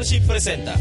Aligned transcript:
Presenta 0.00 0.74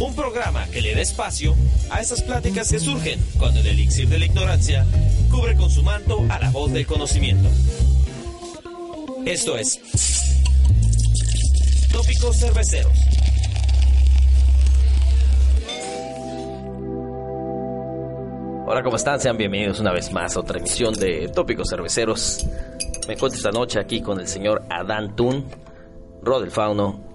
un 0.00 0.12
programa 0.16 0.66
que 0.72 0.80
le 0.80 0.92
da 0.92 1.02
espacio 1.02 1.54
a 1.88 2.00
esas 2.00 2.20
pláticas 2.20 2.68
que 2.68 2.80
surgen 2.80 3.20
cuando 3.38 3.60
el 3.60 3.66
elixir 3.68 4.08
de 4.08 4.18
la 4.18 4.24
ignorancia 4.24 4.84
cubre 5.30 5.54
con 5.54 5.70
su 5.70 5.84
manto 5.84 6.26
a 6.30 6.40
la 6.40 6.50
voz 6.50 6.72
del 6.72 6.84
conocimiento. 6.84 7.48
Esto 9.24 9.56
es 9.56 9.78
Tópicos 11.92 12.38
Cerveceros. 12.38 12.92
Hola, 18.66 18.82
¿cómo 18.82 18.96
están? 18.96 19.20
Sean 19.20 19.36
bienvenidos 19.36 19.78
una 19.78 19.92
vez 19.92 20.10
más 20.10 20.36
a 20.36 20.40
otra 20.40 20.58
emisión 20.58 20.92
de 20.94 21.28
Tópicos 21.28 21.70
Cerveceros. 21.70 22.44
Me 23.06 23.14
encuentro 23.14 23.36
esta 23.36 23.52
noche 23.52 23.78
aquí 23.78 24.02
con 24.02 24.18
el 24.18 24.26
señor 24.26 24.64
Adán 24.68 25.14
Tun, 25.14 25.46
Rod 26.20 26.42
el 26.42 26.50
Fauno, 26.50 27.09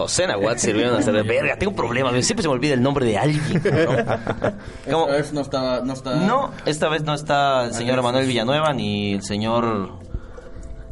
José 0.00 0.26
Nahuatl 0.26 0.58
sirviendo 0.58 0.96
a 0.96 1.00
de 1.00 1.22
verga. 1.22 1.56
Tengo 1.56 1.70
un 1.70 1.76
problema, 1.76 2.10
siempre 2.22 2.42
se 2.42 2.48
me 2.48 2.54
olvida 2.54 2.74
el 2.74 2.82
nombre 2.82 3.04
de 3.04 3.18
alguien. 3.18 3.62
¿no? 4.86 5.08
Esta 5.08 5.16
vez 5.16 5.32
no 5.32 5.40
está, 5.42 5.80
no 5.82 5.92
está... 5.92 6.14
No, 6.16 6.50
esta 6.64 6.88
vez 6.88 7.02
no 7.04 7.14
está 7.14 7.66
el 7.66 7.74
señor 7.74 8.02
Manuel 8.02 8.26
Villanueva 8.26 8.72
ni 8.72 9.12
el 9.14 9.22
señor 9.22 9.98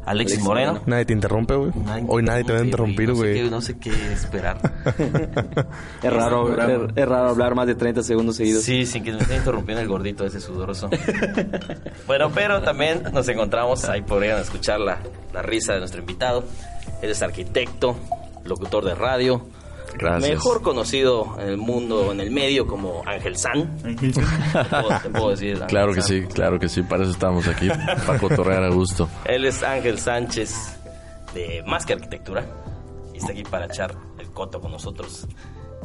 Alexis 0.05 0.41
Moreno. 0.41 0.83
Nadie 0.85 1.07
te 1.07 1.13
interrumpe, 1.15 1.55
güey. 1.55 1.71
Hoy 2.07 2.23
nadie 2.23 2.45
te 2.45 2.53
va 2.53 2.61
a 2.61 2.65
interrumpir, 2.65 3.09
No 3.09 3.15
sé, 3.15 3.21
güey. 3.21 3.35
qué, 3.35 3.51
no 3.51 3.61
sé 3.63 3.79
qué 3.79 4.13
esperar. 4.13 4.59
Es 6.03 6.13
raro, 6.13 6.49
es, 6.53 6.91
es 6.97 7.09
raro 7.09 7.29
hablar 7.31 7.55
más 7.55 7.67
de 7.67 7.75
30 7.75 8.03
segundos 8.03 8.37
seguidos. 8.37 8.63
Sí, 8.63 8.87
sin 8.87 9.05
que 9.05 9.13
me 9.13 9.19
esté 9.19 9.37
interrumpiendo 9.37 9.83
el 9.83 9.89
gordito 9.89 10.25
ese 10.25 10.41
sudoroso. 10.41 10.89
bueno, 12.07 12.31
pero 12.35 12.63
también 12.63 13.03
nos 13.13 13.29
encontramos, 13.29 13.85
ahí 13.87 14.03
podrían 14.03 14.39
escuchar 14.41 14.81
la, 14.81 14.99
la 15.33 15.43
risa 15.43 15.73
de 15.73 15.79
nuestro 15.81 16.01
invitado. 16.01 16.45
Él 17.03 17.11
es 17.11 17.23
arquitecto, 17.23 17.97
locutor 18.49 18.85
de 18.85 18.95
radio. 18.95 19.43
Gracias. 19.99 20.31
Mejor 20.31 20.63
conocido 20.63 21.37
en 21.41 21.49
el 21.49 21.57
mundo, 21.57 22.13
en 22.13 22.21
el 22.21 22.31
medio, 22.31 22.67
como 22.67 23.03
Ángel 23.07 23.37
San. 23.37 23.77
Te 23.83 23.95
puedo- 24.03 25.01
te 25.03 25.11
puedo 25.11 25.31
decir, 25.31 25.55
Ángel 25.55 25.67
Claro 25.69 25.93
que 25.93 26.03
San. 26.03 26.09
sí, 26.11 26.23
claro 26.33 26.59
que 26.59 26.69
sí. 26.69 26.83
Para 26.83 27.03
eso 27.03 27.13
estamos 27.13 27.49
aquí, 27.49 27.69
para 28.07 28.19
cotorrear 28.19 28.63
a 28.65 28.69
gusto. 28.71 29.09
Él 29.25 29.45
es 29.47 29.63
Ángel 29.63 29.99
Sánchez 29.99 30.77
de 31.35 31.63
Más 31.67 31.85
que 31.87 31.95
Arquitectura 31.95 32.45
y 33.15 33.19
está 33.19 33.33
aquí 33.33 33.43
para 33.45 33.67
echar 33.67 33.95
el 34.19 34.29
coto 34.31 34.61
con 34.61 34.71
nosotros 34.73 35.27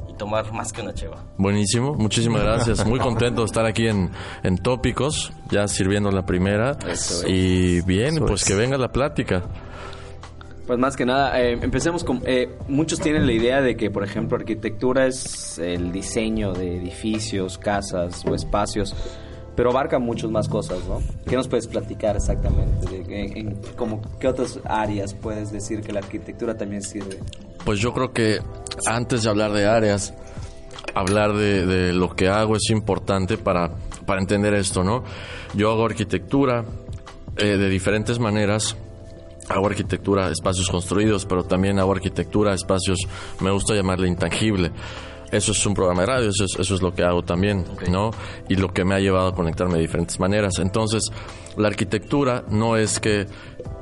y 0.10 0.14
tomar 0.16 0.52
más 0.54 0.72
que 0.72 0.82
una 0.82 0.94
cheva. 0.94 1.24
Buenísimo, 1.38 1.96
muchísimas 1.96 2.44
gracias. 2.44 2.86
Muy 2.86 3.00
contento 3.00 3.42
de 3.42 3.46
estar 3.46 3.66
aquí 3.66 3.88
en, 3.88 4.12
en 4.44 4.58
Tópicos, 4.58 5.32
ya 5.50 5.68
sirviendo 5.68 6.12
la 6.12 6.26
primera. 6.26 6.78
Y 7.26 7.82
bien, 7.82 8.18
pues 8.28 8.44
que 8.46 8.54
venga 8.54 8.78
la 8.78 8.92
plática. 8.92 9.44
Pues 10.66 10.80
más 10.80 10.96
que 10.96 11.06
nada, 11.06 11.42
eh, 11.42 11.58
empecemos 11.62 12.06
con... 12.06 12.22
eh, 12.26 12.50
muchos 12.70 13.00
tienen 13.00 13.26
la 13.26 13.34
idea 13.34 13.62
de 13.62 13.76
que, 13.76 13.92
por 13.92 14.04
ejemplo, 14.04 14.38
arquitectura 14.38 15.08
es 15.08 15.60
el 15.60 15.92
diseño 15.92 16.54
de 16.54 16.78
edificios, 16.78 17.58
casas 17.58 18.24
o 18.26 18.34
espacios, 18.34 18.96
pero 19.56 19.72
abarca 19.72 20.00
muchas 20.00 20.32
más 20.32 20.48
cosas, 20.48 20.80
¿no? 20.88 21.02
¿Qué 21.28 21.36
nos 21.36 21.50
puedes 21.50 21.68
platicar 21.68 22.16
exactamente? 22.16 22.90
De, 22.90 23.56
¿Qué 24.20 24.28
otras 24.28 24.60
áreas 24.64 25.14
puedes 25.14 25.52
decir 25.52 25.82
que 25.82 25.92
la 25.92 26.00
arquitectura 26.00 26.56
también 26.56 26.82
sirve? 26.82 27.20
Pues 27.66 27.80
yo 27.80 27.94
creo 27.94 28.14
que 28.14 28.40
antes 28.88 29.24
de 29.24 29.30
hablar 29.30 29.52
de 29.52 29.66
áreas, 29.66 30.14
hablar 30.96 31.34
de, 31.34 31.66
de 31.66 31.94
lo 31.94 32.16
que 32.16 32.30
hago 32.30 32.56
es 32.56 32.70
importante 32.70 33.38
para, 33.38 33.72
para 34.06 34.22
entender 34.22 34.54
esto, 34.54 34.84
¿no? 34.84 35.04
Yo 35.56 35.72
hago 35.72 35.86
arquitectura 35.86 36.64
eh, 37.36 37.58
de 37.58 37.70
diferentes 37.70 38.18
maneras. 38.18 38.78
Hago 39.50 39.68
arquitectura, 39.68 40.30
espacios 40.30 40.70
construidos, 40.70 41.26
pero 41.26 41.44
también 41.44 41.80
hago 41.80 41.92
arquitectura, 41.92 42.54
espacios, 42.54 43.00
me 43.42 43.52
gusta 43.52 43.76
llamarle 43.76 44.08
intangible. 44.08 44.72
Eso 45.32 45.52
es 45.52 45.66
un 45.66 45.74
programa 45.74 46.02
de 46.02 46.08
radio, 46.08 46.30
eso 46.30 46.46
es, 46.46 46.60
eso 46.60 46.76
es 46.76 46.82
lo 46.82 46.94
que 46.94 47.04
hago 47.04 47.24
también, 47.24 47.66
¿no? 47.90 48.12
Y 48.50 48.56
lo 48.56 48.72
que 48.72 48.86
me 48.86 48.94
ha 48.94 49.00
llevado 49.00 49.30
a 49.30 49.36
conectarme 49.36 49.76
de 49.76 49.82
diferentes 49.82 50.20
maneras. 50.20 50.60
Entonces, 50.60 51.12
la 51.58 51.70
arquitectura 51.70 52.44
no 52.50 52.78
es 52.78 53.00
que 53.00 53.26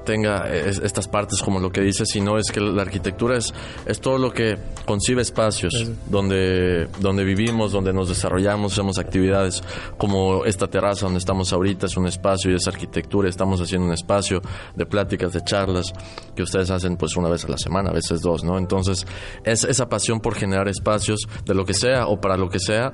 tenga 0.05 0.53
es- 0.53 0.79
estas 0.79 1.07
partes 1.07 1.41
como 1.41 1.59
lo 1.59 1.71
que 1.71 1.81
dice, 1.81 2.05
sino 2.05 2.37
es 2.37 2.51
que 2.51 2.59
la 2.59 2.81
arquitectura 2.81 3.37
es, 3.37 3.53
es 3.85 3.99
todo 4.01 4.17
lo 4.17 4.31
que 4.31 4.57
concibe 4.85 5.21
espacios 5.21 5.73
donde, 6.07 6.87
donde 6.99 7.23
vivimos, 7.23 7.71
donde 7.71 7.93
nos 7.93 8.09
desarrollamos, 8.09 8.73
hacemos 8.73 8.97
actividades 8.97 9.63
como 9.97 10.45
esta 10.45 10.67
terraza 10.67 11.05
donde 11.05 11.19
estamos 11.19 11.53
ahorita, 11.53 11.85
es 11.85 11.97
un 11.97 12.07
espacio 12.07 12.51
y 12.51 12.55
es 12.55 12.67
arquitectura, 12.67 13.29
estamos 13.29 13.61
haciendo 13.61 13.87
un 13.87 13.93
espacio 13.93 14.41
de 14.75 14.85
pláticas, 14.85 15.33
de 15.33 15.41
charlas 15.43 15.93
que 16.35 16.43
ustedes 16.43 16.69
hacen 16.71 16.97
pues 16.97 17.15
una 17.15 17.29
vez 17.29 17.45
a 17.45 17.49
la 17.49 17.57
semana, 17.57 17.89
a 17.89 17.93
veces 17.93 18.21
dos, 18.21 18.43
¿no? 18.43 18.57
Entonces, 18.57 19.05
es 19.43 19.63
esa 19.63 19.87
pasión 19.89 20.19
por 20.19 20.35
generar 20.35 20.67
espacios 20.67 21.27
de 21.45 21.53
lo 21.53 21.65
que 21.65 21.73
sea 21.73 22.07
o 22.07 22.19
para 22.19 22.37
lo 22.37 22.49
que 22.49 22.59
sea, 22.59 22.93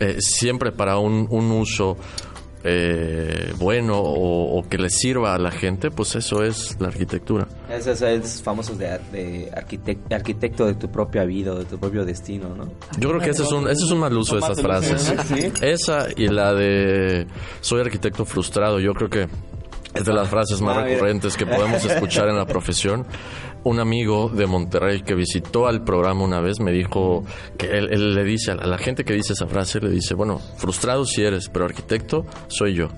eh, 0.00 0.16
siempre 0.20 0.72
para 0.72 0.98
un, 0.98 1.26
un 1.30 1.50
uso 1.50 1.96
eh, 2.64 3.52
bueno 3.58 3.98
o, 3.98 4.58
o 4.58 4.68
que 4.68 4.78
le 4.78 4.90
sirva 4.90 5.34
a 5.34 5.38
la 5.38 5.50
gente, 5.50 5.90
pues 5.90 6.16
eso 6.16 6.42
es 6.42 6.76
la 6.80 6.88
arquitectura. 6.88 7.46
Esos 7.70 8.02
es 8.02 8.42
famosos 8.42 8.78
de, 8.78 8.98
de 9.12 9.50
arquitecto, 9.54 10.14
arquitecto 10.14 10.66
de 10.66 10.74
tu 10.74 10.90
propia 10.90 11.24
vida, 11.24 11.54
de 11.54 11.64
tu 11.64 11.78
propio 11.78 12.04
destino, 12.04 12.54
¿no? 12.54 12.64
Yo 12.98 13.08
creo 13.10 13.20
que 13.20 13.30
ese 13.30 13.42
es 13.42 13.52
un, 13.52 13.68
ese 13.68 13.84
es 13.84 13.90
un 13.90 13.98
mal 13.98 14.16
uso 14.16 14.36
de 14.36 14.40
esas 14.40 14.60
frases. 14.60 15.14
Esa 15.62 16.08
y 16.16 16.28
la 16.28 16.54
de 16.54 17.26
soy 17.60 17.80
arquitecto 17.80 18.24
frustrado, 18.24 18.80
yo 18.80 18.92
creo 18.94 19.08
que 19.08 19.28
es 19.94 20.04
de 20.04 20.12
las 20.12 20.28
frases 20.28 20.60
más 20.60 20.76
recurrentes 20.76 21.36
que 21.36 21.46
podemos 21.46 21.84
escuchar 21.84 22.28
en 22.28 22.36
la 22.36 22.46
profesión. 22.46 23.06
Un 23.64 23.80
amigo 23.80 24.28
de 24.28 24.46
Monterrey 24.46 25.02
que 25.02 25.14
visitó 25.14 25.66
al 25.66 25.82
programa 25.82 26.24
una 26.24 26.40
vez 26.40 26.60
me 26.60 26.72
dijo 26.72 27.24
que 27.56 27.66
él, 27.70 28.14
le 28.14 28.24
dice 28.24 28.52
a 28.52 28.54
la 28.54 28.78
gente 28.78 29.04
que 29.04 29.12
dice 29.12 29.32
esa 29.32 29.46
frase, 29.46 29.80
le 29.80 29.90
dice, 29.90 30.14
bueno, 30.14 30.38
frustrado 30.38 31.04
si 31.04 31.22
eres, 31.22 31.48
pero 31.48 31.64
arquitecto 31.64 32.24
soy 32.46 32.74
yo. 32.74 32.88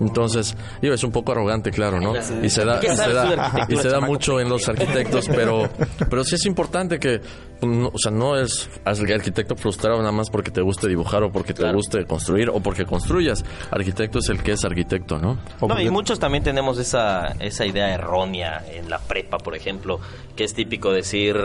Entonces, 0.00 0.54
digo, 0.82 0.94
es 0.94 1.04
un 1.04 1.12
poco 1.12 1.32
arrogante, 1.32 1.70
claro, 1.70 2.00
¿no? 2.00 2.14
Y 2.42 2.50
se 2.50 2.64
da, 2.64 2.80
¿Qué 2.80 2.92
y 2.92 2.96
se 2.96 3.12
da, 3.12 3.66
y 3.68 3.76
se 3.76 3.88
da 3.88 4.00
mucho 4.00 4.40
en 4.40 4.48
los 4.48 4.68
arquitectos, 4.68 5.28
pero, 5.28 5.68
pero 6.10 6.22
sí 6.24 6.34
es 6.34 6.44
importante 6.46 6.98
que, 6.98 7.20
no, 7.62 7.88
o 7.92 7.98
sea, 7.98 8.12
no 8.12 8.36
es 8.38 8.68
arquitecto 8.84 9.56
frustrado 9.56 9.98
nada 9.98 10.12
más 10.12 10.28
porque 10.28 10.50
te 10.50 10.60
guste 10.60 10.88
dibujar 10.88 11.22
o 11.22 11.32
porque 11.32 11.54
te 11.54 11.70
guste 11.72 12.04
construir 12.04 12.50
o 12.50 12.60
porque 12.60 12.84
construyas. 12.84 13.44
Arquitecto 13.70 14.18
es 14.18 14.28
el 14.28 14.42
que 14.42 14.52
es 14.52 14.64
arquitecto, 14.64 15.18
¿no? 15.18 15.38
No, 15.66 15.80
y 15.80 15.88
muchos 15.90 16.18
también 16.18 16.44
tenemos 16.44 16.78
esa, 16.78 17.34
esa 17.40 17.64
idea 17.64 17.94
errónea 17.94 18.64
en 18.70 18.90
la 18.90 18.98
prepa, 18.98 19.38
por 19.38 19.56
ejemplo, 19.56 20.00
que 20.34 20.44
es 20.44 20.54
típico 20.54 20.92
decir, 20.92 21.36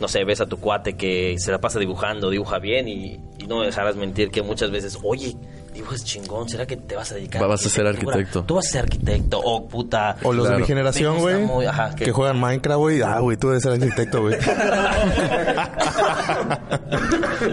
no 0.00 0.06
sé, 0.06 0.24
ves 0.24 0.40
a 0.40 0.46
tu 0.46 0.58
cuate 0.58 0.96
que 0.96 1.34
se 1.38 1.50
la 1.50 1.60
pasa 1.60 1.78
dibujando, 1.80 2.30
dibuja 2.30 2.58
bien 2.58 2.86
y, 2.86 3.18
y 3.38 3.46
no 3.48 3.58
me 3.58 3.66
dejarás 3.66 3.96
mentir 3.96 4.30
que 4.30 4.42
muchas 4.42 4.70
veces, 4.70 4.98
oye, 5.02 5.34
dibujas 5.78 6.04
chingón, 6.04 6.48
¿será 6.48 6.66
que 6.66 6.76
te 6.76 6.94
vas 6.96 7.10
a 7.12 7.14
dedicar 7.16 7.46
Vas 7.46 7.64
a 7.64 7.68
ser 7.68 7.86
arquitecto. 7.86 8.44
Tú 8.44 8.54
vas 8.56 8.66
a 8.66 8.70
ser 8.70 8.82
arquitecto, 8.82 9.40
o 9.42 9.66
puta. 9.68 10.16
Oh, 10.22 10.28
O 10.28 10.32
los 10.32 10.48
de 10.48 10.56
mi 10.58 10.64
generación, 10.64 11.18
güey. 11.18 11.42
muy- 11.42 11.66
que- 11.96 12.04
que 12.06 12.12
juegan 12.12 12.38
Minecraft, 12.40 12.78
güey. 12.78 13.02
Ah, 13.02 13.18
güey, 13.20 13.36
tú 13.36 13.48
debes 13.48 13.62
ser 13.62 13.72
arquitecto, 13.72 14.20
güey. 14.22 14.36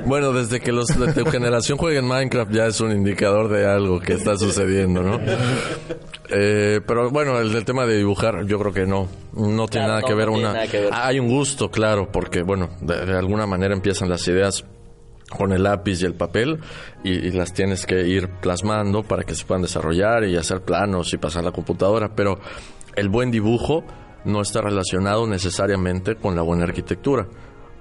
Bueno, 0.06 0.32
desde 0.34 0.60
que 0.60 0.72
los 0.72 0.88
de 0.88 1.14
tu 1.14 1.26
generación 1.30 1.78
jueguen 1.78 2.06
Minecraft 2.08 2.52
ya 2.52 2.66
es 2.68 2.80
un 2.82 2.92
indicador 2.92 3.50
de 3.50 3.66
algo 3.68 4.00
que 4.00 4.14
está 4.14 4.38
sucediendo, 4.38 5.02
¿no? 5.02 5.20
Eh, 6.30 6.82
pero 6.86 7.10
bueno, 7.12 7.40
el 7.40 7.54
del 7.54 7.66
tema 7.66 7.86
de 7.86 7.98
dibujar, 7.98 8.46
yo 8.46 8.60
creo 8.60 8.74
que 8.74 8.86
no. 8.86 9.08
No 9.34 9.68
tiene 9.68 9.86
Claro, 9.86 9.88
nada 9.88 10.02
no, 10.02 10.08
que 10.08 10.14
ver 10.14 10.28
no 10.28 10.34
tiene 10.34 10.48
una... 10.50 10.54
nada 10.60 10.68
que 10.72 10.80
ver. 10.82 10.90
Hay 10.94 11.20
un 11.20 11.28
gusto, 11.30 11.70
claro, 11.70 12.10
porque 12.12 12.42
bueno, 12.42 12.70
de, 12.82 13.06
de 13.06 13.18
alguna 13.18 13.46
manera 13.46 13.74
empiezan 13.74 14.10
las 14.10 14.28
ideas 14.28 14.64
con 15.30 15.52
el 15.54 15.64
lápiz 15.64 16.02
y 16.02 16.06
el 16.06 16.14
papel 16.14 16.60
y, 17.04 17.12
y 17.12 17.32
las 17.32 17.54
tienes 17.54 17.86
que 17.86 18.08
ir 18.08 18.30
plasmando 18.42 19.04
para 19.04 19.24
que 19.24 19.36
se 19.36 19.46
puedan 19.46 19.62
desarrollar 19.64 20.24
y 20.26 20.36
hacer 20.38 20.62
planos 20.62 21.14
y 21.14 21.18
pasar 21.18 21.44
la 21.44 21.52
computadora, 21.52 22.14
pero 22.16 22.40
el 22.96 23.10
buen 23.10 23.32
dibujo 23.32 23.84
no 24.24 24.42
está 24.42 24.62
relacionado 24.62 25.28
necesariamente 25.28 26.16
con 26.16 26.36
la 26.36 26.42
buena 26.42 26.64
arquitectura. 26.64 27.28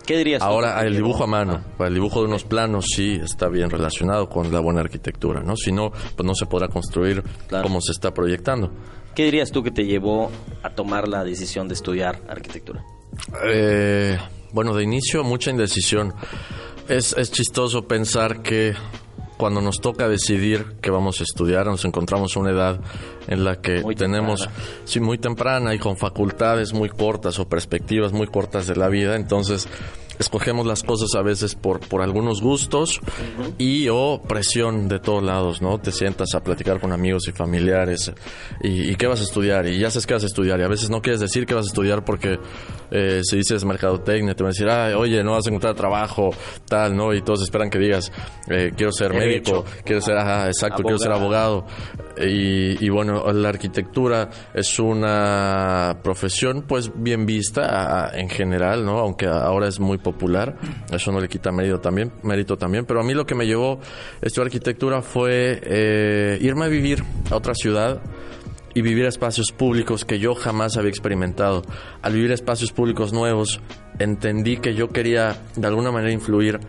¿Qué 0.06 0.18
dirías 0.18 0.40
tú? 0.40 0.44
Ahora, 0.46 0.82
el 0.82 0.94
dibujo 0.96 1.24
a 1.24 1.26
mano, 1.26 1.64
el 1.78 1.94
dibujo 1.94 2.20
de 2.20 2.26
unos 2.28 2.44
planos 2.44 2.84
sí 2.94 3.18
está 3.22 3.48
bien 3.48 3.70
relacionado 3.70 4.28
con 4.28 4.52
la 4.52 4.60
buena 4.60 4.80
arquitectura, 4.80 5.40
¿no? 5.42 5.56
Si 5.56 5.72
no, 5.72 5.90
pues 5.90 6.26
no 6.26 6.34
se 6.34 6.44
podrá 6.44 6.68
construir 6.68 7.22
Claro. 7.48 7.62
como 7.62 7.80
se 7.80 7.92
está 7.92 8.12
proyectando. 8.12 8.70
¿Qué 9.14 9.24
dirías 9.24 9.50
tú 9.50 9.62
que 9.62 9.70
te 9.70 9.84
llevó 9.86 10.30
a 10.62 10.70
tomar 10.70 11.08
la 11.08 11.24
decisión 11.24 11.68
de 11.68 11.74
estudiar 11.74 12.20
arquitectura? 12.28 12.84
Eh, 13.46 14.18
bueno, 14.52 14.74
de 14.74 14.82
inicio, 14.82 15.24
mucha 15.24 15.50
indecisión. 15.50 16.12
Es, 16.88 17.14
es 17.14 17.30
chistoso 17.32 17.86
pensar 17.88 18.42
que 18.42 18.74
cuando 19.36 19.60
nos 19.60 19.80
toca 19.80 20.08
decidir 20.08 20.76
qué 20.80 20.90
vamos 20.90 21.20
a 21.20 21.24
estudiar, 21.24 21.66
nos 21.66 21.84
encontramos 21.84 22.36
a 22.36 22.40
una 22.40 22.50
edad 22.50 22.80
en 23.26 23.44
la 23.44 23.60
que 23.60 23.80
Muy 23.80 23.94
tenemos, 23.94 24.42
temprana. 24.42 24.64
sí, 24.84 25.00
muy 25.00 25.18
temprana 25.18 25.74
y 25.74 25.78
con 25.78 25.96
facultades 25.96 26.72
muy 26.72 26.88
cortas 26.88 27.38
o 27.38 27.48
perspectivas 27.48 28.12
muy 28.12 28.26
cortas 28.26 28.66
de 28.66 28.76
la 28.76 28.88
vida. 28.88 29.16
Entonces, 29.16 29.66
escogemos 30.18 30.66
las 30.66 30.82
cosas 30.82 31.14
a 31.16 31.22
veces 31.22 31.54
por, 31.54 31.80
por 31.80 32.02
algunos 32.02 32.40
gustos 32.40 33.00
y 33.58 33.88
o 33.88 34.20
presión 34.26 34.88
de 34.88 34.98
todos 34.98 35.22
lados, 35.22 35.62
¿no? 35.62 35.78
Te 35.78 35.92
sientas 35.92 36.34
a 36.34 36.40
platicar 36.40 36.80
con 36.80 36.92
amigos 36.92 37.28
y 37.28 37.32
familiares 37.32 38.12
y, 38.62 38.90
y 38.90 38.96
qué 38.96 39.06
vas 39.06 39.20
a 39.20 39.24
estudiar 39.24 39.66
y 39.66 39.78
ya 39.78 39.90
sabes 39.90 40.06
qué 40.06 40.14
vas 40.14 40.24
a 40.24 40.26
estudiar 40.26 40.60
y 40.60 40.62
a 40.62 40.68
veces 40.68 40.90
no 40.90 41.02
quieres 41.02 41.20
decir 41.20 41.46
qué 41.46 41.54
vas 41.54 41.66
a 41.66 41.68
estudiar 41.68 42.04
porque 42.04 42.38
eh, 42.90 43.22
si 43.24 43.38
dices 43.38 43.64
mercadotecnia 43.64 44.34
te 44.34 44.42
van 44.42 44.50
a 44.50 44.52
decir, 44.52 44.68
ah, 44.68 44.96
oye, 44.96 45.22
no 45.24 45.32
vas 45.32 45.46
a 45.46 45.50
encontrar 45.50 45.74
trabajo, 45.74 46.30
tal, 46.68 46.96
¿no? 46.96 47.12
Y 47.12 47.22
todos 47.22 47.42
esperan 47.42 47.70
que 47.70 47.78
digas, 47.78 48.12
eh, 48.48 48.72
quiero 48.76 48.92
ser 48.92 49.12
médico, 49.12 49.64
quiero 49.84 50.00
ser, 50.00 50.16
ajá, 50.16 50.46
exacto, 50.46 50.82
quiero 50.82 50.98
ser 50.98 51.12
abogado. 51.12 51.66
Y, 52.16 52.84
y 52.84 52.88
bueno, 52.90 53.32
la 53.32 53.48
arquitectura 53.48 54.30
es 54.54 54.78
una 54.78 55.98
profesión 56.02 56.62
pues 56.62 56.92
bien 56.94 57.26
vista 57.26 58.12
en 58.14 58.28
general, 58.28 58.84
¿no? 58.84 58.98
Aunque 58.98 59.26
ahora 59.26 59.68
es 59.68 59.80
muy 59.80 59.98
popular, 60.04 60.56
eso 60.92 61.10
no 61.10 61.18
le 61.18 61.28
quita 61.28 61.50
mérito 61.50 61.80
también, 61.80 62.12
mérito 62.22 62.56
también. 62.56 62.84
Pero 62.86 63.00
a 63.00 63.02
mí 63.02 63.12
lo 63.12 63.26
que 63.26 63.34
me 63.34 63.44
llevó 63.44 63.80
a 64.22 64.26
estudiar 64.26 64.46
arquitectura 64.46 65.02
fue 65.02 65.60
eh, 65.64 66.38
irme 66.40 66.66
a 66.66 66.68
vivir 66.68 67.02
a 67.32 67.34
otra 67.34 67.54
ciudad 67.56 68.00
y 68.74 68.82
vivir 68.82 69.06
espacios 69.06 69.50
públicos 69.50 70.04
que 70.04 70.20
yo 70.20 70.36
jamás 70.36 70.76
había 70.76 70.90
experimentado. 70.90 71.62
Al 72.02 72.12
vivir 72.12 72.30
espacios 72.30 72.70
públicos 72.70 73.12
nuevos, 73.12 73.60
entendí 73.98 74.58
que 74.58 74.74
yo 74.74 74.88
quería 74.90 75.36
de 75.56 75.66
alguna 75.66 75.90
manera 75.90 76.12
influir 76.12 76.60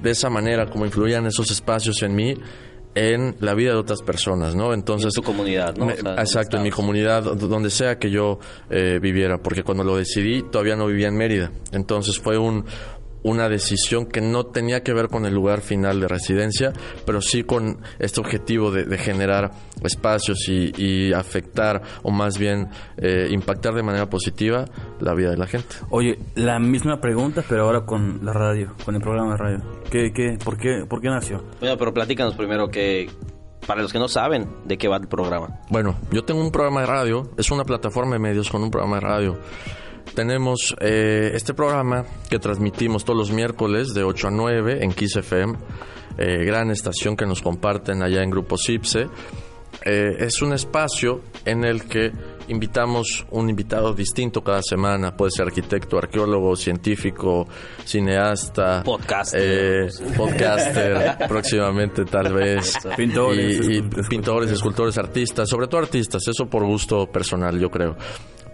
de 0.00 0.10
esa 0.10 0.28
manera 0.28 0.66
como 0.66 0.84
influían 0.84 1.26
esos 1.26 1.50
espacios 1.50 2.02
en 2.02 2.14
mí 2.14 2.34
en 2.94 3.36
la 3.40 3.54
vida 3.54 3.70
de 3.72 3.76
otras 3.78 4.02
personas, 4.02 4.54
¿no? 4.54 4.74
Entonces 4.74 5.12
En 5.16 5.22
tu 5.22 5.26
comunidad, 5.26 5.74
¿no? 5.76 5.86
O 5.86 5.90
sea, 5.94 6.14
exacto, 6.14 6.56
en 6.58 6.62
mi 6.62 6.70
comunidad, 6.70 7.22
do- 7.22 7.34
donde 7.34 7.70
sea 7.70 7.98
que 7.98 8.10
yo 8.10 8.38
eh, 8.70 8.98
viviera, 9.00 9.38
porque 9.38 9.62
cuando 9.62 9.82
lo 9.84 9.96
decidí 9.96 10.42
todavía 10.42 10.76
no 10.76 10.86
vivía 10.86 11.08
en 11.08 11.16
Mérida. 11.16 11.50
Entonces 11.72 12.18
fue 12.18 12.36
un, 12.38 12.64
una 13.22 13.48
decisión 13.48 14.06
que 14.06 14.20
no 14.20 14.46
tenía 14.46 14.82
que 14.82 14.92
ver 14.92 15.08
con 15.08 15.26
el 15.26 15.34
lugar 15.34 15.60
final 15.60 16.00
de 16.00 16.08
residencia, 16.08 16.72
pero 17.06 17.20
sí 17.20 17.44
con 17.44 17.78
este 17.98 18.20
objetivo 18.20 18.70
de, 18.70 18.84
de 18.84 18.98
generar 18.98 19.50
espacios 19.82 20.48
y, 20.48 20.72
y 20.76 21.12
afectar, 21.12 21.82
o 22.02 22.10
más 22.10 22.38
bien 22.38 22.68
eh, 22.96 23.28
impactar 23.30 23.74
de 23.74 23.82
manera 23.82 24.08
positiva 24.08 24.64
la 25.00 25.14
vida 25.14 25.30
de 25.30 25.36
la 25.36 25.46
gente. 25.46 25.76
Oye, 25.90 26.18
la 26.34 26.58
misma 26.58 27.00
pregunta, 27.00 27.42
pero 27.48 27.64
ahora 27.64 27.84
con 27.84 28.24
la 28.24 28.32
radio, 28.32 28.74
con 28.84 28.94
el 28.94 29.00
programa 29.00 29.32
de 29.32 29.36
radio. 29.36 29.62
¿Qué, 29.90 30.12
qué, 30.12 30.38
por, 30.42 30.56
qué, 30.56 30.84
¿Por 30.88 31.00
qué 31.00 31.08
nació? 31.08 31.42
Bueno, 31.60 31.76
pero 31.76 31.92
platícanos 31.92 32.34
primero 32.34 32.68
que, 32.68 33.10
para 33.66 33.82
los 33.82 33.92
que 33.92 33.98
no 33.98 34.08
saben 34.08 34.48
de 34.64 34.78
qué 34.78 34.88
va 34.88 34.96
el 34.96 35.08
programa. 35.08 35.60
Bueno, 35.70 35.96
yo 36.10 36.24
tengo 36.24 36.40
un 36.40 36.50
programa 36.50 36.80
de 36.80 36.86
radio, 36.86 37.30
es 37.36 37.50
una 37.50 37.64
plataforma 37.64 38.14
de 38.14 38.18
medios 38.18 38.50
con 38.50 38.62
un 38.62 38.70
programa 38.70 38.96
de 38.96 39.00
radio. 39.00 39.38
Tenemos 40.14 40.74
eh, 40.80 41.32
este 41.34 41.54
programa 41.54 42.04
que 42.28 42.38
transmitimos 42.38 43.04
todos 43.04 43.18
los 43.18 43.30
miércoles 43.30 43.94
de 43.94 44.02
8 44.04 44.28
a 44.28 44.30
9 44.30 44.78
en 44.84 44.92
Kiss 44.92 45.16
FM, 45.16 45.54
eh, 46.18 46.44
gran 46.44 46.70
estación 46.70 47.16
que 47.16 47.24
nos 47.26 47.40
comparten 47.40 48.02
allá 48.02 48.22
en 48.22 48.30
Grupo 48.30 48.56
Cipse. 48.58 49.06
Eh, 49.84 50.16
es 50.20 50.42
un 50.42 50.52
espacio 50.52 51.22
en 51.46 51.64
el 51.64 51.84
que 51.84 52.12
invitamos 52.48 53.24
un 53.30 53.48
invitado 53.48 53.94
distinto 53.94 54.42
cada 54.44 54.60
semana, 54.62 55.16
puede 55.16 55.30
ser 55.30 55.46
arquitecto, 55.46 55.96
arqueólogo, 55.96 56.54
científico, 56.56 57.48
cineasta, 57.84 58.82
Podcaster. 58.84 59.40
eh, 59.42 59.88
podcaster, 60.16 61.16
próximamente 61.28 62.04
tal 62.04 62.32
vez, 62.34 62.74
Pintores, 62.96 63.38
y- 63.38 63.72
y 63.72 63.76
escultores. 63.76 64.08
pintores, 64.08 64.50
escultores, 64.50 64.98
artistas, 64.98 65.48
sobre 65.48 65.66
todo 65.68 65.80
artistas, 65.80 66.22
eso 66.28 66.46
por 66.46 66.64
gusto 66.64 67.06
personal, 67.06 67.58
yo 67.58 67.70
creo. 67.70 67.96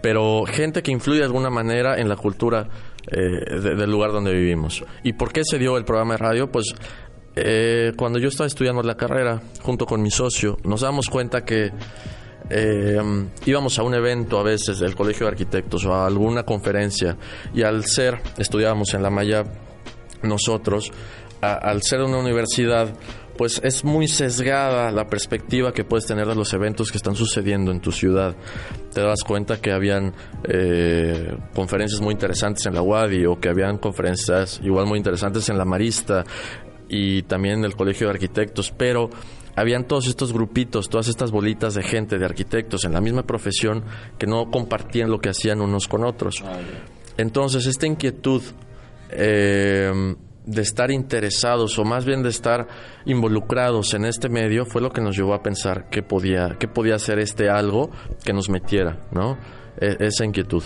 Pero 0.01 0.43
gente 0.45 0.81
que 0.83 0.91
influye 0.91 1.19
de 1.19 1.25
alguna 1.25 1.49
manera 1.49 1.99
en 1.99 2.07
la 2.09 2.15
cultura 2.15 2.67
eh, 3.11 3.59
de- 3.59 3.75
del 3.75 3.89
lugar 3.91 4.11
donde 4.11 4.33
vivimos. 4.33 4.83
¿Y 5.03 5.13
por 5.13 5.31
qué 5.33 5.41
se 5.43 5.57
dio 5.57 5.77
el 5.77 5.83
programa 5.85 6.13
de 6.13 6.17
radio? 6.19 6.51
Pues 6.51 6.73
eh, 7.35 7.91
cuando 7.97 8.19
yo 8.19 8.27
estaba 8.29 8.47
estudiando 8.47 8.81
la 8.83 8.95
carrera, 8.95 9.41
junto 9.61 9.85
con 9.85 10.01
mi 10.01 10.11
socio, 10.11 10.57
nos 10.63 10.81
damos 10.81 11.07
cuenta 11.09 11.43
que 11.43 11.71
eh, 12.49 12.97
íbamos 13.45 13.77
a 13.79 13.83
un 13.83 13.93
evento 13.93 14.39
a 14.39 14.43
veces 14.43 14.79
del 14.79 14.95
Colegio 14.95 15.25
de 15.25 15.31
Arquitectos 15.31 15.85
o 15.85 15.93
a 15.93 16.05
alguna 16.07 16.43
conferencia 16.43 17.17
y 17.53 17.61
al 17.63 17.85
ser, 17.85 18.19
estudiábamos 18.37 18.93
en 18.93 19.03
la 19.03 19.09
Maya 19.09 19.43
nosotros, 20.23 20.91
al 21.41 21.81
ser 21.83 22.01
una 22.01 22.17
universidad, 22.17 22.89
pues 23.39 23.61
es 23.63 23.85
muy 23.85 24.09
sesgada 24.09 24.91
la 24.91 25.07
perspectiva 25.07 25.71
que 25.71 25.85
puedes 25.85 26.05
tener 26.05 26.27
de 26.27 26.35
los 26.35 26.51
eventos 26.51 26.91
que 26.91 26.97
están 26.97 27.15
sucediendo 27.15 27.71
en 27.71 27.79
tu 27.79 27.93
ciudad. 27.93 28.35
Te 28.93 28.99
das 28.99 29.23
cuenta 29.23 29.61
que 29.61 29.71
habían 29.71 30.13
eh, 30.43 31.37
conferencias 31.55 32.01
muy 32.01 32.11
interesantes 32.11 32.65
en 32.65 32.73
la 32.73 32.81
UADI 32.81 33.27
o 33.27 33.39
que 33.39 33.47
habían 33.47 33.77
conferencias 33.77 34.59
igual 34.61 34.87
muy 34.87 34.97
interesantes 34.97 35.47
en 35.47 35.57
la 35.57 35.63
Marista 35.63 36.25
y 36.89 37.21
también 37.21 37.59
en 37.59 37.63
el 37.63 37.77
Colegio 37.77 38.07
de 38.07 38.11
Arquitectos, 38.15 38.73
pero 38.77 39.09
habían 39.55 39.85
todos 39.87 40.07
estos 40.07 40.33
grupitos, 40.33 40.89
todas 40.89 41.07
estas 41.07 41.31
bolitas 41.31 41.75
de 41.75 41.83
gente, 41.83 42.19
de 42.19 42.25
arquitectos 42.25 42.83
en 42.83 42.91
la 42.91 42.99
misma 42.99 43.23
profesión 43.23 43.85
que 44.17 44.27
no 44.27 44.51
compartían 44.51 45.09
lo 45.09 45.21
que 45.21 45.29
hacían 45.29 45.61
unos 45.61 45.87
con 45.87 46.03
otros. 46.03 46.43
Entonces, 47.15 47.67
esta 47.67 47.87
inquietud 47.87 48.41
eh, 49.11 50.13
de 50.49 50.61
estar 50.61 50.89
interesados 50.91 51.77
o 51.77 51.83
más 51.85 52.05
bien 52.05 52.23
de 52.23 52.29
estar 52.29 52.67
involucrados 53.05 53.93
en 53.93 54.05
este 54.05 54.29
medio 54.29 54.65
fue 54.65 54.81
lo 54.81 54.89
que 54.91 55.01
nos 55.01 55.15
llevó 55.15 55.33
a 55.33 55.43
pensar 55.43 55.89
que 55.89 56.01
podía, 56.03 56.55
que 56.59 56.67
podía 56.67 56.97
ser 56.99 57.19
este 57.19 57.49
algo 57.49 57.91
que 58.23 58.33
nos 58.33 58.49
metiera, 58.49 58.97
¿no? 59.11 59.37
E- 59.79 59.97
esa 59.99 60.25
inquietud. 60.25 60.63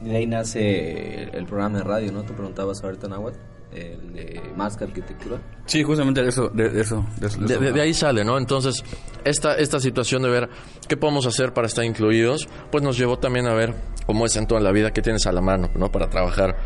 De 0.00 0.16
ahí 0.16 0.26
nace 0.26 1.24
el 1.36 1.46
programa 1.46 1.78
de 1.78 1.84
radio, 1.84 2.12
¿no? 2.12 2.22
Te 2.22 2.32
preguntabas 2.32 2.82
ahorita, 2.84 3.08
Nahuatl, 3.08 3.38
el 3.72 4.12
de 4.14 4.40
Más 4.56 4.76
que 4.76 4.84
Arquitectura. 4.84 5.38
Sí, 5.66 5.82
justamente 5.82 6.22
de 6.22 6.28
eso. 6.28 6.48
De, 6.48 6.68
de 6.70 6.80
eso, 6.82 7.04
de 7.18 7.26
eso- 7.26 7.38
de 7.40 7.46
eso. 7.46 7.60
de- 7.60 7.72
de 7.72 7.80
ahí 7.80 7.92
sale, 7.94 8.24
¿no? 8.24 8.38
Entonces, 8.38 8.82
esta, 9.24 9.54
esta 9.56 9.80
situación 9.80 10.22
de 10.22 10.28
ver 10.30 10.48
qué 10.88 10.96
podemos 10.96 11.26
hacer 11.26 11.52
para 11.52 11.66
estar 11.66 11.84
incluidos, 11.84 12.48
pues 12.70 12.82
nos 12.84 12.96
llevó 12.98 13.18
también 13.18 13.46
a 13.48 13.54
ver 13.54 13.74
cómo 14.06 14.24
es 14.26 14.36
en 14.36 14.46
toda 14.46 14.60
la 14.60 14.70
vida, 14.70 14.92
qué 14.92 15.02
tienes 15.02 15.26
a 15.26 15.32
la 15.32 15.40
mano, 15.40 15.70
¿no? 15.74 15.90
Para 15.90 16.08
trabajar. 16.08 16.56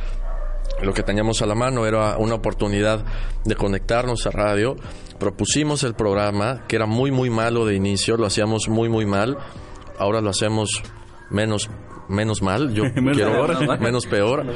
Lo 0.83 0.95
que 0.95 1.03
teníamos 1.03 1.43
a 1.43 1.47
la 1.47 1.55
mano 1.55 1.87
era 1.87 2.17
una 2.17 2.35
oportunidad 2.35 3.05
de 3.45 3.55
conectarnos 3.55 4.27
a 4.27 4.31
radio. 4.31 4.77
Propusimos 5.19 5.83
el 5.85 5.95
programa, 5.95 6.65
que 6.67 6.77
era 6.77 6.87
muy, 6.87 7.11
muy 7.11 7.29
malo 7.29 7.67
de 7.67 7.75
inicio, 7.75 8.17
lo 8.17 8.27
hacíamos 8.27 8.69
muy, 8.69 8.89
muy 8.89 9.05
mal. 9.05 9.37
Ahora 9.99 10.23
lo 10.23 10.31
hacemos 10.31 10.83
menos, 11.29 11.69
menos 12.09 12.41
mal, 12.41 12.73
yo 12.73 12.85
Menos 12.95 13.17
quiero 13.17 13.33
peor. 13.33 13.81
menos 13.81 14.07
peor. 14.07 14.47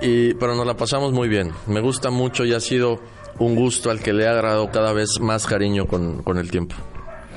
Y, 0.00 0.32
pero 0.34 0.54
nos 0.54 0.66
la 0.66 0.76
pasamos 0.76 1.12
muy 1.12 1.28
bien. 1.28 1.52
Me 1.66 1.80
gusta 1.80 2.10
mucho 2.10 2.44
y 2.46 2.54
ha 2.54 2.60
sido 2.60 3.00
un 3.38 3.54
gusto 3.54 3.90
al 3.90 4.00
que 4.00 4.12
le 4.12 4.26
ha 4.26 4.30
agradado 4.32 4.70
cada 4.70 4.92
vez 4.92 5.20
más 5.20 5.46
cariño 5.46 5.86
con, 5.86 6.22
con 6.22 6.38
el 6.38 6.50
tiempo. 6.50 6.74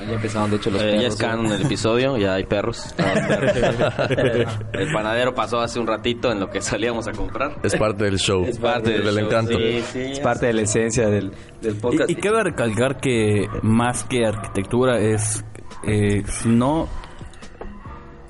Ya 0.06 0.12
empezaron, 0.14 0.50
de 0.50 0.56
hecho, 0.56 0.70
los 0.70 0.82
Eh, 0.82 0.84
perros. 0.86 1.02
ya 1.02 1.08
es 1.08 1.16
canon 1.16 1.46
el 1.52 1.62
episodio, 1.62 2.16
ya 2.16 2.34
hay 2.34 2.44
perros. 2.44 2.94
Perros. 2.96 3.52
el 4.72 4.92
panadero 4.92 5.34
pasó 5.34 5.60
hace 5.60 5.78
un 5.80 5.86
ratito 5.86 6.30
en 6.32 6.40
lo 6.40 6.50
que 6.50 6.60
salíamos 6.60 7.08
a 7.08 7.12
comprar. 7.12 7.56
Es 7.62 7.74
parte 7.76 8.04
del 8.04 8.18
show. 8.18 8.44
Es 8.44 8.58
parte 8.58 8.90
del 8.90 9.04
del 9.04 9.14
show, 9.16 9.24
encanto. 9.26 9.58
sí, 9.58 9.82
sí, 9.92 10.00
Es 10.12 10.20
parte 10.20 10.46
de 10.46 10.52
la 10.52 10.62
esencia 10.62 11.08
del, 11.08 11.32
del 11.60 11.76
podcast. 11.76 12.10
Y, 12.10 12.12
y 12.12 12.16
cabe 12.16 12.42
recalcar 12.44 12.98
que 13.00 13.46
más 13.62 14.04
que 14.04 14.26
arquitectura 14.26 14.98
es, 14.98 15.44
eh, 15.86 16.22
si 16.26 16.48
no 16.48 16.88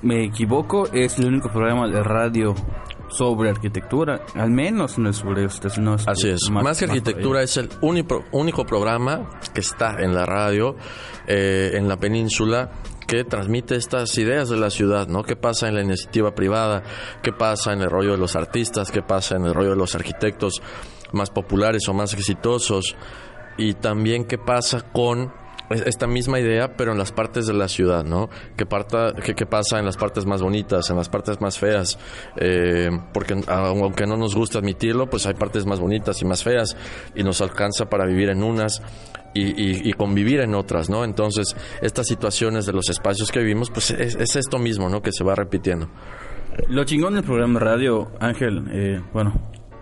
me 0.01 0.23
equivoco, 0.25 0.87
es 0.93 1.17
el 1.19 1.25
único 1.27 1.49
programa 1.49 1.87
de 1.87 2.03
radio 2.03 2.53
sobre 3.17 3.49
arquitectura, 3.49 4.21
al 4.35 4.51
menos 4.51 4.97
en 4.97 5.07
el 5.07 5.13
sureste. 5.13 5.69
no 5.79 5.95
es 5.95 6.07
Así 6.07 6.29
es. 6.29 6.49
Más, 6.51 6.77
que 6.77 6.85
por 6.85 6.93
ahí. 6.93 6.99
arquitectura 6.99 7.43
es 7.43 7.57
el 7.57 7.69
único, 7.81 8.25
único 8.31 8.65
programa 8.65 9.29
que 9.53 9.61
está 9.61 9.95
en 9.99 10.13
la 10.13 10.25
radio, 10.25 10.75
eh, 11.27 11.71
en 11.73 11.87
la 11.87 11.97
península, 11.97 12.71
que 13.07 13.23
transmite 13.23 13.75
estas 13.75 14.17
ideas 14.17 14.49
de 14.49 14.57
la 14.57 14.69
ciudad, 14.69 15.07
¿no? 15.07 15.23
¿Qué 15.23 15.35
pasa 15.35 15.67
en 15.67 15.75
la 15.75 15.81
iniciativa 15.81 16.33
privada? 16.33 16.83
¿Qué 17.21 17.31
pasa 17.31 17.73
en 17.73 17.81
el 17.81 17.89
rollo 17.89 18.11
de 18.11 18.17
los 18.17 18.35
artistas? 18.35 18.91
¿Qué 18.91 19.01
pasa 19.01 19.35
en 19.35 19.45
el 19.45 19.53
rollo 19.53 19.71
de 19.71 19.77
los 19.77 19.95
arquitectos 19.95 20.61
más 21.13 21.29
populares 21.29 21.87
o 21.87 21.93
más 21.93 22.13
exitosos? 22.13 22.95
Y 23.57 23.75
también 23.75 24.25
qué 24.25 24.37
pasa 24.37 24.81
con 24.91 25.31
esta 25.69 26.07
misma 26.07 26.39
idea, 26.39 26.75
pero 26.75 26.91
en 26.91 26.97
las 26.97 27.11
partes 27.11 27.47
de 27.47 27.53
la 27.53 27.67
ciudad, 27.67 28.03
¿no? 28.03 28.29
¿Qué, 28.55 28.65
parta, 28.65 29.13
qué, 29.13 29.45
pasa 29.45 29.79
en 29.79 29.85
las 29.85 29.97
partes 29.97 30.25
más 30.25 30.41
bonitas, 30.41 30.89
en 30.89 30.97
las 30.97 31.09
partes 31.09 31.41
más 31.41 31.57
feas? 31.57 31.97
Eh, 32.37 32.89
porque 33.13 33.35
aunque 33.47 34.05
no 34.05 34.17
nos 34.17 34.35
gusta 34.35 34.59
admitirlo, 34.59 35.09
pues 35.09 35.25
hay 35.25 35.33
partes 35.33 35.65
más 35.65 35.79
bonitas 35.79 36.21
y 36.21 36.25
más 36.25 36.43
feas 36.43 36.75
y 37.15 37.23
nos 37.23 37.41
alcanza 37.41 37.89
para 37.89 38.05
vivir 38.05 38.29
en 38.29 38.43
unas 38.43 38.81
y, 39.37 39.91
convivir 39.93 40.39
en 40.39 40.55
otras, 40.55 40.89
¿no? 40.89 41.03
Entonces, 41.03 41.57
estas 41.81 42.07
situaciones 42.07 42.65
de 42.65 42.71
los 42.71 42.89
espacios 42.89 43.31
que 43.31 43.39
vivimos, 43.39 43.69
pues 43.69 43.91
es, 43.91 44.15
es 44.15 44.35
esto 44.37 44.59
mismo, 44.59 44.87
¿no? 44.87 45.01
Que 45.01 45.11
se 45.11 45.25
va 45.25 45.35
repitiendo. 45.35 45.89
Lo 46.69 46.85
chingón 46.85 47.15
del 47.15 47.23
programa 47.23 47.59
de 47.59 47.65
radio, 47.65 48.11
Ángel, 48.19 48.63
eh, 48.71 49.01
bueno, 49.13 49.33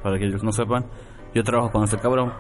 para 0.01 0.17
que 0.17 0.25
ellos 0.25 0.43
no 0.43 0.51
sepan, 0.51 0.85
Yo 1.33 1.43
trabajo 1.43 1.71
con 1.71 1.83
ese 1.85 1.97
cabrón. 1.97 2.31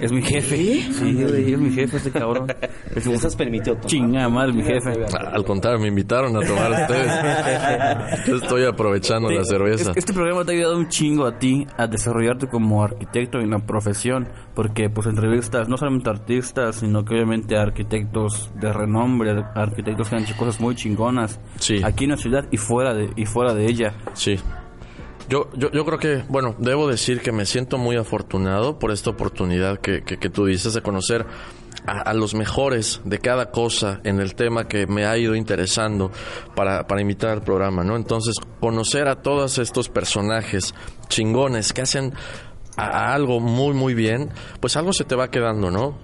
Es 0.00 0.12
mi 0.12 0.22
jefe. 0.22 0.56
Sí, 0.92 1.14
güey, 1.24 1.52
es 1.54 1.58
mi 1.58 1.70
jefe 1.72 1.96
ese 1.96 2.10
cabrón. 2.10 2.46
Es 2.94 3.06
¿Les 3.06 3.24
has 3.24 3.36
permitido 3.36 3.74
tomar? 3.76 3.88
Chingada 3.88 4.28
madre, 4.28 4.52
mi 4.54 4.62
jefe. 4.62 4.90
Al 5.32 5.44
contrario, 5.44 5.78
me 5.80 5.88
invitaron 5.88 6.34
a 6.36 6.40
tomar 6.46 6.70
ustedes. 6.70 8.26
Yo 8.26 8.36
estoy 8.36 8.64
aprovechando 8.64 9.28
la 9.30 9.44
cerveza. 9.44 9.90
Es- 9.90 9.96
Este 9.98 10.12
programa 10.14 10.44
te 10.44 10.52
ha 10.52 10.54
ayudado 10.54 10.78
un 10.78 10.88
chingo 10.88 11.26
a 11.26 11.38
ti 11.38 11.66
a 11.76 11.86
desarrollarte 11.86 12.46
como 12.48 12.82
arquitecto 12.84 13.38
en 13.38 13.50
la 13.50 13.58
profesión, 13.58 14.28
porque 14.54 14.88
pues 14.88 15.06
entrevistas 15.08 15.68
no 15.68 15.76
solamente 15.76 16.08
a 16.08 16.12
artistas, 16.12 16.76
sino 16.76 17.04
que 17.04 17.14
obviamente 17.14 17.56
a 17.56 17.62
arquitectos 17.62 18.50
de 18.60 18.72
renombre, 18.72 19.32
a 19.32 19.52
arquitectos 19.54 20.08
que 20.08 20.16
han 20.16 20.22
hecho 20.22 20.36
cosas 20.36 20.60
muy 20.60 20.74
chingonas 20.74 21.38
Sí. 21.58 21.80
aquí 21.84 22.04
en 22.04 22.10
la 22.10 22.16
ciudad 22.16 22.44
y 22.50 22.56
fuera 22.56 22.94
de 22.94 23.10
y 23.16 23.26
fuera 23.26 23.52
de 23.52 23.66
ella. 23.66 23.92
Sí. 24.14 24.38
Yo, 25.28 25.48
yo, 25.54 25.70
yo 25.72 25.84
creo 25.84 25.98
que, 25.98 26.24
bueno, 26.28 26.54
debo 26.58 26.88
decir 26.88 27.20
que 27.20 27.32
me 27.32 27.46
siento 27.46 27.78
muy 27.78 27.96
afortunado 27.96 28.78
por 28.78 28.92
esta 28.92 29.10
oportunidad 29.10 29.78
que, 29.78 30.02
que, 30.02 30.18
que 30.18 30.30
tú 30.30 30.46
dices 30.46 30.72
de 30.74 30.82
conocer 30.82 31.26
a, 31.86 32.12
los 32.14 32.34
mejores 32.34 33.00
de 33.04 33.18
cada 33.18 33.50
cosa 33.50 34.00
en 34.04 34.20
el 34.20 34.34
tema 34.34 34.66
que 34.66 34.86
me 34.86 35.06
ha 35.06 35.16
ido 35.16 35.34
interesando 35.34 36.10
para, 36.54 36.86
para 36.86 37.00
invitar 37.00 37.30
al 37.30 37.42
programa, 37.42 37.84
¿no? 37.84 37.96
Entonces, 37.96 38.34
conocer 38.60 39.08
a 39.08 39.22
todos 39.22 39.58
estos 39.58 39.88
personajes 39.88 40.74
chingones 41.08 41.72
que 41.72 41.82
hacen 41.82 42.12
algo 42.76 43.40
muy, 43.40 43.74
muy 43.74 43.94
bien, 43.94 44.30
pues 44.60 44.76
algo 44.76 44.92
se 44.92 45.04
te 45.04 45.14
va 45.14 45.30
quedando, 45.30 45.70
¿no? 45.70 45.98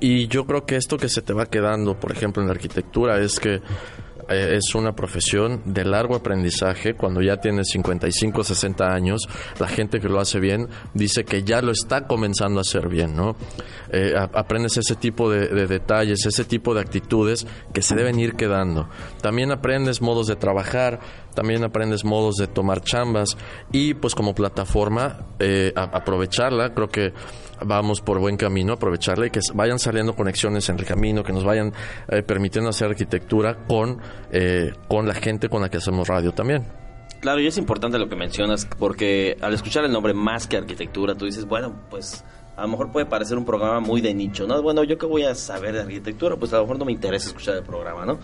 Y 0.00 0.28
yo 0.28 0.46
creo 0.46 0.66
que 0.66 0.76
esto 0.76 0.96
que 0.96 1.08
se 1.08 1.22
te 1.22 1.32
va 1.32 1.46
quedando, 1.46 1.98
por 1.98 2.12
ejemplo, 2.12 2.42
en 2.42 2.48
la 2.48 2.54
arquitectura, 2.54 3.18
es 3.20 3.38
que 3.38 3.60
es 4.28 4.74
una 4.74 4.92
profesión 4.94 5.62
de 5.64 5.84
largo 5.84 6.16
aprendizaje. 6.16 6.94
Cuando 6.94 7.22
ya 7.22 7.38
tienes 7.38 7.68
55, 7.68 8.44
60 8.44 8.92
años, 8.92 9.22
la 9.58 9.68
gente 9.68 10.00
que 10.00 10.08
lo 10.08 10.20
hace 10.20 10.40
bien 10.40 10.68
dice 10.94 11.24
que 11.24 11.42
ya 11.42 11.62
lo 11.62 11.72
está 11.72 12.06
comenzando 12.06 12.58
a 12.58 12.62
hacer 12.62 12.88
bien, 12.88 13.14
¿no? 13.16 13.36
Eh, 13.90 14.14
aprendes 14.16 14.76
ese 14.76 14.96
tipo 14.96 15.30
de 15.30 15.66
detalles, 15.66 16.26
ese 16.26 16.44
tipo 16.44 16.74
de 16.74 16.80
actitudes 16.80 17.46
que 17.72 17.82
se 17.82 17.94
deben 17.94 18.18
ir 18.18 18.34
quedando. 18.34 18.88
También 19.20 19.52
aprendes 19.52 20.02
modos 20.02 20.26
de 20.26 20.36
trabajar, 20.36 21.00
también 21.36 21.62
aprendes 21.62 22.04
modos 22.04 22.36
de 22.36 22.46
tomar 22.46 22.80
chambas 22.80 23.36
y 23.70 23.92
pues 23.92 24.14
como 24.14 24.34
plataforma 24.34 25.18
eh, 25.38 25.72
aprovecharla. 25.76 26.72
Creo 26.72 26.88
que 26.88 27.12
vamos 27.64 28.00
por 28.00 28.18
buen 28.18 28.38
camino, 28.38 28.72
aprovecharla 28.72 29.26
y 29.26 29.30
que 29.30 29.40
vayan 29.54 29.78
saliendo 29.78 30.14
conexiones 30.16 30.68
en 30.70 30.78
el 30.78 30.86
camino, 30.86 31.22
que 31.22 31.32
nos 31.32 31.44
vayan 31.44 31.72
eh, 32.08 32.22
permitiendo 32.22 32.70
hacer 32.70 32.88
arquitectura 32.88 33.66
con, 33.68 34.00
eh, 34.32 34.72
con 34.88 35.06
la 35.06 35.14
gente 35.14 35.50
con 35.50 35.60
la 35.60 35.68
que 35.68 35.76
hacemos 35.76 36.08
radio 36.08 36.32
también. 36.32 36.66
Claro, 37.20 37.40
y 37.40 37.46
es 37.46 37.58
importante 37.58 37.98
lo 37.98 38.08
que 38.08 38.16
mencionas, 38.16 38.66
porque 38.78 39.36
al 39.40 39.52
escuchar 39.52 39.84
el 39.84 39.92
nombre 39.92 40.14
más 40.14 40.46
que 40.46 40.56
arquitectura, 40.56 41.14
tú 41.14 41.26
dices, 41.26 41.44
bueno, 41.44 41.82
pues 41.90 42.24
a 42.56 42.62
lo 42.62 42.68
mejor 42.68 42.90
puede 42.90 43.04
parecer 43.04 43.36
un 43.36 43.44
programa 43.44 43.80
muy 43.80 44.00
de 44.00 44.14
nicho, 44.14 44.46
¿no? 44.46 44.62
Bueno, 44.62 44.84
yo 44.84 44.96
que 44.96 45.06
voy 45.06 45.24
a 45.24 45.34
saber 45.34 45.74
de 45.74 45.80
arquitectura, 45.80 46.36
pues 46.36 46.52
a 46.54 46.56
lo 46.56 46.62
mejor 46.62 46.78
no 46.78 46.84
me 46.86 46.92
interesa 46.92 47.28
escuchar 47.28 47.56
el 47.56 47.62
programa, 47.62 48.06
¿no? 48.06 48.18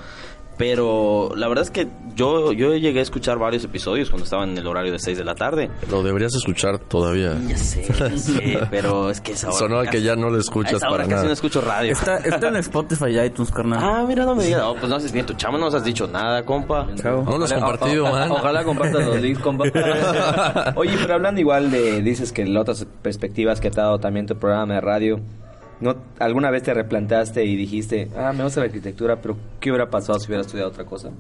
Pero 0.62 1.30
la 1.34 1.48
verdad 1.48 1.64
es 1.64 1.72
que 1.72 1.88
yo, 2.14 2.52
yo 2.52 2.72
llegué 2.76 3.00
a 3.00 3.02
escuchar 3.02 3.36
varios 3.36 3.64
episodios 3.64 4.10
cuando 4.10 4.22
estaba 4.22 4.44
en 4.44 4.56
el 4.56 4.64
horario 4.64 4.92
de 4.92 5.00
6 5.00 5.18
de 5.18 5.24
la 5.24 5.34
tarde. 5.34 5.68
Lo 5.90 6.04
deberías 6.04 6.32
escuchar 6.36 6.78
todavía. 6.78 7.36
Ya 7.48 7.56
sé, 7.56 7.84
ya 7.98 8.16
sé, 8.16 8.60
pero 8.70 9.10
es 9.10 9.20
que 9.20 9.32
esa 9.32 9.48
hora 9.48 9.56
Sonó 9.58 9.78
a 9.80 9.86
que 9.88 10.02
ya 10.02 10.14
no 10.14 10.30
lo 10.30 10.38
escuchas 10.38 10.74
esa 10.74 10.86
hora 10.86 10.98
para 10.98 11.02
casi 11.02 11.14
nada. 11.16 11.26
no 11.26 11.32
escucho 11.32 11.60
radio. 11.62 11.90
Está, 11.94 12.18
está 12.18 12.46
en 12.46 12.56
Spotify 12.58 13.06
y 13.08 13.18
iTunes, 13.18 13.50
carnal. 13.50 13.80
Ah, 13.82 14.04
mira, 14.06 14.24
no 14.24 14.36
me 14.36 14.44
digas. 14.44 14.62
No, 14.62 14.74
pues 14.76 14.88
no 14.88 14.94
haces 14.94 15.10
bien 15.10 15.26
tu 15.26 15.34
chama, 15.34 15.58
no 15.58 15.64
nos 15.64 15.74
has 15.74 15.82
dicho 15.82 16.06
nada, 16.06 16.44
compa. 16.44 16.86
No 17.02 17.38
lo 17.38 17.44
has 17.44 17.52
compartido, 17.52 18.04
O- 18.04 18.08
o- 18.08 18.12
man. 18.12 18.30
Ojalá 18.30 18.62
compartas 18.62 19.04
los 19.04 19.20
links, 19.20 19.40
compa. 19.40 19.64
Oye, 20.76 20.92
pero 20.96 21.14
hablando 21.14 21.40
igual 21.40 21.72
de, 21.72 22.02
dices 22.02 22.30
que 22.30 22.46
las 22.46 22.60
otras 22.62 22.86
perspectivas 23.02 23.60
que 23.60 23.72
te 23.72 23.80
ha 23.80 23.84
dado 23.84 23.98
también 23.98 24.26
tu 24.26 24.36
programa 24.36 24.74
de 24.74 24.80
radio, 24.80 25.18
¿no 25.82 25.94
alguna 26.18 26.50
vez 26.50 26.62
te 26.62 26.72
replanteaste 26.72 27.44
y 27.44 27.56
dijiste, 27.56 28.08
ah, 28.16 28.32
me 28.32 28.44
gusta 28.44 28.60
la 28.60 28.66
arquitectura, 28.66 29.16
pero 29.20 29.36
¿qué 29.60 29.70
hubiera 29.70 29.90
pasado 29.90 30.18
si 30.18 30.28
hubiera 30.28 30.40
estudiado 30.42 30.70
otra 30.70 30.84
cosa? 30.84 31.10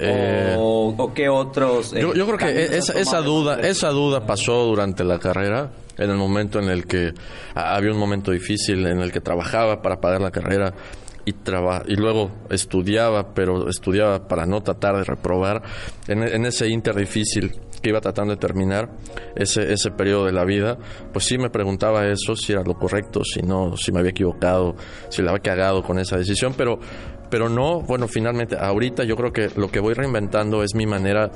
Eh, 0.00 0.54
o, 0.56 0.94
o 0.96 1.12
qué 1.14 1.28
otros... 1.28 1.92
eh, 1.92 2.00
Yo, 2.00 2.14
yo 2.14 2.24
creo 2.26 2.38
que 2.38 2.76
esa, 2.76 3.20
duda, 3.20 3.60
esa 3.60 3.88
duda 3.90 4.26
pasó 4.26 4.64
durante 4.66 5.02
la 5.02 5.18
carrera, 5.18 5.70
en 5.96 6.10
el 6.10 6.16
momento 6.16 6.60
en 6.60 6.68
el 6.68 6.86
que 6.86 7.12
había 7.54 7.90
un 7.90 7.98
momento 7.98 8.30
difícil 8.30 8.86
en 8.86 9.00
el 9.00 9.10
que 9.10 9.20
trabajaba 9.20 9.82
para 9.82 10.00
pagar 10.00 10.20
la 10.20 10.30
carrera 10.30 10.72
y 11.24 11.32
traba- 11.32 11.82
y 11.88 11.96
luego 11.96 12.30
estudiaba, 12.48 13.34
pero 13.34 13.68
estudiaba 13.68 14.28
para 14.28 14.46
no 14.46 14.60
tratar 14.62 14.96
de 14.98 15.04
reprobar 15.04 15.62
en, 16.06 16.22
en 16.22 16.46
ese 16.46 16.68
inter 16.68 16.94
difícil 16.94 17.58
que 17.80 17.90
iba 17.90 18.00
tratando 18.00 18.34
de 18.34 18.40
terminar 18.40 18.90
ese 19.36 19.72
ese 19.72 19.90
periodo 19.90 20.26
de 20.26 20.32
la 20.32 20.44
vida, 20.44 20.78
pues 21.12 21.24
sí 21.24 21.38
me 21.38 21.50
preguntaba 21.50 22.06
eso 22.06 22.36
si 22.36 22.52
era 22.52 22.62
lo 22.62 22.74
correcto, 22.74 23.22
si 23.24 23.42
no, 23.42 23.76
si 23.76 23.92
me 23.92 24.00
había 24.00 24.10
equivocado, 24.10 24.76
si 25.08 25.22
la 25.22 25.30
había 25.30 25.42
cagado 25.42 25.82
con 25.82 25.98
esa 25.98 26.16
decisión, 26.16 26.54
pero 26.56 26.78
pero 27.30 27.48
no, 27.48 27.80
bueno, 27.82 28.08
finalmente, 28.08 28.56
ahorita 28.58 29.04
yo 29.04 29.16
creo 29.16 29.32
que 29.32 29.50
lo 29.56 29.70
que 29.70 29.80
voy 29.80 29.94
reinventando 29.94 30.62
es 30.62 30.74
mi 30.74 30.86
manera 30.86 31.30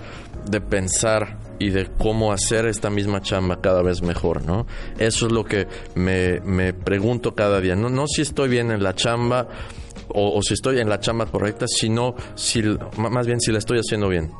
de 0.48 0.60
pensar 0.60 1.38
y 1.58 1.70
de 1.70 1.90
cómo 1.98 2.32
hacer 2.32 2.66
esta 2.66 2.90
misma 2.90 3.20
chamba 3.20 3.60
cada 3.60 3.82
vez 3.82 4.02
mejor, 4.02 4.44
¿no? 4.44 4.66
Eso 4.98 5.26
es 5.26 5.32
lo 5.32 5.44
que 5.44 5.66
me, 5.94 6.40
me 6.40 6.72
pregunto 6.72 7.34
cada 7.34 7.60
día. 7.60 7.76
No, 7.76 7.90
no 7.90 8.06
si 8.06 8.22
estoy 8.22 8.48
bien 8.48 8.70
en 8.70 8.82
la 8.82 8.94
chamba 8.94 9.48
o, 10.08 10.38
o 10.38 10.42
si 10.42 10.54
estoy 10.54 10.80
en 10.80 10.88
la 10.88 10.98
chamba 10.98 11.26
correcta, 11.26 11.66
sino 11.68 12.14
si, 12.34 12.62
más 12.96 13.26
bien 13.26 13.40
si 13.40 13.52
la 13.52 13.58
estoy 13.58 13.78
haciendo 13.78 14.08
bien. 14.08 14.32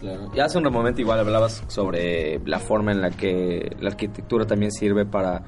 Claro. 0.00 0.30
Y 0.34 0.40
hace 0.40 0.58
un 0.58 0.64
momento 0.64 1.00
igual 1.00 1.20
hablabas 1.20 1.62
sobre 1.68 2.40
la 2.46 2.58
forma 2.58 2.90
en 2.92 3.02
la 3.02 3.10
que 3.10 3.76
la 3.80 3.90
arquitectura 3.90 4.46
también 4.46 4.72
sirve 4.72 5.04
para, 5.04 5.42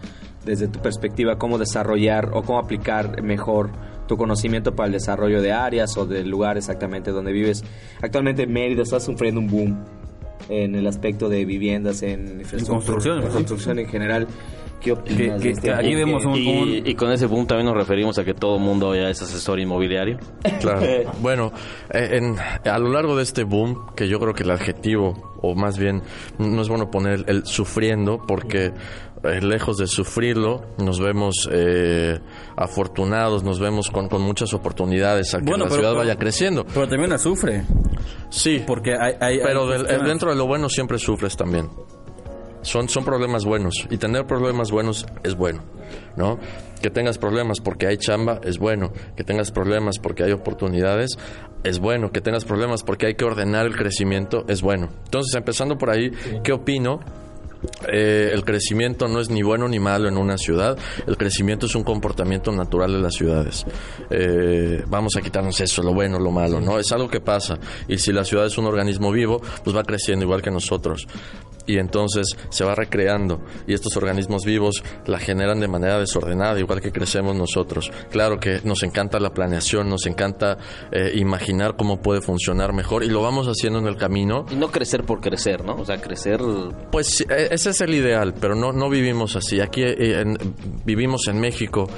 desde 0.44 0.68
tu 0.68 0.78
perspectiva, 0.80 1.38
cómo 1.38 1.58
desarrollar 1.58 2.30
o 2.34 2.42
cómo 2.42 2.58
aplicar 2.58 3.22
mejor 3.22 3.70
tu 4.06 4.16
conocimiento 4.16 4.74
para 4.74 4.88
el 4.88 4.92
desarrollo 4.92 5.40
de 5.40 5.52
áreas 5.52 5.96
o 5.96 6.04
del 6.04 6.28
lugar 6.28 6.58
exactamente 6.58 7.12
donde 7.12 7.32
vives. 7.32 7.64
Actualmente 8.02 8.46
Mérida 8.46 8.82
está 8.82 9.00
sufriendo 9.00 9.40
un 9.40 9.48
boom 9.48 9.84
en 10.48 10.74
el 10.74 10.86
aspecto 10.86 11.28
de 11.28 11.44
viviendas, 11.44 12.02
en 12.02 12.40
infraestructura, 12.40 12.76
construcción, 12.76 13.22
en 13.22 13.28
construcción 13.28 13.78
en 13.78 13.88
general. 13.88 14.26
¿Qué 14.82 14.92
opinas 14.92 15.16
Que- 15.16 15.22
de 15.32 15.38
que- 15.40 15.50
este 15.50 15.68
que 15.68 15.72
aquí 15.74 15.94
boom 15.94 15.96
vemos 15.98 16.24
un- 16.24 16.34
Y, 16.36 16.82
y 16.84 16.94
con 16.94 17.12
ese 17.12 17.26
boom 17.26 17.46
también 17.46 17.66
nos 17.66 17.76
referimos 17.76 18.18
a 18.18 18.24
que 18.24 18.34
todo 18.34 18.56
el 18.56 18.62
mundo 18.62 18.94
ya 18.94 19.08
es 19.10 19.22
asesor 19.22 19.60
inmobiliario. 19.60 20.18
Claro. 20.60 20.80
Bueno, 21.20 21.52
eh, 21.92 22.18
en- 22.18 22.36
a 22.70 22.78
lo 22.78 22.88
largo 22.90 23.16
de 23.16 23.22
este 23.22 23.44
boom, 23.44 23.94
que 23.94 24.08
yo 24.08 24.18
creo 24.18 24.34
que 24.34 24.42
el 24.42 24.50
adjetivo, 24.50 25.34
o 25.40 25.54
más 25.54 25.78
bien, 25.78 26.02
no 26.38 26.62
es 26.62 26.68
bueno 26.68 26.90
poner 26.90 27.24
el 27.28 27.46
sufriendo, 27.46 28.18
porque 28.26 28.72
eh, 29.24 29.40
lejos 29.40 29.76
de 29.78 29.86
sufrirlo, 29.86 30.62
nos 30.78 30.98
vemos 30.98 31.48
eh, 31.52 32.18
afortunados, 32.56 33.44
nos 33.44 33.60
vemos 33.60 33.88
con, 33.90 34.08
con 34.08 34.20
muchas 34.22 34.52
oportunidades 34.52 35.32
a 35.34 35.38
que 35.38 35.44
Bueno, 35.44 35.64
la 35.64 35.70
pero- 35.70 35.80
ciudad 35.80 35.90
pero- 35.92 36.00
vaya 36.00 36.16
creciendo. 36.18 36.64
Pero 36.64 36.88
también 36.88 37.10
la 37.10 37.18
sufre. 37.18 37.62
Sí, 38.30 38.62
Porque 38.66 38.94
hay. 38.98 39.14
hay- 39.20 39.38
pero 39.42 39.70
hay 39.70 39.82
del- 39.84 40.04
dentro 40.04 40.30
de 40.30 40.36
lo 40.36 40.46
bueno 40.46 40.68
siempre 40.68 40.98
sufres 40.98 41.36
también. 41.36 41.68
Son, 42.62 42.88
son 42.88 43.04
problemas 43.04 43.44
buenos 43.44 43.86
y 43.90 43.98
tener 43.98 44.26
problemas 44.26 44.70
buenos 44.70 45.06
es 45.22 45.34
bueno, 45.34 45.62
¿no? 46.16 46.38
Que 46.80 46.90
tengas 46.90 47.18
problemas 47.18 47.60
porque 47.60 47.86
hay 47.86 47.96
chamba 47.96 48.40
es 48.44 48.58
bueno, 48.58 48.92
que 49.16 49.24
tengas 49.24 49.50
problemas 49.50 49.98
porque 49.98 50.24
hay 50.24 50.32
oportunidades 50.32 51.16
es 51.64 51.78
bueno, 51.78 52.10
que 52.10 52.20
tengas 52.20 52.44
problemas 52.44 52.82
porque 52.82 53.06
hay 53.06 53.14
que 53.14 53.24
ordenar 53.24 53.66
el 53.66 53.76
crecimiento 53.76 54.44
es 54.48 54.62
bueno. 54.62 54.88
Entonces, 55.04 55.34
empezando 55.34 55.78
por 55.78 55.90
ahí, 55.90 56.10
¿qué 56.42 56.52
opino? 56.52 57.00
Eh, 57.92 58.30
el 58.32 58.44
crecimiento 58.44 59.06
no 59.06 59.20
es 59.20 59.30
ni 59.30 59.42
bueno 59.42 59.68
ni 59.68 59.78
malo 59.78 60.08
en 60.08 60.16
una 60.16 60.36
ciudad. 60.36 60.76
El 61.06 61.16
crecimiento 61.16 61.66
es 61.66 61.74
un 61.74 61.84
comportamiento 61.84 62.50
natural 62.52 62.92
de 62.92 63.00
las 63.00 63.14
ciudades. 63.14 63.64
Eh, 64.10 64.82
vamos 64.88 65.16
a 65.16 65.20
quitarnos 65.20 65.60
eso, 65.60 65.82
lo 65.82 65.94
bueno, 65.94 66.18
lo 66.18 66.30
malo, 66.30 66.60
¿no? 66.60 66.78
Es 66.78 66.90
algo 66.92 67.08
que 67.08 67.20
pasa. 67.20 67.58
Y 67.88 67.98
si 67.98 68.12
la 68.12 68.24
ciudad 68.24 68.46
es 68.46 68.58
un 68.58 68.66
organismo 68.66 69.12
vivo, 69.12 69.40
pues 69.62 69.76
va 69.76 69.82
creciendo 69.84 70.24
igual 70.24 70.42
que 70.42 70.50
nosotros. 70.50 71.06
Y 71.66 71.78
entonces 71.78 72.26
se 72.50 72.64
va 72.64 72.74
recreando. 72.74 73.40
Y 73.66 73.74
estos 73.74 73.96
organismos 73.96 74.44
vivos 74.44 74.82
la 75.06 75.18
generan 75.18 75.60
de 75.60 75.68
manera 75.68 75.98
desordenada, 75.98 76.58
igual 76.58 76.80
que 76.80 76.90
crecemos 76.92 77.36
nosotros. 77.36 77.90
Claro 78.10 78.38
que 78.40 78.60
nos 78.64 78.82
encanta 78.82 79.20
la 79.20 79.30
planeación, 79.30 79.88
nos 79.88 80.06
encanta 80.06 80.58
eh, 80.90 81.12
imaginar 81.14 81.76
cómo 81.76 82.00
puede 82.00 82.20
funcionar 82.20 82.72
mejor. 82.72 83.04
Y 83.04 83.08
lo 83.08 83.22
vamos 83.22 83.46
haciendo 83.46 83.78
en 83.78 83.86
el 83.86 83.96
camino. 83.96 84.44
Y 84.50 84.56
no 84.56 84.70
crecer 84.70 85.04
por 85.04 85.20
crecer, 85.20 85.64
¿no? 85.64 85.74
O 85.76 85.84
sea, 85.84 85.98
crecer... 86.00 86.40
Pues 86.90 87.20
e- 87.22 87.48
ese 87.50 87.70
es 87.70 87.80
el 87.80 87.94
ideal, 87.94 88.34
pero 88.40 88.54
no, 88.54 88.72
no 88.72 88.88
vivimos 88.90 89.36
así. 89.36 89.60
Aquí 89.60 89.82
eh, 89.82 90.20
en- 90.20 90.36
vivimos 90.84 91.28
en 91.28 91.40
México, 91.40 91.88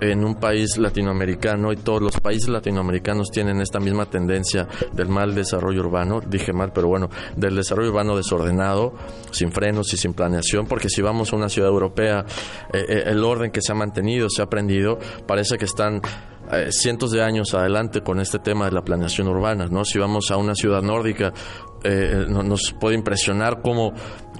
en 0.00 0.24
un 0.24 0.34
país 0.36 0.78
latinoamericano, 0.78 1.72
y 1.72 1.76
todos 1.76 2.00
los 2.02 2.18
países 2.20 2.48
latinoamericanos 2.48 3.30
tienen 3.30 3.60
esta 3.60 3.80
misma 3.80 4.06
tendencia 4.06 4.66
del 4.92 5.08
mal 5.08 5.34
desarrollo 5.34 5.80
urbano, 5.80 6.20
dije 6.26 6.52
mal, 6.52 6.72
pero 6.72 6.88
bueno, 6.88 7.08
del 7.36 7.56
desarrollo 7.56 7.90
urbano 7.90 8.16
desordenado, 8.16 8.94
sin 9.30 9.52
frenos 9.52 9.92
y 9.92 9.96
sin 9.96 10.14
planeación, 10.14 10.66
porque 10.66 10.88
si 10.88 11.02
vamos 11.02 11.32
a 11.32 11.36
una 11.36 11.48
ciudad 11.48 11.68
europea, 11.70 12.24
eh, 12.72 12.84
eh, 12.88 13.02
el 13.06 13.22
orden 13.24 13.50
que 13.50 13.60
se 13.62 13.72
ha 13.72 13.74
mantenido, 13.74 14.28
se 14.30 14.42
ha 14.42 14.46
aprendido, 14.46 14.98
parece 15.26 15.58
que 15.58 15.64
están 15.66 16.00
eh, 16.52 16.68
cientos 16.72 17.12
de 17.12 17.22
años 17.22 17.54
adelante 17.54 18.00
con 18.00 18.18
este 18.20 18.38
tema 18.40 18.64
de 18.64 18.72
la 18.72 18.82
planeación 18.82 19.28
urbana, 19.28 19.66
¿no? 19.70 19.84
Si 19.84 19.98
vamos 19.98 20.30
a 20.30 20.36
una 20.36 20.54
ciudad 20.54 20.82
nórdica, 20.82 21.32
eh, 21.84 22.24
no- 22.28 22.42
nos 22.42 22.72
puede 22.78 22.96
impresionar 22.96 23.60
cómo, 23.62 23.92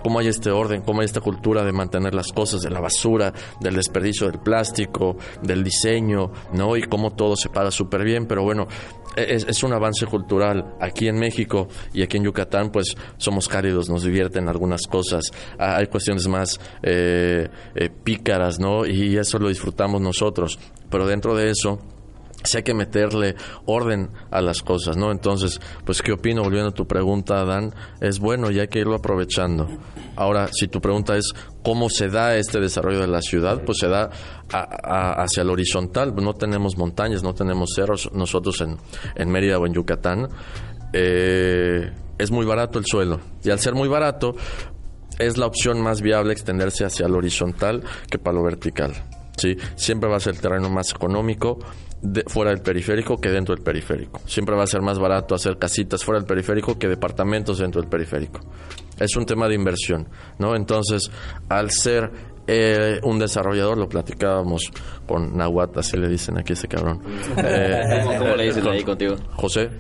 cómo 0.02 0.19
hay 0.19 0.28
este 0.28 0.50
orden, 0.50 0.83
cómo 0.83 1.00
hay 1.00 1.07
esta 1.07 1.21
cultura 1.21 1.64
de 1.64 1.73
mantener 1.73 2.14
las 2.14 2.33
cosas, 2.33 2.62
de 2.62 2.71
la 2.71 2.80
basura, 2.80 3.33
del 3.61 3.76
desperdicio 3.76 4.26
del 4.30 4.40
plástico, 4.40 5.16
del 5.42 5.62
diseño, 5.62 6.30
¿no? 6.52 6.76
Y 6.76 6.83
cómo 6.83 7.11
todo 7.11 7.37
se 7.37 7.49
paga 7.49 7.71
súper 7.71 8.04
bien, 8.04 8.26
pero 8.26 8.42
bueno, 8.42 8.66
es, 9.16 9.45
es, 9.45 9.62
un 9.62 9.73
avance 9.73 10.07
cultural. 10.07 10.75
Aquí 10.80 11.09
en 11.09 11.19
México 11.19 11.69
y 11.92 12.02
aquí 12.02 12.16
en 12.16 12.25
Yucatán, 12.25 12.71
pues 12.71 12.95
somos 13.16 13.49
cálidos, 13.49 13.88
nos 13.88 14.04
divierten 14.04 14.49
algunas 14.49 14.83
cosas. 14.87 15.25
Ah, 15.59 15.76
hay 15.76 15.87
cuestiones 15.87 16.26
más 16.28 16.61
eh, 16.83 17.49
eh, 17.75 17.90
pícaras, 18.04 18.59
¿no? 18.61 18.87
Y 18.87 19.16
eso 19.16 19.38
lo 19.38 19.49
disfrutamos 19.49 20.00
nosotros. 20.00 20.59
Pero 20.90 21.07
dentro 21.07 21.35
de 21.35 21.50
eso, 21.50 21.78
si 22.43 22.59
hay 22.59 22.63
que 22.63 22.75
meterle 22.75 23.37
orden 23.67 24.11
a 24.31 24.41
las 24.41 24.63
cosas, 24.63 24.97
¿no? 24.97 25.11
Entonces, 25.11 25.61
pues, 25.85 26.03
¿qué 26.03 26.13
opino? 26.13 26.43
Volviendo 26.43 26.71
a 26.71 26.75
tu 26.75 26.87
pregunta, 26.87 27.45
Dan, 27.45 27.75
es 28.01 28.19
bueno 28.19 28.51
y 28.51 28.61
hay 28.61 28.69
que 28.69 28.81
irlo 28.81 28.95
aprovechando. 28.95 29.69
Ahora, 30.17 30.49
si 30.53 30.69
tu 30.69 30.81
pregunta 30.81 31.17
es 31.17 31.33
cómo 31.63 31.89
se 31.89 32.09
da 32.09 32.37
este 32.37 32.61
desarrollo 32.61 33.01
de 33.01 33.09
la 33.09 33.21
ciudad, 33.21 33.63
pues 33.65 33.79
se 33.79 33.89
da 33.89 34.11
hacia 34.51 35.43
el 35.43 35.51
horizontal. 35.51 36.15
No 36.15 36.35
tenemos 36.35 36.77
montañas, 36.77 37.23
no 37.23 37.35
tenemos 37.35 37.71
cerros. 37.75 38.11
Nosotros 38.13 38.61
en, 38.61 38.77
en 39.15 39.31
Mérida 39.31 39.59
o 39.59 39.67
en 39.67 39.75
Yucatán, 39.75 40.29
eh, 40.93 41.93
es 42.19 42.31
muy 42.31 42.45
barato 42.47 42.79
el 42.79 42.85
suelo. 42.87 43.21
Y 43.43 43.51
al 43.51 43.59
ser 43.59 43.75
muy 43.75 43.89
barato, 43.89 44.35
es 45.19 45.37
la 45.37 45.47
opción 45.47 45.81
más 45.81 46.01
viable 46.01 46.33
extenderse 46.33 46.85
hacia 46.85 47.07
el 47.07 47.15
horizontal 47.15 47.83
que 48.11 48.19
para 48.19 48.37
lo 48.37 48.43
vertical. 48.43 48.93
¿sí? 49.37 49.57
Siempre 49.77 50.09
va 50.09 50.17
a 50.17 50.21
ser 50.21 50.35
el 50.35 50.41
terreno 50.41 50.71
más 50.71 50.91
económico 50.91 51.59
fuera 52.26 52.50
del 52.50 52.62
periférico 52.62 53.19
que 53.19 53.30
dentro 53.30 53.54
del 53.54 53.62
periférico. 53.62 54.21
Siempre 54.26 54.57
va 54.57 54.64
a 54.64 54.66
ser 54.66 54.80
más 54.83 54.99
barato 54.99 55.35
hacer 55.35 55.59
casitas 55.59 56.04
fuera 56.04 56.21
del 56.21 56.26
periférico 56.26 56.78
que 56.78 56.88
departamentos 56.88 57.59
dentro 57.59 57.80
del 57.80 57.90
periférico. 57.90 58.40
Es 58.99 59.16
un 59.16 59.26
tema 59.26 59.49
de 59.49 59.54
inversión, 59.54 60.09
¿no? 60.38 60.54
Entonces, 60.54 61.11
al 61.49 61.71
ser 61.71 62.11
eh, 62.47 63.00
un 63.02 63.19
desarrollador, 63.19 63.78
lo 63.78 63.88
platicábamos 63.88 64.71
con 65.07 65.37
Nahuatl, 65.37 65.78
así 65.78 65.97
le 65.97 66.09
dicen 66.09 66.38
aquí 66.38 66.52
a 66.52 66.54
ese 66.54 66.69
cabrón. 66.69 67.00
Eh, 67.37 68.02
¿Cómo 68.19 68.37
le 68.37 68.45
dicen 68.45 68.66
ahí 68.69 68.83
contigo? 68.83 69.16
José. 69.37 69.71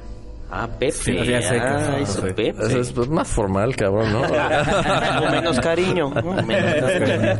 Ah, 0.52 0.66
Pepe. 0.66 0.90
Sí, 0.92 1.14
ya 1.14 1.40
sé 1.42 1.54
que 1.54 1.60
ah, 1.60 1.98
es 2.00 2.08
hizo. 2.10 2.22
Pepe. 2.22 2.48
Es, 2.48 2.74
es, 2.74 2.92
pues, 2.92 3.08
más 3.08 3.28
formal, 3.28 3.76
cabrón, 3.76 4.12
¿no? 4.12 4.20
Con 5.20 5.30
menos 5.30 5.60
cariño. 5.60 6.10
con 6.12 6.46
menos 6.46 6.90
cariño. 6.90 7.38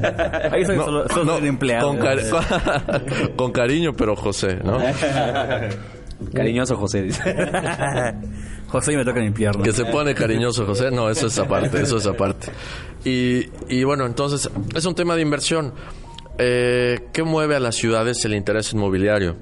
Ahí 0.53 0.65
soy 0.65 0.77
No, 0.77 0.85
solo, 0.85 1.09
solo 1.09 1.25
no, 1.25 1.39
el 1.39 1.47
empleado. 1.47 1.89
Con, 1.89 1.99
cari- 1.99 2.29
con- 2.31 3.29
con 3.37 3.53
cariño, 3.53 3.93
pero 3.97 4.15
José, 4.15 4.59
¿no? 4.63 4.79
Cariñoso 6.35 6.77
José, 6.77 7.03
dice. 7.03 7.35
José 8.69 8.93
y 8.93 8.97
me 8.97 9.05
toca 9.05 9.21
limpiarlo. 9.21 9.63
Que 9.63 9.73
se 9.73 9.87
pone 9.87 10.15
cariñoso, 10.15 10.67
José. 10.67 10.91
No, 10.91 11.09
eso 11.09 11.27
es 11.29 11.39
aparte, 11.39 11.81
eso 11.83 11.97
es 11.97 12.07
aparte. 12.07 12.49
Y, 13.05 13.47
y 13.69 13.85
bueno, 13.85 14.05
entonces, 14.07 14.49
es 14.75 14.85
un 14.85 14.95
tema 14.95 15.17
de 15.17 15.23
inversión. 15.23 15.73
Eh, 16.39 17.09
¿Qué 17.13 17.23
mueve 17.23 17.57
a 17.57 17.61
las 17.61 17.75
ciudades 17.77 18.23
el 18.25 18.35
interés 18.35 18.73
inmobiliario? 18.73 19.37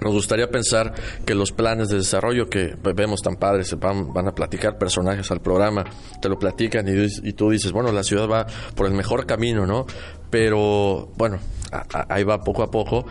Nos 0.00 0.12
gustaría 0.12 0.48
pensar 0.50 0.92
que 1.26 1.34
los 1.34 1.52
planes 1.52 1.88
de 1.88 1.96
desarrollo 1.96 2.48
que 2.48 2.74
vemos 2.94 3.20
tan 3.22 3.36
padres, 3.36 3.76
van, 3.78 4.12
van 4.12 4.28
a 4.28 4.32
platicar 4.32 4.78
personajes 4.78 5.30
al 5.30 5.40
programa, 5.40 5.84
te 6.20 6.28
lo 6.28 6.38
platican 6.38 6.86
y, 6.88 7.06
y 7.28 7.32
tú 7.32 7.50
dices, 7.50 7.72
bueno, 7.72 7.90
la 7.92 8.02
ciudad 8.02 8.28
va 8.28 8.46
por 8.74 8.86
el 8.86 8.92
mejor 8.92 9.26
camino, 9.26 9.66
¿no? 9.66 9.86
Pero, 10.30 11.08
bueno, 11.16 11.38
a- 11.72 12.06
ahí 12.14 12.24
va 12.24 12.38
poco 12.42 12.62
a 12.62 12.70
poco 12.70 13.06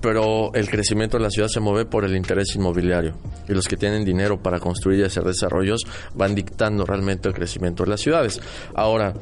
pero 0.00 0.54
el 0.54 0.70
crecimiento 0.70 1.16
de 1.16 1.24
la 1.24 1.30
ciudad 1.30 1.48
se 1.48 1.58
mueve 1.58 1.84
por 1.84 2.04
el 2.04 2.14
interés 2.14 2.54
inmobiliario 2.54 3.14
y 3.48 3.52
los 3.52 3.66
que 3.66 3.76
tienen 3.76 4.04
dinero 4.04 4.40
para 4.40 4.60
construir 4.60 5.00
y 5.00 5.02
hacer 5.02 5.24
desarrollos 5.24 5.80
van 6.14 6.36
dictando 6.36 6.86
realmente 6.86 7.26
el 7.28 7.34
crecimiento 7.34 7.82
de 7.82 7.90
las 7.90 8.00
ciudades. 8.00 8.40
Ahora, 8.76 9.14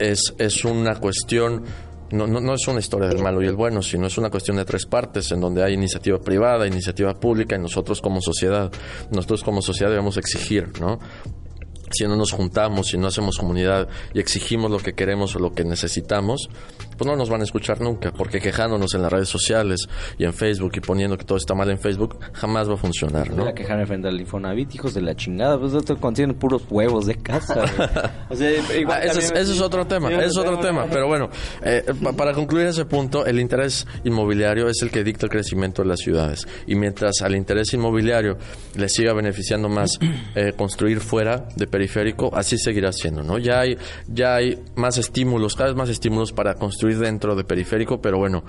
es, 0.00 0.34
es 0.38 0.64
una 0.64 0.96
cuestión, 0.96 1.62
no, 2.14 2.26
no, 2.26 2.40
no 2.40 2.54
es 2.54 2.66
una 2.68 2.80
historia 2.80 3.08
del 3.08 3.22
malo 3.22 3.42
y 3.42 3.46
el 3.46 3.56
bueno, 3.56 3.82
sino 3.82 4.06
es 4.06 4.16
una 4.16 4.30
cuestión 4.30 4.56
de 4.56 4.64
tres 4.64 4.86
partes 4.86 5.30
en 5.32 5.40
donde 5.40 5.62
hay 5.62 5.74
iniciativa 5.74 6.18
privada, 6.18 6.66
iniciativa 6.66 7.14
pública 7.14 7.56
y 7.56 7.58
nosotros 7.58 8.00
como 8.00 8.20
sociedad. 8.20 8.72
Nosotros 9.10 9.42
como 9.42 9.60
sociedad 9.62 9.90
debemos 9.90 10.16
exigir, 10.16 10.80
¿no? 10.80 10.98
si 11.90 12.04
no 12.04 12.16
nos 12.16 12.32
juntamos, 12.32 12.88
si 12.88 12.98
no 12.98 13.06
hacemos 13.06 13.38
comunidad 13.38 13.88
y 14.12 14.20
exigimos 14.20 14.70
lo 14.70 14.78
que 14.78 14.94
queremos 14.94 15.36
o 15.36 15.38
lo 15.38 15.52
que 15.52 15.64
necesitamos, 15.64 16.48
pues 16.96 17.06
no 17.08 17.16
nos 17.16 17.28
van 17.30 17.40
a 17.40 17.44
escuchar 17.44 17.80
nunca, 17.80 18.12
porque 18.12 18.40
quejándonos 18.40 18.94
en 18.94 19.02
las 19.02 19.12
redes 19.12 19.28
sociales 19.28 19.80
y 20.18 20.24
en 20.24 20.32
Facebook 20.32 20.72
y 20.76 20.80
poniendo 20.80 21.16
que 21.16 21.24
todo 21.24 21.38
está 21.38 21.54
mal 21.54 21.70
en 21.70 21.78
Facebook, 21.78 22.18
jamás 22.32 22.68
va 22.68 22.74
a 22.74 22.76
funcionar, 22.76 23.30
¿no? 23.30 23.42
voy 23.42 23.48
a 23.50 23.54
quejar 23.54 23.84
frente 23.86 24.08
al 24.08 24.20
Infonavit, 24.20 24.74
hijos 24.74 24.94
de 24.94 25.02
la 25.02 25.14
chingada. 25.14 25.58
Pues 25.58 25.74
esto 25.74 25.96
contienen 25.98 26.36
puros 26.36 26.62
huevos 26.70 27.06
de 27.06 27.16
casa. 27.16 27.64
O 28.30 28.36
sea, 28.36 28.50
igual 28.78 28.98
Ah, 29.00 29.04
ese, 29.04 29.18
es, 29.20 29.30
ese 29.32 29.52
es 29.52 29.60
otro 29.60 29.86
tema, 29.86 30.10
ese 30.10 30.26
es 30.26 30.36
otro 30.36 30.58
tema. 30.58 30.86
Pero 30.90 31.06
bueno, 31.06 31.28
eh, 31.62 31.84
pa- 32.02 32.12
para 32.12 32.32
concluir 32.32 32.66
ese 32.66 32.84
punto, 32.84 33.26
el 33.26 33.38
interés 33.38 33.86
inmobiliario 34.04 34.68
es 34.68 34.80
el 34.82 34.90
que 34.90 35.04
dicta 35.04 35.26
el 35.26 35.30
crecimiento 35.30 35.82
de 35.82 35.88
las 35.88 36.00
ciudades. 36.00 36.46
Y 36.66 36.74
mientras 36.74 37.20
al 37.22 37.34
interés 37.36 37.72
inmobiliario 37.74 38.36
le 38.76 38.88
siga 38.88 39.12
beneficiando 39.12 39.68
más 39.68 39.98
eh, 40.34 40.52
construir 40.56 41.00
fuera 41.00 41.46
de 41.56 41.66
periférico, 41.66 42.30
así 42.34 42.56
seguirá 42.58 42.92
siendo, 42.92 43.22
¿no? 43.22 43.38
Ya 43.38 43.60
hay, 43.60 43.76
ya 44.08 44.36
hay 44.36 44.58
más 44.76 44.96
estímulos, 44.98 45.54
cada 45.54 45.68
vez 45.70 45.76
más 45.76 45.88
estímulos 45.88 46.32
para 46.32 46.54
construir 46.54 46.83
dentro 46.92 47.34
de 47.34 47.44
periférico, 47.44 48.00
pero 48.00 48.18
bueno, 48.18 48.44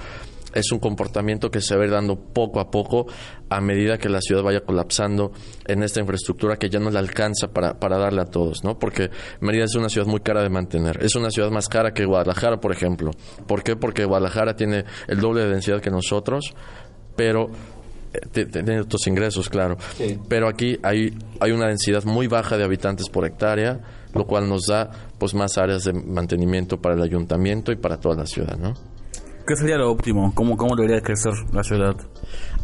es 0.55 0.71
un 0.71 0.79
comportamiento 0.79 1.51
que 1.51 1.61
se 1.61 1.75
va 1.75 1.83
a 1.83 1.85
ir 1.85 1.91
dando 1.91 2.15
poco 2.15 2.59
a 2.59 2.71
poco 2.71 3.05
a 3.49 3.61
medida 3.61 3.97
que 3.97 4.09
la 4.09 4.21
ciudad 4.21 4.41
vaya 4.41 4.61
colapsando 4.61 5.31
en 5.67 5.83
esta 5.83 5.99
infraestructura 5.99 6.55
que 6.55 6.69
ya 6.69 6.79
no 6.79 6.89
le 6.89 6.97
alcanza 6.97 7.49
para, 7.49 7.77
para 7.77 7.97
darle 7.97 8.21
a 8.21 8.25
todos, 8.25 8.63
¿no? 8.63 8.79
Porque 8.79 9.11
Mérida 9.41 9.65
es 9.65 9.75
una 9.75 9.89
ciudad 9.89 10.07
muy 10.07 10.21
cara 10.21 10.41
de 10.41 10.49
mantener. 10.49 11.03
Es 11.03 11.15
una 11.15 11.29
ciudad 11.29 11.51
más 11.51 11.67
cara 11.67 11.91
que 11.93 12.05
Guadalajara, 12.05 12.57
por 12.57 12.71
ejemplo. 12.71 13.11
¿Por 13.45 13.63
qué? 13.63 13.75
Porque 13.75 14.05
Guadalajara 14.05 14.55
tiene 14.55 14.85
el 15.07 15.19
doble 15.19 15.41
de 15.41 15.49
densidad 15.49 15.81
que 15.81 15.91
nosotros, 15.91 16.53
pero 17.17 17.49
eh, 18.13 18.45
tiene 18.45 18.79
otros 18.79 19.05
ingresos, 19.07 19.49
claro. 19.49 19.77
Pero 20.29 20.47
aquí 20.47 20.79
hay, 20.83 21.13
hay 21.39 21.51
una 21.51 21.67
densidad 21.67 22.05
muy 22.05 22.27
baja 22.27 22.57
de 22.57 22.63
habitantes 22.63 23.09
por 23.09 23.25
hectárea, 23.25 23.81
lo 24.15 24.25
cual 24.25 24.49
nos 24.49 24.65
da 24.67 24.89
pues 25.19 25.35
más 25.35 25.57
áreas 25.57 25.83
de 25.83 25.93
mantenimiento 25.93 26.81
para 26.81 26.95
el 26.95 27.03
ayuntamiento 27.03 27.71
y 27.71 27.75
para 27.75 27.99
toda 27.99 28.15
la 28.15 28.25
ciudad, 28.25 28.57
¿no? 28.57 28.73
¿Qué 29.47 29.55
sería 29.55 29.77
lo 29.77 29.91
óptimo? 29.91 30.33
¿Cómo, 30.33 30.57
cómo 30.57 30.75
debería 30.75 31.01
crecer 31.01 31.33
la 31.53 31.63
ciudad? 31.63 31.95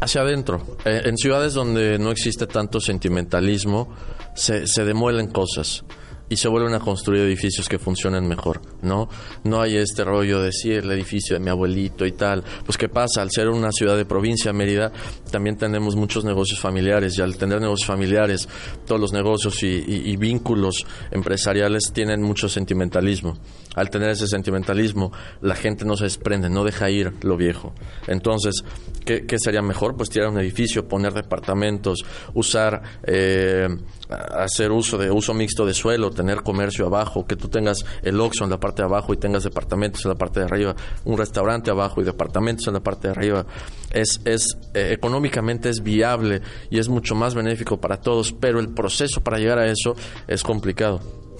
hacia 0.02 0.22
adentro. 0.22 0.62
Eh, 0.84 1.04
en 1.06 1.16
ciudades 1.16 1.54
donde 1.54 1.98
no 1.98 2.12
existe 2.12 2.48
tanto 2.48 2.80
sentimentalismo, 2.80 3.94
se, 4.34 4.68
se 4.68 4.84
demuelen 4.84 5.28
cosas 5.28 5.86
y 6.32 6.38
se 6.38 6.48
vuelven 6.48 6.74
a 6.74 6.80
construir 6.80 7.24
edificios 7.24 7.68
que 7.68 7.78
funcionen 7.78 8.26
mejor, 8.26 8.62
¿no? 8.82 9.10
No 9.44 9.62
hay 9.62 9.76
este 9.76 10.06
rollo 10.06 10.42
de 10.42 10.54
sí, 10.54 10.72
el 10.72 10.90
edificio 10.90 11.36
de 11.36 11.42
mi 11.44 11.50
abuelito 11.50 12.06
y 12.06 12.14
tal. 12.14 12.42
Pues 12.66 12.78
¿qué 12.78 12.88
pasa? 12.88 13.22
Al 13.22 13.32
ser 13.32 13.50
una 13.50 13.74
ciudad 13.74 13.98
de 13.98 14.06
provincia, 14.06 14.54
Mérida, 14.54 14.94
también 15.30 15.58
tenemos 15.58 15.98
muchos 15.98 16.24
negocios 16.24 16.58
familiares 16.58 17.18
y 17.18 17.22
al 17.22 17.36
tener 17.36 17.60
negocios 17.60 17.86
familiares, 17.86 18.48
todos 18.86 19.02
los 19.02 19.12
negocios 19.12 19.62
y, 19.62 20.16
vínculos 20.22 20.86
empresariales 21.12 21.92
tienen 21.94 22.22
mucho 22.22 22.48
sentimentalismo. 22.48 23.38
Al 23.76 23.90
tener 23.90 24.12
ese 24.12 24.28
sentimentalismo, 24.28 25.12
la 25.42 25.56
gente 25.56 25.84
no 25.84 25.98
se 25.98 26.06
desprende, 26.06 26.50
no 26.50 26.64
deja 26.64 26.90
ir 26.90 27.12
lo 27.24 27.36
viejo. 27.36 27.74
Entonces, 28.08 28.64
¿qué, 29.04 29.26
qué 29.26 29.38
sería 29.38 29.62
mejor? 29.62 29.98
Pues 29.98 30.10
tirar 30.10 30.30
un 30.30 30.40
edificio, 30.40 30.88
poner 30.88 31.12
departamentos, 31.12 32.06
usar, 32.34 32.82
eh, 33.04 33.68
hacer 34.12 34.72
uso 34.72 34.98
de 34.98 35.10
uso 35.12 35.34
mixto 35.34 35.66
de 35.66 35.74
suelo, 35.74 36.12
tener 36.12 36.42
comercio 36.44 36.86
abajo, 36.86 37.26
que 37.26 37.36
tú 37.36 37.48
tengas 37.48 37.86
el 38.04 38.20
Oxxo 38.20 38.44
en 38.44 38.50
la 38.50 38.60
parte 38.60 38.82
de 38.82 38.88
abajo 38.88 39.14
y 39.14 39.18
tengas 39.18 39.44
departamentos 39.44 40.06
en 40.06 40.10
la 40.10 40.16
parte 40.16 40.40
de 40.40 40.46
arriba, 40.46 40.76
un 41.06 41.18
restaurante 41.18 41.72
abajo 41.72 42.02
y 42.02 42.04
departamentos 42.04 42.68
en 42.68 42.74
la 42.74 42.80
parte 42.82 43.08
de 43.08 43.12
arriba. 43.14 43.46
Es, 43.92 44.22
es 44.26 44.58
eh, 44.74 44.90
económicamente 44.92 45.70
es 45.70 45.82
viable 45.82 46.42
y 46.70 46.80
es 46.80 46.90
mucho 46.90 47.16
más 47.16 47.36
benéfico 47.36 47.80
para 47.80 47.98
todos, 47.98 48.34
pero 48.34 48.60
el 48.60 48.70
proceso 48.70 49.22
para 49.22 49.38
llegar 49.38 49.60
a 49.60 49.68
eso 49.68 49.96
es 50.28 50.44
complicado. 50.44 51.00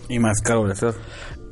Y 0.10 0.20
más 0.20 0.42
caro 0.42 0.66
de 0.66 0.74
hacer. 0.74 0.94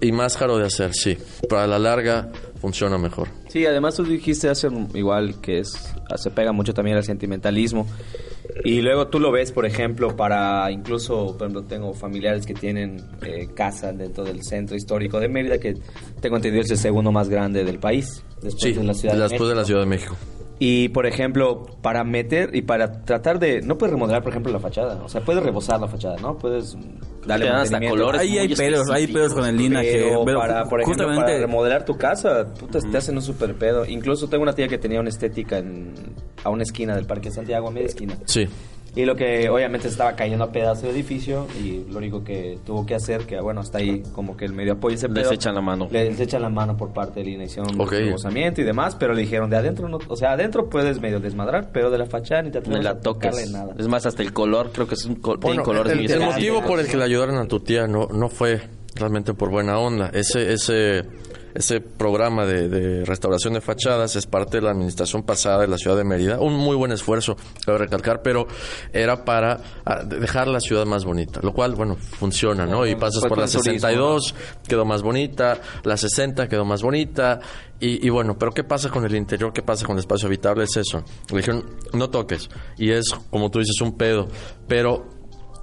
Y 0.02 0.12
más 0.12 0.38
caro 0.38 0.58
de 0.58 0.66
hacer, 0.66 0.94
sí. 0.94 1.18
Pero 1.48 1.62
a 1.62 1.68
la 1.68 1.80
larga 1.80 2.30
funciona 2.62 2.98
mejor. 2.98 3.30
Sí, 3.48 3.66
además 3.66 3.96
tú 3.96 4.04
dijiste 4.04 4.50
hace 4.50 4.68
igual 4.94 5.40
que 5.42 5.60
es 5.60 5.94
se 6.18 6.32
pega 6.32 6.52
mucho 6.52 6.74
también 6.74 6.98
al 6.98 7.04
sentimentalismo. 7.04 7.88
Y 8.64 8.82
luego 8.82 9.08
tú 9.08 9.20
lo 9.20 9.32
ves, 9.32 9.52
por 9.52 9.66
ejemplo, 9.66 10.16
para 10.16 10.72
incluso, 10.72 11.38
por 11.38 11.48
ejemplo, 11.48 11.64
tengo 11.64 11.94
familiares 11.94 12.46
que 12.46 12.54
tienen 12.54 13.02
eh, 13.22 13.48
casa 13.54 13.94
dentro 13.94 14.24
del 14.24 14.44
centro 14.44 14.76
histórico 14.76 15.20
de 15.20 15.30
Mérida, 15.30 15.60
que 15.60 15.76
tengo 16.20 16.36
entendido 16.36 16.64
es 16.64 16.72
el 16.72 16.78
segundo 16.78 17.12
más 17.12 17.30
grande 17.30 17.64
del 17.64 17.80
país, 17.80 18.24
después 18.42 18.62
Sí, 18.62 18.74
de 18.74 18.84
la 18.84 18.94
Ciudad 18.94 19.16
de 19.16 19.22
después 19.22 19.50
de 19.50 19.56
la. 19.56 19.66
Ciudad 19.66 19.82
de 19.82 19.88
México. 19.88 20.16
Y, 20.62 20.90
por 20.90 21.06
ejemplo, 21.06 21.66
para 21.82 22.04
meter 22.04 22.54
y 22.54 22.62
para 22.64 23.04
tratar 23.06 23.40
de... 23.40 23.62
No 23.62 23.78
puedes 23.78 23.94
remodelar, 23.94 24.22
por 24.22 24.32
ejemplo, 24.32 24.52
la 24.52 24.60
fachada. 24.60 25.02
O 25.02 25.08
sea, 25.08 25.22
puedes 25.22 25.42
rebozar 25.42 25.80
la 25.80 25.88
fachada, 25.88 26.18
¿no? 26.18 26.38
Puedes 26.38 26.76
dan 27.38 27.56
hasta 27.56 27.80
colores 27.80 28.22
Ahí 28.22 28.38
hay 28.38 28.56
pedos, 28.56 28.90
hay 28.90 29.08
pedos 29.08 29.34
con 29.34 29.46
el 29.46 29.58
linaje. 29.58 30.04
Pero 30.04 30.26
pero 30.26 30.40
para, 30.40 30.64
por 30.66 30.82
ejemplo, 30.82 31.06
justamente 31.06 31.32
para 31.32 31.40
remodelar 31.40 31.86
tu 31.86 31.98
casa, 31.98 32.54
puta, 32.54 32.80
te 32.80 32.98
hacen 32.98 33.16
un 33.16 33.22
super 33.22 33.56
pedo. 33.56 33.86
Incluso 33.86 34.28
tengo 34.28 34.44
una 34.44 34.54
tía 34.54 34.68
que 34.68 34.78
tenía 34.78 35.00
una 35.00 35.10
estética 35.10 35.58
en, 35.58 35.94
a 36.44 36.50
una 36.50 36.64
esquina 36.64 36.96
del 36.96 37.06
Parque 37.06 37.32
Santiago, 37.32 37.68
a 37.68 37.72
media 37.72 37.88
esquina. 37.88 38.18
Sí. 38.26 38.48
Y 38.96 39.06
lo 39.06 39.16
que 39.16 39.50
obviamente 39.50 39.88
estaba 39.88 40.14
cayendo 40.16 40.46
a 40.46 40.52
pedazos 40.52 40.86
el 40.86 40.90
edificio 40.92 41.46
y 41.64 41.86
lo 41.90 42.00
único 42.00 42.24
que 42.24 42.58
tuvo 42.66 42.86
que 42.86 42.96
hacer, 42.96 43.26
que 43.26 43.40
bueno, 43.40 43.62
hasta 43.62 43.78
ahí 43.78 44.02
como 44.14 44.36
que 44.36 44.46
el 44.46 44.54
medio 44.54 44.74
apoyo 44.74 44.96
ese 44.96 45.08
Les 45.08 45.24
pedo, 45.24 45.34
echan 45.34 45.54
la 45.56 45.62
mano. 45.62 45.88
Les 45.92 46.20
echan 46.20 46.42
la 46.42 46.50
mano 46.50 46.76
por 46.76 46.92
parte 46.92 47.24
de 47.24 47.38
la 47.38 47.44
hicieron 47.44 47.80
Ok. 47.80 47.94
y 48.58 48.64
demás, 48.64 48.96
pero 48.96 49.14
le 49.14 49.22
dijeron 49.22 49.50
de 49.50 49.58
adentro, 49.58 49.88
no, 49.88 50.00
o 50.08 50.16
sea, 50.16 50.32
adentro 50.32 50.70
puedes 50.70 51.00
medio 51.00 51.20
desmadrar, 51.20 51.70
pero 51.72 51.90
de 51.92 51.98
la 52.00 52.06
fachada 52.08 52.42
ni 52.42 52.50
te 52.52 52.58
No 52.60 52.62
atreves 52.62 52.84
la 52.84 52.90
a 52.92 53.00
tocarle 53.00 53.42
toques. 53.42 53.52
nada. 53.52 53.76
Es 53.78 53.88
más, 53.88 54.06
hasta 54.06 54.24
el 54.24 54.34
color, 54.34 54.72
creo 54.74 54.88
que 54.88 54.96
es 54.96 55.06
un 55.06 55.16
col 55.16 55.40
tiene 55.40 55.58
Bueno, 55.58 55.64
colores 55.64 55.96
muy 55.96 56.06
el, 56.06 56.12
el 56.12 56.20
motivo 56.22 56.62
por 56.64 56.80
el 56.80 56.88
que 56.88 56.98
le 56.98 57.04
ayudaron 57.04 57.38
a 57.38 57.48
tu 57.48 57.60
tía 57.60 57.88
no, 57.88 58.08
no 58.08 58.28
fue 58.30 58.62
realmente 58.96 59.34
por 59.34 59.50
buena 59.52 59.78
onda. 59.78 60.10
Ese, 60.14 60.52
ese, 60.52 61.04
ese 61.60 61.82
programa 61.82 62.46
de, 62.46 62.70
de 62.70 63.04
restauración 63.06 63.54
de 63.54 63.60
fachadas 63.62 64.16
es 64.16 64.26
parte 64.26 64.58
de 64.58 64.64
la 64.64 64.72
administración 64.72 65.24
pasada 65.24 65.60
de 65.60 65.68
la 65.68 65.78
ciudad 65.78 65.98
de 65.98 66.06
Mérida. 66.06 66.40
Un 66.40 66.56
muy 66.56 66.78
buen 66.78 66.94
esfuerzo, 66.94 67.36
cabe 67.66 67.80
recalcar, 67.80 68.22
pero 68.22 68.48
era 68.94 69.26
para 69.26 69.60
ah, 69.86 70.04
de- 70.06 70.20
dejar 70.20 70.48
la 70.48 70.62
ciudad 70.62 70.86
más 70.86 71.04
bonita. 71.04 71.42
Lo 71.44 71.54
cual, 71.54 71.76
bueno, 71.76 71.98
funciona, 71.98 72.66
¿no? 72.66 72.88
Y 72.88 72.96
pasas 72.96 73.24
por 73.24 73.38
la 73.38 73.44
con 73.44 73.52
turismo, 73.52 73.74
62, 73.74 74.36
quedó 74.68 74.86
más 74.86 75.02
bonita, 75.02 75.60
la 75.84 75.98
60 75.98 76.48
quedó 76.48 76.64
más 76.64 76.82
bonita. 76.82 77.42
Y, 77.82 78.06
y 78.08 78.10
bueno, 78.10 78.38
pero 78.40 78.52
¿qué 78.54 78.64
pasa 78.64 78.90
con 78.90 79.04
el 79.06 79.14
interior? 79.16 79.52
¿Qué 79.52 79.62
pasa 79.62 79.86
con 79.86 79.98
el 79.98 80.00
espacio 80.00 80.28
habitable? 80.28 80.64
Es 80.64 80.78
eso. 80.78 81.04
Le 81.30 81.38
dijeron, 81.38 81.66
no 81.94 82.10
toques. 82.10 82.50
Y 82.78 82.92
es, 82.92 83.06
como 83.30 83.52
tú 83.52 83.60
dices, 83.60 83.80
un 83.82 83.98
pedo. 83.98 84.28
Pero 84.66 85.19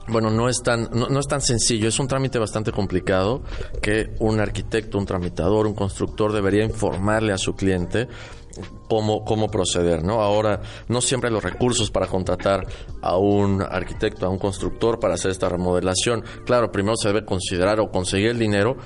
bueno, 0.09 0.31
no 0.31 0.49
es 0.49 0.63
tan 0.63 0.89
no, 0.93 1.09
no 1.09 1.21
es 1.21 1.27
tan 1.27 1.41
sencillo, 1.41 1.89
es 1.89 1.99
un 1.99 2.09
trámite 2.09 2.39
bastante 2.39 2.73
complicado 2.73 3.43
que 3.83 4.15
un 4.21 4.41
arquitecto, 4.41 4.99
un 4.99 5.07
tramitador, 5.07 5.67
un 5.67 5.75
constructor 5.75 6.33
debería 6.33 6.65
informarle 6.65 7.33
a 7.33 7.39
su 7.39 7.55
cliente 7.55 8.09
cómo, 8.89 9.25
cómo 9.25 9.49
proceder, 9.49 10.05
¿no? 10.05 10.23
Ahora, 10.23 10.61
no 10.89 11.01
siempre 11.01 11.29
hay 11.29 11.35
los 11.35 11.45
recursos 11.45 11.91
para 11.91 12.07
contratar 12.07 12.67
a 13.03 13.17
un 13.17 13.63
arquitecto, 13.63 14.27
a 14.27 14.29
un 14.29 14.39
constructor 14.39 14.99
para 14.99 15.15
hacer 15.15 15.31
esta 15.31 15.49
remodelación. 15.49 16.25
Claro, 16.45 16.71
primero 16.71 16.97
se 16.97 17.09
debe 17.09 17.25
considerar 17.25 17.81
o 17.81 17.91
conseguir 17.91 18.31
el 18.31 18.39
dinero 18.39 18.77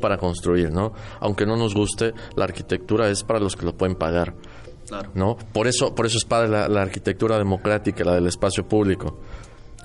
para 0.00 0.16
construir, 0.18 0.72
¿no? 0.72 0.92
Aunque 1.20 1.46
no 1.46 1.56
nos 1.56 1.74
guste, 1.74 2.12
la 2.36 2.44
arquitectura 2.44 3.08
es 3.08 3.22
para 3.22 3.40
los 3.40 3.56
que 3.56 3.66
lo 3.66 3.76
pueden 3.76 3.96
pagar. 3.96 4.34
Claro. 4.86 5.10
¿no? 5.14 5.36
Por 5.52 5.68
eso, 5.68 5.94
por 5.94 6.06
eso 6.06 6.18
es 6.18 6.24
padre 6.24 6.48
la, 6.48 6.68
la 6.68 6.82
arquitectura 6.82 7.38
democrática, 7.38 8.02
la 8.02 8.14
del 8.14 8.26
espacio 8.26 8.66
público. 8.66 9.20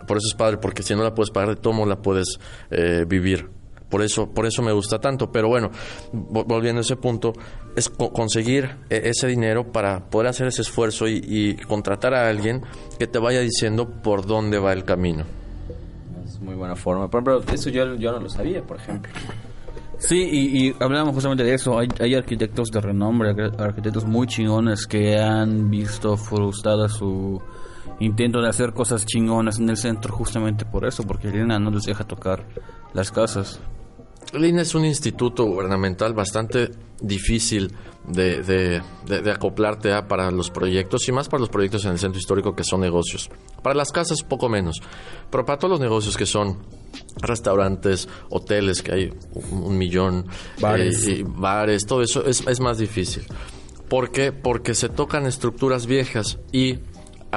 Por 0.08 0.18
eso 0.18 0.28
es 0.28 0.36
padre, 0.36 0.58
porque 0.58 0.84
si 0.84 0.96
no 0.96 1.04
la 1.04 1.14
puedes 1.14 1.32
pagar 1.32 1.50
de 1.50 1.56
tomo, 1.56 1.86
la 1.86 1.98
puedes 1.98 2.40
eh, 2.72 3.06
vivir. 3.08 3.50
Por 3.90 4.02
eso, 4.02 4.28
por 4.30 4.46
eso 4.46 4.62
me 4.64 4.72
gusta 4.72 5.00
tanto. 5.00 5.32
Pero 5.32 5.48
bueno, 5.48 5.70
vo- 6.12 6.44
volviendo 6.46 6.80
a 6.80 6.82
ese 6.82 6.96
punto, 6.96 7.34
es 7.76 7.88
co- 7.90 8.12
conseguir 8.12 8.66
eh, 8.90 9.02
ese 9.06 9.28
dinero 9.28 9.72
para 9.72 10.10
poder 10.10 10.28
hacer 10.28 10.48
ese 10.48 10.64
esfuerzo 10.64 11.08
y, 11.08 11.22
y 11.24 11.56
contratar 11.56 12.14
a 12.14 12.28
alguien 12.28 12.62
que 13.00 13.08
te 13.08 13.20
vaya 13.20 13.40
diciendo 13.42 13.88
por 13.88 14.26
dónde 14.26 14.58
va 14.60 14.74
el 14.74 14.84
camino. 14.84 15.24
Es 16.26 16.40
muy 16.42 16.56
buena 16.56 16.76
forma. 16.76 17.10
Por 17.10 17.22
ejemplo, 17.22 17.54
eso 17.54 17.70
yo, 17.70 17.96
yo 17.96 18.12
no 18.12 18.20
lo 18.20 18.30
sabía, 18.30 18.62
por 18.64 18.78
ejemplo. 18.78 19.12
Sí, 19.98 20.18
y, 20.30 20.68
y 20.70 20.76
hablamos 20.80 21.14
justamente 21.14 21.44
de 21.44 21.54
eso. 21.54 21.80
Hay, 21.80 21.88
hay 22.00 22.16
arquitectos 22.16 22.70
de 22.70 22.82
renombre, 22.82 23.30
ar- 23.30 23.62
arquitectos 23.62 24.04
muy 24.04 24.28
chingones 24.28 24.88
que 24.88 25.18
han 25.18 25.70
visto 25.70 26.18
frustrada 26.18 26.90
su 26.90 27.42
intento 28.00 28.42
de 28.42 28.50
hacer 28.50 28.74
cosas 28.74 29.06
chingonas 29.06 29.60
en 29.60 29.70
el 29.70 29.78
centro 29.78 30.14
justamente 30.14 30.66
por 30.66 30.86
eso, 30.86 31.04
porque 31.04 31.30
Elena 31.30 31.60
no 31.60 31.72
les 31.72 31.84
deja 31.84 32.04
tocar 32.04 32.46
las 32.94 33.12
casas. 33.12 33.60
El 34.34 34.44
INE 34.46 34.64
es 34.64 34.74
un 34.76 34.84
instituto 34.86 35.46
gubernamental 35.46 36.14
bastante 36.14 36.72
difícil 37.00 37.72
de, 38.08 38.42
de- 38.42 38.82
de- 39.06 39.22
de 39.22 39.32
acoplarte 39.32 39.94
a 39.94 40.08
para 40.08 40.30
los 40.32 40.50
proyectos 40.50 41.08
y 41.08 41.12
más 41.12 41.30
para 41.30 41.42
los 41.42 41.50
proyectos 41.50 41.86
en 41.86 41.92
el 41.92 42.00
centro 42.00 42.20
histórico 42.20 42.56
que 42.56 42.64
son 42.64 42.82
negocios. 42.82 43.30
Para 43.62 43.76
las 43.76 43.92
casas 43.92 44.24
poco 44.24 44.50
menos, 44.50 44.82
pero 45.30 45.46
para 45.46 45.60
todos 45.60 45.72
los 45.72 45.80
negocios 45.80 46.18
que 46.18 46.26
son 46.26 46.58
restaurantes, 47.22 48.08
hoteles, 48.30 48.82
que 48.82 48.92
hay 48.94 49.14
un, 49.34 49.64
un 49.64 49.78
millón, 49.78 50.26
Bares. 50.60 51.08
eh, 51.08 51.18
y 51.20 51.24
bares, 51.24 51.86
todo 51.86 52.02
eso 52.02 52.26
es, 52.26 52.46
es 52.48 52.60
más 52.60 52.78
difícil. 52.78 53.24
¿Por 53.90 54.12
qué? 54.12 54.32
Porque 54.32 54.74
se 54.74 54.90
tocan 54.90 55.26
estructuras 55.26 55.86
viejas 55.86 56.40
y 56.52 56.80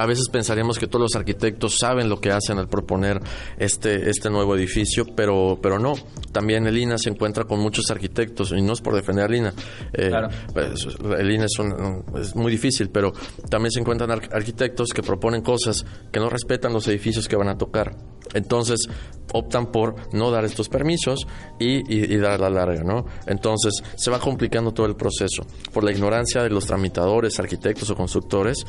a 0.01 0.05
veces 0.05 0.29
pensaríamos 0.29 0.79
que 0.79 0.87
todos 0.87 1.01
los 1.03 1.15
arquitectos 1.15 1.75
saben 1.79 2.09
lo 2.09 2.19
que 2.19 2.31
hacen 2.31 2.57
al 2.57 2.67
proponer 2.67 3.19
este, 3.57 4.09
este 4.09 4.29
nuevo 4.29 4.55
edificio, 4.55 5.05
pero, 5.15 5.59
pero 5.61 5.79
no. 5.79 5.93
También 6.31 6.67
el 6.67 6.77
INA 6.77 6.97
se 6.97 7.09
encuentra 7.09 7.43
con 7.45 7.59
muchos 7.59 7.89
arquitectos, 7.91 8.51
y 8.51 8.61
no 8.61 8.73
es 8.73 8.81
por 8.81 8.95
defender 8.95 9.25
al 9.25 9.35
INA. 9.35 9.53
eh, 9.93 10.09
Claro. 10.09 10.29
pues, 10.53 10.87
el 11.19 11.31
INA 11.31 11.45
es, 11.45 11.59
un- 11.59 12.03
es 12.19 12.35
muy 12.35 12.51
difícil, 12.51 12.89
pero 12.89 13.11
también 13.49 13.71
se 13.71 13.79
encuentran 13.79 14.11
ar- 14.11 14.29
arquitectos 14.33 14.89
que 14.89 15.01
proponen 15.03 15.41
cosas 15.41 15.85
que 16.11 16.19
no 16.19 16.29
respetan 16.29 16.73
los 16.73 16.87
edificios 16.87 17.27
que 17.27 17.35
van 17.35 17.49
a 17.49 17.57
tocar. 17.57 17.95
Entonces 18.33 18.87
optan 19.33 19.71
por 19.71 19.95
no 20.13 20.29
dar 20.31 20.45
estos 20.45 20.69
permisos 20.69 21.27
y, 21.59 21.77
y- 21.93 22.13
y 22.13 22.17
dar 22.17 22.39
la 22.39 22.49
larga, 22.49 22.83
¿no? 22.83 23.05
Entonces 23.27 23.73
se 23.95 24.11
va 24.11 24.19
complicando 24.19 24.71
todo 24.71 24.85
el 24.85 24.95
proceso 24.95 25.45
por 25.73 25.83
la 25.83 25.91
ignorancia 25.91 26.41
de 26.43 26.49
los 26.49 26.65
tramitadores, 26.65 27.39
arquitectos 27.39 27.89
o 27.89 27.95
constructores 27.95 28.65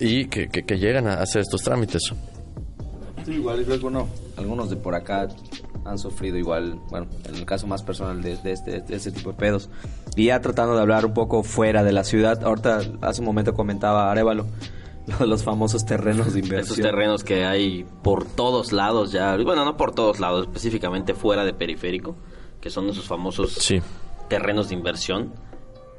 y 0.00 0.26
que, 0.26 0.48
que- 0.48 0.64
que 0.64 0.78
llegan 0.78 1.06
a 1.08 1.14
hacer 1.14 1.42
estos 1.42 1.62
trámites. 1.62 2.02
Sí, 3.24 3.32
igual 3.32 3.64
creo 3.64 3.78
que 3.78 3.86
uno, 3.86 4.08
algunos 4.36 4.70
de 4.70 4.76
por 4.76 4.94
acá 4.94 5.28
han 5.84 5.98
sufrido 5.98 6.36
igual, 6.36 6.78
bueno, 6.90 7.06
en 7.28 7.34
el 7.34 7.44
caso 7.44 7.66
más 7.66 7.82
personal 7.82 8.22
de, 8.22 8.36
de 8.38 8.52
este, 8.52 8.80
de 8.80 8.96
este 8.96 9.10
tipo 9.12 9.30
de 9.32 9.36
pedos. 9.36 9.68
Y 10.16 10.26
ya 10.26 10.40
tratando 10.40 10.74
de 10.74 10.80
hablar 10.82 11.04
un 11.06 11.14
poco 11.14 11.42
fuera 11.42 11.82
de 11.84 11.92
la 11.92 12.04
ciudad, 12.04 12.42
ahorita 12.44 12.80
hace 13.02 13.20
un 13.20 13.26
momento 13.26 13.54
comentaba 13.54 14.10
Arevalo, 14.10 14.46
los 15.20 15.42
famosos 15.44 15.84
terrenos 15.84 16.32
de 16.34 16.40
inversión. 16.40 16.64
Esos 16.80 16.90
terrenos 16.90 17.24
que 17.24 17.44
hay 17.44 17.84
por 18.02 18.24
todos 18.24 18.72
lados 18.72 19.12
ya, 19.12 19.36
bueno, 19.36 19.64
no 19.64 19.76
por 19.76 19.94
todos 19.94 20.20
lados, 20.20 20.46
específicamente 20.46 21.14
fuera 21.14 21.44
de 21.44 21.52
periférico, 21.54 22.16
que 22.60 22.70
son 22.70 22.88
esos 22.88 23.06
famosos 23.06 23.52
Sí. 23.54 23.80
terrenos 24.28 24.68
de 24.68 24.74
inversión, 24.74 25.32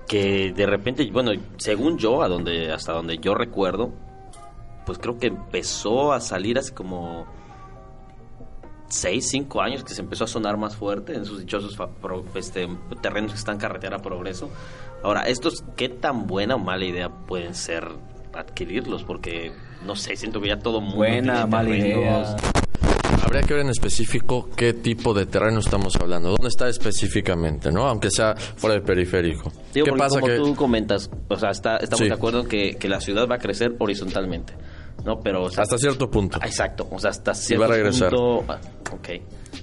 que 0.09 0.51
de 0.51 0.65
repente, 0.65 1.09
bueno, 1.11 1.31
según 1.57 1.97
yo, 1.97 2.21
a 2.23 2.27
donde, 2.27 2.71
hasta 2.73 2.91
donde 2.91 3.19
yo 3.19 3.33
recuerdo, 3.35 3.91
pues 4.85 4.97
creo 4.97 5.17
que 5.19 5.27
empezó 5.27 6.11
a 6.13 6.19
salir 6.19 6.57
hace 6.57 6.73
como 6.73 7.27
6, 8.87 9.29
5 9.29 9.61
años 9.61 9.83
que 9.83 9.93
se 9.93 10.01
empezó 10.01 10.23
a 10.23 10.27
sonar 10.27 10.57
más 10.57 10.75
fuerte 10.75 11.13
en 11.13 11.25
sus 11.25 11.39
dichosos 11.39 11.77
pro- 12.01 12.25
este, 12.33 12.67
terrenos 13.01 13.33
que 13.33 13.37
están 13.37 13.59
carretera 13.59 13.97
a 13.97 14.01
progreso. 14.01 14.49
Ahora, 15.03 15.21
estos, 15.27 15.63
¿qué 15.75 15.89
tan 15.89 16.25
buena 16.25 16.55
o 16.55 16.59
mala 16.59 16.85
idea 16.85 17.09
pueden 17.09 17.53
ser 17.53 17.87
adquirirlos? 18.33 19.03
Porque, 19.03 19.51
no 19.85 19.95
sé, 19.95 20.15
siento 20.15 20.41
que 20.41 20.47
ya 20.47 20.57
todo 20.59 20.81
mundo 20.81 20.97
Buena, 20.97 21.33
tiene 21.33 21.49
mala 21.51 21.69
terrenos. 21.69 22.29
idea. 22.31 22.35
Habría 23.23 23.41
que 23.41 23.53
ver 23.53 23.63
en 23.63 23.69
específico 23.69 24.49
qué 24.55 24.73
tipo 24.73 25.13
de 25.13 25.25
terreno 25.25 25.60
estamos 25.60 25.95
hablando, 25.97 26.29
dónde 26.29 26.47
está 26.47 26.67
específicamente, 26.69 27.71
¿no? 27.71 27.88
Aunque 27.88 28.10
sea 28.10 28.36
fuera 28.36 28.75
de 28.75 28.82
periférico. 28.82 29.51
Digo, 29.73 29.86
¿Qué 29.86 29.91
pasa 29.93 30.19
como 30.19 30.27
que 30.32 30.38
tú 30.38 30.55
comentas, 30.55 31.10
o 31.27 31.36
sea, 31.38 31.51
está, 31.51 31.77
estamos 31.77 31.99
Sí. 31.99 32.05
de 32.08 32.13
acuerdo 32.13 32.43
que, 32.45 32.75
que 32.77 32.88
la 32.88 32.99
ciudad 33.01 33.27
va 33.29 33.36
a 33.36 33.39
crecer 33.39 33.75
horizontalmente, 33.79 34.53
¿no? 35.05 35.19
Pero, 35.19 35.43
o 35.43 35.49
sea, 35.49 35.63
hasta 35.63 35.77
cierto 35.77 36.10
punto, 36.10 36.39
Exacto, 36.43 36.88
o 36.91 36.97
sea, 36.99 37.12
hasta 37.12 37.32
va 37.32 37.36
cierto 37.36 37.63
a 37.65 37.67
regresar. 37.67 38.10
punto... 38.10 38.45
ah, 38.51 38.60
ok. 38.91 39.10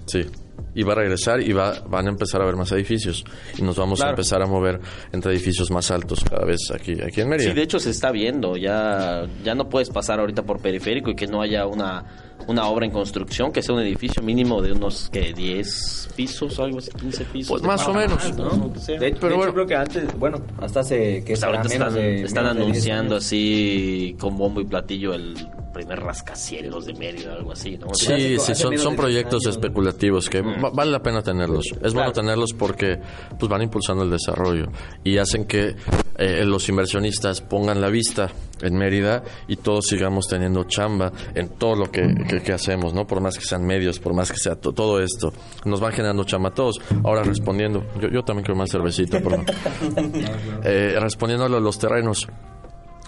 Sí. 0.06 0.26
Y 0.74 0.82
va 0.82 0.92
a 0.92 0.96
regresar 0.96 1.40
y 1.40 1.52
va, 1.52 1.80
van 1.88 2.06
a 2.06 2.10
empezar 2.10 2.40
a 2.40 2.44
haber 2.44 2.56
más 2.56 2.70
edificios 2.72 3.24
y 3.56 3.62
nos 3.62 3.76
vamos 3.76 4.02
a 4.02 4.10
empezar 4.10 4.42
a 4.42 4.46
mover 4.46 4.78
entre 5.10 5.32
edificios 5.32 5.70
más 5.70 5.90
altos 5.90 6.22
cada 6.22 6.44
vez 6.44 6.70
aquí, 6.70 7.00
aquí 7.02 7.22
en 7.22 7.30
Mérida. 7.30 7.48
Sí, 7.48 7.54
de 7.54 7.62
hecho 7.62 7.78
se 7.78 7.90
está 7.90 8.10
viendo, 8.10 8.58
ya, 8.58 9.26
ya 9.42 9.54
no 9.54 9.70
puedes 9.70 9.88
pasar 9.88 10.20
ahorita 10.20 10.42
por 10.42 10.60
periférico 10.60 11.10
y 11.10 11.16
que 11.16 11.26
no 11.26 11.40
haya 11.40 11.66
una, 11.66 12.04
una 12.46 12.66
obra 12.66 12.86
en 12.86 12.92
construcción, 12.92 13.52
que 13.52 13.62
sea 13.62 13.74
un 13.74 13.80
edificio 13.80 14.22
mínimo 14.22 14.60
de 14.62 14.72
unos, 14.72 15.08
que 15.10 15.32
10 15.32 16.10
pisos 16.14 16.58
o 16.58 16.64
algo 16.64 16.78
así, 16.78 16.90
15 16.90 17.24
pisos. 17.24 17.48
Pues 17.48 17.62
más 17.62 17.86
o 17.88 17.92
planta, 17.92 18.16
menos. 18.16 18.58
¿no? 18.58 18.72
Que 18.72 18.78
sea. 18.78 18.98
De, 18.98 19.10
Pero 19.12 19.20
de 19.20 19.26
hecho, 19.28 19.36
bueno. 19.36 19.54
creo 19.54 19.66
que 19.66 19.74
antes, 19.76 20.18
bueno, 20.18 20.38
hasta 20.58 20.80
hace 20.80 21.24
que 21.24 21.32
Pues 21.32 21.42
ahorita 21.42 21.68
menos 21.68 21.88
están, 21.88 21.94
de 21.94 22.22
están 22.22 22.44
menos 22.44 22.58
de 22.58 22.64
10 22.64 22.74
anunciando 22.74 23.16
así 23.16 24.16
con 24.20 24.36
bombo 24.36 24.60
y 24.60 24.66
platillo 24.66 25.14
el 25.14 25.34
primer 25.76 26.00
rascacielos 26.00 26.86
de 26.86 26.94
Mérida, 26.94 27.34
algo 27.34 27.52
así, 27.52 27.76
¿no? 27.78 27.88
Sí, 27.94 28.12
hace- 28.12 28.28
sí, 28.28 28.34
hace 28.52 28.54
son, 28.54 28.70
menos 28.70 28.82
son 28.84 28.92
de 28.92 28.96
10 28.96 29.00
proyectos 29.02 29.44
años. 29.46 29.56
especulativos 29.56 30.28
que 30.30 30.40
va- 30.40 30.70
vale 30.70 30.90
la 30.90 31.00
pena 31.02 31.22
tenerlos. 31.22 31.64
Es 31.82 31.92
bueno 31.94 32.12
tenerlos 32.12 32.52
porque 32.52 32.98
pues 33.38 33.48
van 33.50 33.62
impulsando 33.62 34.02
el 34.04 34.10
desarrollo 34.10 34.66
y 35.04 35.18
hacen 35.18 35.44
que 35.46 35.74
eh, 36.18 36.44
los 36.46 36.68
inversionistas 36.70 37.42
pongan 37.42 37.80
la 37.80 37.88
vista 37.90 38.30
en 38.62 38.74
Mérida 38.74 39.22
y 39.48 39.56
todos 39.56 39.84
sigamos 39.86 40.26
teniendo 40.28 40.64
chamba 40.64 41.12
en 41.34 41.50
todo 41.50 41.76
lo 41.76 41.90
que, 41.90 42.02
que- 42.26 42.40
que 42.42 42.52
hacemos, 42.54 42.94
¿no? 42.94 43.06
Por 43.06 43.20
más 43.20 43.36
que 43.38 43.44
sean 43.44 43.66
medios, 43.66 43.98
por 43.98 44.14
más 44.14 44.32
que 44.32 44.38
sea 44.38 44.56
to- 44.56 44.72
todo 44.72 45.00
esto, 45.02 45.32
nos 45.66 45.78
van 45.80 45.92
generando 45.92 46.24
chamba 46.24 46.48
a 46.48 46.54
todos. 46.54 46.76
Ahora 47.04 47.22
respondiendo, 47.22 47.84
yo, 48.00 48.08
yo 48.08 48.22
también 48.22 48.44
quiero 48.46 48.58
más 48.58 48.70
cervecita, 48.70 49.20
perdón. 49.20 49.44
Eh, 50.64 50.96
respondiendo 50.98 51.44
a 51.44 51.48
los 51.48 51.78
terrenos. 51.78 52.26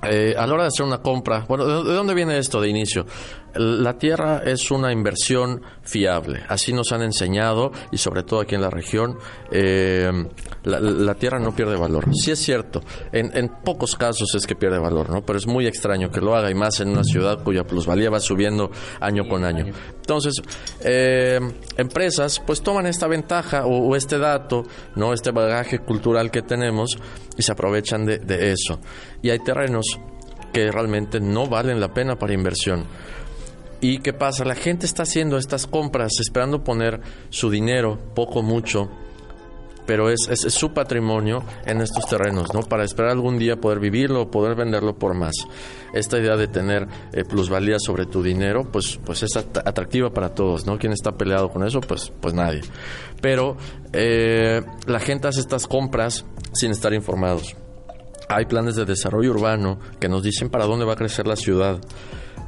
Eh, 0.03 0.35
a 0.39 0.47
la 0.47 0.55
hora 0.55 0.63
de 0.63 0.69
hacer 0.69 0.87
una 0.87 0.99
compra, 0.99 1.45
bueno, 1.49 1.67
¿de 1.67 1.91
de 1.91 1.97
dónde 1.97 2.15
viene 2.15 2.39
esto 2.39 2.61
de 2.61 2.69
inicio? 2.69 3.05
La 3.59 3.99
tierra 3.99 4.42
es 4.44 4.71
una 4.71 4.92
inversión 4.92 5.62
fiable, 5.83 6.44
así 6.49 6.73
nos 6.73 6.92
han 6.92 7.03
enseñado 7.03 7.73
y 7.90 7.99
sobre 7.99 8.23
todo 8.23 8.40
aquí 8.40 8.55
en 8.55 8.61
la 8.61 8.71
región, 8.71 9.18
eh, 9.51 10.11
la, 10.64 11.14
tierra 11.14 11.38
no 11.38 11.55
pierde 11.55 11.77
valor. 11.77 12.14
Sí 12.14 12.31
es 12.31 12.38
cierto, 12.38 12.81
en, 13.12 13.37
en 13.37 13.49
pocos 13.64 13.97
casos 13.97 14.35
es 14.35 14.47
que 14.47 14.55
pierde 14.55 14.79
valor, 14.79 15.11
¿no? 15.11 15.23
Pero 15.23 15.38
es 15.38 15.47
muy 15.47 15.66
extraño 15.66 16.11
que 16.11 16.21
lo 16.21 16.37
haga 16.37 16.51
y 16.51 16.55
más 16.55 16.81
en 16.81 16.90
una 16.90 17.05
ciudad 17.05 17.42
cuya 17.42 17.64
plusvalía 17.64 18.11
va 18.11 18.21
subiendo 18.21 18.71
año 19.01 19.29
con 19.29 19.44
año. 19.44 19.66
Entonces, 19.90 20.35
eh, 20.81 21.40
empresas 21.77 22.40
pues 22.47 22.62
toman 22.62 22.87
esta 22.87 23.07
ventaja 23.09 23.66
o, 23.66 23.97
este 23.97 24.18
dato, 24.18 24.64
¿no? 24.94 25.12
Este 25.12 25.33
bagaje 25.33 25.81
cultural 25.81 26.31
que 26.31 26.42
tenemos 26.42 26.97
y 27.37 27.42
se 27.42 27.53
aprovechan 27.53 28.07
de 28.07 28.53
eso. 28.53 28.79
Y 29.23 29.31
hay 29.31 29.40
terrenos 29.40 29.99
que 30.53 30.71
realmente 30.71 31.21
no 31.21 31.47
valen 31.47 31.81
la 31.81 31.92
pena 31.92 32.16
para 32.16 32.33
inversión. 32.33 32.85
¿Y 33.81 33.99
qué 33.99 34.12
pasa? 34.12 34.45
La 34.45 34.55
gente 34.57 34.87
está 34.87 35.05
haciendo 35.05 35.37
estas 35.38 35.67
compras 35.67 36.12
esperando 36.21 36.64
poner 36.64 37.01
su 37.31 37.49
dinero, 37.49 37.99
poco, 38.14 38.43
mucho, 38.43 38.88
pero 39.87 40.11
es, 40.11 40.29
es- 40.29 40.53
su 40.53 40.73
patrimonio 40.75 41.45
en 41.64 41.81
estos 41.81 42.05
terrenos, 42.07 42.53
¿no? 42.53 42.61
Para 42.61 42.85
esperar 42.85 43.12
algún 43.12 43.38
día 43.38 43.57
poder 43.57 43.79
vivirlo 43.79 44.31
poder 44.31 44.57
venderlo 44.57 44.99
por 44.99 45.14
más. 45.14 45.33
Esta 45.95 46.19
idea 46.19 46.37
de 46.37 46.49
tener 46.49 46.88
eh, 47.12 47.23
plusvalía 47.25 47.77
sobre 47.79 48.05
tu 48.07 48.23
dinero, 48.23 48.69
pues, 48.71 48.99
pues 49.07 49.23
es 49.23 49.37
at- 49.37 49.59
atractiva 49.67 50.11
para 50.11 50.35
todos, 50.35 50.67
¿no? 50.67 50.77
¿Quién 50.77 50.93
está 50.93 51.12
peleado 51.12 51.49
con 51.49 51.64
eso? 51.64 51.81
Pues, 51.81 52.12
pues 52.21 52.35
nadie. 52.35 52.61
Pero 53.23 53.57
eh, 53.93 54.61
la 54.87 54.99
gente 55.01 55.29
hace 55.29 55.41
estas 55.41 55.67
compras 55.69 56.27
sin 56.53 56.73
estar 56.73 56.93
informados. 56.93 57.55
Hay 58.29 58.45
planes 58.45 58.75
de 58.77 58.85
desarrollo 58.85 59.31
urbano 59.31 59.79
que 60.01 60.09
nos 60.09 60.23
dicen 60.23 60.51
para 60.51 60.67
dónde 60.67 60.85
va 60.85 60.93
a 60.95 60.97
crecer 60.97 61.27
la 61.27 61.37
ciudad. 61.37 61.79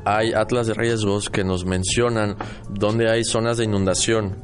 Hay 0.04 0.32
atlas 0.32 0.66
de 0.66 0.74
riesgos 0.74 1.28
que 1.28 1.44
nos 1.44 1.64
mencionan 1.64 2.36
dónde 2.70 3.10
hay 3.10 3.24
zonas 3.24 3.56
de 3.58 3.64
inundación. 3.64 4.36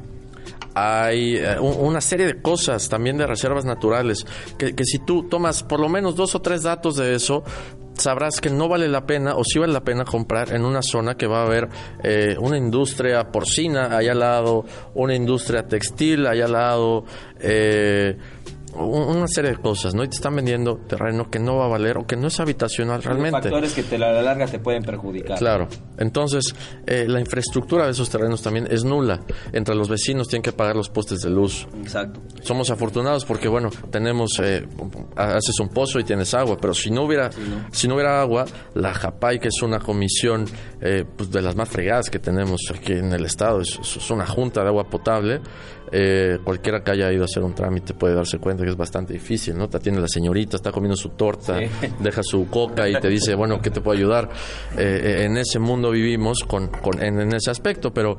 Hay 0.75 1.37
eh, 1.37 1.59
un- 1.59 1.75
una 1.79 2.01
serie 2.01 2.27
de 2.27 2.41
cosas 2.41 2.87
también 2.89 3.17
de 3.17 3.25
reservas 3.25 3.65
naturales 3.65 4.25
que, 4.59 4.75
que 4.75 4.83
si 4.85 4.99
tú 4.99 5.23
tomas 5.23 5.63
por 5.63 5.79
lo 5.79 5.89
menos 5.89 6.15
dos 6.15 6.35
o 6.35 6.41
tres 6.41 6.61
datos 6.63 6.97
de 6.97 7.15
eso, 7.15 7.43
sabrás 7.95 8.39
que 8.39 8.51
no 8.51 8.67
vale 8.69 8.87
la 8.87 9.07
pena 9.07 9.35
o 9.35 9.43
sí 9.43 9.57
vale 9.57 9.73
la 9.73 9.83
pena 9.83 10.05
comprar 10.05 10.53
en 10.53 10.63
una 10.63 10.83
zona 10.83 11.15
que 11.17 11.25
va 11.25 11.41
a 11.41 11.45
haber 11.47 11.67
eh, 12.03 12.35
una 12.39 12.55
industria 12.57 13.31
porcina 13.31 13.97
allá 13.97 14.11
al 14.11 14.19
lado, 14.19 14.65
una 14.93 15.15
industria 15.15 15.67
textil 15.67 16.27
allá 16.27 16.45
al 16.45 16.51
lado, 16.51 17.05
eh, 17.39 18.15
una 18.77 19.27
serie 19.27 19.51
de 19.51 19.57
cosas, 19.57 19.93
¿no? 19.93 20.03
Y 20.03 20.07
te 20.07 20.15
están 20.15 20.35
vendiendo 20.35 20.77
terreno 20.77 21.29
que 21.29 21.39
no 21.39 21.57
va 21.57 21.65
a 21.65 21.67
valer 21.67 21.97
o 21.97 22.05
que 22.05 22.15
no 22.15 22.27
es 22.27 22.39
habitacional 22.39 23.03
realmente. 23.03 23.41
Factores 23.41 23.73
que 23.73 23.83
te, 23.83 23.95
a 23.95 23.99
la 23.99 24.21
larga 24.21 24.45
te 24.47 24.59
pueden 24.59 24.83
perjudicar. 24.83 25.37
Claro. 25.37 25.67
Entonces, 25.97 26.53
eh, 26.85 27.05
la 27.07 27.19
infraestructura 27.19 27.85
de 27.85 27.91
esos 27.91 28.09
terrenos 28.09 28.41
también 28.41 28.67
es 28.69 28.83
nula. 28.83 29.21
Entre 29.51 29.75
los 29.75 29.89
vecinos 29.89 30.27
tienen 30.27 30.43
que 30.43 30.51
pagar 30.51 30.75
los 30.75 30.89
postes 30.89 31.21
de 31.21 31.29
luz. 31.29 31.67
Exacto. 31.81 32.21
Somos 32.41 32.69
afortunados 32.69 33.25
porque, 33.25 33.47
bueno, 33.47 33.69
tenemos, 33.91 34.39
eh, 34.43 34.67
haces 35.15 35.59
un 35.59 35.69
pozo 35.69 35.99
y 35.99 36.03
tienes 36.03 36.33
agua, 36.33 36.57
pero 36.59 36.73
si 36.73 36.91
no 36.91 37.03
hubiera, 37.03 37.29
si 37.71 37.87
no 37.87 37.95
hubiera 37.95 38.21
agua, 38.21 38.45
la 38.75 38.93
JAPAI, 38.93 39.39
que 39.39 39.47
es 39.47 39.61
una 39.61 39.79
comisión 39.79 40.45
eh, 40.81 41.03
pues, 41.15 41.31
de 41.31 41.41
las 41.41 41.55
más 41.55 41.69
fregadas 41.69 42.09
que 42.09 42.19
tenemos 42.19 42.61
aquí 42.73 42.93
en 42.93 43.11
el 43.13 43.25
estado, 43.25 43.61
es, 43.61 43.79
es 43.79 44.11
una 44.11 44.25
junta 44.25 44.61
de 44.61 44.67
agua 44.67 44.83
potable, 44.89 45.41
eh, 45.91 46.39
cualquiera 46.43 46.83
que 46.83 46.91
haya 46.91 47.11
ido 47.11 47.23
a 47.23 47.25
hacer 47.25 47.43
un 47.43 47.53
trámite 47.53 47.93
puede 47.93 48.15
darse 48.15 48.39
cuenta 48.39 48.63
que 48.63 48.69
es 48.69 48.77
bastante 48.77 49.13
difícil, 49.13 49.57
¿no? 49.57 49.69
Te 49.69 49.77
atiende 49.77 50.01
la 50.01 50.07
señorita, 50.07 50.57
está 50.57 50.71
comiendo 50.71 50.95
su 50.95 51.09
torta, 51.09 51.59
deja 51.99 52.21
su 52.23 52.47
coca 52.49 52.89
y 52.89 52.99
te 52.99 53.07
dice, 53.07 53.35
bueno, 53.35 53.61
¿qué 53.61 53.69
te 53.69 53.81
puedo 53.81 53.97
ayudar? 53.97 54.29
Eh, 54.77 55.23
en 55.25 55.37
ese 55.37 55.59
mundo 55.59 55.91
vivimos 55.91 56.39
con, 56.47 56.67
con, 56.67 57.01
en, 57.01 57.19
en 57.19 57.33
ese 57.33 57.51
aspecto, 57.51 57.93
pero 57.93 58.17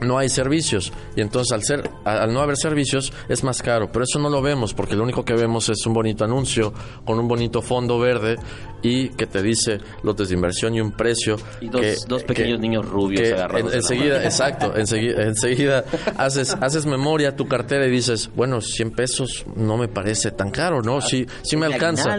no 0.00 0.18
hay 0.18 0.28
servicios. 0.28 0.92
Y 1.16 1.20
entonces 1.20 1.52
al 1.52 1.62
ser 1.62 1.90
al 2.04 2.32
no 2.32 2.40
haber 2.40 2.56
servicios 2.56 3.12
es 3.28 3.42
más 3.44 3.62
caro. 3.62 3.90
Pero 3.92 4.04
eso 4.04 4.18
no 4.18 4.28
lo 4.30 4.40
vemos 4.42 4.74
porque 4.74 4.94
lo 4.96 5.02
único 5.04 5.24
que 5.24 5.34
vemos 5.34 5.68
es 5.68 5.84
un 5.86 5.92
bonito 5.94 6.24
anuncio 6.24 6.72
con 7.04 7.18
un 7.18 7.28
bonito 7.28 7.62
fondo 7.62 7.98
verde 7.98 8.36
y 8.82 9.08
que 9.10 9.26
te 9.26 9.42
dice 9.42 9.78
lotes 10.04 10.28
de 10.28 10.34
inversión 10.36 10.74
y 10.74 10.80
un 10.80 10.92
precio 10.92 11.36
Y 11.60 11.68
dos- 11.68 11.80
que- 11.80 11.96
dos 12.06 12.22
pequeños 12.22 12.60
niños 12.60 12.86
rubios 12.86 13.22
que 13.22 13.34
agarrados 13.34 13.72
en- 13.72 13.78
enseguida 13.78 14.24
exacto 14.24 14.72
enseguida, 14.76 15.22
enseguida 15.24 15.84
haces 16.16 16.56
haces 16.60 16.86
memoria 16.86 17.34
tu 17.34 17.48
cartera 17.48 17.86
y 17.86 17.90
dices 17.90 18.30
bueno 18.36 18.60
100 18.60 18.92
pesos 18.92 19.44
no 19.56 19.76
me 19.78 19.88
parece 19.88 20.30
tan 20.30 20.52
caro 20.52 20.80
no 20.80 21.00
sí 21.00 21.26
sí 21.42 21.56
me 21.56 21.66
alcanza 21.66 22.16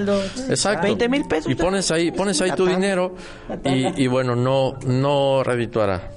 exacto. 0.49 0.83
20 0.87 1.07
mil 1.07 1.23
pesos. 1.29 1.49
y 1.49 1.55
pones 1.55 1.91
ahí 1.91 2.11
pones 2.11 2.41
ahí 2.41 2.51
tu 2.51 2.65
dinero 2.65 3.15
y, 3.63 4.03
y 4.03 4.07
bueno 4.07 4.35
no 4.35 4.77
no 4.85 5.43
redituará 5.45 6.11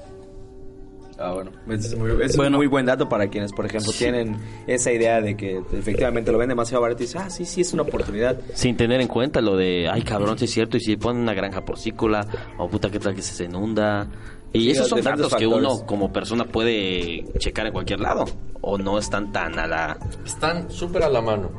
Ah, 1.23 1.33
bueno. 1.35 1.51
Es, 1.69 1.97
muy, 1.97 2.11
es 2.23 2.37
Bueno. 2.37 2.57
un 2.57 2.57
muy 2.57 2.67
buen 2.67 2.85
dato 2.87 3.09
para 3.09 3.29
quienes, 3.29 3.53
por 3.53 3.65
ejemplo, 3.67 3.93
tienen 3.97 4.37
esa 4.67 4.91
idea 4.93 5.21
de 5.21 5.37
que 5.37 5.63
efectivamente 5.73 6.33
lo 6.33 6.39
ven 6.39 6.49
demasiado 6.49 6.83
barato 6.83 7.03
y 7.03 7.07
dicen, 7.07 7.23
ah, 7.25 7.31
sí, 7.31 7.45
sí, 7.45 7.61
es 7.61 7.73
una 7.73 7.83
oportunidad. 7.83 8.41
Sin 8.55 8.77
tener 8.77 9.01
en 9.01 9.09
cuenta 9.09 9.41
lo 9.41 9.57
de, 9.57 9.89
ay 9.91 10.03
cabrón, 10.03 10.37
si 10.39 10.47
es 10.47 10.51
cierto, 10.51 10.77
y 10.77 10.81
si 10.81 10.97
ponen 10.97 11.23
una 11.23 11.35
granja 11.35 11.65
porcícola, 11.65 12.27
o 12.59 12.69
puta, 12.69 12.91
qué 12.91 12.99
tal 12.99 13.15
que 13.15 13.23
se 13.23 13.45
inunda. 13.45 14.09
Y 14.55 14.65
Sí, 14.65 14.71
esos 14.73 14.89
son 14.89 15.01
datos 15.01 15.35
que 15.35 15.47
uno 15.47 15.87
como 15.87 16.13
persona 16.13 16.45
puede 16.45 17.25
checar 17.39 17.67
en 17.67 17.73
cualquier 17.73 18.01
lado. 18.01 18.27
O 18.61 18.77
no 18.79 18.99
están 18.99 19.33
tan 19.33 19.59
a 19.59 19.67
la... 19.67 19.97
Están 20.25 20.71
súper 20.71 21.03
a 21.05 21.09
la 21.09 21.21
mano. 21.23 21.51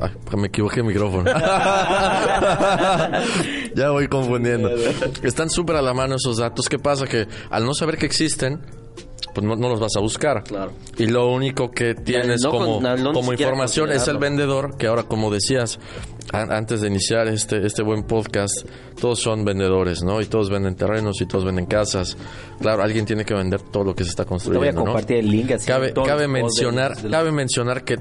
Ay, 0.00 0.10
me 0.36 0.48
equivoqué 0.48 0.80
el 0.80 0.86
micrófono. 0.86 1.30
ya 3.74 3.90
voy 3.90 4.08
confundiendo. 4.08 4.70
Están 5.22 5.50
súper 5.50 5.76
a 5.76 5.82
la 5.82 5.94
mano 5.94 6.16
esos 6.16 6.38
datos. 6.38 6.68
¿Qué 6.68 6.78
pasa? 6.78 7.06
Que 7.06 7.26
al 7.50 7.64
no 7.64 7.74
saber 7.74 7.96
que 7.98 8.06
existen, 8.06 8.60
pues 9.38 9.46
no, 9.46 9.54
no 9.54 9.68
los 9.68 9.78
vas 9.78 9.94
a 9.96 10.00
buscar. 10.00 10.42
Claro. 10.42 10.72
Y 10.96 11.06
lo 11.06 11.28
único 11.28 11.70
que 11.70 11.94
tienes 11.94 12.40
no 12.42 12.50
como, 12.50 12.80
no, 12.80 13.32
información 13.32 13.92
es 13.92 14.08
el 14.08 14.18
vendedor, 14.18 14.76
que 14.76 14.88
ahora, 14.88 15.04
como 15.04 15.30
decías, 15.30 15.78
antes 16.32 16.80
de 16.80 16.88
iniciar 16.88 17.28
este, 17.28 17.64
este 17.66 17.82
buen 17.82 18.02
podcast, 18.04 18.66
todos 19.00 19.18
son 19.20 19.44
vendedores, 19.44 20.02
¿no? 20.02 20.20
Y 20.20 20.26
todos 20.26 20.50
venden 20.50 20.74
terrenos 20.74 21.20
y 21.20 21.26
todos 21.26 21.44
venden 21.44 21.66
casas. 21.66 22.16
Claro, 22.60 22.82
alguien 22.82 23.06
tiene 23.06 23.24
que 23.24 23.34
vender 23.34 23.62
todo 23.62 23.84
lo 23.84 23.94
que 23.94 24.04
se 24.04 24.10
está 24.10 24.24
Te 24.24 24.28
voy 24.30 24.36
a 24.36 24.40
construyendo, 24.40 24.80
¿no? 24.80 24.86
compartir 24.86 25.16
el 25.18 25.30
link 25.30 25.50
así. 25.52 25.66
Cabe, 25.66 26.28
mencionar, 26.28 26.92
cabe 27.10 27.32
mencionar 27.32 27.84
que 27.84 27.96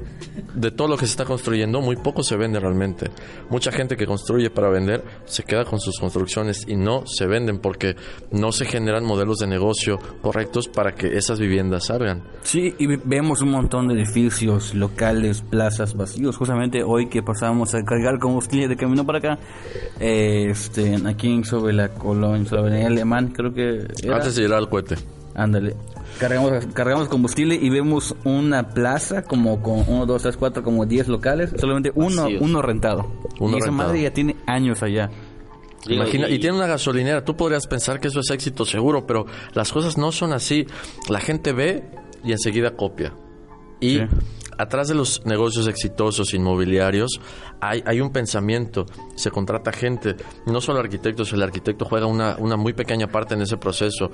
de 0.55 0.71
todo 0.71 0.87
lo 0.87 0.97
que 0.97 1.05
se 1.05 1.11
está 1.11 1.25
construyendo, 1.25 1.79
muy 1.81 1.95
poco 1.97 2.23
se 2.23 2.35
vende 2.35 2.59
realmente. 2.59 3.11
Mucha 3.49 3.71
gente 3.71 3.95
que 3.95 4.05
construye 4.05 4.49
para 4.49 4.69
vender 4.69 5.03
se 5.25 5.43
queda 5.43 5.63
con 5.65 5.79
sus 5.79 5.99
construcciones 5.99 6.65
y 6.67 6.75
no 6.75 7.05
se 7.05 7.27
venden 7.27 7.59
porque 7.59 7.95
no 8.31 8.51
se 8.51 8.65
generan 8.65 9.05
modelos 9.05 9.37
de 9.37 9.47
negocio 9.47 9.99
correctos 10.21 10.67
para 10.67 10.93
que 10.95 11.15
esas 11.17 11.39
viviendas 11.39 11.85
salgan. 11.85 12.23
Sí, 12.41 12.73
y 12.79 12.87
ve- 12.87 12.99
vemos 13.05 13.41
un 13.41 13.51
montón 13.51 13.87
de 13.87 13.93
edificios, 13.93 14.73
locales, 14.73 15.41
plazas 15.43 15.95
vacíos. 15.95 16.35
Justamente 16.37 16.83
hoy 16.83 17.07
que 17.07 17.21
pasamos 17.21 17.73
a 17.75 17.83
cargar 17.83 18.16
combustible 18.19 18.67
de 18.67 18.75
camino 18.75 19.05
para 19.05 19.19
acá, 19.19 19.39
eh, 19.99 20.47
este, 20.49 20.95
aquí 21.05 21.27
en- 21.31 21.43
sobre 21.45 21.73
la 21.73 21.89
colonia, 21.89 22.45
sobre 22.47 22.61
la 22.63 22.67
avenida 22.67 22.87
Alemán, 22.87 23.29
creo 23.35 23.53
que 23.53 23.87
era. 24.03 24.15
Antes 24.17 24.35
de 24.35 24.43
llegar 24.43 24.59
al 24.59 24.69
cohete. 24.69 24.95
Ándale. 25.35 25.75
Cargamos, 26.19 26.65
cargamos 26.73 27.07
combustible 27.09 27.53
y 27.55 27.69
vemos 27.69 28.15
una 28.23 28.69
plaza 28.69 29.21
como 29.23 29.61
con 29.61 29.83
1, 29.87 30.05
2, 30.07 30.21
3, 30.23 30.35
4, 30.37 30.63
como 30.63 30.85
10 30.87 31.07
locales. 31.09 31.51
Solamente 31.59 31.91
uno, 31.93 32.27
uno 32.39 32.61
rentado. 32.63 33.05
Uno 33.39 33.55
y 33.57 33.59
esa 33.59 33.67
rentado. 33.67 33.89
madre 33.89 34.01
ya 34.01 34.11
tiene 34.13 34.35
años 34.47 34.81
allá. 34.81 35.11
Imagina, 35.87 36.27
y 36.27 36.39
tiene 36.39 36.57
una 36.57 36.65
gasolinera. 36.67 37.23
Tú 37.23 37.35
podrías 37.37 37.67
pensar 37.67 37.99
que 37.99 38.07
eso 38.07 38.19
es 38.19 38.29
éxito 38.31 38.65
seguro, 38.65 39.05
pero 39.05 39.25
las 39.53 39.71
cosas 39.71 39.97
no 39.97 40.11
son 40.11 40.33
así. 40.33 40.65
La 41.07 41.19
gente 41.19 41.53
ve 41.53 41.83
y 42.23 42.31
enseguida 42.31 42.71
copia. 42.75 43.13
Y 43.79 43.97
Sí. 43.97 44.01
Atrás 44.57 44.87
de 44.87 44.95
los 44.95 45.25
negocios 45.25 45.67
exitosos 45.67 46.33
inmobiliarios 46.33 47.19
hay, 47.61 47.83
hay 47.85 48.01
un 48.01 48.11
pensamiento. 48.11 48.85
Se 49.15 49.31
contrata 49.31 49.71
gente, 49.71 50.15
no 50.45 50.61
solo 50.61 50.79
arquitectos, 50.79 51.31
el 51.33 51.43
arquitecto 51.43 51.85
juega 51.85 52.05
una, 52.05 52.35
una 52.37 52.55
muy 52.57 52.73
pequeña 52.73 53.07
parte 53.07 53.35
en 53.35 53.41
ese 53.41 53.57
proceso. 53.57 54.09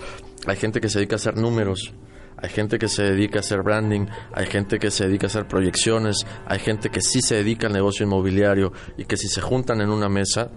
Hay 0.45 0.55
gente 0.57 0.79
que 0.81 0.89
se 0.89 0.99
dedica 0.99 1.15
a 1.15 1.17
hacer 1.17 1.37
números. 1.37 1.93
Hay 2.37 2.49
gente 2.49 2.77
que 2.77 2.89
se 2.89 3.03
dedica 3.03 3.37
a 3.37 3.39
hacer 3.39 3.61
branding, 3.61 4.05
hay 4.33 4.47
gente 4.47 4.77
que 4.77 4.91
se 4.91 5.05
dedica 5.07 5.27
a 5.27 5.29
hacer 5.29 5.47
proyecciones, 5.47 6.25
hay 6.45 6.59
gente 6.59 6.89
que 6.89 6.99
sí 6.99 7.21
se 7.21 7.35
dedica 7.35 7.67
al 7.67 7.73
negocio 7.73 8.05
inmobiliario 8.05 8.73
y 8.97 9.05
que 9.05 9.15
si 9.15 9.29
se 9.29 9.39
juntan 9.39 9.79
en 9.79 9.89
una 9.89 10.09
mesa, 10.09 10.49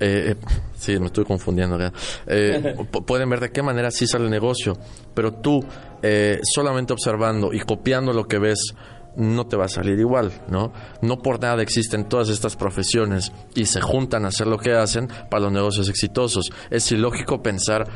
eh, 0.00 0.34
eh, 0.34 0.36
sí, 0.76 0.98
me 1.00 1.06
estoy 1.06 1.24
confundiendo. 1.24 1.78
Eh, 2.26 2.74
pu- 2.92 3.04
pueden 3.06 3.30
ver 3.30 3.40
de 3.40 3.50
qué 3.50 3.62
manera 3.62 3.90
sí 3.90 4.06
sale 4.06 4.24
el 4.24 4.30
negocio, 4.30 4.76
pero 5.14 5.32
tú 5.32 5.64
eh, 6.02 6.40
solamente 6.42 6.92
observando 6.92 7.54
y 7.54 7.60
copiando 7.60 8.12
lo 8.12 8.24
que 8.28 8.38
ves 8.38 8.74
no 9.18 9.46
te 9.46 9.56
va 9.56 9.64
a 9.66 9.68
salir 9.68 9.98
igual, 9.98 10.32
¿no? 10.48 10.72
No 11.02 11.18
por 11.18 11.40
nada 11.40 11.60
existen 11.60 12.08
todas 12.08 12.28
estas 12.28 12.56
profesiones 12.56 13.32
y 13.54 13.66
se 13.66 13.80
juntan 13.80 14.24
a 14.24 14.28
hacer 14.28 14.46
lo 14.46 14.58
que 14.58 14.72
hacen 14.72 15.08
para 15.28 15.44
los 15.44 15.52
negocios 15.52 15.88
exitosos. 15.88 16.50
Es 16.70 16.90
ilógico 16.92 17.42
pensar 17.42 17.88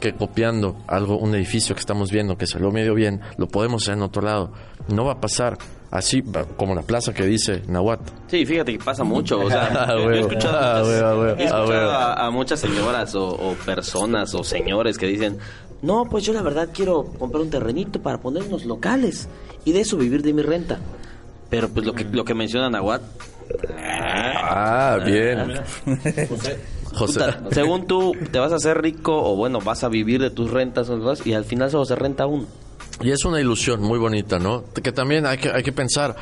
que 0.00 0.14
copiando 0.14 0.76
algo, 0.86 1.18
un 1.18 1.34
edificio 1.34 1.74
que 1.74 1.80
estamos 1.80 2.12
viendo 2.12 2.38
que 2.38 2.46
salió 2.46 2.70
medio 2.70 2.94
bien, 2.94 3.20
lo 3.36 3.48
podemos 3.48 3.82
hacer 3.82 3.94
en 3.94 4.02
otro 4.02 4.22
lado. 4.22 4.52
No 4.88 5.04
va 5.04 5.14
a 5.14 5.20
pasar 5.20 5.58
así 5.90 6.22
como 6.56 6.74
la 6.74 6.82
plaza 6.82 7.12
que 7.14 7.24
dice 7.24 7.62
Nahuat. 7.68 8.00
Sí, 8.28 8.44
fíjate 8.46 8.72
que 8.76 8.84
pasa 8.84 9.04
mucho. 9.04 9.40
O 9.40 9.48
sea, 9.50 9.68
Ah, 9.88 9.94
yo 9.96 10.10
he 10.10 10.20
escuchado, 10.20 10.56
Ah, 10.58 10.82
muchas- 11.14 11.52
ah, 11.52 11.64
he 11.68 11.74
Ah, 11.76 12.12
a, 12.14 12.26
a 12.26 12.30
muchas 12.30 12.60
señoras 12.60 13.14
o, 13.14 13.26
o 13.28 13.54
personas 13.64 14.34
o 14.34 14.42
señores 14.44 14.98
que 14.98 15.06
dicen, 15.06 15.38
no, 15.82 16.04
pues 16.10 16.24
yo 16.24 16.32
la 16.32 16.42
verdad 16.42 16.68
quiero 16.74 17.04
comprar 17.18 17.42
un 17.42 17.50
terrenito 17.50 18.00
para 18.02 18.18
poner 18.18 18.42
unos 18.44 18.64
locales 18.64 19.28
y 19.64 19.72
de 19.72 19.80
eso 19.80 19.96
vivir 19.96 20.22
de 20.22 20.32
mi 20.32 20.42
renta. 20.42 20.78
Pero 21.50 21.68
pues 21.68 21.86
lo 21.86 21.94
que, 21.94 22.04
lo 22.04 22.24
que 22.24 22.34
menciona 22.34 22.68
Nahuat, 22.68 23.00
Ah, 23.78 24.98
bien. 25.04 25.54
José. 26.28 26.58
puta, 26.98 27.40
según 27.52 27.86
tú 27.86 28.12
te 28.30 28.38
vas 28.38 28.52
a 28.52 28.56
hacer 28.56 28.80
rico 28.82 29.14
o 29.16 29.36
bueno, 29.36 29.60
vas 29.60 29.84
a 29.84 29.88
vivir 29.88 30.20
de 30.20 30.30
tus 30.30 30.50
rentas 30.50 30.90
o 30.90 30.98
cosas, 31.00 31.26
y 31.26 31.32
al 31.32 31.44
final 31.44 31.70
solo 31.70 31.84
se 31.84 31.94
renta 31.94 32.26
uno. 32.26 32.46
Y 33.00 33.12
es 33.12 33.24
una 33.24 33.40
ilusión 33.40 33.80
muy 33.80 33.98
bonita, 33.98 34.38
¿no? 34.40 34.64
Que 34.82 34.90
también 34.90 35.24
hay 35.24 35.38
que, 35.38 35.50
hay 35.50 35.62
que 35.62 35.70
pensar, 35.72 36.16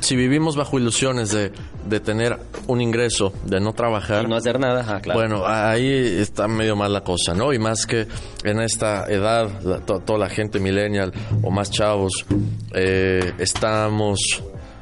si 0.00 0.16
vivimos 0.16 0.56
bajo 0.56 0.78
ilusiones 0.78 1.30
de, 1.30 1.52
de 1.86 2.00
tener 2.00 2.38
un 2.68 2.80
ingreso, 2.80 3.34
de 3.44 3.60
no 3.60 3.74
trabajar, 3.74 4.24
Y 4.24 4.28
no 4.28 4.36
hacer 4.36 4.58
nada, 4.58 4.84
ah, 4.88 5.00
claro. 5.00 5.20
Bueno, 5.20 5.46
ahí 5.46 5.90
está 5.92 6.48
medio 6.48 6.74
mal 6.74 6.90
la 6.92 7.02
cosa, 7.02 7.34
¿no? 7.34 7.52
Y 7.52 7.58
más 7.58 7.84
que 7.86 8.06
en 8.44 8.60
esta 8.60 9.04
edad, 9.12 9.60
la- 9.62 9.80
to- 9.80 10.00
toda 10.00 10.18
la 10.20 10.30
gente 10.30 10.58
millennial 10.58 11.12
o 11.42 11.50
más 11.50 11.70
chavos, 11.70 12.24
eh, 12.74 13.34
estamos... 13.38 14.18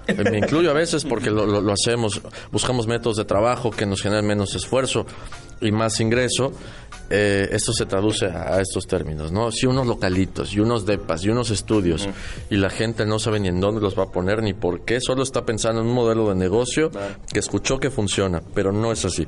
eh, 0.06 0.14
Me 0.30 0.38
incluyo 0.38 0.70
a 0.70 0.74
veces 0.74 1.04
porque 1.04 1.30
lo, 1.30 1.46
lo- 1.46 1.60
lo 1.60 1.72
hacemos, 1.72 2.20
buscamos 2.52 2.86
métodos 2.86 3.16
de 3.16 3.24
trabajo 3.24 3.70
que 3.72 3.86
nos 3.86 4.02
generen 4.02 4.26
menos 4.26 4.54
esfuerzo 4.54 5.04
y 5.60 5.72
más 5.72 5.98
ingreso. 6.00 6.52
Eh, 7.12 7.48
esto 7.50 7.72
se 7.72 7.86
traduce 7.86 8.26
a, 8.26 8.54
a 8.54 8.60
estos 8.60 8.86
términos, 8.86 9.32
¿no? 9.32 9.50
Si 9.50 9.66
unos 9.66 9.84
localitos 9.86 10.54
y 10.54 10.60
unos 10.60 10.86
depas 10.86 11.24
y 11.24 11.28
unos 11.30 11.50
estudios 11.50 12.08
y 12.48 12.56
la 12.56 12.70
gente 12.70 13.04
no 13.04 13.18
sabe 13.18 13.40
ni 13.40 13.48
en 13.48 13.58
dónde 13.60 13.80
los 13.80 13.98
va 13.98 14.04
a 14.04 14.10
poner 14.12 14.42
ni 14.44 14.54
por 14.54 14.84
qué, 14.84 15.00
solo 15.00 15.24
está 15.24 15.44
pensando 15.44 15.80
en 15.80 15.88
un 15.88 15.94
modelo 15.94 16.28
de 16.28 16.36
negocio 16.36 16.90
que 17.32 17.40
escuchó 17.40 17.80
que 17.80 17.90
funciona, 17.90 18.40
pero 18.54 18.70
no 18.70 18.92
es 18.92 19.04
así. 19.04 19.26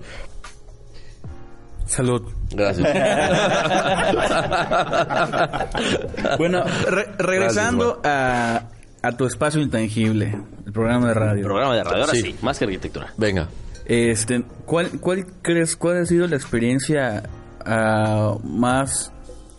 Salud. 1.87 2.23
Gracias. 2.51 2.89
Bueno, 6.39 6.65
re- 6.89 7.09
regresando 7.19 8.01
a, 8.05 8.63
a 9.03 9.13
tu 9.17 9.27
espacio 9.27 9.61
intangible, 9.61 10.37
el 10.67 10.73
programa 10.73 11.09
de 11.09 11.15
radio. 11.15 11.45
Programa 11.45 11.77
de 11.77 11.85
radio, 11.85 12.01
ahora 12.03 12.13
Sí. 12.13 12.23
sí, 12.23 12.37
más 12.43 12.59
que 12.59 12.65
arquitectura. 12.65 13.13
Venga. 13.17 13.49
Este, 13.85 14.45
¿cuál, 14.65 14.91
¿Cuál 15.01 15.27
crees, 15.43 15.77
cuál 15.77 15.99
ha 16.03 16.07
sido 16.07 16.27
la 16.29 16.37
experiencia 16.37 17.25
ah, 17.67 18.37
más 18.45 19.13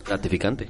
Gratificante. 0.06 0.68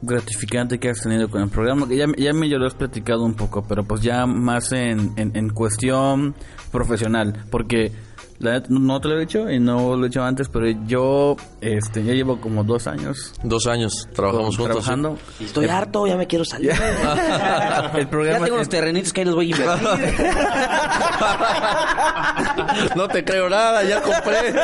gratificante 0.00 0.78
que 0.78 0.88
has 0.88 1.02
tenido 1.02 1.28
con 1.28 1.42
el 1.42 1.50
programa? 1.50 1.86
Que 1.86 1.96
ya, 1.96 2.06
ya 2.16 2.32
me 2.32 2.48
lo 2.48 2.66
has 2.66 2.74
platicado 2.74 3.22
un 3.24 3.34
poco, 3.34 3.64
pero 3.68 3.84
pues 3.84 4.00
ya 4.00 4.26
más 4.26 4.72
en, 4.72 5.12
en, 5.16 5.36
en 5.36 5.50
cuestión 5.50 6.34
profesional, 6.72 7.44
porque 7.50 7.92
la 8.38 8.52
neta, 8.52 8.66
no 8.70 9.00
te 9.00 9.08
lo 9.08 9.16
he 9.16 9.20
dicho 9.20 9.50
y 9.50 9.58
no 9.58 9.96
lo 9.96 10.04
he 10.04 10.08
hecho 10.08 10.22
antes, 10.22 10.48
pero 10.48 10.66
yo 10.86 11.36
este, 11.60 12.04
ya 12.04 12.12
llevo 12.12 12.40
como 12.40 12.64
dos 12.64 12.86
años 12.86 13.32
Dos 13.42 13.66
años 13.66 14.08
trabajamos 14.14 14.56
con- 14.56 14.66
juntos. 14.66 14.84
¿sí? 14.84 14.90
trabajando. 14.90 15.18
Y 15.40 15.44
estoy 15.44 15.66
harto, 15.68 16.06
ya 16.06 16.16
me 16.16 16.26
quiero 16.26 16.44
salir. 16.44 16.72
el 17.94 18.08
programa 18.08 18.38
ya 18.40 18.44
tengo 18.44 18.56
unos 18.56 18.68
terrenitos 18.68 19.12
que 19.12 19.20
ahí 19.20 19.26
los 19.26 19.34
voy 19.34 19.52
a 19.52 19.56
invertir. 19.56 19.86
No 22.96 23.08
te 23.08 23.24
creo 23.24 23.48
nada, 23.48 23.82
ya 23.84 24.02
compré. 24.02 24.54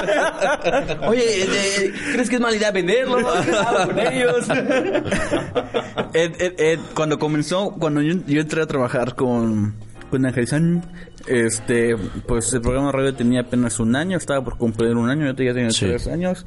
Oye, 1.06 1.42
eh, 1.42 1.92
¿crees 2.12 2.28
que 2.28 2.36
es 2.36 2.40
mala 2.40 2.56
idea 2.56 2.70
venderlo? 2.70 3.16
Hablo 3.28 3.86
con 3.86 3.98
ellos. 3.98 4.48
Ed- 6.14 6.36
Ed- 6.40 6.54
Ed, 6.60 6.78
cuando 6.94 7.18
comenzó, 7.18 7.70
cuando 7.72 8.00
yo, 8.02 8.14
yo 8.26 8.40
entré 8.40 8.62
a 8.62 8.66
trabajar 8.66 9.14
con, 9.14 9.74
con 10.12 10.26
Ángel 10.26 10.46
San, 10.46 10.82
este, 11.26 11.96
pues 12.28 12.52
el 12.52 12.60
programa 12.60 12.88
de 12.88 12.92
radio 12.92 13.14
tenía 13.14 13.40
apenas 13.40 13.80
un 13.80 13.96
año, 13.96 14.16
estaba 14.18 14.44
por 14.44 14.58
cumplir 14.58 14.94
un 14.94 15.08
año, 15.08 15.24
yo 15.26 15.32
ya 15.44 15.54
tenía 15.54 15.70
Sí. 15.70 15.86
tres 15.86 16.06
años, 16.06 16.46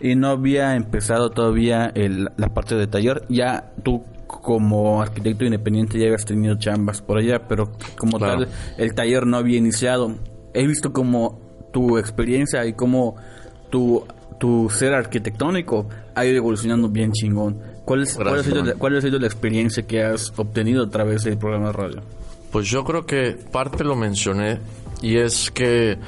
y 0.00 0.14
no 0.14 0.28
había 0.28 0.76
empezado 0.76 1.30
todavía 1.30 1.90
el- 1.94 2.28
la 2.36 2.52
parte 2.52 2.74
de 2.74 2.86
taller. 2.86 3.22
Ya 3.30 3.72
tú, 3.82 4.04
como 4.26 5.00
arquitecto 5.00 5.44
independiente, 5.46 5.98
ya 5.98 6.04
habías 6.06 6.24
tenido 6.26 6.56
chambas 6.56 7.00
por 7.00 7.16
allá, 7.18 7.48
pero 7.48 7.72
como 7.98 8.18
Claro. 8.18 8.40
tal, 8.44 8.48
el 8.76 8.94
taller 8.94 9.26
no 9.26 9.38
había 9.38 9.56
iniciado. 9.58 10.14
He 10.52 10.66
visto 10.66 10.92
como 10.92 11.40
tu 11.72 11.96
experiencia 11.98 12.66
y 12.66 12.74
como 12.74 13.16
tu, 13.70 14.04
tu 14.38 14.68
ser 14.70 14.92
arquitectónico 14.94 15.88
ha 16.14 16.24
ido 16.26 16.36
evolucionando 16.36 16.88
bien 16.90 17.12
chingón. 17.12 17.58
¿Cuál, 17.86 18.02
es, 18.02 18.14
cuál, 18.16 18.28
ha 18.28 18.32
Gracias, 18.32 18.54
sido 18.54 18.78
cuál 18.78 18.96
ha 18.96 19.00
sido 19.00 19.18
la 19.18 19.26
experiencia 19.26 19.86
que 19.86 20.02
has 20.02 20.32
obtenido 20.36 20.84
a 20.84 20.90
través 20.90 21.22
del 21.24 21.38
programa 21.38 21.68
de 21.68 21.72
radio? 21.72 22.02
Pues 22.56 22.68
yo 22.70 22.84
creo 22.84 23.04
que 23.04 23.32
parte 23.52 23.84
lo 23.84 23.94
mencioné 23.96 24.60
y 25.02 25.18
es 25.18 25.50
que 25.50 25.98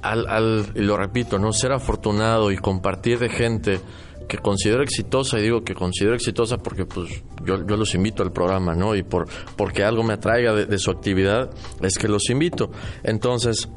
al, 0.00 0.26
al 0.26 0.64
y 0.74 0.80
lo 0.80 0.96
repito, 0.96 1.38
no 1.38 1.52
ser 1.52 1.70
afortunado 1.72 2.50
y 2.50 2.56
compartir 2.56 3.18
de 3.18 3.28
gente 3.28 3.78
que 4.26 4.38
considero 4.38 4.82
exitosa 4.82 5.38
y 5.38 5.42
digo 5.42 5.62
que 5.64 5.74
considero 5.74 6.14
exitosa 6.14 6.56
porque 6.56 6.86
pues 6.86 7.10
yo, 7.44 7.66
yo 7.66 7.76
los 7.76 7.94
invito 7.94 8.22
al 8.22 8.32
programa, 8.32 8.74
¿no? 8.74 8.94
Y 8.96 9.02
por 9.02 9.28
porque 9.54 9.84
algo 9.84 10.02
me 10.02 10.14
atraiga 10.14 10.54
de, 10.54 10.78
su 10.78 10.90
actividad 10.90 11.50
es 11.82 11.98
que 11.98 12.08
los 12.08 12.30
invito. 12.30 12.70
Entonces 13.02 13.68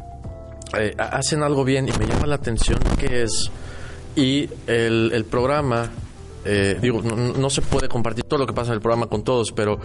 eh, 0.80 0.96
ha- 0.98 1.18
hacen 1.18 1.44
algo 1.44 1.66
bien 1.66 1.90
y 1.90 1.92
me 2.00 2.06
llama 2.08 2.28
la 2.28 2.36
atención 2.36 2.80
que 2.98 3.24
es 3.24 3.52
y 4.16 4.50
el, 4.68 5.12
el 5.14 5.26
programa 5.26 5.92
eh, 6.46 6.78
digo 6.82 7.02
no, 7.02 7.16
no 7.16 7.50
se 7.50 7.62
puede 7.62 7.88
compartir 7.88 8.24
todo 8.26 8.40
lo 8.40 8.48
que 8.48 8.54
pasa 8.54 8.70
en 8.70 8.76
el 8.76 8.82
programa 8.82 9.08
con 9.08 9.24
todos 9.24 9.52
pero 9.52 9.80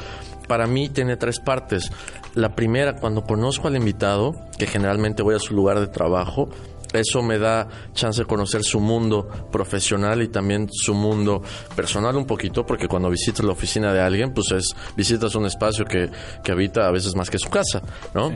para 0.46 0.66
mí 0.66 0.88
tiene 0.88 1.16
tres 1.16 1.40
partes 1.40 1.90
la 2.34 2.54
primera 2.54 2.96
cuando 2.96 3.22
conozco 3.22 3.68
al 3.68 3.76
invitado 3.76 4.34
que 4.58 4.66
generalmente 4.66 5.22
voy 5.22 5.34
a 5.34 5.38
su 5.38 5.54
lugar 5.54 5.80
de 5.80 5.86
trabajo 5.88 6.48
eso 6.92 7.22
me 7.22 7.38
da 7.38 7.68
chance 7.94 8.22
de 8.22 8.26
conocer 8.26 8.62
su 8.64 8.80
mundo 8.80 9.28
profesional 9.50 10.22
y 10.22 10.28
también 10.28 10.68
su 10.70 10.94
mundo 10.94 11.42
personal 11.76 12.16
un 12.16 12.26
poquito, 12.26 12.66
porque 12.66 12.88
cuando 12.88 13.10
visitas 13.10 13.44
la 13.44 13.52
oficina 13.52 13.92
de 13.92 14.00
alguien, 14.00 14.32
pues 14.32 14.50
es 14.52 14.74
visitas 14.96 15.34
un 15.34 15.46
espacio 15.46 15.84
que, 15.84 16.10
que 16.42 16.52
habita 16.52 16.86
a 16.86 16.90
veces 16.90 17.14
más 17.14 17.30
que 17.30 17.38
su 17.38 17.48
casa, 17.48 17.82
¿no? 18.14 18.32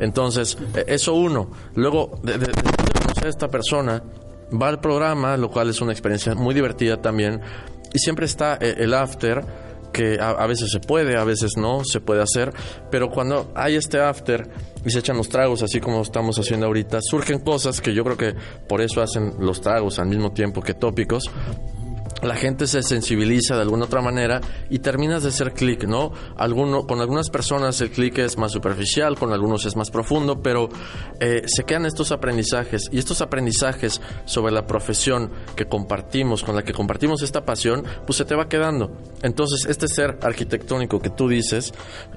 Entonces, 0.00 0.58
eh, 0.74 0.84
eso 0.88 1.14
uno. 1.14 1.50
Luego, 1.74 2.20
de, 2.22 2.38
de 2.38 2.46
conocer 3.00 3.26
a 3.26 3.30
esta 3.30 3.48
persona, 3.48 4.02
va 4.50 4.68
al 4.68 4.80
programa, 4.80 5.36
lo 5.36 5.50
cual 5.50 5.70
es 5.70 5.80
una 5.80 5.92
experiencia 5.92 6.34
muy 6.34 6.54
divertida 6.54 7.00
también, 7.00 7.40
y 7.92 7.98
siempre 7.98 8.26
está 8.26 8.58
eh, 8.60 8.74
el 8.78 8.94
after, 8.94 9.44
que 9.92 10.18
a, 10.20 10.30
a 10.30 10.46
veces 10.46 10.70
se 10.72 10.80
puede, 10.80 11.16
a 11.16 11.24
veces 11.24 11.52
no 11.56 11.82
se 11.84 12.00
puede 12.00 12.20
hacer, 12.20 12.52
pero 12.90 13.10
cuando 13.10 13.52
hay 13.54 13.76
este 13.76 14.00
after 14.00 14.50
y 14.84 14.90
se 14.90 14.98
echan 14.98 15.16
los 15.16 15.28
tragos, 15.28 15.62
así 15.62 15.80
como 15.80 16.02
estamos 16.02 16.38
haciendo 16.38 16.66
ahorita, 16.66 16.98
surgen 17.00 17.38
cosas 17.38 17.80
que 17.80 17.94
yo 17.94 18.04
creo 18.04 18.16
que 18.16 18.34
por 18.68 18.80
eso 18.80 19.00
hacen 19.00 19.34
los 19.38 19.60
tragos 19.60 19.98
al 19.98 20.08
mismo 20.08 20.32
tiempo 20.32 20.60
que 20.60 20.74
tópicos. 20.74 21.30
La 22.24 22.36
gente 22.36 22.66
se 22.66 22.82
sensibiliza 22.82 23.54
de 23.54 23.62
alguna 23.62 23.84
otra 23.84 24.00
manera 24.00 24.40
y 24.70 24.78
terminas 24.78 25.22
de 25.22 25.28
hacer 25.28 25.52
clic, 25.52 25.84
¿no? 25.84 26.12
Alguno, 26.36 26.86
con 26.86 27.00
algunas 27.00 27.28
personas 27.28 27.80
el 27.82 27.90
clic 27.90 28.18
es 28.18 28.38
más 28.38 28.52
superficial, 28.52 29.16
con 29.18 29.32
algunos 29.32 29.66
es 29.66 29.76
más 29.76 29.90
profundo, 29.90 30.42
pero 30.42 30.68
eh, 31.20 31.42
se 31.46 31.64
quedan 31.64 31.84
estos 31.84 32.12
aprendizajes 32.12 32.88
y 32.90 32.98
estos 32.98 33.20
aprendizajes 33.20 34.00
sobre 34.24 34.52
la 34.52 34.66
profesión 34.66 35.30
que 35.54 35.66
compartimos, 35.66 36.42
con 36.42 36.56
la 36.56 36.62
que 36.62 36.72
compartimos 36.72 37.22
esta 37.22 37.44
pasión, 37.44 37.84
pues 38.06 38.16
se 38.16 38.24
te 38.24 38.34
va 38.34 38.48
quedando. 38.48 38.90
Entonces, 39.22 39.66
este 39.68 39.86
ser 39.86 40.18
arquitectónico 40.22 41.00
que 41.00 41.10
tú 41.10 41.28
dices, 41.28 41.74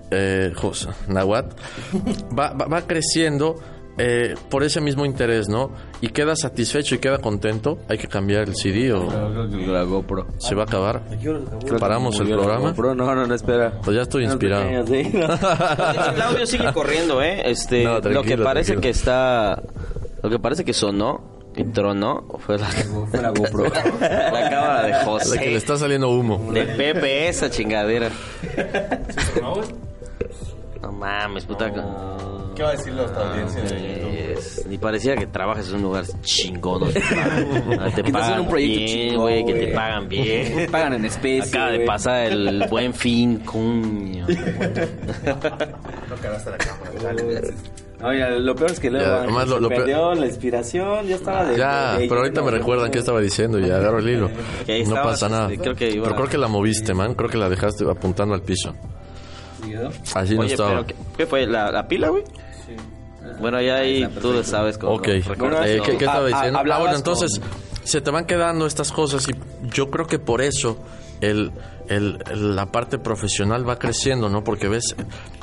eh, 0.10 0.54
José 0.56 0.90
Nahuat, 1.08 1.54
va, 2.38 2.54
va, 2.54 2.66
va 2.68 2.82
creciendo 2.88 3.56
eh, 3.98 4.36
por 4.50 4.64
ese 4.64 4.80
mismo 4.82 5.06
interés, 5.06 5.50
¿no? 5.50 5.72
Y 6.02 6.10
queda 6.10 6.36
satisfecho 6.36 6.96
y 6.96 7.00
queda 7.00 7.18
contento. 7.20 7.80
Hay 7.90 7.98
que 7.98 8.08
cambiar 8.08 8.44
el 8.44 8.56
CD 8.56 8.94
o 8.94 9.08
La 9.68 9.84
GoPro. 9.84 10.28
se 10.38 10.56
va 10.56 10.64
a 10.64 10.66
acabar. 10.66 11.02
Paramos 11.80 12.20
el 12.20 12.28
programa. 12.30 12.70
GoPro. 12.70 12.96
No, 12.96 13.14
no, 13.16 13.26
no, 13.26 13.34
espera. 13.34 13.74
Pues 13.84 13.96
ya 13.96 14.04
estoy 14.04 14.26
inspirado. 14.26 14.64
El 14.70 15.12
audio 16.22 16.46
sigue 16.46 16.72
corriendo, 16.74 17.22
¿eh? 17.22 17.50
Este, 17.50 17.84
No, 17.84 18.00
lo 18.00 18.24
que 18.24 18.38
parece 18.38 18.74
tranquilo. 18.74 18.82
que 18.82 18.90
está, 18.90 19.62
lo 20.22 20.30
que 20.30 20.40
parece 20.40 20.64
que 20.64 20.74
sonó 20.74 21.38
y 21.56 21.64
tronó 21.64 22.28
fue 22.46 22.60
la, 22.60 22.68
Fue 22.68 23.20
la 23.20 23.30
GoPro. 23.32 23.64
la 24.00 24.50
cámara 24.50 24.84
de 24.84 24.90
La 24.92 25.00
que 25.00 25.06
le 25.06 25.06
José. 25.06 25.56
está 25.56 25.76
saliendo 25.78 26.10
humo. 26.10 26.52
De 26.54 26.64
Pepe 26.66 27.30
esa 27.30 27.50
chingadera. 27.50 28.12
No 30.82 30.92
mames, 30.92 31.46
puta. 31.46 31.72
¿Qué 32.56 32.64
va 32.64 32.70
a 32.70 32.72
decir 32.72 32.92
nuestra 32.94 33.30
audiencia 33.30 33.62
de 33.62 33.70
YouTube? 33.70 34.38
Es- 34.38 34.66
Ni 34.68 34.78
parecía 34.80 35.16
que 35.16 35.28
trabajas 35.28 35.70
en 35.70 35.76
un 35.76 35.82
lugar 35.84 36.06
chingón. 36.22 36.80
donde 36.80 36.94
Te 37.96 38.04
pagan, 38.12 38.28
te 38.28 38.34
en 38.34 38.40
un 38.40 38.48
proyecto 38.50 38.78
bien, 38.78 38.88
chingón, 38.88 39.22
güey, 39.22 39.46
que 39.46 39.54
te 39.54 39.68
pagan 39.74 40.10
bien. 40.10 40.68
Pagan 40.72 40.94
en 40.94 41.06
especie. 41.06 41.50
Acaba 41.50 41.72
de 41.72 41.80
pasar 41.86 42.26
el 42.32 42.66
buen 42.70 42.94
fin, 42.94 43.40
coño. 43.40 44.26
No 46.10 46.16
cagaste 46.22 46.52
la 46.52 46.58
cámara. 46.58 46.92
Dale. 47.04 47.54
Oye, 48.04 48.40
lo 48.40 48.56
peor 48.56 48.72
es 48.72 48.80
que 48.80 48.92
luego 48.92 49.06
Ya, 49.08 49.24
ah, 49.24 49.46
se 49.46 49.60
lo- 49.60 49.70
peor- 49.70 50.18
la 50.18 50.26
inspiración, 50.28 51.08
ya 51.08 51.16
estaba 51.16 51.46
de... 51.46 51.58
Ya, 51.58 51.94
de- 51.96 52.02
de- 52.04 52.08
pero 52.08 52.22
ahorita 52.22 52.44
me 52.44 52.52
recuerdan 52.52 52.92
qué 52.92 53.00
estaba 53.00 53.20
diciendo 53.22 53.60
y 53.60 53.70
agarro 53.70 54.00
el 54.00 54.10
hilo. 54.10 54.30
No 54.88 54.96
pasa 54.96 55.30
nada. 55.30 55.48
creo 55.48 55.76
que 55.76 56.00
Pero 56.02 56.16
creo 56.16 56.28
que 56.28 56.38
la 56.38 56.48
moviste, 56.48 56.94
man. 56.94 57.14
Creo 57.16 57.30
que 57.30 57.38
la 57.38 57.50
dejaste 57.50 57.86
apuntando 57.90 58.34
al 58.36 58.42
piso. 58.42 58.74
Así 60.16 60.36
no 60.36 60.42
Oye, 60.42 60.52
estaba. 60.54 60.70
pero 60.70 60.86
¿qué, 60.88 60.96
qué 61.18 61.26
fue? 61.26 61.46
¿La, 61.48 61.72
la 61.72 61.88
pila, 61.88 62.10
güey? 62.10 62.24
Bueno, 63.42 63.62
ya 63.62 63.76
ahí 63.78 64.08
tú 64.22 64.32
lo 64.32 64.44
sabes 64.44 64.78
cómo 64.78 64.94
Ok, 64.94 65.08
recortas 65.28 65.68
Eh. 65.68 65.82
¿qué, 65.86 65.98
qué 65.98 66.06
estaba 66.06 66.26
Ah, 66.28 66.32
ah, 66.34 66.46
diciendo? 66.46 66.60
Ah, 66.74 66.80
bueno, 66.80 66.96
entonces 66.96 67.40
con- 67.40 67.50
se 67.88 68.02
te 68.02 68.10
van 68.12 68.26
quedando 68.26 68.66
estas 68.66 68.92
cosas 68.92 69.28
y 69.30 69.34
yo 69.70 69.90
creo 69.92 70.08
que 70.08 70.18
por 70.20 70.42
eso 70.42 70.78
el, 71.22 71.52
el- 71.90 72.20
el- 72.32 72.56
la 72.56 72.72
parte 72.72 73.00
profesional 73.00 73.68
va 73.68 73.78
creciendo, 73.80 74.30
¿no? 74.30 74.44
Porque 74.44 74.68
ves 74.70 74.96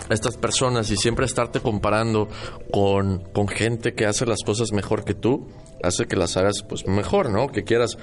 a 0.09 0.15
estas 0.15 0.37
personas 0.39 0.91
y 0.91 0.97
siempre 0.97 1.27
estarte 1.27 1.61
comparando 1.61 2.29
con, 2.73 3.19
con 3.33 3.49
gente 3.49 3.95
que 3.95 4.07
hace 4.07 4.25
las 4.27 4.41
cosas 4.45 4.73
mejor 4.73 5.05
que 5.05 5.15
tú, 5.15 5.49
hace 5.83 6.07
que 6.07 6.17
las 6.17 6.37
hagas 6.39 6.63
pues 6.67 6.87
mejor, 6.87 7.29
¿no? 7.31 7.49
Que 7.49 7.65
quieras 7.65 7.99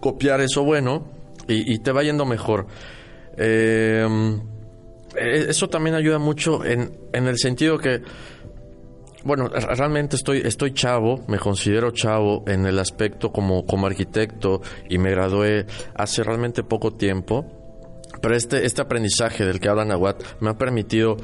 copiar 0.00 0.40
eso 0.40 0.64
bueno 0.64 1.04
y, 1.46 1.72
y 1.74 1.78
te 1.78 1.92
va 1.92 2.02
yendo 2.02 2.24
mejor. 2.24 2.66
Eh, 3.36 4.38
eso 5.16 5.68
también 5.68 5.94
ayuda 5.94 6.18
mucho 6.18 6.64
en, 6.64 6.98
en 7.12 7.26
el 7.26 7.38
sentido 7.38 7.78
que 7.78 8.02
bueno, 9.24 9.48
realmente 9.48 10.16
estoy, 10.16 10.42
estoy 10.44 10.74
chavo, 10.74 11.22
me 11.28 11.38
considero 11.38 11.92
chavo 11.92 12.42
en 12.48 12.66
el 12.66 12.78
aspecto 12.80 13.30
como, 13.30 13.64
como 13.66 13.86
arquitecto 13.86 14.62
y 14.88 14.98
me 14.98 15.10
gradué 15.12 15.66
hace 15.94 16.24
realmente 16.24 16.64
poco 16.64 16.92
tiempo. 16.94 17.46
Pero 18.20 18.34
este, 18.34 18.66
este 18.66 18.82
aprendizaje 18.82 19.44
del 19.44 19.60
que 19.60 19.68
habla 19.68 19.84
Nahuat 19.84 20.20
me 20.40 20.50
ha 20.50 20.54
permitido 20.54 21.16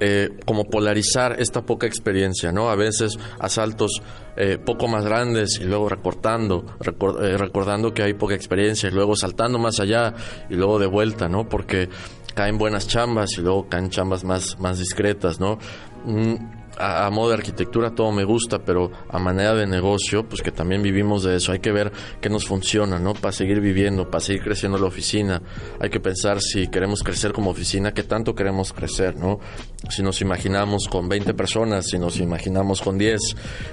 eh, 0.00 0.30
como 0.44 0.64
polarizar 0.64 1.40
esta 1.40 1.62
poca 1.62 1.86
experiencia, 1.86 2.50
¿no? 2.50 2.68
A 2.68 2.74
veces 2.74 3.16
asaltos 3.38 4.02
eh, 4.36 4.58
poco 4.58 4.88
más 4.88 5.04
grandes 5.04 5.60
y 5.60 5.64
luego 5.64 5.88
recortando, 5.88 6.66
recor- 6.80 7.22
eh, 7.24 7.38
recordando 7.38 7.94
que 7.94 8.02
hay 8.02 8.14
poca 8.14 8.34
experiencia 8.34 8.88
y 8.88 8.92
luego 8.92 9.14
saltando 9.16 9.58
más 9.58 9.78
allá 9.80 10.14
y 10.50 10.54
luego 10.56 10.78
de 10.80 10.86
vuelta, 10.86 11.28
¿no? 11.28 11.48
Porque 11.48 11.88
caen 12.36 12.58
buenas 12.58 12.86
chambas 12.86 13.30
y 13.38 13.40
luego 13.40 13.66
caen 13.66 13.88
chambas 13.88 14.22
más, 14.22 14.60
más 14.60 14.78
discretas, 14.78 15.40
¿no? 15.40 15.58
Mm, 16.04 16.34
a, 16.78 17.08
modo 17.10 17.28
de 17.28 17.34
arquitectura 17.34 17.94
todo 17.94 18.12
me 18.12 18.24
gusta, 18.24 18.58
pero 18.58 18.90
a 19.08 19.18
manera 19.18 19.54
de 19.54 19.66
negocio, 19.66 20.28
pues 20.28 20.42
que 20.42 20.52
también 20.52 20.82
vivimos 20.82 21.22
de 21.22 21.36
eso. 21.36 21.52
Hay 21.52 21.60
que 21.60 21.72
ver 21.72 21.92
qué 22.20 22.28
nos 22.28 22.46
funciona, 22.46 22.98
¿no? 22.98 23.14
Para 23.14 23.32
seguir 23.32 23.60
viviendo, 23.60 24.10
para 24.10 24.20
seguir 24.20 24.42
creciendo 24.42 24.78
la 24.78 24.86
oficina. 24.86 25.42
Hay 25.80 25.90
que 25.90 26.00
pensar 26.00 26.40
si 26.40 26.68
queremos 26.68 27.02
crecer 27.02 27.32
como 27.32 27.50
oficina, 27.50 27.92
qué 27.92 28.02
tanto 28.02 28.34
queremos 28.34 28.72
crecer, 28.72 29.16
¿no? 29.16 29.40
Si 29.88 30.02
nos 30.02 30.20
imaginamos 30.20 30.88
con 30.88 31.08
20 31.08 31.34
personas, 31.34 31.86
si 31.86 31.98
nos 31.98 32.18
imaginamos 32.18 32.80
con 32.80 32.98
10, 32.98 33.20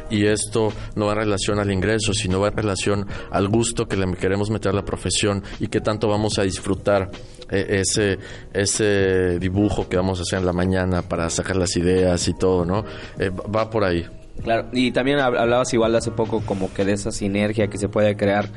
y 0.09 0.25
esto 0.25 0.71
no 0.95 1.07
va 1.07 1.13
en 1.13 1.19
relación 1.19 1.59
al 1.59 1.71
ingreso, 1.71 2.13
sino 2.13 2.39
va 2.39 2.49
en 2.49 2.57
relación 2.57 3.07
al 3.31 3.47
gusto 3.47 3.87
que 3.87 3.97
le 3.97 4.13
queremos 4.15 4.49
meter 4.49 4.71
a 4.71 4.75
la 4.75 4.85
profesión 4.85 5.43
y 5.59 5.67
qué 5.67 5.81
tanto 5.81 6.07
vamos 6.07 6.37
a 6.39 6.43
disfrutar 6.43 7.09
eh, 7.49 7.81
ese, 7.81 8.17
ese 8.53 9.39
dibujo 9.39 9.87
que 9.87 9.97
vamos 9.97 10.19
a 10.19 10.21
hacer 10.23 10.39
en 10.39 10.45
la 10.45 10.53
mañana 10.53 11.01
para 11.01 11.29
sacar 11.29 11.55
las 11.55 11.75
ideas 11.77 12.27
y 12.27 12.33
todo, 12.33 12.65
¿no? 12.65 12.83
Eh, 13.19 13.29
va 13.29 13.69
por 13.69 13.83
ahí. 13.83 14.05
Claro, 14.43 14.67
y 14.73 14.91
también 14.91 15.19
hab- 15.19 15.37
hablabas 15.39 15.73
igual 15.73 15.95
hace 15.95 16.11
poco 16.11 16.41
como 16.41 16.73
que 16.73 16.83
de 16.85 16.93
esa 16.93 17.11
sinergia 17.11 17.67
que 17.67 17.77
se 17.77 17.87
puede 17.87 18.15
crear 18.17 18.49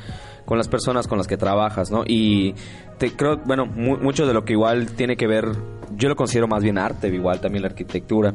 con 0.45 0.59
las 0.59 0.69
personas 0.69 1.07
con 1.07 1.19
las 1.19 1.27
que 1.27 1.37
trabajas, 1.37 1.91
¿no? 1.91 2.03
Y 2.07 2.55
te 2.99 3.13
creo, 3.13 3.39
bueno, 3.45 3.67
mu- 3.67 3.99
mucho 3.99 4.27
de 4.27 4.33
lo 4.33 4.45
que 4.45 4.55
igual 4.55 4.87
tiene 4.93 5.17
que 5.17 5.27
ver, 5.27 5.47
yo 5.97 6.09
lo 6.09 6.17
considero 6.17 6.49
más 6.49 6.63
bien 6.63 6.79
arte, 6.79 7.09
igual 7.09 7.41
también 7.41 7.63
la 7.63 7.69
arquitectura. 7.69 8.33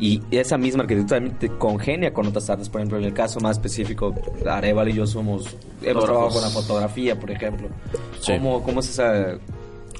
Y 0.00 0.22
esa 0.30 0.56
misma 0.56 0.82
arquitectura 0.84 1.18
también 1.18 1.38
te 1.38 1.48
congenia 1.58 2.12
con 2.12 2.28
otras 2.28 2.48
artes, 2.48 2.68
por 2.68 2.80
ejemplo, 2.80 2.98
en 2.98 3.04
el 3.04 3.12
caso 3.12 3.40
más 3.40 3.56
específico, 3.56 4.14
Arevalo 4.48 4.88
y 4.90 4.94
yo 4.94 5.06
somos, 5.08 5.56
hemos 5.82 6.04
trabajado 6.04 6.30
con 6.30 6.42
la 6.42 6.48
fotografía, 6.50 7.18
por 7.18 7.30
ejemplo. 7.32 7.68
Sí. 8.20 8.32
¿Cómo, 8.34 8.62
¿Cómo 8.62 8.78
es 8.80 8.90
esa... 8.90 9.34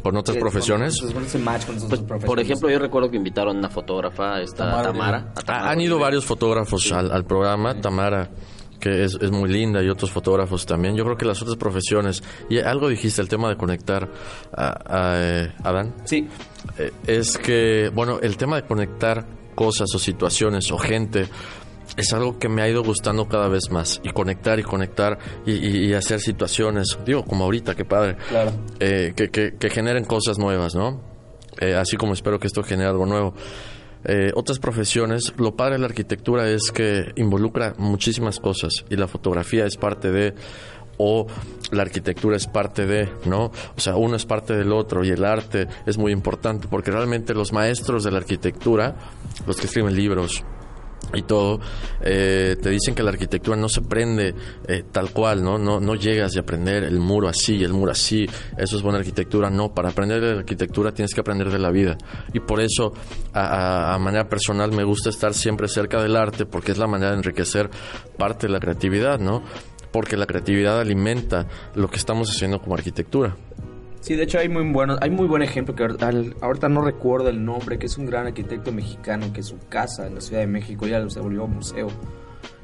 ¿Con 0.02 0.16
otras 0.16 0.36
eh, 0.36 0.40
profesiones? 0.40 1.00
con- 1.00 1.12
con 1.12 1.24
ese 1.24 1.38
match 1.38 1.66
con 1.66 1.76
esas 1.76 1.88
Pues, 1.88 2.00
otras 2.00 2.00
por 2.00 2.18
profesiones? 2.18 2.44
ejemplo, 2.46 2.70
yo 2.70 2.78
recuerdo 2.78 3.10
que 3.10 3.16
invitaron 3.16 3.56
a 3.56 3.58
una 3.58 3.68
fotógrafa, 3.70 4.40
esta 4.40 4.64
Tamara 4.70 4.82
Tamara. 4.92 5.18
a 5.18 5.32
Ah, 5.36 5.42
Tamara 5.44 5.70
han 5.70 5.80
ido 5.80 5.98
varios 5.98 6.24
fotógrafos 6.24 6.90
al, 6.92 7.10
al 7.12 7.24
programa, 7.24 7.80
Tamara, 7.80 8.30
que 8.80 9.02
es, 9.04 9.18
es 9.20 9.30
muy 9.32 9.48
linda, 9.50 9.82
y 9.82 9.88
otros 9.88 10.10
fotógrafos 10.12 10.64
también. 10.64 10.94
Yo 10.96 11.04
creo 11.04 11.16
que 11.16 11.24
las 11.24 11.42
otras 11.42 11.56
profesiones, 11.56 12.22
y 12.48 12.58
algo 12.58 12.88
dijiste, 12.88 13.20
el 13.20 13.28
tema 13.28 13.48
de 13.48 13.56
conectar 13.56 14.08
a, 14.56 14.68
a, 14.86 15.14
eh, 15.20 15.52
Adán, 15.64 15.94
Sí, 16.04 16.28
eh, 16.78 16.92
es 17.06 17.36
que, 17.38 17.90
bueno, 17.94 18.18
el 18.22 18.36
tema 18.36 18.56
de 18.56 18.62
conectar 18.68 19.26
cosas 19.56 19.92
o 19.92 19.98
situaciones 19.98 20.70
o 20.70 20.78
gente 20.78 21.26
es 21.98 22.12
algo 22.14 22.38
que 22.38 22.48
me 22.48 22.62
ha 22.62 22.68
ido 22.68 22.82
gustando 22.82 23.28
cada 23.28 23.48
vez 23.48 23.70
más. 23.70 24.00
Y 24.02 24.10
conectar 24.10 24.58
y 24.58 24.62
conectar 24.62 25.18
y, 25.44 25.52
y- 25.52 25.86
y 25.90 25.94
hacer 25.94 26.20
situaciones, 26.20 26.98
digo, 27.04 27.24
como 27.24 27.44
ahorita, 27.44 27.74
qué 27.74 27.84
padre, 27.84 28.16
Claro. 28.28 28.52
eh, 28.80 29.12
que, 29.14 29.28
que- 29.30 29.56
que 29.58 29.68
generen 29.70 30.04
cosas 30.04 30.38
nuevas, 30.38 30.74
¿no? 30.74 31.02
Eh, 31.60 31.74
así 31.74 31.96
como 31.96 32.12
espero 32.14 32.38
que 32.38 32.46
esto 32.46 32.62
genere 32.62 32.88
algo 32.88 33.04
nuevo. 33.04 33.34
Eh, 34.04 34.30
otras 34.34 34.60
profesiones, 34.60 35.34
lo 35.38 35.56
padre 35.56 35.74
de 35.74 35.80
la 35.80 35.86
arquitectura 35.86 36.48
es 36.48 36.70
que 36.70 37.12
involucra 37.16 37.74
muchísimas 37.78 38.38
cosas 38.38 38.84
y 38.88 38.96
la 38.96 39.08
fotografía 39.08 39.66
es 39.66 39.76
parte 39.76 40.12
de 40.12 40.34
o 40.98 41.26
la 41.72 41.82
arquitectura 41.82 42.36
es 42.36 42.46
parte 42.46 42.86
de, 42.86 43.08
¿no? 43.24 43.46
O 43.76 43.80
sea, 43.80 43.96
uno 43.96 44.14
es 44.16 44.24
parte 44.24 44.54
del 44.56 44.72
otro 44.72 45.04
y 45.04 45.10
el 45.10 45.24
arte 45.24 45.66
es 45.86 45.98
muy 45.98 46.12
importante 46.12 46.68
porque 46.68 46.90
realmente 46.92 47.34
los 47.34 47.52
maestros 47.52 48.04
de 48.04 48.10
la 48.12 48.18
arquitectura, 48.18 48.96
los 49.46 49.56
que 49.56 49.66
escriben 49.66 49.94
libros, 49.96 50.44
y 51.14 51.22
todo, 51.22 51.58
eh, 52.02 52.56
te 52.60 52.68
dicen 52.68 52.94
que 52.94 53.02
la 53.02 53.10
arquitectura 53.10 53.56
no 53.56 53.68
se 53.70 53.80
prende 53.80 54.34
eh, 54.66 54.84
tal 54.92 55.10
cual, 55.10 55.42
¿no? 55.42 55.56
¿no? 55.58 55.80
No 55.80 55.94
llegas 55.94 56.36
a 56.36 56.40
aprender 56.40 56.84
el 56.84 57.00
muro 57.00 57.28
así, 57.28 57.64
el 57.64 57.72
muro 57.72 57.92
así, 57.92 58.26
eso 58.58 58.76
es 58.76 58.82
buena 58.82 58.98
arquitectura, 58.98 59.48
no, 59.48 59.72
para 59.72 59.88
aprender 59.88 60.20
de 60.20 60.32
la 60.34 60.38
arquitectura 60.40 60.92
tienes 60.92 61.14
que 61.14 61.20
aprender 61.20 61.50
de 61.50 61.58
la 61.58 61.70
vida. 61.70 61.96
Y 62.34 62.40
por 62.40 62.60
eso, 62.60 62.92
a- 63.32 63.94
a 63.94 63.98
manera 63.98 64.28
personal, 64.28 64.70
me 64.72 64.84
gusta 64.84 65.08
estar 65.08 65.32
siempre 65.32 65.66
cerca 65.68 66.02
del 66.02 66.14
arte, 66.16 66.44
porque 66.44 66.72
es 66.72 66.78
la 66.78 66.86
manera 66.86 67.12
de 67.12 67.16
enriquecer 67.18 67.70
parte 68.18 68.46
de 68.46 68.52
la 68.52 68.60
creatividad, 68.60 69.18
¿no? 69.18 69.42
Porque 69.90 70.18
la 70.18 70.26
creatividad 70.26 70.78
alimenta 70.78 71.46
lo 71.74 71.88
que 71.88 71.96
estamos 71.96 72.28
haciendo 72.28 72.60
como 72.60 72.74
arquitectura. 72.74 73.34
Sí, 74.00 74.14
de 74.14 74.22
hecho 74.24 74.38
hay 74.38 74.48
muy 74.48 74.64
buenos, 74.72 74.98
hay 75.02 75.10
muy 75.10 75.26
buen 75.26 75.42
ejemplo 75.42 75.74
que 75.74 75.82
ahorita, 75.82 76.08
al- 76.08 76.34
ahorita 76.40 76.68
no 76.68 76.82
recuerdo 76.82 77.28
el 77.28 77.44
nombre, 77.44 77.78
que 77.78 77.86
es 77.86 77.98
un 77.98 78.06
gran 78.06 78.26
arquitecto 78.26 78.72
mexicano 78.72 79.32
que 79.32 79.42
su 79.42 79.56
casa 79.68 80.06
en 80.06 80.14
la 80.14 80.20
Ciudad 80.20 80.40
de 80.42 80.46
México 80.46 80.86
ya 80.86 81.08
se 81.10 81.20
volvió 81.20 81.46
museo. 81.46 81.88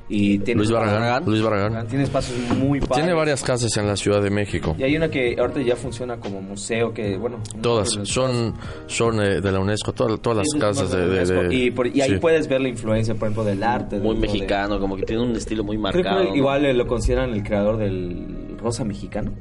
Y 0.07 0.39
tiene 0.41 0.59
Luis 0.59 0.70
Barragán. 0.70 1.24
Luis 1.24 1.43
Barragán. 1.43 1.87
Tiene 1.87 2.05
espacios 2.05 2.37
muy 2.59 2.78
padres. 2.78 2.97
Tiene 2.97 3.14
varias 3.14 3.43
casas 3.43 3.74
en 3.78 3.87
la 3.87 3.97
Ciudad 3.97 4.20
de 4.22 4.28
México. 4.28 4.76
Y 4.78 4.82
hay 4.82 4.95
una 4.97 5.09
que 5.09 5.35
ahorita 5.39 5.62
ya 5.62 5.76
funciona 5.76 6.18
como 6.18 6.43
museo 6.43 6.93
que, 6.93 7.16
bueno, 7.16 7.39
Todas 7.62 7.97
no- 7.97 8.05
son, 8.05 8.55
son 8.87 9.18
eh, 9.22 9.41
de 9.41 9.51
la 9.51 9.61
UNESCO, 9.61 9.95
todas, 9.95 10.20
todas 10.20 10.39
las 10.39 10.47
Sí, 10.53 10.59
casas 10.59 10.91
de... 10.93 10.99
de- 10.99 11.07
UNESCO. 11.22 11.43
de- 11.49 11.55
y, 11.55 11.70
por- 11.70 11.87
y 11.87 12.03
ahí 12.03 12.11
sí. 12.11 12.16
puedes 12.18 12.49
ver 12.49 12.61
la 12.61 12.68
influencia, 12.68 13.14
por 13.14 13.28
ejemplo, 13.28 13.45
del 13.45 13.62
arte. 13.62 13.99
Muy 13.99 14.16
mexicano, 14.18 14.78
como 14.78 14.97
que 14.97 15.05
tiene 15.05 15.22
un 15.22 15.35
estilo 15.37 15.64
muy 15.64 15.76
Creo 15.78 16.05
marcado. 16.05 16.35
igual 16.37 16.66
eh, 16.66 16.74
lo 16.74 16.87
consideran 16.87 17.30
el 17.30 17.43
creador 17.43 17.78
del 17.78 18.57
rosa 18.62 18.85
mexicano. 18.85 19.32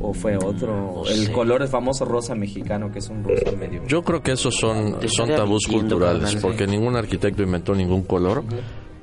¿O 0.00 0.12
fue 0.12 0.36
otro? 0.36 1.02
no 1.04 1.10
el 1.10 1.26
sé. 1.26 1.32
color 1.32 1.62
es 1.62 1.70
famoso 1.70 2.04
rosa 2.04 2.34
mexicano, 2.34 2.90
que 2.92 2.98
es 2.98 3.08
un 3.08 3.24
rosa 3.24 3.52
medio. 3.56 3.82
Yo 3.86 4.02
creo 4.02 4.22
que 4.22 4.32
esos 4.32 4.54
son, 4.54 4.98
Te 4.98 5.08
son 5.08 5.28
tabús 5.28 5.66
culturales, 5.66 6.36
porque 6.36 6.66
ningún 6.66 6.96
arquitecto 6.96 7.42
inventó 7.42 7.74
ningún 7.74 8.02
color. 8.04 8.44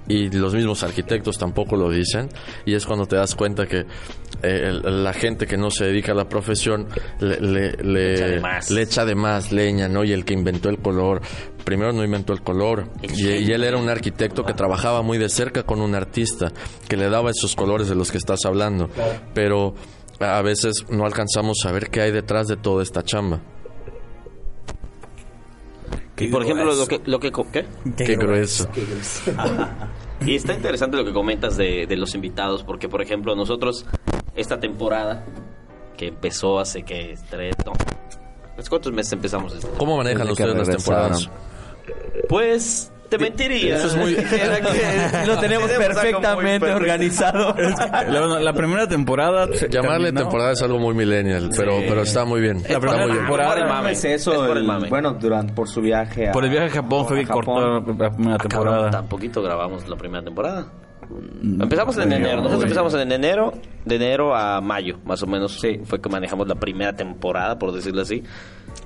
Y 0.08 0.30
los 0.30 0.54
mismos 0.54 0.84
arquitectos 0.84 1.38
tampoco 1.38 1.78
lo 1.78 1.90
dicen. 1.90 2.28
Y 2.66 2.74
es 2.74 2.86
cuando 2.86 3.06
te 3.06 3.16
das 3.16 3.34
cuenta 3.36 3.66
que 3.66 3.86
eh, 4.44 4.72
la 4.84 5.14
gente 5.14 5.46
que 5.48 5.56
no 5.58 5.70
se 5.70 5.86
dedica 5.86 6.12
a 6.12 6.16
la 6.16 6.28
profesión 6.28 6.88
le, 7.20 7.40
le, 7.40 7.72
le- 7.84 8.14
echa 8.16 8.28
de 8.28 8.40
más. 8.42 8.72
le 8.72 8.82
echa 8.82 9.06
de 9.06 9.16
más 9.16 9.52
leña, 9.54 9.88
¿no? 9.88 10.04
Y 10.04 10.12
el 10.12 10.26
que 10.26 10.34
inventó 10.34 10.68
el 10.70 10.80
color, 10.80 11.22
primero 11.64 11.94
no 11.94 12.04
inventó 12.04 12.34
el 12.34 12.42
color. 12.42 12.90
Y 13.04 13.52
él 13.54 13.64
era 13.64 13.78
un 13.78 13.88
arquitecto 13.88 14.44
que 14.44 14.54
trabajaba 14.54 15.02
muy 15.02 15.18
de 15.18 15.30
cerca 15.30 15.64
con 15.64 15.80
un 15.80 15.96
artista, 15.96 16.52
que 16.90 16.98
le 16.98 17.08
daba 17.08 17.30
esos 17.30 17.56
colores 17.56 17.88
de 17.88 17.96
los 17.96 18.12
que 18.12 18.18
estás 18.18 18.40
hablando. 18.46 18.90
Pero 19.34 19.76
a 20.24 20.42
veces 20.42 20.86
no 20.90 21.06
alcanzamos 21.06 21.66
a 21.66 21.72
ver 21.72 21.90
qué 21.90 22.02
hay 22.02 22.12
detrás 22.12 22.48
de 22.48 22.58
toda 22.58 22.84
esta 22.84 23.04
chamba. 23.04 23.40
Y 26.18 26.28
por 26.28 26.44
ejemplo, 26.44 26.74
lo 26.76 26.88
que... 26.88 27.02
Lo 27.06 27.20
que 27.20 27.32
co- 27.32 27.48
¿Qué? 27.52 27.66
Qué, 27.98 28.16
grueso. 28.16 28.68
Y 30.24 30.36
está 30.36 30.54
interesante 30.54 30.98
lo 30.98 31.04
que 31.04 31.14
comentas 31.14 31.58
de, 31.58 31.88
de 31.88 31.98
los 31.98 32.14
invitados, 32.14 32.64
porque 32.64 32.88
por 32.88 33.02
ejemplo 33.02 33.36
nosotros 33.36 33.88
esta 34.36 34.60
temporada 34.60 35.26
que 35.98 36.10
empezó 36.10 36.60
hace 36.60 36.84
que 36.84 37.16
tres, 37.32 37.56
no, 37.66 37.74
¿hace 38.56 38.70
¿cuántos 38.70 38.94
meses 38.94 39.14
empezamos? 39.14 39.56
Esta? 39.56 39.68
¿Cómo 39.80 39.98
manejan 39.98 40.30
ustedes 40.30 40.56
las 40.56 40.70
temporadas? 40.70 41.28
Pues 42.30 42.92
Te 43.12 43.18
mentiría. 43.18 43.76
Eso 43.76 43.88
es 43.88 43.96
muy- 43.98 44.16
Lo 45.28 45.38
tenemos 45.40 45.70
perfectamente 45.70 46.72
organizado. 46.72 47.54
La, 47.58 48.40
la 48.40 48.54
primera 48.54 48.88
temporada... 48.88 49.48
Llamarle 49.70 50.06
terminó. 50.08 50.22
temporada 50.22 50.52
es 50.54 50.62
algo 50.62 50.80
muy 50.80 50.96
millennial, 50.96 51.50
pero, 51.56 51.74
pero 51.88 52.04
está 52.04 52.24
muy 52.24 52.40
bien. 52.40 52.62
La 52.62 52.68
Está 52.70 52.80
primera 52.80 53.08
muy 53.08 53.18
temporada- 53.18 53.50
por 53.52 53.60
el 53.60 53.68
mame. 53.68 53.92
Es 53.92 54.06
eso, 54.06 54.32
Es 54.32 54.38
por 54.38 54.52
el 54.52 54.58
el- 54.60 54.64
mame. 54.64 54.88
bueno, 54.90 55.12
durante, 55.20 55.52
por 55.54 55.68
su 55.68 55.82
viaje 55.82 56.30
a, 56.30 56.32
Por 56.32 56.46
el 56.46 56.52
viaje 56.52 56.68
a 56.68 56.70
Japón 56.82 57.06
fue 57.06 57.20
que 57.20 57.28
cortó 57.28 57.60
la 57.60 57.84
primera 57.84 58.36
Ah, 58.36 58.38
temporada. 58.38 58.90
tan 58.90 59.08
poquito 59.10 59.42
grabamos 59.44 59.88
la 59.90 59.98
primera 59.98 60.24
temporada. 60.24 60.68
Mm, 61.42 61.62
Empezamos 61.64 61.98
en 61.98 62.14
enero. 62.14 62.38
Nosotros 62.38 62.64
empezamos 62.64 62.94
en 62.94 63.12
enero, 63.12 63.52
de 63.84 63.96
enero 63.98 64.34
a 64.34 64.62
mayo, 64.62 64.98
más 65.04 65.22
o 65.22 65.28
menos. 65.28 65.60
Sí. 65.60 65.82
Fue 65.84 66.00
que 66.00 66.08
manejamos 66.08 66.48
la 66.48 66.56
primera 66.56 66.94
temporada, 66.96 67.60
por 67.60 67.74
decirlo 67.74 68.04
así. 68.04 68.24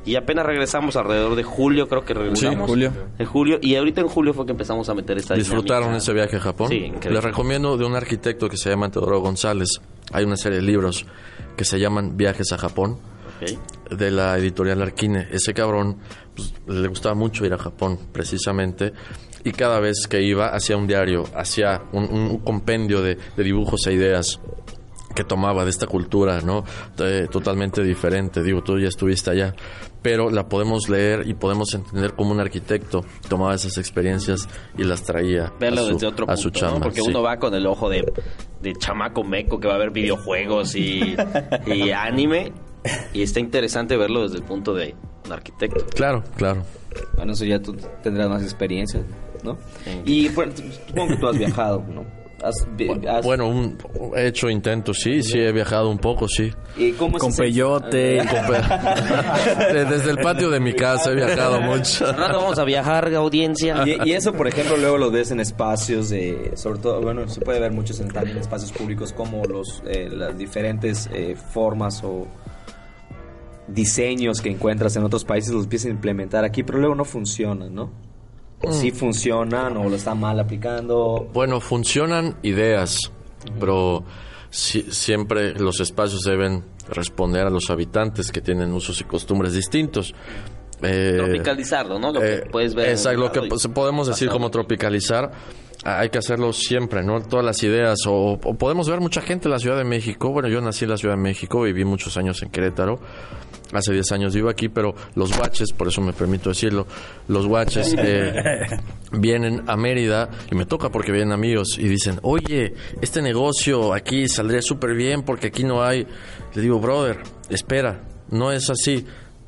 Y 0.05 0.15
apenas 0.15 0.45
regresamos 0.45 0.95
alrededor 0.95 1.35
de 1.35 1.43
julio, 1.43 1.87
creo 1.87 2.05
que 2.05 2.13
regresamos. 2.13 2.69
julio. 2.69 2.91
En 3.17 3.25
julio. 3.25 3.57
Y 3.61 3.75
ahorita 3.75 4.01
en 4.01 4.07
julio 4.07 4.33
fue 4.33 4.45
que 4.45 4.51
empezamos 4.51 4.87
a 4.89 4.93
meter 4.93 5.17
esta 5.17 5.33
¿Disfrutaron 5.33 5.85
dinámica. 5.89 5.97
ese 6.03 6.13
viaje 6.13 6.37
a 6.37 6.39
Japón? 6.39 6.69
Sí, 6.69 6.75
increíble. 6.75 7.11
Les 7.13 7.23
recomiendo 7.23 7.75
de 7.75 7.85
un 7.85 7.95
arquitecto 7.95 8.47
que 8.47 8.57
se 8.57 8.69
llama 8.69 8.91
Teodoro 8.91 9.19
González. 9.19 9.69
Hay 10.11 10.23
una 10.23 10.37
serie 10.37 10.59
de 10.59 10.63
libros 10.63 11.05
que 11.57 11.65
se 11.65 11.79
llaman 11.79 12.15
Viajes 12.17 12.51
a 12.51 12.57
Japón 12.57 12.99
de 13.89 14.11
la 14.11 14.37
editorial 14.37 14.81
Arquine. 14.81 15.27
Ese 15.31 15.53
cabrón 15.53 15.97
pues, 16.35 16.53
le 16.67 16.87
gustaba 16.87 17.15
mucho 17.15 17.45
ir 17.45 17.53
a 17.53 17.57
Japón, 17.57 17.97
precisamente. 18.11 18.93
Y 19.43 19.51
cada 19.51 19.79
vez 19.79 20.07
que 20.07 20.21
iba, 20.21 20.47
hacía 20.47 20.77
un 20.77 20.87
diario, 20.87 21.23
hacía 21.35 21.81
un, 21.91 22.05
un 22.05 22.37
compendio 22.39 23.01
de, 23.01 23.17
de 23.35 23.43
dibujos 23.43 23.85
e 23.87 23.93
ideas 23.93 24.39
que 25.15 25.23
tomaba 25.23 25.63
de 25.63 25.69
esta 25.69 25.87
cultura, 25.87 26.41
¿no? 26.41 26.63
Eh, 26.99 27.27
totalmente 27.31 27.83
diferente. 27.83 28.43
Digo, 28.43 28.61
tú 28.63 28.77
ya 28.79 28.87
estuviste 28.89 29.31
allá. 29.31 29.55
Pero 30.05 30.29
la 30.29 30.47
podemos 30.47 30.87
leer 30.87 31.27
y 31.27 31.33
podemos 31.33 31.73
entender 31.73 32.13
como 32.13 32.31
un 32.31 32.39
arquitecto 32.39 33.03
tomaba 33.27 33.55
esas 33.55 33.75
experiencias 33.79 34.47
y 34.77 34.83
las 34.83 35.01
traía 35.01 35.51
Verlo 35.59 35.81
a 35.81 35.83
su, 35.85 35.93
desde 35.93 36.05
otro 36.05 36.25
a 36.25 36.27
punto, 36.27 36.41
su 36.43 36.47
¿no? 36.49 36.53
chamba. 36.53 36.79
Porque 36.79 37.01
sí. 37.01 37.09
uno 37.09 37.23
va 37.23 37.37
con 37.37 37.55
el 37.55 37.65
ojo 37.65 37.89
de, 37.89 38.13
de 38.61 38.73
chamaco 38.75 39.23
meco 39.23 39.59
que 39.59 39.67
va 39.67 39.73
a 39.73 39.77
ver 39.79 39.89
videojuegos 39.89 40.75
y, 40.75 41.15
y 41.65 41.89
anime. 41.89 42.53
Y 43.13 43.23
está 43.23 43.39
interesante 43.39 43.97
verlo 43.97 44.21
desde 44.21 44.37
el 44.37 44.43
punto 44.43 44.75
de 44.75 44.93
un 45.25 45.31
arquitecto. 45.31 45.83
Claro, 45.95 46.23
claro. 46.37 46.61
Bueno, 47.15 47.33
eso 47.33 47.43
ya 47.43 47.59
tú 47.59 47.75
tendrás 48.03 48.29
más 48.29 48.43
experiencia, 48.43 49.01
¿no? 49.43 49.57
Sí. 49.85 50.01
Y 50.05 50.29
bueno, 50.29 50.53
supongo 50.87 51.15
que 51.15 51.17
tú 51.17 51.27
has 51.29 51.37
viajado, 51.39 51.83
¿no? 51.89 52.05
Has, 52.43 52.67
vi- 52.75 52.89
has- 53.07 53.23
Bueno, 53.25 53.47
un, 53.47 53.77
he 54.15 54.27
hecho 54.27 54.49
intentos, 54.49 54.97
sí, 55.01 55.23
sí, 55.23 55.39
he 55.39 55.51
viajado 55.51 55.89
un 55.89 55.97
poco, 55.97 56.27
sí. 56.27 56.51
¿y 56.77 56.91
cómo 56.91 57.17
es 57.17 57.23
Con 57.23 57.33
peyote. 57.35 58.21
De- 59.73 59.85
Desde 59.85 60.11
el 60.11 60.17
patio 60.17 60.49
de 60.49 60.59
mi 60.59 60.73
casa 60.73 61.11
he 61.11 61.15
viajado 61.15 61.61
mucho. 61.61 62.11
Rato 62.11 62.37
vamos 62.39 62.59
a 62.59 62.63
viajar, 62.65 63.13
audiencia. 63.15 63.83
Y, 63.85 64.09
y 64.09 64.13
eso, 64.13 64.33
por 64.33 64.47
ejemplo, 64.47 64.77
luego 64.77 64.97
lo 64.97 65.11
ves 65.11 65.31
en 65.31 65.39
espacios 65.39 66.09
de, 66.09 66.51
sobre 66.55 66.79
todo, 66.79 67.01
bueno, 67.01 67.27
se 67.27 67.41
puede 67.41 67.59
ver 67.59 67.71
muchos 67.71 67.99
en, 67.99 68.09
también 68.09 68.35
en 68.37 68.41
espacios 68.41 68.71
públicos 68.71 69.13
como 69.13 69.43
los, 69.45 69.81
eh, 69.87 70.09
las 70.11 70.37
diferentes 70.37 71.09
eh, 71.13 71.35
formas 71.35 72.03
o 72.03 72.27
diseños 73.67 74.41
que 74.41 74.49
encuentras 74.49 74.95
en 74.95 75.03
otros 75.03 75.25
países 75.25 75.51
los 75.53 75.63
empiezas 75.63 75.87
a 75.87 75.91
implementar 75.91 76.43
aquí, 76.45 76.63
pero 76.63 76.77
luego 76.79 76.95
no 76.95 77.05
funcionan, 77.05 77.73
¿no? 77.73 77.91
O 78.61 78.71
sí 78.71 78.91
funcionan 78.91 79.77
o 79.77 79.89
lo 79.89 79.95
están 79.95 80.19
mal 80.19 80.39
aplicando. 80.39 81.29
Bueno, 81.33 81.59
funcionan 81.59 82.37
ideas, 82.43 83.11
pero 83.59 84.03
si- 84.49 84.91
siempre 84.91 85.53
los 85.53 85.79
espacios 85.79 86.21
deben 86.21 86.63
responder 86.89 87.45
a 87.45 87.49
los 87.49 87.69
habitantes 87.69 88.31
que 88.31 88.41
tienen 88.41 88.71
usos 88.73 88.99
y 89.01 89.03
costumbres 89.03 89.53
distintos. 89.53 90.13
Eh, 90.81 91.15
Tropicalizarlo, 91.17 91.99
¿no? 91.99 92.11
Lo 92.11 92.19
que 92.19 92.33
eh, 92.35 92.43
puedes 92.51 92.75
ver. 92.75 92.89
Exacto, 92.89 93.19
lo 93.21 93.31
que 93.31 93.45
y- 93.45 93.49
pues, 93.49 93.67
podemos 93.67 94.07
decir 94.07 94.29
como 94.29 94.49
tropicalizar. 94.51 95.31
Hay 95.85 96.09
que 96.09 96.17
hacerlo 96.17 96.51
siempre, 96.51 97.03
¿no? 97.03 97.21
Todas 97.21 97.45
las 97.45 97.61
ideas. 97.61 97.99
O, 98.07 98.39
o 98.43 98.53
podemos 98.55 98.89
ver 98.89 98.99
mucha 98.99 99.21
gente 99.21 99.47
en 99.47 99.51
la 99.51 99.59
Ciudad 99.59 99.77
de 99.77 99.83
México. 99.83 100.31
Bueno, 100.31 100.49
yo 100.49 100.59
nací 100.59 100.85
en 100.85 100.91
la 100.91 100.97
Ciudad 100.97 101.15
de 101.15 101.21
México, 101.21 101.61
viví 101.61 101.85
muchos 101.85 102.17
años 102.17 102.41
en 102.41 102.49
Querétaro. 102.49 102.99
Hace 103.73 103.93
10 103.93 104.11
años 104.13 104.33
vivo 104.35 104.49
aquí, 104.49 104.69
pero 104.69 104.95
los 105.15 105.35
guaches, 105.37 105.73
por 105.73 105.87
eso 105.87 106.01
me 106.01 106.13
permito 106.13 106.49
decirlo, 106.49 106.85
los 107.27 107.47
guaches 107.47 107.95
eh, 107.97 108.33
vienen 109.11 109.63
a 109.67 109.75
Mérida 109.75 110.29
y 110.51 110.55
me 110.55 110.65
toca 110.65 110.89
porque 110.89 111.11
vienen 111.11 111.33
amigos 111.33 111.77
y 111.77 111.87
dicen, 111.87 112.19
oye, 112.21 112.73
este 113.01 113.21
negocio 113.21 113.93
aquí 113.93 114.27
saldría 114.27 114.61
súper 114.61 114.93
bien 114.95 115.23
porque 115.23 115.47
aquí 115.47 115.63
no 115.63 115.83
hay. 115.83 116.07
Le 116.53 116.61
digo, 116.61 116.79
brother, 116.79 117.19
espera, 117.49 118.03
no 118.29 118.51
es 118.51 118.69
así. 118.69 119.05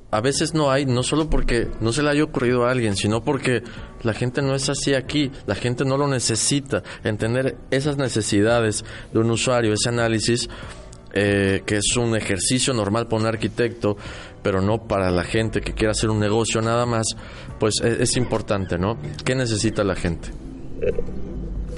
A 0.09 0.21
veces 0.21 0.53
no 0.53 0.71
hay, 0.71 0.85
no 0.85 1.03
solo 1.03 1.29
porque 1.29 1.67
no 1.81 1.91
se 1.91 2.01
le 2.01 2.09
haya 2.09 2.23
ocurrido 2.23 2.65
a 2.65 2.71
alguien, 2.71 2.95
sino 2.95 3.23
porque 3.23 3.61
la 4.03 4.13
gente 4.13 4.41
no 4.41 4.55
es 4.55 4.69
así 4.69 4.93
aquí, 4.93 5.31
la 5.45 5.55
gente 5.55 5.85
no 5.85 5.97
lo 5.97 6.07
necesita. 6.07 6.83
Entender 7.03 7.57
esas 7.71 7.97
necesidades 7.97 8.83
de 9.13 9.19
un 9.19 9.29
usuario, 9.31 9.73
ese 9.73 9.89
análisis, 9.89 10.49
eh, 11.13 11.63
que 11.65 11.77
es 11.77 11.95
un 11.97 12.15
ejercicio 12.15 12.73
normal 12.73 13.07
para 13.07 13.21
un 13.21 13.27
arquitecto, 13.27 13.97
pero 14.43 14.61
no 14.61 14.87
para 14.87 15.09
la 15.11 15.23
gente 15.23 15.61
que 15.61 15.73
quiera 15.73 15.91
hacer 15.91 16.09
un 16.09 16.19
negocio 16.19 16.61
nada 16.61 16.85
más, 16.85 17.05
pues 17.59 17.75
es, 17.83 17.99
es 17.99 18.17
importante, 18.17 18.77
¿no? 18.77 18.97
¿Qué 19.25 19.35
necesita 19.35 19.83
la 19.83 19.95
gente? 19.95 20.29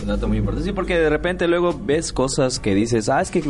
Un 0.02 0.08
dato 0.08 0.28
muy 0.28 0.38
importante. 0.38 0.66
Sí, 0.68 0.74
porque 0.74 0.98
de 0.98 1.10
repente 1.10 1.48
luego 1.48 1.78
ves 1.78 2.14
cosas 2.14 2.60
que 2.60 2.76
dices, 2.76 3.10
ah, 3.10 3.22
es 3.22 3.32
que 3.32 3.42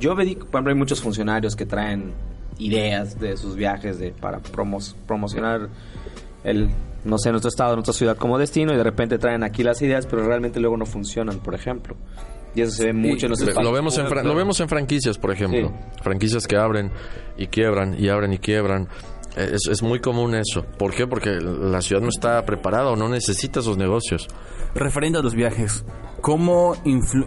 yo 0.00 0.14
vi, 0.16 0.34
por 0.34 0.48
ejemplo, 0.48 0.72
hay 0.72 0.78
muchos 0.78 1.00
funcionarios 1.00 1.56
que 1.56 1.66
traen 1.66 2.12
ideas 2.58 3.20
de 3.20 3.36
sus 3.36 3.54
viajes 3.54 3.98
de, 3.98 4.10
para 4.10 4.40
promos- 4.40 4.94
promocionar 5.06 5.68
el, 6.44 6.68
no 7.04 7.18
sé, 7.18 7.30
nuestro 7.30 7.48
estado, 7.48 7.74
nuestra 7.74 7.94
ciudad 7.94 8.16
como 8.16 8.38
destino 8.38 8.72
y 8.72 8.76
de 8.76 8.82
repente 8.84 9.18
traen 9.18 9.42
aquí 9.44 9.62
las 9.62 9.80
ideas, 9.82 10.06
pero 10.06 10.24
realmente 10.26 10.60
luego 10.60 10.76
no 10.76 10.86
funcionan, 10.86 11.38
por 11.40 11.54
ejemplo. 11.54 11.96
Y 12.54 12.62
eso 12.62 12.72
se 12.72 12.86
ve 12.86 12.92
mucho 12.92 13.26
en 13.26 13.30
los 13.30 13.40
Lo 13.40 13.72
vemos 13.72 13.96
en, 13.98 14.06
lo 14.26 14.34
vemos 14.34 14.58
en 14.60 14.68
franquicias, 14.68 15.18
por 15.18 15.30
ejemplo. 15.32 15.72
Franquicias 16.02 16.46
que 16.46 16.56
abren 16.56 16.90
y 17.36 17.46
quiebran 17.46 17.94
y 17.98 18.08
abren 18.08 18.32
y 18.32 18.38
quiebran. 18.38 18.88
Eh, 19.36 19.50
Es, 19.52 19.68
es 19.70 19.82
muy 19.82 20.00
común 20.00 20.34
eso. 20.34 20.64
¿Por 20.78 20.92
qué? 20.94 21.06
Porque 21.06 21.30
la 21.40 21.80
ciudad 21.82 22.00
no 22.02 22.08
está 22.08 22.44
preparada 22.44 22.90
o 22.90 22.96
no 22.96 23.08
necesita 23.08 23.60
esos 23.60 23.76
negocios. 23.76 24.26
Referente 24.74 25.18
a 25.18 25.22
los 25.22 25.34
viajes, 25.34 25.84
¿cómo 26.20 26.74
influ... 26.84 27.26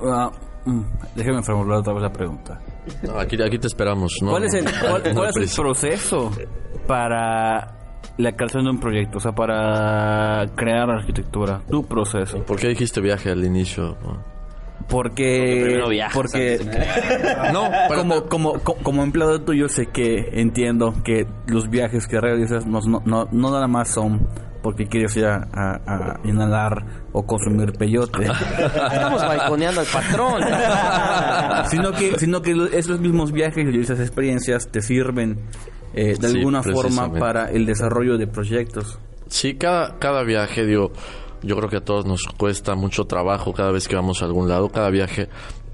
mm, 0.65 0.81
déjeme 1.15 1.41
formular 1.43 1.79
otra 1.79 1.93
vez 1.93 2.01
la 2.03 2.11
pregunta. 2.11 2.59
No, 3.03 3.17
aquí, 3.19 3.37
aquí 3.41 3.57
te 3.59 3.67
esperamos. 3.67 4.17
¿no? 4.21 4.31
¿Cuál 4.31 4.45
es 4.45 4.53
el, 4.55 4.65
cuál- 4.65 5.03
No 5.13 5.13
cuál 5.21 5.31
hay 5.37 5.43
es 5.43 5.51
el 5.57 5.63
proceso 5.63 6.31
para 6.87 7.77
la 8.21 8.31
creación 8.35 8.63
de 8.65 8.69
un 8.71 8.79
proyecto? 8.79 9.17
O 9.17 9.21
sea, 9.21 9.31
para 9.33 10.45
crear 10.55 10.89
arquitectura. 10.89 11.61
Tu 11.69 11.85
proceso. 11.85 12.43
¿Por 12.43 12.59
qué 12.59 12.67
dijiste 12.69 13.01
viaje 13.01 13.29
al 13.31 13.43
inicio? 13.43 13.97
Porque... 14.89 15.79
viajas 15.89 16.13
porque 16.15 16.57
No, 17.53 17.69
pero- 17.87 18.01
como, 18.01 18.23
como, 18.23 18.53
co- 18.59 18.75
como 18.81 19.03
empleado 19.03 19.39
tuyo 19.41 19.69
sé 19.69 19.85
que 19.87 20.29
entiendo 20.33 20.93
que 21.03 21.27
los 21.47 21.69
viajes 21.69 22.07
que 22.07 22.19
realizas 22.19 22.65
no, 22.65 22.79
no, 22.81 23.01
no, 23.05 23.27
no 23.31 23.51
nada 23.51 23.67
más 23.67 23.89
son 23.89 24.27
porque 24.61 24.87
quieres 24.87 25.15
ir 25.17 25.25
a, 25.25 25.47
a- 25.53 25.79
a 25.85 26.19
inhalar 26.23 26.85
o 27.11 27.25
consumir 27.25 27.73
peyote, 27.73 28.25
Estamos 28.91 29.21
balconeando 29.21 29.81
al 29.81 29.87
patrón. 29.87 30.41
sino 31.69 31.91
que 31.91 32.17
sino 32.19 32.41
que 32.41 32.69
esos 32.73 32.99
mismos 32.99 33.31
viajes 33.31 33.65
y 33.73 33.79
esas 33.79 33.99
experiencias 33.99 34.67
te 34.69 34.81
sirven 34.81 35.39
eh, 35.93 36.15
de 36.19 36.27
Sí, 36.29 36.37
alguna 36.37 36.63
forma 36.63 37.11
para 37.11 37.49
el 37.51 37.65
desarrollo 37.65 38.17
de 38.17 38.27
proyectos. 38.27 38.97
Sí, 39.27 39.55
cada, 39.55 39.97
cada 39.99 40.23
viaje, 40.23 40.65
digo, 40.65 40.91
yo 41.41 41.55
creo 41.57 41.69
que 41.69 41.77
a 41.77 41.83
todos 41.85 42.05
nos 42.05 42.23
cuesta 42.37 42.75
mucho 42.75 43.05
trabajo 43.05 43.53
cada 43.53 43.71
vez 43.71 43.87
que 43.87 43.95
vamos 43.95 44.21
a 44.21 44.25
algún 44.25 44.47
lado. 44.47 44.69
Cada 44.69 44.89
viaje, 44.89 45.27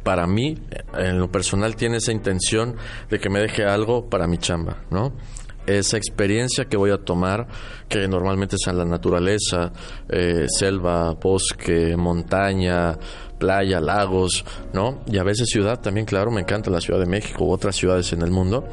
para 0.03 0.25
mí, 0.27 0.57
en 0.97 1.19
lo 1.19 1.29
personal, 1.31 1.75
tiene 1.75 1.97
esa 1.97 2.11
intención 2.11 2.75
de 3.09 3.19
que 3.19 3.29
me 3.29 3.39
deje 3.39 3.65
algo 3.65 4.09
para 4.09 4.27
mi 4.27 4.37
chamba, 4.37 4.77
¿no? 4.91 5.11
Esa 5.67 5.97
experiencia 5.97 6.65
que 6.65 6.77
voy 6.77 6.91
a 6.91 6.97
tomar, 6.97 7.45
que 7.89 8.07
normalmente 8.07 8.55
es 8.55 8.65
en 8.67 8.77
la 8.77 8.85
naturaleza, 8.85 9.71
eh, 10.09 10.45
selva, 10.47 11.11
bosque, 11.13 11.95
montaña, 11.95 12.97
playa, 13.37 13.79
lagos, 13.79 14.43
¿no? 14.73 15.03
Y 15.05 15.17
a 15.17 15.23
veces 15.23 15.49
ciudad 15.49 15.79
también, 15.79 16.05
claro, 16.05 16.31
me 16.31 16.41
encanta 16.41 16.71
la 16.71 16.81
Ciudad 16.81 16.99
de 16.99 17.05
México 17.05 17.45
u 17.45 17.51
otras 17.51 17.75
ciudades 17.75 18.11
en 18.13 18.21
el 18.21 18.31
mundo 18.31 18.65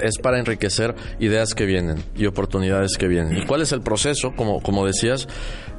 es 0.00 0.18
para 0.18 0.38
enriquecer 0.38 0.94
ideas 1.20 1.54
que 1.54 1.64
vienen 1.64 2.02
y 2.16 2.26
oportunidades 2.26 2.96
que 2.98 3.06
vienen. 3.08 3.36
¿Y 3.36 3.46
cuál 3.46 3.62
es 3.62 3.72
el 3.72 3.82
proceso? 3.82 4.32
Como, 4.34 4.60
como 4.60 4.84
decías, 4.86 5.28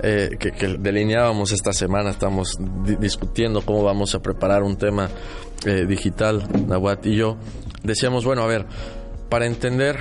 eh, 0.01 0.29
que, 0.39 0.51
delineábamos 0.79 1.51
esta 1.51 1.73
semana, 1.73 2.11
estamos 2.11 2.53
di- 2.85 2.95
discutiendo 2.95 3.61
cómo 3.61 3.83
vamos 3.83 4.13
a 4.15 4.19
preparar 4.19 4.63
un 4.63 4.77
tema 4.77 5.09
eh, 5.65 5.85
digital, 5.87 6.47
Nahuat 6.67 7.05
y 7.07 7.15
yo. 7.15 7.37
Decíamos, 7.83 8.23
bueno, 8.23 8.43
a 8.43 8.47
ver, 8.47 8.65
para 9.29 9.45
entender 9.45 9.97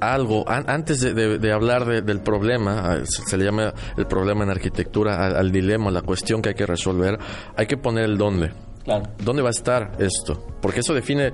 algo, 0.00 0.48
an- 0.48 0.64
antes 0.68 1.00
de, 1.00 1.14
de- 1.14 1.38
de 1.38 1.52
hablar 1.52 1.84
de- 1.86 2.02
del 2.02 2.20
problema, 2.20 2.80
ah, 2.92 2.98
se, 3.04 3.22
se 3.24 3.36
le 3.36 3.44
llama 3.44 3.72
el 3.96 4.06
problema 4.06 4.44
en 4.44 4.50
arquitectura, 4.50 5.24
al, 5.26 5.36
al 5.36 5.52
dilema, 5.52 5.90
la 5.90 6.02
cuestión 6.02 6.40
que 6.42 6.50
hay 6.50 6.54
que 6.54 6.66
resolver, 6.66 7.18
hay 7.56 7.66
que 7.66 7.76
poner 7.76 8.04
el 8.04 8.16
dónde. 8.18 8.52
Claro. 8.84 9.04
¿Dónde 9.22 9.42
va 9.42 9.48
a 9.48 9.50
estar 9.50 9.92
esto? 9.98 10.46
Porque 10.62 10.80
eso 10.80 10.94
define 10.94 11.32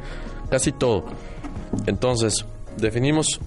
casi 0.50 0.72
todo. 0.72 1.04
Entonces, 1.86 2.44
definimos, 2.76 3.40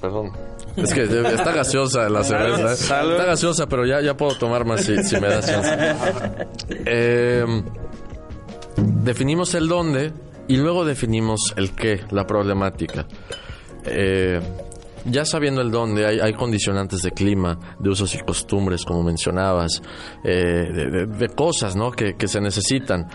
perdón, 0.00 0.30
Es 0.76 0.92
que 0.92 1.04
está 1.04 1.52
gaseosa 1.52 2.08
la 2.10 2.22
cerveza. 2.22 2.70
¿eh? 2.70 2.74
Está 3.12 3.24
gaseosa, 3.24 3.66
pero 3.66 3.86
ya, 3.86 4.00
ya 4.02 4.14
puedo 4.16 4.36
tomar 4.36 4.64
más 4.66 4.82
si, 4.84 5.02
si 5.04 5.18
me 5.20 5.28
das 5.28 5.46
chance. 5.46 5.70
Eh, 6.84 7.44
definimos 8.76 9.54
el 9.54 9.68
dónde 9.68 10.12
y 10.48 10.56
luego 10.58 10.84
definimos 10.84 11.40
el 11.56 11.72
qué, 11.72 12.00
la 12.10 12.26
problemática. 12.26 13.06
Eh, 13.86 14.40
ya 15.04 15.24
sabiendo 15.24 15.60
el 15.60 15.70
dónde, 15.70 16.04
hay, 16.04 16.32
condicionantes 16.34 17.00
de 17.02 17.12
clima, 17.12 17.76
de 17.78 17.90
usos 17.90 18.12
y 18.14 18.18
costumbres, 18.18 18.84
como 18.84 19.04
mencionabas, 19.04 19.80
eh, 20.24 21.06
de, 21.06 21.28
cosas 21.28 21.76
¿no? 21.76 21.92
que, 21.92 22.16
se 22.26 22.40
necesitan. 22.40 23.08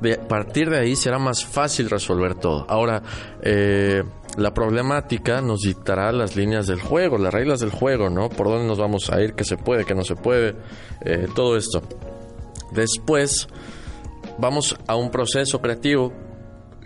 De, 0.00 0.16
partir 0.16 0.70
de 0.70 0.78
ahí 0.78 0.94
será 0.94 1.18
más 1.18 1.44
fácil 1.44 1.90
resolver 1.90 2.36
todo. 2.36 2.64
Ahora, 2.68 3.02
eh, 3.42 4.04
la 4.36 4.54
problemática 4.54 5.40
nos 5.40 5.62
dictará 5.62 6.12
las 6.12 6.36
líneas 6.36 6.68
del 6.68 6.80
juego, 6.80 7.18
las 7.18 7.34
reglas 7.34 7.58
del 7.58 7.70
juego, 7.70 8.10
¿no? 8.10 8.28
Por 8.28 8.46
dónde 8.46 8.68
nos 8.68 8.78
vamos 8.78 9.10
a 9.10 9.20
ir, 9.20 9.34
qué 9.34 9.42
se 9.42 9.56
puede, 9.56 9.84
qué 9.84 9.96
no 9.96 10.04
se 10.04 10.14
puede, 10.14 10.54
todo 11.34 11.56
esto. 11.56 11.82
Después, 12.70 13.48
vamos 14.38 14.76
a 14.86 14.94
un 14.94 15.10
proceso 15.10 15.60
creativo, 15.60 16.12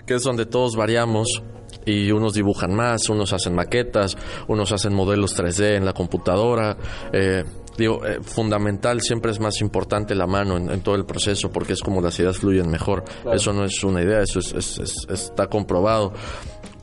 que 0.07 0.15
es 0.15 0.23
donde 0.23 0.47
todos 0.47 0.75
variamos 0.75 1.43
y 1.85 2.11
unos 2.11 2.35
dibujan 2.35 2.75
más, 2.75 3.09
unos 3.09 3.33
hacen 3.33 3.55
maquetas, 3.55 4.17
unos 4.49 4.73
hacen 4.73 4.95
modelos 4.95 5.37
3D 5.37 5.77
en 5.77 5.85
la 5.85 5.93
computadora. 5.93 6.77
Eh, 7.13 7.45
digo, 7.77 8.05
eh, 8.07 8.19
fundamental 8.23 9.01
siempre 9.01 9.33
es 9.33 9.41
más 9.41 9.61
importante 9.61 10.15
la 10.15 10.27
mano 10.27 10.57
en, 10.57 10.71
en, 10.71 10.81
todo 10.81 10.95
el 10.95 11.05
proceso 11.05 11.51
porque 11.51 11.73
es 11.73 11.81
como 11.81 12.01
las 12.01 12.19
ideas 12.19 12.39
fluyen 12.39 12.71
mejor. 12.71 13.05
Claro. 13.05 13.37
Eso 13.37 13.53
no 13.53 13.65
es 13.65 13.83
una 13.85 14.03
idea, 14.03 14.21
eso 14.21 14.39
es, 14.39 14.53
es, 14.53 14.79
es, 14.79 15.07
está 15.09 15.47
comprobado. 15.47 16.13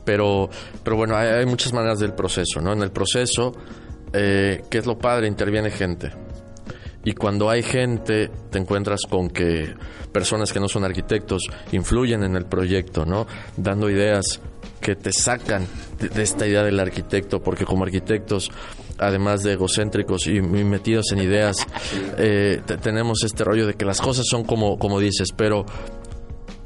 Pero, 0.04 0.48
pero 0.82 0.96
bueno, 0.96 1.16
hay, 1.16 1.28
hay, 1.28 1.46
muchas 1.46 1.72
maneras 1.72 2.00
del 2.00 2.14
proceso, 2.14 2.60
¿no? 2.60 2.72
En 2.72 2.82
el 2.82 2.90
proceso, 2.90 3.52
eh, 4.12 4.62
¿qué 4.70 4.78
es 4.78 4.86
lo 4.86 4.98
padre? 4.98 5.28
Interviene 5.28 5.70
gente. 5.70 6.10
Y 7.04 7.12
cuando 7.12 7.48
hay 7.48 7.62
gente, 7.62 8.30
te 8.50 8.58
encuentras 8.58 9.02
con 9.08 9.30
que 9.30 9.74
personas 10.12 10.52
que 10.52 10.60
no 10.60 10.68
son 10.68 10.84
arquitectos 10.84 11.48
influyen 11.72 12.22
en 12.24 12.36
el 12.36 12.44
proyecto, 12.44 13.06
¿no? 13.06 13.26
Dando 13.56 13.88
ideas 13.88 14.40
que 14.80 14.96
te 14.96 15.12
sacan 15.12 15.66
de, 15.98 16.08
de, 16.08 16.22
esta 16.22 16.46
idea 16.46 16.62
del 16.62 16.80
arquitecto, 16.80 17.42
porque 17.42 17.64
como 17.64 17.84
arquitectos, 17.84 18.50
además 18.98 19.42
de 19.42 19.52
egocéntricos 19.52 20.26
y, 20.26 20.36
y 20.36 20.40
metidos 20.40 21.12
en 21.12 21.18
ideas, 21.20 21.66
eh, 22.18 22.60
tenemos 22.82 23.22
este 23.24 23.44
rollo 23.44 23.66
de 23.66 23.74
que 23.74 23.84
las 23.84 24.00
cosas 24.00 24.26
son 24.28 24.44
como, 24.44 24.78
como 24.78 25.00
dices, 25.00 25.28
pero 25.36 25.64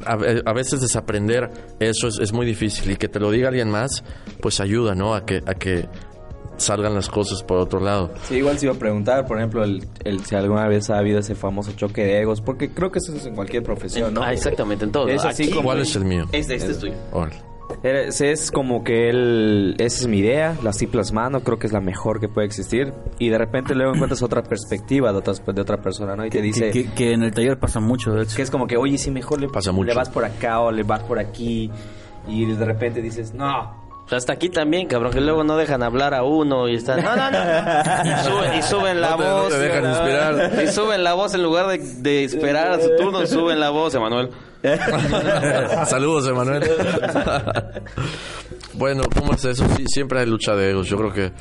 a, 0.04 0.12
a, 0.12 0.52
veces 0.52 0.80
desaprender 0.80 1.50
eso 1.80 2.08
es, 2.08 2.18
es, 2.18 2.32
muy 2.32 2.46
difícil 2.46 2.90
y 2.90 2.96
que 2.96 3.08
te 3.08 3.20
lo 3.20 3.30
diga 3.30 3.48
alguien 3.48 3.70
más, 3.70 4.04
pues 4.40 4.60
ayuda, 4.60 4.94
¿no? 4.94 5.14
A 5.14 5.24
que, 5.24 5.40
a 5.46 5.54
que 5.54 5.88
salgan 6.56 6.94
las 6.94 7.08
cosas 7.08 7.42
por 7.42 7.58
otro 7.58 7.80
lado. 7.80 8.12
Sí, 8.28 8.36
igual 8.36 8.58
se 8.58 8.66
iba 8.66 8.74
a 8.74 8.78
preguntar, 8.78 9.26
por 9.26 9.38
ejemplo, 9.38 9.64
el, 9.64 9.86
el, 10.04 10.24
si 10.24 10.34
alguna 10.34 10.68
vez 10.68 10.90
ha 10.90 10.98
habido 10.98 11.18
ese 11.18 11.34
famoso 11.34 11.72
choque 11.72 12.04
de 12.04 12.20
egos, 12.20 12.40
porque 12.40 12.70
creo 12.70 12.90
que 12.90 12.98
eso 12.98 13.14
es 13.14 13.26
en 13.26 13.34
cualquier 13.34 13.62
profesión, 13.62 14.14
¿no? 14.14 14.22
Ah, 14.22 14.32
exactamente, 14.32 14.84
en 14.84 14.92
todo. 14.92 15.08
Es 15.08 15.24
así 15.24 15.50
como 15.50 15.64
¿Cuál 15.64 15.80
es 15.80 15.96
el 15.96 16.04
mío? 16.04 16.24
Este, 16.32 16.56
este 16.56 16.72
es 16.72 16.78
tuyo. 16.78 16.94
Es, 17.82 18.20
es, 18.20 18.50
como 18.50 18.84
que 18.84 19.08
él, 19.08 19.74
esa 19.78 20.02
es 20.02 20.06
mi 20.06 20.18
idea, 20.18 20.56
la 20.62 20.70
estoy 20.70 20.86
plasmando, 20.86 21.40
creo 21.40 21.58
que 21.58 21.66
es 21.66 21.72
la 21.72 21.80
mejor 21.80 22.20
que 22.20 22.28
puede 22.28 22.46
existir. 22.46 22.92
Y 23.18 23.28
de 23.28 23.38
repente 23.38 23.74
luego 23.74 23.94
encuentras 23.94 24.22
otra 24.22 24.42
perspectiva 24.42 25.12
de, 25.12 25.18
otras, 25.18 25.42
de 25.44 25.60
otra 25.60 25.78
persona, 25.78 26.16
¿no? 26.16 26.24
Y 26.24 26.30
te 26.30 26.40
dice... 26.40 26.70
Que, 26.70 26.84
que, 26.84 26.92
que, 26.92 27.12
en 27.12 27.22
el 27.22 27.32
taller 27.32 27.58
pasa 27.58 27.80
mucho, 27.80 28.12
de 28.12 28.22
hecho. 28.22 28.36
Que 28.36 28.42
es 28.42 28.50
como 28.50 28.66
que, 28.66 28.76
oye, 28.76 28.98
si 28.98 29.10
mejor 29.10 29.40
le, 29.40 29.48
pasa 29.48 29.72
mucho. 29.72 29.88
le 29.88 29.94
vas 29.94 30.10
por 30.10 30.24
acá 30.24 30.60
o 30.60 30.70
le 30.70 30.82
vas 30.82 31.02
por 31.02 31.18
aquí. 31.18 31.70
Y 32.26 32.46
de 32.46 32.64
repente 32.64 33.02
dices, 33.02 33.34
no, 33.34 33.84
hasta 34.10 34.34
aquí 34.34 34.50
también, 34.50 34.86
cabrón, 34.86 35.12
que 35.12 35.20
luego 35.20 35.44
no 35.44 35.56
dejan 35.56 35.82
hablar 35.82 36.14
a 36.14 36.24
uno 36.24 36.68
y 36.68 36.76
están. 36.76 37.02
No, 37.02 37.16
no, 37.16 37.30
no. 37.30 37.38
Y, 38.04 38.24
suben, 38.24 38.54
y 38.58 38.62
suben 38.62 39.00
la 39.00 39.10
no 39.10 39.16
te, 39.16 39.22
voz. 39.24 39.42
No 39.42 39.48
te 39.48 39.58
dejan 39.58 39.90
inspirar. 39.90 40.64
Y 40.64 40.68
suben 40.68 41.04
la 41.04 41.14
voz 41.14 41.34
en 41.34 41.42
lugar 41.42 41.66
de, 41.68 41.78
de 41.78 42.24
esperar 42.24 42.72
a 42.72 42.80
su 42.80 42.94
turno, 42.96 43.26
suben 43.26 43.58
la 43.60 43.70
voz, 43.70 43.94
Emanuel. 43.94 44.30
Saludos, 45.86 46.26
Emanuel. 46.26 46.62
bueno, 48.74 49.02
¿cómo 49.14 49.34
es 49.34 49.44
eso? 49.44 49.66
Siempre 49.86 50.20
hay 50.20 50.26
lucha 50.26 50.54
de 50.54 50.70
egos. 50.70 50.88
Yo 50.88 50.96
creo 50.96 51.12
que 51.12 51.32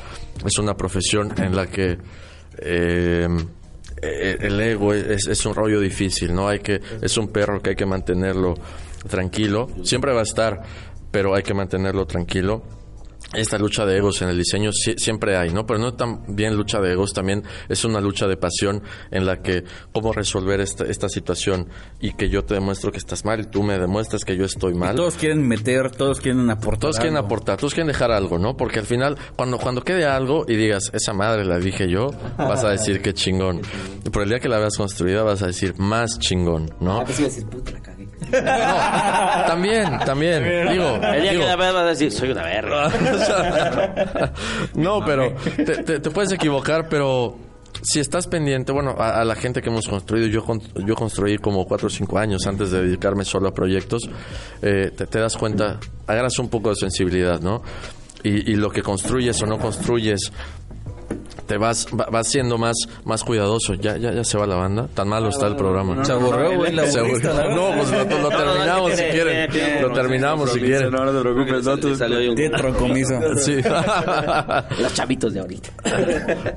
es 0.46 0.58
una 0.60 0.76
profesión 0.76 1.34
en 1.38 1.56
la 1.56 1.68
que. 1.68 1.98
Eh, 2.58 3.28
el 4.02 4.60
ego 4.60 4.94
es, 4.94 5.28
es, 5.28 5.46
un 5.46 5.56
rollo 5.56 5.80
difícil, 5.80 6.34
¿no? 6.34 6.50
Hay 6.50 6.60
que, 6.60 6.82
es 7.02 7.18
un 7.18 7.30
perro 7.30 7.62
que 7.62 7.70
hay 7.70 7.76
que 7.78 7.86
mantenerlo 7.86 8.56
tranquilo. 9.08 9.70
Siempre 9.84 10.12
va 10.12 10.20
a 10.20 10.24
estar, 10.24 10.62
pero 11.10 11.34
hay 11.34 11.44
que 11.44 11.54
mantenerlo 11.54 12.06
tranquilo. 12.06 12.64
Esta 13.34 13.58
lucha 13.58 13.86
de 13.86 13.98
egos 13.98 14.22
en 14.22 14.30
el 14.30 14.38
diseño 14.38 14.72
siempre 14.72 15.38
hay, 15.38 15.52
¿no? 15.52 15.66
Pero 15.66 15.80
no 15.80 15.94
también 15.94 16.56
lucha 16.56 16.80
de 16.80 16.92
egos, 16.92 17.14
también 17.14 17.44
es 17.70 17.84
una 17.86 18.00
lucha 18.00 18.28
de 18.28 18.38
pasión 18.38 18.84
en 19.12 19.26
la 19.26 19.42
que 19.42 19.64
cómo 19.92 20.14
resolver 20.14 20.62
esta, 20.62 20.86
esta 20.86 21.10
situación 21.10 21.68
y 22.00 22.14
que 22.14 22.30
yo 22.30 22.44
te 22.44 22.54
demuestro 22.56 22.92
que 22.92 22.98
estás 22.98 23.26
mal 23.26 23.40
y 23.42 23.46
tú 23.46 23.64
me 23.64 23.78
demuestras 23.80 24.24
que 24.24 24.38
yo 24.38 24.46
estoy 24.46 24.74
mal. 24.74 24.94
Y 24.94 24.98
todos 24.98 25.16
quieren 25.16 25.48
meter, 25.48 25.92
todos 25.92 26.20
quieren 26.20 26.50
aportar. 26.50 26.80
Todos 26.80 26.98
quieren 26.98 27.18
algo. 27.18 27.28
aportar, 27.28 27.58
todos 27.58 27.74
quieren 27.74 27.88
dejar 27.88 28.12
algo, 28.12 28.38
¿no? 28.38 28.56
Porque 28.56 28.80
al 28.80 28.86
final, 28.86 29.18
cuando, 29.36 29.58
cuando 29.58 29.84
quede 29.84 30.06
algo 30.06 30.46
y 30.48 30.56
digas, 30.56 30.92
esa 30.94 31.14
madre 31.14 31.46
la 31.46 31.60
dije 31.60 31.90
yo, 31.90 32.10
vas 32.38 32.64
a 32.64 32.70
decir 32.70 33.02
que 33.02 33.14
chingón. 33.14 33.62
Y 34.06 34.10
por 34.10 34.24
el 34.24 34.30
día 34.30 34.40
que 34.40 34.50
la 34.50 34.60
veas 34.60 34.78
construida 34.78 35.24
vas 35.24 35.42
a 35.42 35.48
decir 35.48 35.76
más 35.78 36.20
chingón, 36.20 36.74
¿no? 36.80 37.00
Ah, 37.00 37.04
pues 37.06 37.20
iba 37.20 37.28
a 37.28 37.32
decir, 37.32 37.48
puta, 37.48 37.72
la 37.72 37.82
cagué. 37.82 37.93
No, 38.44 39.46
también, 39.46 40.00
también. 40.06 40.44
Digo, 40.70 40.96
el 40.96 41.22
día 41.22 41.32
digo, 41.32 41.44
que 41.44 41.48
la 41.50 41.56
veas 41.56 41.74
vas 41.74 41.84
a 41.84 41.88
decir, 41.88 42.12
soy 42.12 42.32
una 42.32 42.44
verga. 42.44 42.90
no, 44.76 45.04
pero 45.06 45.34
te, 45.56 45.84
te, 45.84 46.00
te, 46.00 46.10
puedes 46.10 46.32
equivocar, 46.32 46.88
pero 46.90 47.38
si 47.82 48.00
estás 48.00 48.28
pendiente, 48.28 48.72
bueno, 48.72 48.96
a, 48.98 49.22
a, 49.22 49.26
la 49.26 49.36
gente 49.36 49.62
que 49.62 49.70
hemos 49.70 49.88
construido, 49.88 50.28
yo, 50.28 50.46
yo 50.86 50.96
construí 50.96 51.38
como 51.38 51.66
4 51.66 51.88
o 51.88 51.90
5 51.90 52.18
años 52.18 52.46
antes 52.48 52.72
de 52.72 52.84
dedicarme 52.84 53.26
solo 53.26 53.50
a 53.50 53.54
proyectos, 53.54 54.04
eh, 54.62 54.92
te, 54.96 55.08
te, 55.08 55.20
das 55.20 55.38
cuenta, 55.38 55.80
agarras 56.08 56.40
un 56.40 56.50
poco 56.50 56.70
de 56.70 56.76
sensibilidad, 56.76 57.42
¿no? 57.42 57.62
Y, 58.24 58.52
y, 58.52 58.56
lo 58.56 58.70
que 58.70 58.82
construyes 58.82 59.42
o 59.42 59.46
no 59.46 59.60
construyes, 59.60 60.32
te 61.46 61.58
vas 61.58 61.88
vas 61.92 62.28
siendo 62.28 62.58
más 62.58 62.76
más 63.06 63.24
cuidadoso. 63.24 63.74
Ya 63.76 63.98
ya 63.98 64.12
ya 64.14 64.24
se 64.24 64.38
va 64.38 64.48
la 64.48 64.56
banda. 64.56 64.88
Tan 64.94 65.08
malo 65.08 65.30
está 65.30 65.48
el 65.48 65.56
programa. 65.56 66.04
Se 66.06 66.12
aburrió, 66.12 66.58
güey. 66.58 66.74
No, 66.74 66.84
pues 66.84 67.92
lo, 67.92 68.20
lo 68.22 68.30
terminamos 68.30 68.94
si 68.94 69.04
quieren. 69.04 69.82
Lo 69.82 69.92
terminamos 69.92 70.52
si 70.52 70.60
quieren. 70.60 70.92
No, 70.92 71.06
no 71.06 71.12
te 71.12 71.20
preocupes, 71.22 71.66
no, 71.66 71.78
tú 71.78 71.90
compromiso. 72.62 73.14
Sí. 73.38 73.58
Los 74.82 74.94
chavitos 74.94 75.34
de 75.34 75.40
ahorita. 75.40 75.70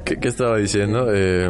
¿Qué, 0.04 0.18
qué 0.18 0.28
estaba 0.28 0.58
diciendo? 0.58 1.08
Eh, 1.12 1.48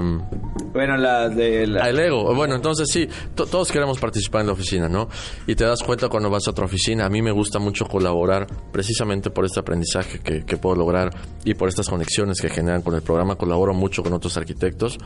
bueno, 0.72 0.96
la 0.96 1.28
de 1.28 1.66
la... 1.66 1.84
Ah, 1.84 1.88
el 1.90 1.98
ego. 1.98 2.34
Bueno, 2.34 2.54
entonces 2.54 2.88
sí, 2.90 3.08
todos 3.34 3.72
queremos 3.72 3.98
participar 3.98 4.42
en 4.42 4.48
la 4.48 4.52
oficina, 4.52 4.88
¿no? 4.88 5.08
Y 5.46 5.54
te 5.54 5.64
das 5.64 5.82
cuenta 5.82 6.08
cuando 6.08 6.30
vas 6.30 6.46
a 6.46 6.50
otra 6.50 6.66
oficina. 6.66 7.06
A 7.06 7.08
mí 7.08 7.22
me 7.22 7.32
gusta 7.32 7.58
mucho 7.58 7.86
colaborar 7.86 8.46
precisamente 8.72 9.30
por 9.30 9.44
este 9.44 9.60
aprendizaje 9.60 10.18
que, 10.20 10.44
que 10.44 10.56
puedo 10.56 10.76
lograr 10.76 11.10
y 11.44 11.54
por 11.54 11.68
estas 11.68 11.88
conexiones 11.88 12.40
que 12.40 12.48
generan 12.50 12.82
con 12.82 12.94
el 12.94 13.02
programa. 13.02 13.25
Colaboro 13.34 13.74
mucho 13.74 14.04
con 14.04 14.12
otros 14.12 14.36
arquitectos. 14.36 14.98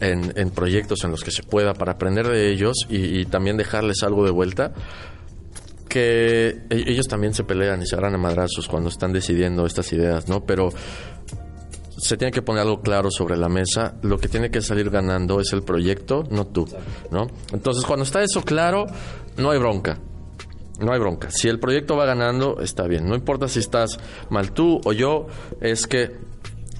En, 0.00 0.50
proyectos 0.50 1.04
en 1.04 1.12
los 1.12 1.22
que 1.22 1.30
se 1.30 1.44
pueda 1.44 1.74
para 1.74 1.92
aprender 1.92 2.26
de 2.26 2.50
ellos 2.50 2.86
y, 2.88 3.24
también 3.26 3.56
dejarles 3.56 4.02
algo 4.02 4.24
de 4.24 4.32
vuelta 4.32 4.72
que 5.88 6.62
ellos 6.70 7.06
también 7.06 7.34
se 7.34 7.44
pelean 7.44 7.82
y 7.82 7.86
se 7.86 7.94
agarran 7.94 8.14
a 8.14 8.18
madrazos 8.18 8.66
cuando 8.66 8.88
están 8.88 9.12
decidiendo 9.12 9.64
estas 9.64 9.92
ideas, 9.92 10.26
¿no? 10.26 10.44
Pero 10.44 10.70
se 12.02 12.16
tiene 12.16 12.32
que 12.32 12.42
poner 12.42 12.62
algo 12.62 12.80
claro 12.80 13.10
sobre 13.10 13.36
la 13.36 13.48
mesa. 13.48 13.94
Lo 14.02 14.18
que 14.18 14.26
tiene 14.26 14.50
que 14.50 14.60
salir 14.60 14.90
ganando 14.90 15.38
es 15.38 15.52
el 15.52 15.62
proyecto, 15.62 16.24
no 16.30 16.48
tú, 16.48 16.66
¿no? 17.12 17.28
Entonces, 17.52 17.84
cuando 17.84 18.04
está 18.04 18.22
eso 18.22 18.42
claro, 18.42 18.86
no 19.36 19.50
hay 19.52 19.58
bronca. 19.58 19.98
No 20.80 20.92
hay 20.92 20.98
bronca. 20.98 21.30
Si 21.30 21.48
el 21.48 21.60
proyecto 21.60 21.96
va 21.96 22.04
ganando, 22.04 22.58
está 22.60 22.88
bien. 22.88 23.06
No 23.06 23.14
importa 23.14 23.46
si 23.46 23.60
estás 23.60 24.00
mal 24.30 24.52
tú 24.52 24.80
o 24.84 24.92
yo, 24.92 25.28
es 25.60 25.86
que 25.86 26.16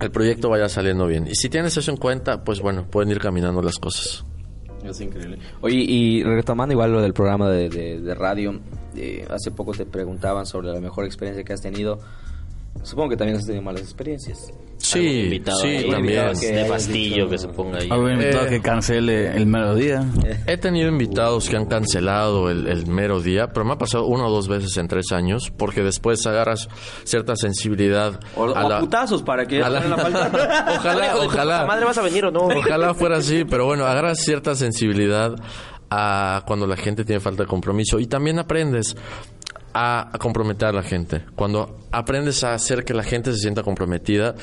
el 0.02 0.10
proyecto 0.10 0.50
vaya 0.50 0.68
saliendo 0.68 1.06
bien. 1.06 1.26
Y 1.26 1.34
si 1.34 1.48
tienes 1.48 1.76
eso 1.76 1.90
en 1.90 1.96
cuenta, 1.96 2.44
pues 2.44 2.60
bueno, 2.60 2.86
pueden 2.90 3.10
ir 3.10 3.18
caminando 3.18 3.62
las 3.62 3.76
cosas. 3.76 4.24
Es 4.84 5.00
increíble. 5.00 5.38
Oye, 5.60 5.76
y 5.76 6.24
retomando 6.24 6.72
igual 6.72 6.92
lo 6.92 7.00
del 7.00 7.12
programa 7.12 7.48
de, 7.48 7.68
de, 7.68 8.14
radio, 8.14 8.60
eh, 8.96 9.24
hace 9.30 9.52
poco 9.52 9.72
te 9.72 9.86
preguntaban 9.86 10.44
sobre 10.44 10.72
la 10.72 10.80
mejor 10.80 11.04
experiencia 11.04 11.44
que 11.44 11.52
has 11.52 11.60
tenido. 11.60 12.00
Supongo 12.82 13.10
que 13.10 13.16
también 13.16 13.38
has 13.38 13.44
tenido 13.46 13.62
malas 13.62 13.82
experiencias. 13.82 14.52
Sí, 14.76 15.20
invitado 15.24 15.60
sí, 15.60 15.86
también. 15.88 16.32
Que 16.40 16.52
de 16.52 16.64
fastillo 16.64 17.28
que 17.28 17.38
se 17.38 17.46
ponga 17.48 17.78
ahí. 17.78 17.88
Algún 17.88 18.12
invitado 18.14 18.46
Eh, 18.46 18.50
que 18.50 18.60
cancele 18.60 19.28
el 19.36 19.46
mero 19.46 19.76
día. 19.76 20.04
He 20.48 20.56
tenido 20.56 20.88
invitados 20.88 21.48
que 21.48 21.56
han 21.56 21.66
cancelado 21.66 22.50
el, 22.50 22.66
el, 22.66 22.86
mero 22.88 23.20
día, 23.20 23.46
pero 23.54 23.64
me 23.64 23.74
ha 23.74 23.78
pasado 23.78 24.06
una 24.06 24.26
o 24.26 24.30
dos 24.30 24.48
veces 24.48 24.76
en 24.78 24.88
tres 24.88 25.12
años, 25.12 25.52
porque 25.56 25.82
después 25.82 26.26
agarras 26.26 26.68
cierta 27.04 27.36
sensibilidad 27.36 28.18
o, 28.34 28.46
a 28.56 28.66
o 28.66 28.68
la... 28.68 28.80
putazos 28.80 29.22
para 29.22 29.46
que 29.46 29.62
a 29.62 29.68
la- 29.70 29.84
la 29.86 29.96
falta. 29.96 30.66
ojalá, 30.78 31.16
ojalá. 31.24 31.66
madre 31.66 31.84
vas 31.84 31.98
a 31.98 32.02
venir 32.02 32.24
o 32.24 32.30
no? 32.32 32.40
Ojalá 32.48 32.92
fuera 32.94 33.18
así, 33.18 33.44
pero 33.44 33.66
bueno, 33.66 33.86
agarras 33.86 34.18
cierta 34.18 34.56
sensibilidad 34.56 35.36
a 35.90 36.42
cuando 36.46 36.66
la 36.66 36.76
gente 36.76 37.04
tiene 37.04 37.20
falta 37.20 37.44
de 37.44 37.48
compromiso 37.48 38.00
y 38.00 38.06
también 38.06 38.38
aprendes 38.38 38.96
a, 39.74 40.10
comprometer 40.18 40.68
a 40.68 40.72
la 40.72 40.82
gente. 40.82 41.24
Cuando 41.34 41.78
aprendes 41.90 42.44
a 42.44 42.54
hacer 42.54 42.84
que 42.84 42.94
la 42.94 43.02
gente 43.02 43.32
se 43.32 43.38
sienta 43.38 43.62
comprometida, 43.62 44.34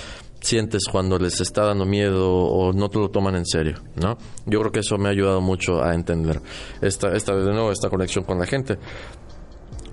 sientes 0.42 0.84
cuando 0.90 1.18
les 1.18 1.42
está 1.42 1.66
dando 1.66 1.86
miedo 1.86 2.32
o 2.32 2.74
no 2.74 2.90
te 2.90 3.00
lo 3.00 3.10
toman 3.10 3.36
en 3.36 3.46
serio, 3.46 3.76
¿no? 3.96 4.18
Yo 4.46 4.60
creo 4.60 4.72
que 4.72 4.80
eso 4.80 4.98
me 4.98 5.10
ha 5.10 5.12
ayudado 5.12 5.42
mucho 5.42 5.84
a 5.84 5.94
entender 5.94 6.42
esta, 6.82 7.16
esta 7.16 7.36
de 7.36 7.52
nuevo, 7.52 7.72
esta 7.72 7.90
conexión 7.90 8.24
con 8.24 8.40
la 8.40 8.46
gente. 8.46 8.78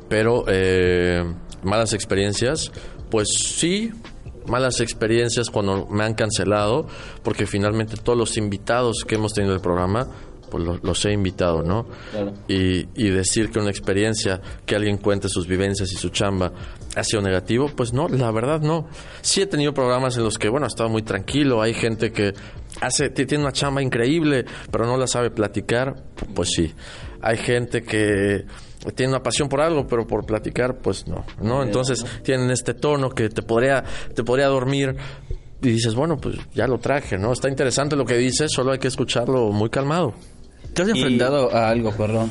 Pero 0.09 0.45
eh, 0.47 1.24
malas 1.64 1.93
experiencias, 1.93 2.70
pues 3.11 3.28
sí, 3.28 3.93
malas 4.47 4.80
experiencias 4.80 5.51
cuando 5.51 5.87
me 5.87 6.05
han 6.05 6.14
cancelado, 6.14 6.87
porque 7.22 7.47
finalmente 7.47 7.97
todos 7.97 8.18
los 8.18 8.37
invitados 8.37 9.05
que 9.07 9.16
hemos 9.16 9.32
tenido 9.32 9.53
en 9.53 9.57
el 9.57 9.62
programa, 9.62 10.09
pues 10.51 10.64
los, 10.64 10.82
los 10.82 11.05
he 11.05 11.12
invitado, 11.12 11.62
¿no? 11.62 11.86
Y, 12.49 12.88
y 12.94 13.11
decir 13.11 13.51
que 13.51 13.59
una 13.59 13.70
experiencia, 13.70 14.40
que 14.64 14.76
alguien 14.76 14.99
cuente 14.99 15.28
sus 15.28 15.47
vivencias 15.47 15.92
y 15.92 15.97
su 15.97 16.11
chamba 16.11 16.53
ha 16.97 17.05
sido 17.05 17.22
negativo, 17.22 17.70
pues 17.76 17.92
no, 17.92 18.09
la 18.09 18.30
verdad 18.30 18.61
no. 18.61 18.88
Sí 19.20 19.42
he 19.42 19.47
tenido 19.47 19.74
programas 19.74 20.16
en 20.16 20.24
los 20.24 20.38
que, 20.38 20.49
bueno, 20.49 20.64
ha 20.64 20.68
estado 20.68 20.88
muy 20.88 21.03
tranquilo, 21.03 21.61
hay 21.61 21.74
gente 21.74 22.11
que 22.11 22.32
hace, 22.80 23.11
tiene 23.11 23.44
una 23.44 23.53
chamba 23.53 23.82
increíble, 23.82 24.44
pero 24.70 24.86
no 24.86 24.97
la 24.97 25.07
sabe 25.07 25.30
platicar, 25.30 25.94
pues 26.34 26.51
sí. 26.51 26.72
Hay 27.20 27.36
gente 27.36 27.82
que 27.82 28.47
tiene 28.94 29.12
una 29.12 29.22
pasión 29.22 29.49
por 29.49 29.61
algo, 29.61 29.86
pero 29.86 30.07
por 30.07 30.24
platicar, 30.24 30.78
pues 30.78 31.07
no, 31.07 31.24
¿no? 31.42 31.62
Entonces 31.62 32.05
tienen 32.22 32.51
este 32.51 32.74
tono 32.74 33.11
que 33.11 33.28
te 33.28 33.42
podría, 33.42 33.84
te 34.14 34.22
podría 34.22 34.47
dormir 34.47 34.97
y 35.62 35.70
dices, 35.70 35.94
bueno, 35.94 36.16
pues 36.18 36.36
ya 36.55 36.66
lo 36.66 36.78
traje, 36.78 37.18
¿no? 37.18 37.32
Está 37.32 37.49
interesante 37.49 37.97
lo 37.97 38.05
que 38.05 38.16
dices, 38.16 38.53
solo 38.53 38.72
hay 38.72 38.78
que 38.78 38.88
escucharlo 38.88 39.51
muy 39.53 39.70
calmado. 39.70 40.14
¿Te 40.76 40.82
has 40.82 40.88
enfrentado 40.88 41.52
a 41.54 41.68
algo, 41.68 41.90
perdón? 41.96 42.30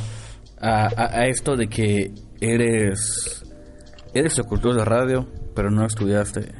A, 0.62 0.86
a- 0.86 1.20
a 1.20 1.28
esto 1.28 1.56
de 1.58 1.68
que 1.68 2.14
eres. 2.40 3.44
Eres 4.14 4.38
locutor 4.38 4.76
de 4.76 4.86
radio, 4.86 5.28
pero 5.54 5.70
no 5.72 5.86
estudiaste 5.86 6.54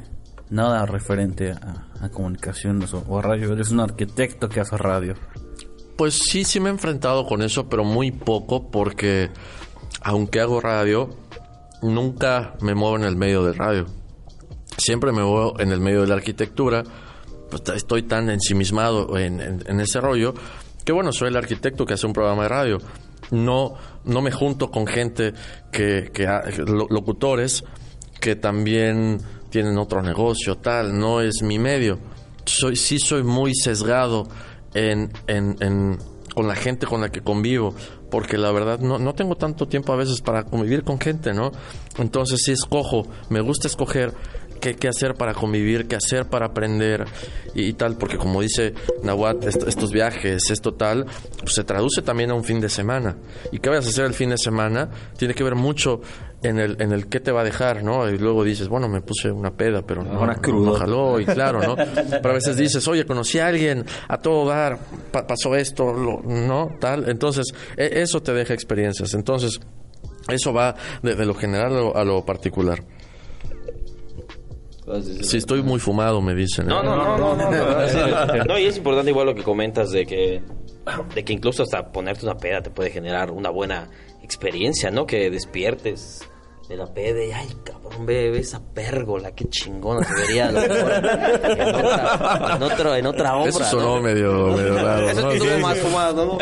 nada 0.50 0.84
referente 0.84 1.52
a, 1.52 1.86
a 2.00 2.08
comunicaciones 2.10 2.92
o, 2.92 3.02
o 3.08 3.22
radio. 3.22 3.52
Eres 3.54 3.70
un 3.70 3.80
arquitecto 3.80 4.48
que 4.48 4.60
hace 4.60 4.76
radio. 4.76 5.14
Pues 5.96 6.14
sí, 6.28 6.44
sí 6.44 6.60
me 6.60 6.68
he 6.68 6.72
enfrentado 6.72 7.24
con 7.26 7.40
eso, 7.40 7.68
pero 7.70 7.82
muy 7.82 8.10
poco 8.12 8.70
porque 8.70 9.30
aunque 10.02 10.40
hago 10.40 10.60
radio, 10.60 11.08
nunca 11.82 12.54
me 12.60 12.74
muevo 12.74 12.96
en 12.96 13.04
el 13.04 13.16
medio 13.16 13.42
del 13.44 13.54
radio. 13.54 13.86
Siempre 14.76 15.10
me 15.12 15.22
muevo 15.22 15.58
en 15.58 15.72
el 15.72 15.80
medio 15.80 16.02
de 16.02 16.08
la 16.08 16.16
arquitectura. 16.16 16.84
Pues 17.50 17.62
estoy 17.74 18.02
tan 18.02 18.28
ensimismado 18.28 19.16
en, 19.16 19.40
en- 19.40 19.64
en 19.66 19.80
ese 19.80 20.00
rollo 20.00 20.34
que 20.86 20.92
bueno, 20.92 21.12
soy 21.12 21.28
el 21.28 21.36
arquitecto 21.36 21.84
que 21.84 21.92
hace 21.94 22.06
un 22.06 22.14
programa 22.14 22.44
de 22.44 22.48
radio. 22.48 22.78
No, 23.32 23.74
no 24.04 24.22
me 24.22 24.30
junto 24.30 24.70
con 24.70 24.86
gente 24.86 25.34
que, 25.72 26.10
locutores 26.88 27.64
que 28.20 28.36
también 28.36 29.18
tienen 29.50 29.76
otro 29.78 30.00
negocio, 30.00 30.56
tal, 30.58 30.96
no 30.98 31.20
es 31.20 31.42
mi 31.42 31.58
medio. 31.58 31.98
Soy, 32.44 32.76
sí 32.76 32.98
soy 33.00 33.24
muy 33.24 33.52
sesgado 33.54 34.28
en, 34.74 35.12
en, 35.26 35.56
en- 35.60 35.98
con 36.34 36.46
la 36.46 36.54
gente 36.54 36.86
con 36.86 37.00
la 37.00 37.08
que 37.08 37.20
convivo, 37.22 37.74
porque 38.10 38.36
la 38.38 38.52
verdad 38.52 38.78
no, 38.78 38.98
no 38.98 39.14
tengo 39.14 39.36
tanto 39.36 39.66
tiempo 39.66 39.92
a 39.92 39.96
veces 39.96 40.20
para 40.20 40.44
convivir 40.44 40.84
con 40.84 41.00
gente, 41.00 41.32
¿no? 41.32 41.50
Entonces 41.98 42.42
sí 42.44 42.52
escojo, 42.52 43.06
me 43.30 43.40
gusta 43.40 43.66
escoger 43.68 44.12
qué, 44.56 44.74
qué 44.76 44.88
hacer 44.88 45.14
para 45.14 45.34
convivir, 45.34 45.86
qué 45.86 45.96
hacer 45.96 46.26
para 46.26 46.46
aprender 46.46 47.04
y, 47.54 47.64
y 47.68 47.72
tal, 47.74 47.96
porque 47.96 48.16
como 48.18 48.40
dice 48.40 48.74
Nahuat, 49.02 49.44
est- 49.44 49.66
estos 49.66 49.90
viajes, 49.92 50.50
esto 50.50 50.74
tal, 50.74 51.06
pues 51.40 51.54
se 51.54 51.64
traduce 51.64 52.02
también 52.02 52.30
a 52.30 52.34
un 52.34 52.44
fin 52.44 52.60
de 52.60 52.68
semana. 52.68 53.16
Y 53.52 53.58
qué 53.58 53.68
vayas 53.70 53.86
a 53.86 53.90
hacer 53.90 54.04
el 54.04 54.14
fin 54.14 54.30
de 54.30 54.38
semana 54.38 54.88
tiene 55.16 55.34
que 55.34 55.44
ver 55.44 55.54
mucho 55.54 56.00
en 56.42 56.58
el, 56.58 56.80
en 56.80 56.92
el 56.92 57.06
qué 57.08 57.18
te 57.18 57.32
va 57.32 57.40
a 57.40 57.44
dejar, 57.44 57.82
¿no? 57.82 58.08
Y 58.08 58.18
luego 58.18 58.44
dices, 58.44 58.68
bueno, 58.68 58.88
me 58.88 59.00
puse 59.00 59.30
una 59.30 59.50
peda, 59.56 59.82
pero 59.86 60.04
no, 60.04 60.20
Una 60.20 60.34
crudo. 60.36 60.66
no 60.66 60.74
jaló, 60.74 61.18
y 61.18 61.24
claro, 61.24 61.60
¿no? 61.60 61.74
Pero 61.76 62.30
a 62.30 62.34
veces 62.34 62.56
dices, 62.56 62.86
oye, 62.86 63.04
conocí 63.06 63.38
a 63.38 63.46
alguien, 63.48 63.84
a 64.08 64.18
todo 64.18 64.46
dar, 64.46 64.78
pa- 65.10 65.26
pasó 65.26 65.56
esto, 65.56 65.92
lo- 65.92 66.22
¿no? 66.22 66.68
Tal. 66.78 67.08
Entonces, 67.08 67.46
e- 67.76 68.00
eso 68.02 68.22
te 68.22 68.32
deja 68.32 68.52
experiencias. 68.54 69.14
Entonces, 69.14 69.58
eso 70.28 70.52
va 70.52 70.74
de, 71.02 71.14
de 71.14 71.24
lo 71.24 71.34
general 71.34 71.72
a 71.72 71.80
lo, 71.80 71.96
a 71.96 72.04
lo 72.04 72.24
particular. 72.24 72.82
Si 75.22 75.36
estoy 75.38 75.62
muy 75.62 75.80
fumado, 75.80 76.20
me 76.22 76.34
dicen. 76.34 76.66
¿eh? 76.66 76.68
No, 76.68 76.82
no, 76.82 76.96
no, 76.96 77.18
no, 77.18 77.36
no, 77.36 77.50
no, 77.50 77.88
sí. 77.88 77.98
No, 78.48 78.58
y 78.58 78.66
es 78.66 78.76
importante 78.76 79.10
igual 79.10 79.26
lo 79.26 79.34
que 79.34 79.42
comentas 79.42 79.90
de 79.90 80.06
que 80.06 80.42
de 81.14 81.24
que 81.24 81.32
incluso 81.32 81.64
hasta 81.64 81.90
ponerte 81.90 82.24
una 82.24 82.36
peda 82.36 82.62
te 82.62 82.70
puede 82.70 82.90
generar 82.90 83.30
una 83.32 83.50
buena 83.50 83.90
experiencia, 84.22 84.90
¿no? 84.90 85.06
Que 85.06 85.30
despiertes 85.30 86.28
de 86.68 86.76
la 86.76 86.86
peda 86.92 87.22
y 87.24 87.30
ay, 87.30 87.48
cabrón, 87.62 88.04
ve, 88.06 88.30
ve 88.30 88.38
esa 88.40 88.60
pérgola, 88.60 89.30
qué 89.32 89.48
chingona 89.48 90.04
se 90.04 90.14
vería 90.14 90.50
lo 90.50 90.60
mejor 90.60 90.92
en 90.92 91.04
otra, 91.76 92.56
en 92.56 92.62
otro- 92.62 92.94
en 92.96 93.06
otra 93.06 93.36
obra. 93.36 93.48
Eso 93.50 93.64
sonó 93.64 93.96
¿no? 93.96 94.02
medio, 94.02 94.48
medio 94.48 94.74
raro. 94.74 95.08
Eso 95.08 95.22
¿no? 95.22 95.30
es 95.30 95.42
que 95.42 95.48
Sí, 95.56 95.62
más 95.62 95.78
fumado, 95.78 96.26
¿no? 96.26 96.38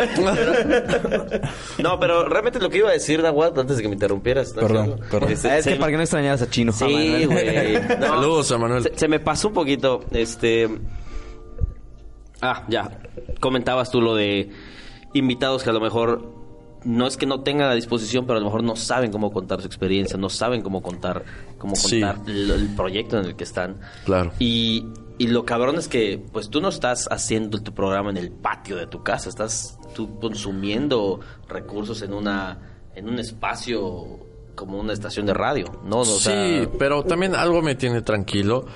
No, 1.83 1.99
pero 2.01 2.27
realmente 2.29 2.59
lo 2.59 2.70
que 2.70 2.79
iba 2.79 2.89
a 2.89 2.93
decir, 2.93 3.22
Nahuatl, 3.22 3.61
antes 3.61 3.77
de 3.77 3.83
que 3.83 3.89
me 3.89 3.95
interrumpieras. 3.95 4.55
¿no? 4.55 4.62
Perdón, 4.62 5.01
perdón. 5.11 5.31
Este, 5.33 5.51
Ah, 5.51 5.59
es 5.59 5.64
que 5.64 5.72
se- 5.72 5.77
para 5.77 5.91
que 5.91 5.97
no 5.97 6.03
extrañaras 6.03 6.43
a 6.43 6.49
Chino. 6.51 6.72
Sí, 6.72 7.25
güey. 7.27 7.75
No, 8.01 8.07
Saludos 8.07 8.53
a 8.53 8.59
Manuel. 8.59 8.83
Se, 8.83 8.93
se 8.99 9.09
me 9.09 9.20
pasó 9.20 9.49
un 9.49 9.55
poquito, 9.55 10.01
este... 10.12 10.68
Ah, 12.41 12.64
ya. 12.68 12.99
Comentabas 13.41 13.91
tú 13.91 14.01
lo 14.01 14.14
de 14.14 14.51
invitados 15.12 15.62
que 15.62 15.70
a 15.70 15.72
lo 15.72 15.81
mejor 15.81 16.43
no 16.85 17.07
es 17.07 17.16
que 17.16 17.26
no 17.26 17.41
tengan 17.41 17.70
a 17.70 17.74
disposición, 17.74 18.26
pero 18.26 18.37
a 18.39 18.41
lo 18.41 18.47
mejor 18.47 18.62
no 18.62 18.76
saben 18.76 19.11
cómo 19.11 19.32
contar 19.32 19.61
su 19.61 19.66
experiencia, 19.66 20.16
no 20.18 20.28
saben 20.28 20.62
cómo 20.62 20.82
contar, 20.82 21.24
cómo 21.59 21.74
Sí. 21.76 22.01
contar 22.01 22.18
el, 22.26 22.51
el 22.51 22.68
proyecto 22.74 23.18
en 23.18 23.24
el 23.26 23.37
que 23.37 23.45
están. 23.45 23.76
Claro. 24.05 24.32
Y, 24.39 24.87
y 25.18 25.28
lo 25.28 25.45
cabrón 25.45 25.76
es 25.76 25.89
que, 25.89 26.22
pues 26.32 26.51
tú 26.51 26.61
no 26.61 26.68
estás 26.68 27.09
haciendo 27.11 27.62
tu 27.62 27.72
programa 27.72 28.11
en 28.11 28.16
el 28.16 28.30
patio 28.30 28.76
de 28.76 28.87
tu 28.87 29.03
casa, 29.03 29.28
estás 29.28 29.78
tú 29.95 30.18
consumiendo 30.20 31.20
recursos 31.49 32.03
en 32.03 32.12
una, 32.12 32.59
en 32.95 33.09
un 33.09 33.18
espacio 33.18 34.18
como 34.55 34.78
una 34.78 34.93
estación 34.93 35.26
de 35.26 35.35
radio, 35.35 35.64
¿no? 35.85 36.01
O 36.01 36.05
sea, 36.05 36.47
sí, 36.47 36.68
pero 36.78 37.03
también 37.03 37.35
algo 37.35 37.61
me 37.62 37.74
tiene 37.74 38.03
tranquilo 38.03 38.66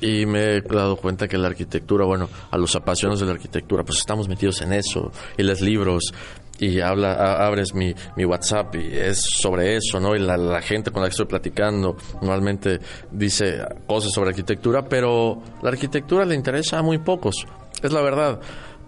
y 0.00 0.26
me 0.26 0.56
he 0.56 0.60
dado 0.60 0.96
cuenta 0.96 1.26
que 1.28 1.38
la 1.38 1.48
arquitectura, 1.48 2.04
bueno, 2.04 2.28
a 2.50 2.58
los 2.58 2.76
apasionados 2.76 3.20
de 3.20 3.26
la 3.26 3.32
arquitectura, 3.32 3.84
pues 3.84 3.98
estamos 3.98 4.28
metidos 4.28 4.60
en 4.62 4.72
eso 4.72 5.10
y 5.36 5.42
les 5.42 5.60
libros 5.60 6.12
y 6.58 6.80
habla, 6.80 7.44
abres 7.44 7.74
mi, 7.74 7.94
mi 8.16 8.24
WhatsApp 8.24 8.74
y 8.76 8.96
es 8.96 9.22
sobre 9.40 9.76
eso, 9.76 9.98
¿no? 9.98 10.14
Y 10.14 10.20
la, 10.20 10.36
la 10.36 10.62
gente 10.62 10.90
con 10.90 11.02
la 11.02 11.08
que 11.08 11.12
estoy 11.12 11.26
platicando 11.26 11.96
normalmente 12.20 12.78
dice 13.10 13.64
cosas 13.86 14.12
sobre 14.12 14.30
arquitectura, 14.30 14.84
pero 14.84 15.42
la 15.62 15.70
arquitectura 15.70 16.24
le 16.24 16.34
interesa 16.34 16.78
a 16.78 16.82
muy 16.82 16.98
pocos, 16.98 17.46
es 17.82 17.92
la 17.92 18.02
verdad. 18.02 18.40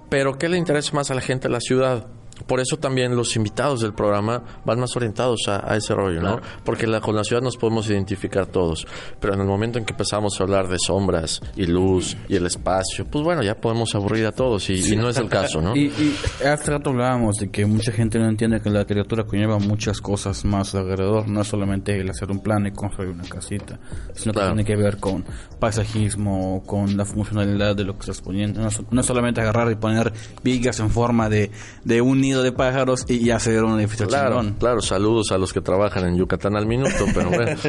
Pero 0.08 0.38
¿qué 0.38 0.48
le 0.48 0.58
interesa 0.58 0.92
más 0.94 1.10
a 1.10 1.14
la 1.14 1.20
gente 1.20 1.48
de 1.48 1.52
la 1.52 1.60
ciudad? 1.60 2.06
Por 2.46 2.60
eso 2.60 2.76
también 2.78 3.14
los 3.16 3.36
invitados 3.36 3.80
del 3.80 3.94
programa 3.94 4.42
van 4.64 4.80
más 4.80 4.94
orientados 4.96 5.42
a, 5.48 5.70
a 5.72 5.76
ese 5.76 5.94
rollo, 5.94 6.20
¿no? 6.20 6.40
Porque 6.64 6.86
la- 6.86 7.00
con 7.00 7.14
la 7.14 7.24
ciudad 7.24 7.40
nos 7.42 7.56
podemos 7.56 7.88
identificar 7.88 8.46
todos. 8.46 8.86
Pero 9.20 9.34
en 9.34 9.40
el 9.40 9.46
momento 9.46 9.78
en 9.78 9.84
que 9.84 9.92
empezamos 9.92 10.38
a 10.40 10.42
hablar 10.42 10.68
de 10.68 10.76
sombras 10.78 11.40
y 11.56 11.66
luz 11.66 12.16
y 12.28 12.36
el 12.36 12.46
espacio, 12.46 13.06
pues 13.06 13.24
bueno, 13.24 13.42
ya 13.42 13.54
podemos 13.54 13.94
aburrir 13.94 14.26
a 14.26 14.32
todos 14.32 14.68
y, 14.70 14.92
y 14.92 14.96
no 14.96 15.08
es 15.08 15.16
el 15.16 15.28
caso, 15.28 15.60
¿no? 15.62 15.74
Y, 15.84 15.86
y 15.86 16.16
hace 16.46 16.70
rato 16.70 16.90
hablábamos 16.90 17.36
de 17.36 17.50
que 17.50 17.66
mucha 17.66 17.92
gente 17.92 18.18
no 18.18 18.28
entiende 18.28 18.60
que 18.60 18.68
la 18.70 18.80
arquitectura 18.80 19.24
conlleva 19.24 19.58
muchas 19.58 20.00
cosas 20.00 20.44
más 20.44 20.74
alrededor. 20.74 21.28
No 21.28 21.40
es 21.42 21.46
solamente 21.48 21.98
el 21.98 22.10
hacer 22.10 22.30
un 22.30 22.40
plan 22.40 22.66
y 22.66 22.72
construir 22.72 23.10
una 23.10 23.24
casita, 23.24 23.78
sino 24.14 24.32
que 24.32 24.38
Claro. 24.40 24.54
tiene 24.54 24.64
que 24.64 24.76
ver 24.76 24.98
con 24.98 25.24
paisajismo, 25.58 26.62
con 26.66 26.96
la 26.96 27.04
funcionalidad 27.04 27.74
de 27.76 27.84
lo 27.84 27.94
que 27.94 28.00
estás 28.00 28.20
poniendo. 28.20 28.60
No, 28.60 28.68
es- 28.68 28.80
no 28.90 29.02
solamente 29.02 29.40
agarrar 29.40 29.70
y 29.70 29.74
poner 29.76 30.12
vigas 30.42 30.78
en 30.80 30.90
forma 30.90 31.28
de, 31.28 31.50
de 31.84 32.00
un 32.00 32.23
nido 32.24 32.42
de 32.42 32.52
pájaros 32.52 33.04
y, 33.08 33.26
y 33.26 33.30
hacer 33.30 33.62
un 33.64 33.78
edificio 33.78 34.06
Claro, 34.06 34.40
chingón. 34.40 34.56
claro, 34.58 34.80
saludos 34.82 35.32
a 35.32 35.38
los 35.38 35.52
que 35.52 35.60
trabajan 35.60 36.06
en 36.06 36.16
Yucatán 36.16 36.56
al 36.56 36.66
minuto, 36.66 36.90
pero 37.14 37.30
bueno. 37.30 37.56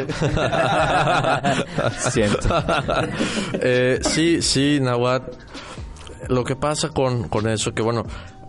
Siento. 2.12 2.50
Eh, 3.54 4.00
sí, 4.02 4.42
sí, 4.42 4.80
Nahuatl. 4.82 5.32
Lo 6.30 6.44
que 6.44 6.56
pasa 6.56 6.90
con, 6.90 7.28
con 7.30 7.48
eso, 7.48 7.74
que 7.74 7.82
bueno, 7.82 8.04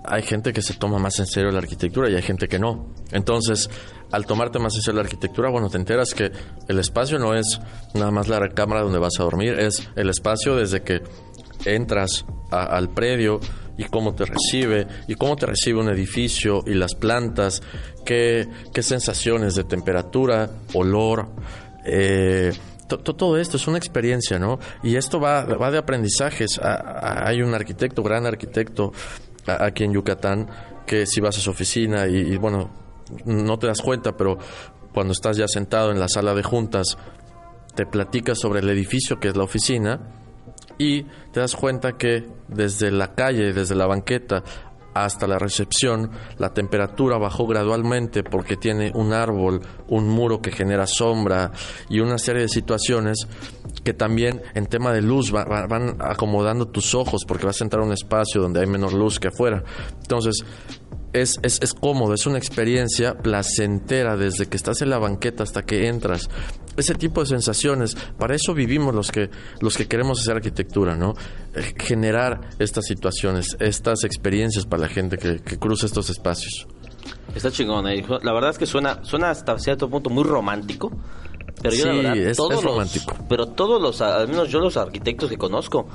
hay 0.04 0.22
gente 0.22 0.52
que 0.52 0.62
se 0.62 0.74
toma 0.74 0.98
más 0.98 1.18
en 1.18 1.26
serio 1.26 1.50
la 1.50 1.58
arquitectura 1.58 2.08
y 2.10 2.14
hay 2.14 2.22
gente 2.22 2.48
que 2.48 2.58
no. 2.58 2.86
Entonces, 3.12 3.68
al 4.12 4.24
tomarte 4.26 4.58
más 4.58 4.74
en 4.76 4.82
serio 4.82 5.00
la 5.00 5.04
arquitectura, 5.04 5.50
bueno, 5.50 5.68
te 5.68 5.76
enteras 5.78 6.14
que 6.14 6.30
el 6.68 6.78
espacio 6.78 7.18
no 7.18 7.34
es 7.34 7.60
nada 7.94 8.10
más 8.10 8.28
la 8.28 8.38
recámara 8.38 8.82
donde 8.82 8.98
vas 8.98 9.18
a 9.20 9.24
dormir, 9.24 9.58
es 9.58 9.88
el 9.96 10.08
espacio 10.10 10.56
desde 10.56 10.82
que 10.82 11.02
entras 11.64 12.24
a- 12.50 12.64
al 12.64 12.90
predio 12.90 13.40
y 13.78 13.84
cómo 13.84 14.14
te 14.14 14.24
recibe 14.24 14.86
y 15.06 15.14
cómo 15.14 15.36
te 15.36 15.46
recibe 15.46 15.80
un 15.80 15.88
edificio 15.88 16.62
y 16.66 16.74
las 16.74 16.94
plantas, 16.94 17.62
qué, 18.04 18.48
qué 18.72 18.82
sensaciones 18.82 19.54
de 19.54 19.64
temperatura, 19.64 20.50
olor, 20.74 21.28
eh, 21.84 22.52
to- 22.88 22.98
to- 22.98 23.14
todo 23.14 23.36
esto 23.38 23.56
es 23.56 23.66
una 23.68 23.78
experiencia, 23.78 24.38
¿no? 24.38 24.58
Y 24.82 24.96
esto 24.96 25.20
va, 25.20 25.44
va 25.44 25.70
de 25.70 25.78
aprendizajes. 25.78 26.58
Hay 26.62 27.42
un 27.42 27.54
arquitecto, 27.54 28.02
gran 28.02 28.26
arquitecto 28.26 28.92
aquí 29.46 29.84
en 29.84 29.92
Yucatán, 29.92 30.48
que 30.86 31.06
si 31.06 31.20
vas 31.20 31.36
a 31.38 31.40
su 31.40 31.50
oficina 31.50 32.06
y, 32.06 32.16
y, 32.16 32.36
bueno, 32.36 32.70
no 33.24 33.58
te 33.58 33.66
das 33.66 33.80
cuenta, 33.82 34.16
pero 34.16 34.38
cuando 34.92 35.12
estás 35.12 35.36
ya 35.36 35.46
sentado 35.48 35.90
en 35.90 36.00
la 36.00 36.08
sala 36.08 36.32
de 36.34 36.42
juntas, 36.42 36.96
te 37.74 37.84
platicas 37.86 38.38
sobre 38.38 38.60
el 38.60 38.70
edificio 38.70 39.20
que 39.20 39.28
es 39.28 39.36
la 39.36 39.44
oficina 39.44 40.00
y 40.78 41.02
te 41.32 41.40
das 41.40 41.54
cuenta 41.56 41.92
que 41.96 42.26
desde 42.48 42.90
la 42.90 43.14
calle, 43.14 43.52
desde 43.52 43.74
la 43.74 43.86
banqueta 43.86 44.42
hasta 44.94 45.26
la 45.26 45.38
recepción, 45.38 46.10
la 46.38 46.54
temperatura 46.54 47.18
bajó 47.18 47.46
gradualmente 47.46 48.22
porque 48.22 48.56
tiene 48.56 48.92
un 48.94 49.12
árbol, 49.12 49.60
un 49.88 50.08
muro 50.08 50.40
que 50.40 50.50
genera 50.50 50.86
sombra 50.86 51.52
y 51.90 52.00
una 52.00 52.16
serie 52.16 52.42
de 52.42 52.48
situaciones 52.48 53.26
que 53.84 53.92
también 53.92 54.40
en 54.54 54.64
tema 54.66 54.94
de 54.94 55.02
luz 55.02 55.34
va- 55.34 55.44
va- 55.44 55.66
van 55.66 55.96
acomodando 56.00 56.68
tus 56.68 56.94
ojos 56.94 57.26
porque 57.28 57.44
vas 57.44 57.60
a 57.60 57.64
entrar 57.64 57.82
a 57.82 57.86
un 57.86 57.92
espacio 57.92 58.40
donde 58.40 58.60
hay 58.60 58.66
menos 58.66 58.94
luz 58.94 59.20
que 59.20 59.28
afuera. 59.28 59.62
Entonces, 60.00 60.42
es, 61.12 61.38
es, 61.42 61.58
es 61.62 61.74
cómodo, 61.74 62.14
es 62.14 62.26
una 62.26 62.38
experiencia 62.38 63.18
placentera 63.18 64.16
desde 64.16 64.46
que 64.46 64.56
estás 64.56 64.80
en 64.80 64.88
la 64.90 64.98
banqueta 64.98 65.42
hasta 65.42 65.62
que 65.62 65.88
entras. 65.88 66.30
Ese 66.76 66.94
tipo 66.94 67.20
de 67.20 67.26
sensaciones, 67.26 67.96
para 68.18 68.34
eso 68.34 68.54
vivimos 68.54 68.94
los 68.94 69.10
que, 69.10 69.30
los 69.60 69.76
que 69.76 69.86
queremos 69.86 70.20
hacer 70.20 70.36
arquitectura, 70.36 70.96
¿no? 70.96 71.14
Eh, 71.54 71.74
Generar 71.78 72.40
estas 72.58 72.84
situaciones, 72.86 73.56
estas 73.60 74.04
experiencias 74.04 74.66
para 74.66 74.82
la 74.82 74.88
gente 74.88 75.16
que, 75.16 75.38
que 75.38 75.58
cruza 75.58 75.86
estos 75.86 76.10
espacios. 76.10 76.66
Está 77.34 77.50
chingón, 77.50 77.86
eh. 77.88 78.04
La 78.22 78.32
verdad 78.32 78.50
es 78.50 78.58
que 78.58 78.66
suena, 78.66 79.04
suena 79.04 79.30
hasta 79.30 79.58
cierto 79.58 79.88
punto 79.88 80.10
muy 80.10 80.24
romántico. 80.24 80.90
Pero 81.62 81.74
yo 81.74 81.86
la 81.86 81.92
Sí, 81.92 81.98
verdad, 81.98 82.16
es- 82.18 82.36
todos 82.36 82.50
es 82.52 82.62
los- 82.62 82.64
romántico. 82.72 83.14
pero 83.28 83.46
todos 83.46 83.80
los, 83.80 84.00
al 84.02 84.28
menos 84.28 84.48
yo 84.50 84.60
los 84.60 84.76
arquitectos 84.76 85.30
que 85.30 85.38
conozco, 85.38 85.88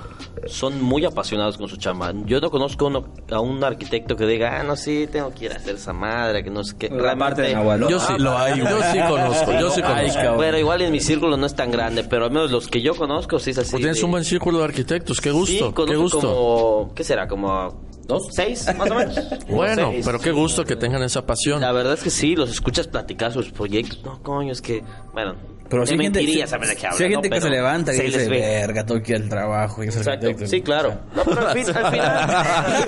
son 0.48 0.82
muy 0.82 1.06
apasionados 1.06 1.58
con 1.58 1.68
su 1.70 1.78
chamba. 1.78 2.12
Yo 2.26 2.42
no 2.42 2.50
conozco 2.50 2.88
uno- 2.88 3.06
a 3.32 3.40
un 3.40 3.64
arquitecto 3.64 4.16
que 4.16 4.26
diga, 4.26 4.60
ah, 4.60 4.64
no, 4.64 4.76
sí, 4.76 5.08
tengo 5.12 5.32
que 5.34 5.46
ir 5.46 5.52
a 5.54 5.58
hacer 5.58 5.76
esa 5.76 5.94
madre, 5.94 6.44
que 6.44 6.50
no 6.50 6.64
sé 6.64 6.76
qué. 6.78 6.90
La 6.90 7.16
parte 7.16 7.44
de 7.44 7.54
Nahuatl. 7.54 7.88
Yo 7.88 8.00
sí, 8.00 8.14
lo 8.18 8.38
hay, 8.38 8.58
yo 8.60 8.66
sí 8.92 9.00
conozco, 9.08 9.52
yo 9.60 9.70
sí 9.72 9.82
conozco. 9.82 10.36
Bueno, 10.36 10.58
igual 10.58 10.82
en 10.82 10.92
mi 10.92 11.00
círculo 11.00 11.38
no 11.38 11.46
es 11.46 11.56
tan 11.56 11.70
grande, 11.72 12.04
pero 12.04 12.26
al 12.26 12.32
menos 12.32 12.50
los 12.52 12.68
que 12.68 12.82
yo 12.82 12.96
conozco 12.96 13.38
sí 13.40 13.52
es 13.52 13.60
así. 13.60 13.72
Pues 13.72 13.82
tienes 13.82 13.98
de- 14.00 14.06
un 14.06 14.12
buen 14.12 14.24
círculo 14.26 14.58
de 14.60 14.64
arquitectos, 14.66 15.22
qué 15.22 15.32
gusto, 15.32 15.52
Sí, 15.68 15.86
qué 15.86 15.96
gusto. 15.96 16.20
como, 16.22 16.94
¿qué 16.96 17.04
será? 17.04 17.28
Como 17.28 17.91
dos, 18.08 18.28
seis, 18.32 18.66
más 18.78 18.90
o 18.92 18.96
menos. 18.96 19.16
Bueno, 19.48 19.90
Seis. 19.92 20.06
pero 20.06 20.20
qué 20.20 20.32
gusto 20.32 20.64
que 20.66 20.76
tengan 20.76 21.04
esa 21.04 21.26
pasión. 21.26 21.62
La 21.62 21.72
verdad 21.72 21.94
es 21.94 22.02
que 22.04 22.10
sí, 22.10 22.36
los 22.36 22.50
escuchas 22.50 22.88
platicar 22.88 23.32
sus 23.32 23.52
proyectos. 23.52 24.02
No, 24.04 24.22
coño, 24.24 24.52
es 24.52 24.62
que, 24.62 24.84
bueno, 25.14 25.36
Pero 25.70 25.86
si 25.86 25.94
hay 25.94 26.00
gente, 26.00 26.20
si- 26.20 26.48
saber 26.48 26.68
de 26.70 26.76
qué 26.76 26.88
hablan, 26.88 26.98
si 26.98 27.04
hay 27.04 27.10
¿no? 27.10 27.16
gente 27.16 27.30
que 27.30 27.36
Pero 27.36 27.46
se 27.46 27.50
levanta 27.50 27.94
y 27.94 27.98
se 27.98 28.04
dice, 28.04 28.28
verga, 28.30 28.86
tengo 28.86 29.02
que 29.02 29.12
ir 29.14 29.22
al 29.22 29.30
trabajo 29.30 29.84
y 29.84 29.88
Exacto, 29.88 30.10
arquitecto". 30.28 30.48
sí, 30.48 30.62
claro. 30.62 30.98
No, 31.16 31.24
pero 31.24 31.48
al, 31.48 31.54
fin, 31.58 31.76
al 31.76 31.92
final. 31.92 32.86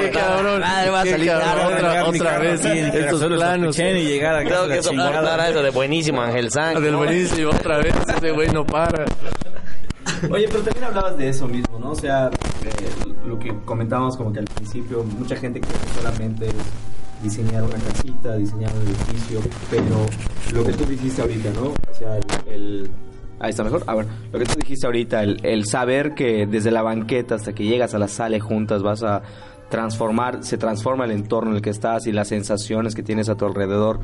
Qué 0.00 0.10
cabrón, 0.12 0.60
Madre, 0.60 0.90
va 0.90 1.00
a 1.02 1.06
salir 1.06 1.30
otra, 1.30 2.04
otra 2.06 2.38
vez 2.38 2.64
estos 2.64 3.24
planos. 3.24 3.78
Y 3.78 3.82
llegar 3.82 4.34
a 4.36 4.38
Tengo 4.38 4.50
casa 4.50 4.68
que 4.74 4.82
soportar 4.82 5.50
eso 5.50 5.62
de 5.62 5.70
buenísimo, 5.70 6.20
Ángel. 6.22 6.48
Ah, 6.56 6.78
Del 6.80 6.96
buenísimo, 6.96 7.50
otra 7.50 7.78
vez, 7.78 7.94
ese 8.16 8.30
güey 8.32 8.48
no 8.48 8.64
para. 8.64 9.04
Oye, 10.30 10.46
pero 10.48 10.62
también 10.62 10.84
hablabas 10.84 11.16
de 11.16 11.28
eso 11.28 11.46
mismo, 11.48 11.78
¿no? 11.78 11.90
O 11.92 11.94
sea, 11.96 12.30
lo 13.26 13.38
que 13.38 13.54
comentábamos 13.64 14.16
como 14.16 14.32
que 14.32 14.40
al 14.40 14.44
principio, 14.46 15.04
mucha 15.04 15.36
gente 15.36 15.60
que 15.60 15.68
solamente 15.94 16.46
es 16.46 16.54
diseñar 17.22 17.62
una 17.62 17.78
casita, 17.78 18.36
diseñar 18.36 18.72
un 18.74 18.82
edificio, 18.82 19.40
pero 19.70 20.06
lo 20.52 20.64
que 20.64 20.72
tú 20.72 20.84
dijiste 20.84 21.22
ahorita, 21.22 21.50
¿no? 21.52 21.68
O 21.68 21.94
sea, 21.94 22.18
el... 22.46 22.90
Ahí 23.38 23.50
está 23.50 23.64
mejor. 23.64 23.82
A 23.86 23.94
ver, 23.96 24.06
lo 24.32 24.38
que 24.38 24.44
tú 24.44 24.54
dijiste 24.60 24.86
ahorita, 24.86 25.22
el, 25.22 25.44
el 25.44 25.66
saber 25.66 26.14
que 26.14 26.46
desde 26.46 26.70
la 26.70 26.82
banqueta 26.82 27.34
hasta 27.34 27.52
que 27.52 27.64
llegas 27.64 27.94
a 27.94 27.98
la 27.98 28.06
sala 28.06 28.38
juntas 28.38 28.82
vas 28.82 29.02
a 29.02 29.22
transformar, 29.72 30.44
se 30.44 30.58
transforma 30.58 31.06
el 31.06 31.12
entorno 31.12 31.50
en 31.50 31.56
el 31.56 31.62
que 31.62 31.70
estás 31.70 32.06
y 32.06 32.12
las 32.12 32.28
sensaciones 32.28 32.94
que 32.94 33.02
tienes 33.02 33.30
a 33.30 33.36
tu 33.36 33.46
alrededor. 33.46 34.00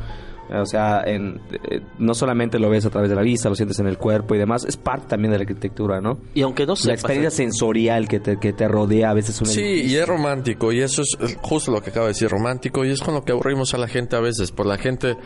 O 0.50 0.64
sea, 0.64 1.02
en, 1.04 1.42
eh, 1.70 1.82
no 1.98 2.14
solamente 2.14 2.58
lo 2.58 2.70
ves 2.70 2.86
a 2.86 2.90
través 2.90 3.10
de 3.10 3.16
la 3.16 3.20
vista, 3.20 3.50
lo 3.50 3.54
sientes 3.54 3.78
en 3.80 3.86
el 3.86 3.98
cuerpo 3.98 4.34
y 4.34 4.38
demás, 4.38 4.64
es 4.64 4.78
parte 4.78 5.08
también 5.08 5.32
de 5.32 5.36
la 5.36 5.42
arquitectura, 5.42 6.00
¿no? 6.00 6.20
Y 6.32 6.40
aunque 6.40 6.64
no 6.64 6.72
La 6.72 6.76
sepas, 6.76 6.94
experiencia 6.94 7.30
sensorial 7.30 8.08
que 8.08 8.18
te, 8.18 8.38
que 8.38 8.54
te 8.54 8.66
rodea 8.66 9.10
a 9.10 9.14
veces 9.14 9.38
un 9.42 9.46
Sí, 9.46 9.82
y 9.84 9.94
es 9.96 10.08
romántico, 10.08 10.72
y 10.72 10.80
eso 10.80 11.02
es 11.02 11.36
justo 11.42 11.70
lo 11.70 11.82
que 11.82 11.90
acaba 11.90 12.06
de 12.06 12.12
decir, 12.12 12.30
romántico, 12.30 12.82
y 12.86 12.90
es 12.92 13.00
con 13.02 13.12
lo 13.12 13.26
que 13.26 13.32
aburrimos 13.32 13.74
a 13.74 13.78
la 13.78 13.88
gente 13.88 14.16
a 14.16 14.20
veces, 14.20 14.50
por 14.50 14.64
la 14.64 14.78
gente 14.78 15.18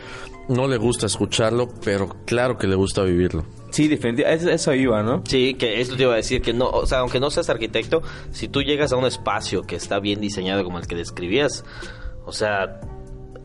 no 0.49 0.67
le 0.67 0.75
gusta 0.75 1.05
escucharlo, 1.05 1.69
pero 1.85 2.09
claro 2.25 2.57
que 2.57 2.67
le 2.67 2.75
gusta 2.75 3.01
vivirlo. 3.03 3.45
Sí, 3.73 3.87
definitivamente, 3.87 4.45
eso, 4.45 4.51
eso 4.51 4.73
iba, 4.75 5.01
¿no? 5.01 5.23
Sí, 5.25 5.55
que 5.55 5.81
eso 5.81 5.95
te 5.95 6.03
iba 6.03 6.13
a 6.13 6.17
decir, 6.17 6.43
que 6.43 6.53
no, 6.53 6.69
o 6.69 6.85
sea, 6.85 6.99
aunque 6.99 7.19
no 7.19 7.31
seas 7.31 7.49
arquitecto, 7.49 8.03
si 8.31 8.47
tú 8.47 8.61
llegas 8.61 8.93
a 8.93 8.97
un 8.97 9.05
espacio 9.05 9.63
que 9.63 9.75
está 9.75 9.99
bien 9.99 10.21
diseñado 10.21 10.63
como 10.63 10.77
el 10.77 10.85
que 10.85 10.93
describías, 10.93 11.65
o 12.23 12.31
sea, 12.31 12.81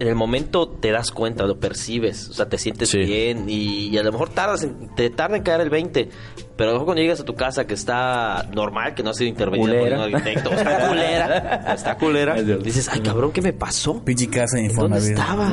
en 0.01 0.07
el 0.09 0.15
momento 0.15 0.69
te 0.69 0.91
das 0.93 1.11
cuenta, 1.11 1.45
lo 1.45 1.59
percibes, 1.59 2.29
o 2.29 2.33
sea, 2.33 2.49
te 2.49 2.57
sientes 2.59 2.89
Sí. 2.91 2.99
bien 2.99 3.47
y, 3.49 3.89
y 3.89 3.99
a 3.99 4.03
lo 4.03 4.13
mejor 4.13 4.29
tardas 4.31 4.63
en, 4.63 4.95
te 4.95 5.11
tarda 5.11 5.37
en 5.37 5.43
caer 5.43 5.61
el 5.63 5.71
20, 5.71 6.09
pero 6.57 6.71
a 6.71 6.73
lo 6.73 6.79
mejor 6.79 6.87
cuando 6.87 7.03
llegas 7.03 7.21
a 7.21 7.25
tu 7.25 7.35
casa 7.35 7.67
que 7.67 7.75
está 7.75 8.49
normal, 8.55 8.95
que 8.95 9.03
no 9.03 9.11
ha 9.11 9.15
sido 9.15 9.29
intervenida 9.29 9.79
por 9.79 9.93
un 9.93 10.15
arquitecto, 10.15 10.51
está 10.53 10.89
culera, 10.89 11.75
está 11.75 11.99
culera, 11.99 12.35
dices, 12.43 12.89
ay 12.93 13.01
cabrón, 13.01 13.33
¿qué 13.33 13.43
me 13.43 13.53
pasó? 13.53 14.03
Pinche 14.05 14.29
casa 14.29 14.59
en 14.59 14.75
¿Dónde 14.75 14.99
estaba? 14.99 15.49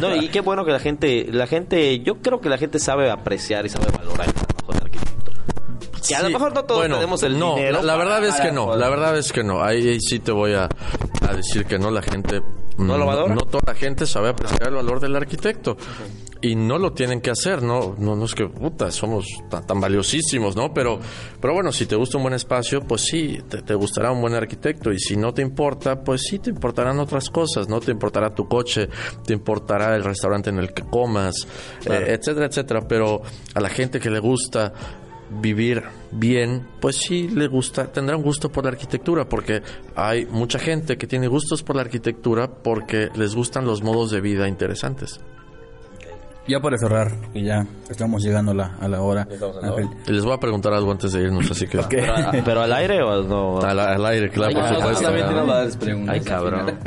No, 0.00 0.14
y 0.16 0.28
qué 0.28 0.40
bueno 0.40 0.64
que 0.64 0.70
la 0.72 0.78
gente, 0.80 1.26
la 1.30 1.46
gente, 1.46 1.98
yo 2.00 2.16
creo 2.20 2.40
que 2.40 2.48
la 2.48 2.58
gente 2.58 2.78
sabe 2.78 3.10
apreciar 3.10 3.66
y 3.66 3.68
sabe 3.70 3.86
valorar 3.96 4.26
el 4.28 4.34
trabajo 4.34 4.72
del 4.72 4.82
arquitecto. 4.82 5.32
Que 6.08 6.14
a 6.16 6.20
lo 6.22 6.26
Sí, 6.28 6.32
mejor 6.32 6.54
no 6.54 6.64
todos 6.64 6.80
bueno, 6.80 6.96
tenemos 6.96 7.22
el 7.22 7.38
no, 7.38 7.54
dinero. 7.56 7.78
La, 7.82 7.82
la 7.82 7.96
verdad 7.96 8.24
es 8.24 8.34
que 8.40 8.52
no, 8.52 8.76
la 8.76 8.88
verdad 8.88 9.16
es 9.18 9.32
que 9.32 9.42
no. 9.44 9.62
Ahí, 9.62 9.86
ahí 9.88 10.00
sí 10.00 10.18
te 10.20 10.32
voy 10.32 10.52
a, 10.54 10.64
a 11.28 11.34
decir 11.34 11.64
que 11.64 11.78
no, 11.78 11.90
la 11.90 12.02
gente... 12.02 12.40
¿No 12.78 12.98
lo 12.98 13.06
valora? 13.06 13.34
No, 13.34 13.42
toda 13.42 13.62
la 13.66 13.74
gente 13.74 14.06
sabe 14.06 14.30
apreciar 14.30 14.68
el 14.68 14.74
valor 14.74 15.00
del 15.00 15.14
arquitecto. 15.16 15.76
Y 16.44 16.56
no 16.56 16.76
lo 16.76 16.92
tienen 16.92 17.20
que 17.20 17.30
hacer, 17.30 17.62
no, 17.62 17.94
no, 17.98 18.16
no 18.16 18.24
es 18.24 18.34
que, 18.34 18.48
puta, 18.48 18.90
somos 18.90 19.26
tan, 19.48 19.64
tan 19.64 19.80
valiosísimos, 19.80 20.56
¿no? 20.56 20.74
Pero, 20.74 20.98
pero 21.40 21.54
bueno, 21.54 21.70
si 21.70 21.86
te 21.86 21.94
gusta 21.94 22.16
un 22.16 22.24
buen 22.24 22.34
espacio, 22.34 22.80
pues 22.80 23.02
sí, 23.02 23.38
te, 23.48 23.62
te 23.62 23.74
gustará 23.74 24.10
un 24.10 24.20
buen 24.20 24.34
arquitecto. 24.34 24.92
Y 24.92 24.98
si 24.98 25.16
no 25.16 25.32
te 25.32 25.40
importa, 25.40 26.02
pues 26.02 26.22
sí, 26.22 26.40
te 26.40 26.50
importarán 26.50 26.98
otras 26.98 27.30
cosas, 27.30 27.68
¿no? 27.68 27.78
Te 27.78 27.92
importará 27.92 28.34
tu 28.34 28.48
coche, 28.48 28.88
te 29.24 29.32
importará 29.32 29.94
el 29.94 30.02
restaurante 30.02 30.50
en 30.50 30.58
el 30.58 30.74
que 30.74 30.82
comas, 30.82 31.46
eh, 31.86 32.18
etcétera, 32.18 32.46
etcétera. 32.46 32.80
Pero 32.88 33.22
a 33.54 33.60
la 33.60 33.68
gente 33.68 34.00
que 34.00 34.10
le 34.10 34.18
gusta 34.18 34.72
vivir 35.40 35.82
bien, 36.10 36.66
pues 36.80 36.96
sí 36.96 37.28
le 37.28 37.46
gusta, 37.46 37.90
tendrá 37.90 38.16
un 38.16 38.22
gusto 38.22 38.50
por 38.50 38.64
la 38.64 38.70
arquitectura, 38.70 39.28
porque 39.28 39.62
hay 39.96 40.26
mucha 40.26 40.58
gente 40.58 40.96
que 40.96 41.06
tiene 41.06 41.28
gustos 41.28 41.62
por 41.62 41.76
la 41.76 41.82
arquitectura 41.82 42.48
porque 42.48 43.08
les 43.14 43.34
gustan 43.34 43.64
los 43.64 43.82
modos 43.82 44.10
de 44.10 44.20
vida 44.20 44.48
interesantes. 44.48 45.20
Ya 46.48 46.58
para 46.58 46.76
cerrar, 46.76 47.12
que 47.32 47.40
ya 47.44 47.64
estamos 47.88 48.20
llegando 48.20 48.50
a 48.50 48.54
la, 48.54 48.74
a 48.80 48.88
la 48.88 49.00
hora. 49.00 49.28
Y 50.08 50.12
les 50.12 50.24
voy 50.24 50.32
a 50.34 50.38
preguntar 50.38 50.72
algo 50.74 50.90
antes 50.90 51.12
de 51.12 51.22
irnos, 51.22 51.48
así 51.48 51.68
que 51.68 51.78
Pero, 51.88 52.12
pero 52.44 52.62
al 52.62 52.72
aire 52.72 53.00
o 53.00 53.22
no? 53.22 53.60
al, 53.60 53.78
al 53.78 54.04
aire, 54.06 54.28
claro, 54.28 54.54
por 54.54 54.62
Ay, 54.64 54.74
supuesto. 54.74 55.08
Ay, 55.08 56.08
al 56.08 56.24
cabrón. 56.24 56.78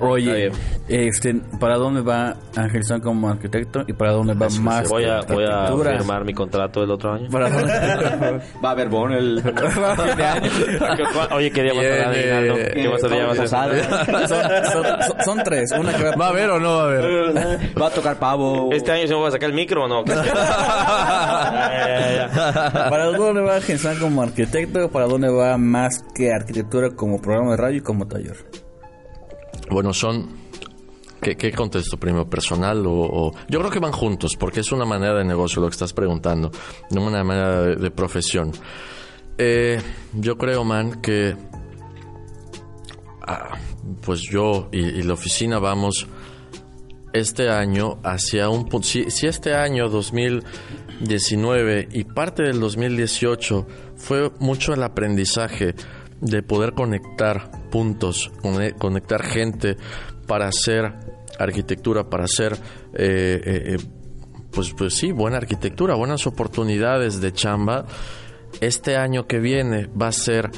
Oye, 0.00 0.50
este, 0.88 1.32
¿para 1.60 1.76
dónde 1.76 2.00
va 2.00 2.34
Ángel 2.56 2.82
San 2.84 3.00
como 3.00 3.28
arquitecto 3.30 3.84
y 3.86 3.92
para 3.92 4.10
dónde 4.12 4.34
va 4.34 4.48
más 4.60 4.88
Voy 4.88 5.04
a, 5.04 5.20
voy 5.20 5.44
a 5.44 5.68
firmar 5.96 6.24
mi 6.24 6.34
contrato 6.34 6.82
el 6.82 6.90
otro 6.90 7.12
año. 7.12 7.28
¿Para 7.30 7.48
dónde? 7.50 7.72
Va 8.64 8.68
a 8.68 8.72
haber 8.72 8.88
bono 8.88 9.16
el... 9.16 9.40
Oye, 11.32 11.50
¿qué 11.52 11.62
día 11.62 11.72
vas 11.74 11.84
a 11.84 11.88
dar, 11.88 12.14
Viene- 12.14 12.32
Aguinaldo? 12.32 12.54
¿Qué 12.74 12.88
vas 12.88 13.04
a 13.04 13.08
día 13.08 13.26
vas 13.26 13.38
a 13.52 13.62
hacer? 13.64 13.84
son, 14.28 14.28
son- 14.28 15.02
son- 15.06 15.24
son 15.24 15.38
tres. 15.44 15.70
Una 15.78 15.92
que 15.92 16.02
va 16.04 16.16
¿Va 16.16 16.26
a 16.26 16.28
haber 16.30 16.50
o 16.50 16.58
no 16.60 16.76
va 16.76 16.82
a 16.82 16.84
haber? 16.86 17.58
Va 17.80 17.86
a 17.86 17.90
tocar 17.90 18.16
pavo. 18.18 18.70
¿Este 18.72 18.90
año 18.92 19.03
se 19.08 19.14
me 19.14 19.20
va 19.20 19.28
a 19.28 19.30
sacar 19.32 19.48
el 19.50 19.54
micro 19.54 19.84
o 19.84 19.88
no? 19.88 20.04
Ya, 20.14 20.24
ya, 21.86 22.28
ya. 22.34 22.88
¿Para 22.90 23.06
dónde 23.06 23.40
va 23.42 23.56
Ángel 23.56 23.78
San 23.78 23.98
como 23.98 24.22
arquitecto? 24.22 24.90
¿Para 24.90 25.06
dónde 25.06 25.28
va 25.28 25.56
más 25.58 26.02
que 26.14 26.32
arquitectura 26.32 26.90
como 26.90 27.20
programa 27.20 27.52
de 27.52 27.56
radio 27.56 27.78
y 27.78 27.82
como 27.82 28.06
taller? 28.06 28.36
Bueno, 29.70 29.92
son... 29.92 30.42
¿Qué, 31.20 31.36
qué 31.36 31.52
contesto 31.52 31.96
primero? 31.96 32.28
¿Personal 32.28 32.86
o, 32.86 32.92
o- 32.92 33.32
Yo 33.48 33.58
creo 33.60 33.70
que 33.70 33.78
van 33.78 33.92
juntos, 33.92 34.36
porque 34.38 34.60
es 34.60 34.70
una 34.72 34.84
manera 34.84 35.14
de 35.14 35.24
negocio 35.24 35.62
lo 35.62 35.68
que 35.68 35.72
estás 35.72 35.94
preguntando, 35.94 36.50
no 36.90 37.02
una 37.06 37.24
manera 37.24 37.62
de, 37.62 37.76
de 37.76 37.90
profesión. 37.90 38.52
Eh, 39.38 39.80
yo 40.12 40.36
creo, 40.36 40.64
man, 40.64 41.00
que... 41.00 41.34
ah, 43.26 43.56
pues 44.02 44.20
yo 44.30 44.68
y, 44.70 44.80
y 44.80 45.02
la 45.02 45.14
oficina 45.14 45.58
vamos 45.58 46.06
este 47.14 47.48
año 47.48 47.98
hacia 48.02 48.50
un 48.50 48.68
punto... 48.68 48.86
Si, 48.86 49.06
este 49.26 49.54
año 49.54 49.88
2019 49.88 51.88
y 51.92 52.04
parte 52.04 52.42
del 52.42 52.60
2018 52.60 53.66
fue 53.96 54.30
mucho 54.40 54.74
el 54.74 54.82
aprendizaje 54.82 55.74
de 56.20 56.42
poder 56.42 56.74
conectar 56.74 57.50
puntos, 57.70 58.30
cone- 58.42 58.74
conectar 58.74 59.22
gente 59.22 59.76
para 60.26 60.48
hacer 60.48 60.92
arquitectura, 61.38 62.10
para 62.10 62.24
hacer... 62.24 62.52
eh, 62.94 63.40
eh, 63.44 63.74
eh, 63.74 63.76
pues, 64.50 64.72
pues 64.72 64.94
sí, 64.94 65.10
buena 65.10 65.38
arquitectura, 65.38 65.96
buenas 65.96 66.28
oportunidades 66.28 67.20
de 67.20 67.32
chamba. 67.32 67.86
Este 68.60 68.96
año 68.96 69.26
que 69.26 69.40
viene 69.40 69.88
va 70.00 70.06
a 70.08 70.12
ser 70.12 70.48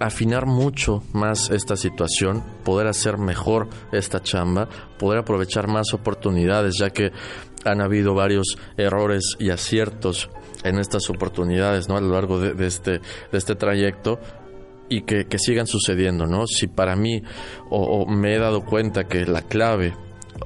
afinar 0.00 0.46
mucho 0.46 1.02
más 1.12 1.50
esta 1.50 1.76
situación, 1.76 2.42
poder 2.64 2.86
hacer 2.86 3.18
mejor 3.18 3.68
esta 3.92 4.22
chamba, 4.22 4.68
poder 4.98 5.20
aprovechar 5.20 5.68
más 5.68 5.94
oportunidades, 5.94 6.76
ya 6.78 6.90
que 6.90 7.12
han 7.64 7.80
habido 7.80 8.14
varios 8.14 8.56
errores 8.76 9.36
y 9.38 9.50
aciertos 9.50 10.30
en 10.64 10.78
estas 10.78 11.08
oportunidades, 11.10 11.88
¿no? 11.88 11.96
A 11.96 12.00
lo 12.00 12.12
largo 12.12 12.38
de, 12.38 12.66
este, 12.66 12.92
de 12.92 13.38
este 13.38 13.54
trayecto 13.54 14.20
y 14.88 15.02
que, 15.02 15.26
sigan 15.38 15.66
sucediendo, 15.66 16.26
¿no? 16.26 16.46
Si 16.46 16.68
para 16.68 16.94
mí 16.94 17.22
o 17.70 18.06
me 18.06 18.34
he 18.34 18.38
dado 18.38 18.64
cuenta 18.64 19.04
que 19.04 19.26
la 19.26 19.42
clave 19.42 19.94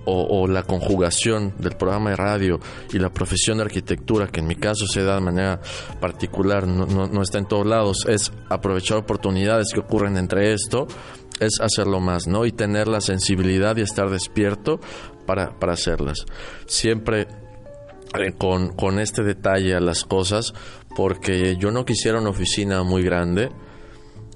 o, 0.05 0.47
la 0.47 0.62
conjugación 0.62 1.55
del 1.59 1.76
programa 1.76 2.11
de 2.11 2.16
radio 2.16 2.61
y 2.93 2.99
la 2.99 3.11
profesión 3.11 3.59
de 3.59 3.64
arquitectura, 3.64 4.28
que 4.28 4.41
en 4.41 4.47
mi 4.47 4.57
caso 4.57 4.86
se 4.86 5.03
da 5.03 5.16
de 5.16 5.20
manera 5.20 5.61
particular, 6.01 6.66
no, 6.66 6.86
no, 6.86 7.22
está 7.22 7.38
en 7.38 7.47
todos 7.47 7.66
lados, 7.66 8.07
es 8.09 8.32
aprovechar 8.49 8.99
oportunidades 8.99 9.68
que 9.72 9.80
ocurren 9.80 10.16
entre 10.16 10.53
esto, 10.53 10.86
es 11.38 11.61
hacerlo 11.61 12.01
más, 12.01 12.26
¿no? 12.26 12.45
Y 12.45 12.53
tener 12.53 12.88
la 12.88 13.01
sensibilidad 13.01 13.76
y 13.76 13.82
estar 13.82 14.11
despierto 14.11 14.80
para, 15.26 15.59
para 15.59 15.72
hacerlas. 15.72 16.26
Siempre 16.66 17.28
eh, 18.18 18.32
con, 18.36 18.74
con 18.74 18.99
este 18.99 19.22
detalle 19.22 19.74
a 19.74 19.80
las 19.80 20.05
cosas, 20.05 20.53
porque 20.97 21.57
yo 21.57 21.70
no 21.70 21.84
quisiera 21.84 22.20
una 22.20 22.30
oficina 22.30 22.82
muy 22.82 23.03
grande, 23.03 23.51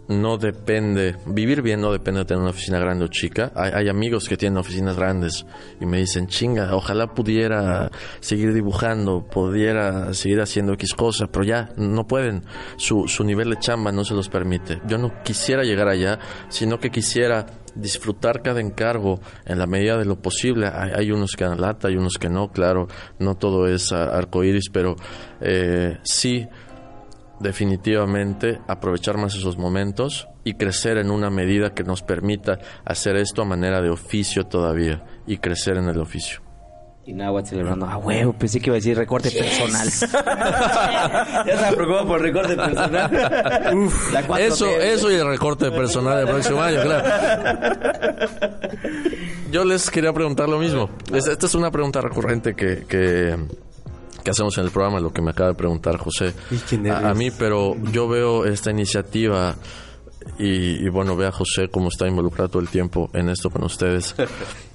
no 0.08 0.36
depende, 0.36 1.16
vivir 1.26 1.62
bien 1.62 1.80
no 1.80 1.92
depende 1.92 2.20
de 2.20 2.26
tener 2.26 2.40
una 2.42 2.50
oficina 2.50 2.78
grande 2.78 3.04
o 3.04 3.08
chica. 3.08 3.52
Hay, 3.54 3.88
amigos 3.88 4.28
que 4.28 4.36
tienen 4.36 4.58
oficinas 4.58 4.96
grandes 4.96 5.46
y 5.80 5.86
me 5.86 5.98
dicen, 5.98 6.26
chinga, 6.26 6.74
ojalá 6.74 7.14
pudiera 7.14 7.90
seguir 8.20 8.52
dibujando, 8.52 9.24
pudiera 9.24 10.12
seguir 10.14 10.40
haciendo 10.40 10.74
X 10.74 10.94
cosas, 10.94 11.28
pero 11.32 11.44
ya 11.44 11.70
no 11.76 12.06
pueden. 12.06 12.42
Su, 12.76 13.08
su 13.08 13.24
nivel 13.24 13.50
de 13.50 13.58
chamba 13.58 13.92
no 13.92 14.04
se 14.04 14.14
los 14.14 14.28
permite. 14.28 14.80
Yo 14.86 14.98
no 14.98 15.22
quisiera 15.22 15.62
llegar 15.62 15.88
allá, 15.88 16.18
sino 16.48 16.78
que 16.78 16.90
quisiera 16.90 17.46
disfrutar 17.74 18.42
cada 18.42 18.60
encargo 18.60 19.20
en 19.44 19.58
la 19.58 19.66
medida 19.66 19.98
de 19.98 20.04
lo 20.04 20.16
posible. 20.20 20.68
Hay, 20.68 21.10
unos 21.10 21.32
que 21.36 21.44
dan 21.44 21.60
lata, 21.60 21.88
hay 21.88 21.96
unos 21.96 22.18
que 22.18 22.28
no, 22.28 22.50
claro, 22.50 22.88
no 23.18 23.36
todo 23.36 23.66
es 23.66 23.92
arcoíris, 23.92 24.68
pero 24.72 24.96
eh, 25.40 25.98
sí 26.02 26.46
definitivamente 27.40 28.60
aprovechar 28.68 29.16
más 29.16 29.34
esos 29.34 29.58
momentos 29.58 30.28
y 30.44 30.54
crecer 30.54 30.98
en 30.98 31.10
una 31.10 31.30
medida 31.30 31.74
que 31.74 31.84
nos 31.84 32.02
permita 32.02 32.58
hacer 32.84 33.16
esto 33.16 33.42
a 33.42 33.44
manera 33.44 33.80
de 33.80 33.90
oficio 33.90 34.44
todavía 34.44 35.04
y 35.26 35.38
crecer 35.38 35.76
en 35.76 35.88
el 35.88 36.00
oficio. 36.00 36.40
Y 37.06 37.12
Nahuatl 37.12 37.48
celebrando, 37.48 37.84
ah, 37.84 37.98
huevo, 37.98 38.32
pensé 38.32 38.60
que 38.60 38.70
iba 38.70 38.76
a 38.76 38.78
decir 38.78 38.96
recorte 38.96 39.30
personal. 39.30 39.86
ya 41.46 41.68
se 41.68 41.76
preocupado 41.76 42.06
por 42.06 42.22
recorte 42.22 42.56
personal. 42.56 43.10
eso, 44.40 44.66
eso 44.66 45.12
y 45.12 45.16
el 45.16 45.26
recorte 45.26 45.70
personal 45.70 46.18
del 46.18 46.28
próximo 46.28 46.62
año, 46.62 46.80
claro. 46.80 47.04
Yo 49.50 49.64
les 49.64 49.90
quería 49.90 50.14
preguntar 50.14 50.48
lo 50.48 50.58
mismo. 50.58 50.88
Esta 51.12 51.44
es 51.44 51.54
una 51.54 51.70
pregunta 51.70 52.00
recurrente 52.00 52.54
que, 52.54 52.86
que 52.86 53.36
que 54.24 54.30
hacemos 54.30 54.56
en 54.58 54.64
el 54.64 54.70
programa, 54.70 54.98
lo 54.98 55.12
que 55.12 55.22
me 55.22 55.30
acaba 55.30 55.50
de 55.50 55.54
preguntar 55.54 55.98
José 55.98 56.34
a, 56.90 57.14
mí, 57.14 57.30
pero 57.30 57.76
yo 57.92 58.08
veo 58.08 58.46
esta 58.46 58.70
iniciativa 58.70 59.54
y, 60.38 60.88
bueno, 60.88 61.14
ve 61.14 61.26
a 61.26 61.32
José 61.32 61.68
cómo 61.70 61.88
está 61.88 62.08
involucrado 62.08 62.48
todo 62.48 62.62
el 62.62 62.68
tiempo 62.68 63.10
en 63.12 63.28
esto 63.28 63.50
con 63.50 63.62
ustedes. 63.64 64.14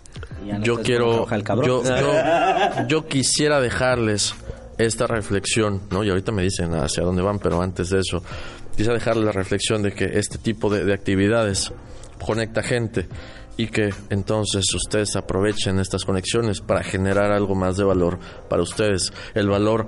yo 0.61 0.77
quiero, 0.81 1.27
yo, 1.63 1.83
yo, 2.87 3.07
quisiera 3.07 3.59
dejarles 3.59 4.35
esta 4.77 5.07
reflexión, 5.07 5.81
¿no? 5.89 6.03
Y 6.03 6.09
ahorita 6.09 6.31
me 6.31 6.43
dicen 6.43 6.73
hacia 6.75 7.03
dónde 7.03 7.23
van, 7.23 7.39
pero 7.39 7.61
antes 7.61 7.89
de 7.89 7.99
eso, 7.99 8.23
quisiera 8.71 8.93
dejarles 8.93 9.25
la 9.25 9.31
reflexión 9.31 9.81
de 9.81 9.91
que 9.91 10.05
este 10.05 10.37
tipo 10.37 10.69
de, 10.69 10.85
de 10.85 10.93
actividades 10.93 11.73
conecta 12.23 12.61
gente 12.61 13.07
y 13.57 13.67
que 13.67 13.93
entonces 14.09 14.65
ustedes 14.73 15.15
aprovechen 15.15 15.79
estas 15.79 16.05
conexiones 16.05 16.61
para 16.61 16.83
generar 16.83 17.31
algo 17.31 17.55
más 17.55 17.77
de 17.77 17.83
valor 17.83 18.19
para 18.49 18.63
ustedes. 18.63 19.11
El 19.33 19.49
valor 19.49 19.87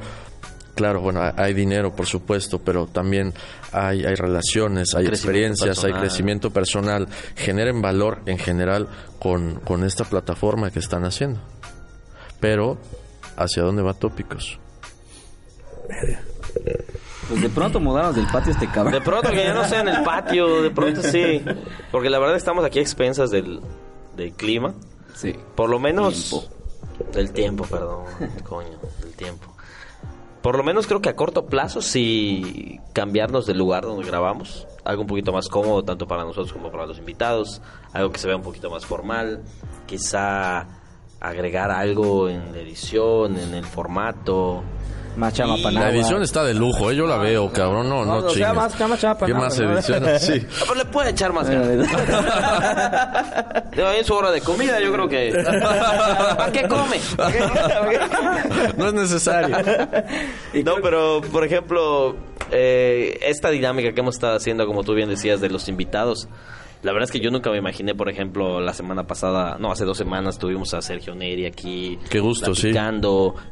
claro, 0.76 1.02
bueno, 1.02 1.22
hay 1.38 1.54
dinero, 1.54 1.96
por 1.96 2.06
supuesto, 2.06 2.60
pero 2.60 2.88
también 2.88 3.34
hay, 3.72 4.04
hay 4.04 4.16
relaciones, 4.16 4.96
hay 4.96 5.06
experiencias, 5.06 5.84
hay 5.84 5.94
crecimiento 5.94 6.52
personal. 6.52 7.08
Generen 7.36 7.82
valor 7.82 8.22
en 8.26 8.38
general 8.38 8.88
con, 9.20 9.60
con 9.60 9.84
esta 9.84 10.06
plataforma 10.06 10.72
que 10.72 10.80
están 10.80 11.06
haciendo. 11.06 11.40
Pero, 12.40 12.78
¿hacia 13.38 13.64
dónde 13.64 13.84
va 13.84 13.94
Tópicos? 13.94 14.60
Pues 17.32 17.44
de 17.44 17.50
pronto 17.50 17.80
mudarnos 17.80 18.14
del 18.14 18.28
patio 18.28 18.52
este 18.52 18.68
cabrón. 18.68 18.92
De 18.92 19.00
pronto 19.00 19.30
que 19.30 19.38
ya 19.38 19.54
no 19.54 19.64
sea 19.64 19.80
en 19.80 19.88
el 19.88 20.04
patio, 20.04 20.62
de 20.62 20.70
pronto 20.70 21.02
sí. 21.02 21.42
Porque 21.90 22.10
la 22.10 22.20
verdad 22.20 22.36
estamos 22.36 22.66
aquí 22.66 22.80
a 22.80 22.82
expensas 22.82 23.32
del, 23.32 23.62
del 24.18 24.34
clima. 24.34 24.74
Sí. 25.14 25.34
Por 25.56 25.70
lo 25.70 25.80
menos... 25.80 26.50
Del 27.14 27.32
tiempo, 27.32 27.64
perdón. 27.64 28.04
Coño, 28.44 28.78
del 29.00 29.16
tiempo. 29.16 29.48
Por 30.42 30.58
lo 30.58 30.64
menos 30.66 30.88
creo 30.88 31.02
que 31.02 31.08
a 31.08 31.16
corto 31.16 31.46
plazo 31.46 31.82
sí 31.82 32.82
cambiarnos 32.92 33.46
del 33.46 33.60
lugar 33.60 33.86
donde 33.86 34.06
grabamos. 34.06 34.68
Algo 34.84 35.04
un 35.04 35.08
poquito 35.08 35.32
más 35.32 35.48
cómodo 35.48 35.84
tanto 35.84 36.08
para 36.08 36.26
nosotros 36.26 36.52
como 36.52 36.70
para 36.70 36.86
los 36.86 36.98
invitados. 36.98 37.62
Algo 37.94 38.12
que 38.12 38.20
se 38.20 38.28
vea 38.28 38.36
un 38.36 38.44
poquito 38.44 38.70
más 38.70 38.86
formal. 38.86 39.42
Quizá 39.86 40.68
agregar 41.22 41.72
algo 41.72 42.28
en 42.28 42.52
la 42.52 42.60
edición, 42.60 43.40
en 43.40 43.54
el 43.54 43.64
formato. 43.64 44.64
Más 45.16 45.34
chama 45.34 45.58
La 45.72 45.90
edición 45.90 46.24
está 46.24 46.44
de 46.44 46.54
lujo, 46.54 46.92
¿eh? 46.92 46.96
yo 46.96 47.06
la 47.06 47.18
veo, 47.18 47.52
cabrón. 47.52 47.90
No, 47.90 48.06
no, 48.06 48.22
no 48.22 48.28
más, 48.54 48.78
chama 48.78 48.98
¿Qué 49.26 49.34
más 49.34 49.60
edición? 49.60 50.06
Sí. 50.20 50.46
Ah, 50.50 50.64
pero 50.68 50.76
le 50.76 50.86
puede 50.86 51.10
echar 51.12 51.34
más 51.34 51.50
ganas. 51.50 51.88
en 53.74 54.06
su 54.06 54.14
hora 54.14 54.32
de 54.32 54.42
comida, 54.42 54.80
yo 54.80 54.92
creo 54.94 55.08
que. 55.08 55.34
¿Para 56.38 56.52
qué 56.52 56.68
come? 56.68 56.98
no 58.78 58.88
es 58.88 58.94
necesario. 58.94 59.58
no, 60.64 60.76
pero, 60.82 61.22
por 61.32 61.44
ejemplo, 61.46 62.16
eh, 62.52 63.20
esta 63.24 63.50
dinámica 63.50 63.94
que 63.94 64.00
hemos 64.00 64.16
estado 64.16 64.38
haciendo, 64.38 64.66
como 64.66 64.84
tú 64.84 64.94
bien 64.94 65.10
decías, 65.10 65.42
de 65.42 65.50
los 65.50 65.68
invitados 65.68 66.28
la 66.84 66.94
verdad 66.94 67.06
es 67.06 67.12
que 67.12 67.20
yo 67.20 67.30
nunca 67.30 67.52
me 67.52 67.58
imaginé, 67.58 67.94
por 67.94 68.10
ejemplo, 68.10 68.60
la 68.60 68.74
semana 68.74 69.06
pasada, 69.06 69.58
no, 69.60 69.72
hace 69.72 69.86
dos 69.86 69.98
semanas 69.98 70.40
tuvimos 70.40 70.74
a 70.74 70.82
Sergio 70.82 71.14
Neri 71.14 71.46
aquí. 71.46 72.00
Qué 72.10 72.20
gusto, 72.20 72.56
sí. 72.56 72.74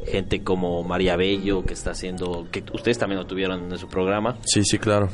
gente 0.08 0.44
como 0.44 0.84
María 0.84 1.16
Bello, 1.16 1.64
que 1.64 1.74
está 1.74 1.92
haciendo, 1.92 2.48
que 2.52 2.64
ustedes 2.74 2.98
también 2.98 3.20
lo 3.20 3.28
tuvieron 3.28 3.72
en 3.72 3.78
su 3.78 3.88
programa. 3.88 4.38
Sí, 4.46 4.64
sí, 4.64 4.80
claro. 4.80 5.10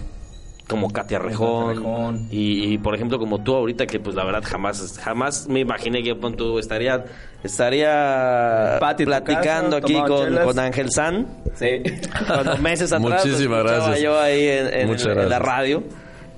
Como 0.69 0.89
Katia 0.91 1.19
Rejón, 1.19 2.27
Y, 2.31 2.77
por 2.79 2.95
ejemplo 2.95 3.19
como 3.19 3.43
tú 3.43 3.53
ahorita 3.53 3.85
que 3.85 3.99
pues 3.99 4.15
la 4.15 4.23
verdad 4.23 4.43
jamás 4.43 4.97
jamás 4.97 5.47
me 5.47 5.59
imaginé 5.59 6.01
que 6.01 6.15
tú 6.15 6.57
estaría 6.57 7.05
estaría 7.43 8.77
platicando 8.79 9.77
aquí 9.77 9.93
con, 9.93 10.57
Ángel 10.57 10.89
San. 10.89 11.27
Sí. 11.53 11.83
Cuando 12.27 12.57
meses 12.57 12.91
atrás 12.91 13.23
muchísimas 13.25 13.63
gracias. 13.63 14.01
yo 14.01 14.19
ahí 14.19 14.47
en 14.47 15.29
la 15.29 15.37
radio. 15.37 15.83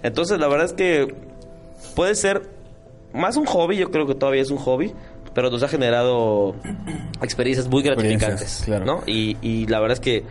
Entonces 0.04 0.40
la 0.40 0.50
verdad 0.50 0.66
es 0.66 0.74
que 0.74 1.27
puede 1.96 2.16
ser 2.16 2.50
más 3.14 3.38
un 3.38 3.46
hobby, 3.46 3.78
yo 3.78 3.92
creo 3.92 4.06
que 4.06 4.16
todavía 4.16 4.42
es 4.42 4.52
un 4.52 4.58
hobby, 4.58 4.94
pero 5.34 5.50
nos 5.50 5.64
ha 5.64 5.68
generado 5.68 6.56
experiencias 7.22 7.68
muy 7.68 7.84
gratificantes, 7.84 8.68
¿no? 8.68 9.02
Y, 9.06 9.38
y 9.42 9.68
la 9.68 9.80
verdad 9.80 9.94
es 9.94 10.00
que 10.00 10.24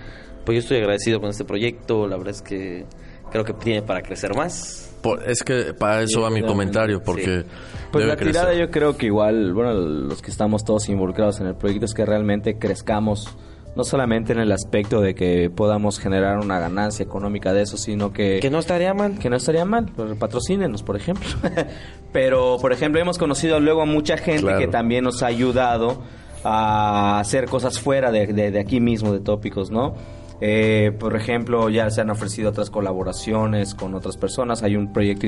pues 0.45 0.57
yo 0.57 0.61
estoy 0.61 0.79
agradecido 0.79 1.21
con 1.21 1.31
este 1.31 1.45
proyecto, 1.45 2.07
la 2.07 2.17
verdad 2.17 2.35
es 2.35 2.43
que 2.43 2.87
creo 3.31 3.45
que 3.45 3.53
tiene 3.53 3.83
para 3.83 4.01
crecer 4.03 4.35
más. 4.35 4.95
es 5.27 5.43
que 5.43 5.75
para 5.75 6.03
eso 6.03 6.23
va 6.23 6.31
mi 6.31 6.43
comentario, 6.43 7.03
porque... 7.03 7.45
Pues 7.91 8.07
la 8.07 8.17
tirada 8.17 8.55
yo 8.55 8.71
creo 8.71 8.97
que 8.97 9.07
igual, 9.07 9.53
bueno, 9.53 9.73
los 9.75 10.23
que 10.23 10.31
estamos 10.31 10.65
todos 10.65 10.89
involucrados 10.89 11.41
en 11.41 11.49
el 11.49 11.57
proyecto 11.57 11.87
es 11.87 11.95
que 11.95 12.05
realmente 12.05 12.59
crezcamos 12.59 13.37
no 13.77 13.85
solamente 13.85 14.33
en 14.33 14.39
el 14.39 14.51
aspecto 14.53 15.01
de 15.01 15.15
que 15.15 15.51
podamos 15.51 15.99
generar 15.99 16.39
una 16.39 16.59
ganancia 16.59 17.03
económica 17.05 17.53
de 17.53 17.63
eso, 17.63 17.77
sino 17.77 18.13
que... 18.13 18.41
Que 18.41 18.51
no 18.51 18.59
estaría 18.59 18.95
mal. 18.95 19.19
Que 19.19 19.29
no 19.29 19.37
estaría 19.37 19.65
mal, 19.67 19.87
pues, 19.95 20.17
patrocínenos, 20.17 20.83
por 20.83 20.97
ejemplo. 20.97 21.29
Pero, 22.13 22.57
por 22.61 22.73
ejemplo, 22.73 23.01
hemos 23.01 23.19
conocido 23.19 23.61
luego 23.61 23.83
a 23.83 23.87
mucha 23.87 24.17
gente 24.17 24.57
que 24.59 24.67
también 24.67 25.05
nos 25.05 25.23
ha 25.23 25.27
ayudado 25.27 26.03
a 26.43 27.21
hacer 27.21 27.47
cosas 27.47 27.79
fuera 27.79 28.11
de, 28.11 28.27
de 28.27 28.59
aquí 28.59 28.81
mismo, 28.81 29.13
de 29.13 29.21
tópicos, 29.21 29.71
¿no? 29.71 29.95
Eh, 30.41 30.93
por 30.99 31.17
ejemplo, 31.17 31.69
ya 31.71 31.89
se 31.91 32.01
han 32.01 32.11
ofrecido 32.11 32.51
otras 32.51 32.71
colaboraciones 32.71 33.75
con 33.75 33.95
otras 33.95 34.17
personas. 34.17 34.63
Hay 34.63 34.77
un 34.77 34.93
proyecto 34.93 35.27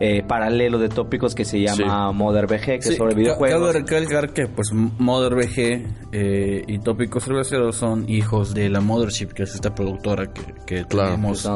eh, 0.00 0.22
paralelo 0.26 0.78
de 0.78 0.88
tópicos 0.88 1.34
que 1.34 1.44
se 1.44 1.60
llama 1.60 2.12
Mother 2.12 2.46
VG, 2.46 2.64
que 2.64 2.88
es 2.88 2.96
sobre 2.96 3.14
videojuegos. 3.14 3.72
Cabe 3.72 3.72
recalcar 3.80 4.32
que 4.32 4.46
pues 4.46 4.72
Mother 4.72 5.34
VG 5.34 5.86
eh, 6.12 6.64
y 6.66 6.78
Tópicos 6.78 7.24
Cerveceros 7.24 7.76
son 7.76 8.08
hijos 8.08 8.54
de 8.54 8.68
la 8.68 8.80
Mothership, 8.80 9.28
que 9.28 9.42
es 9.44 9.54
esta 9.54 9.74
productora 9.74 10.32
que, 10.32 10.42
que 10.66 10.84
tenemos 10.84 11.46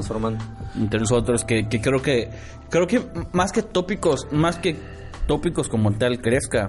entre 0.77 1.01
nosotros, 1.01 1.45
que, 1.45 1.69
que 1.69 1.81
creo 1.81 2.03
que 2.03 2.31
creo 2.69 2.87
que 2.87 3.03
más 3.33 3.53
que 3.53 3.63
tópicos, 3.63 4.29
más 4.31 4.59
que 4.59 4.77
tópicos 5.27 5.69
como 5.69 5.93
tal 5.93 6.21
crezca, 6.21 6.69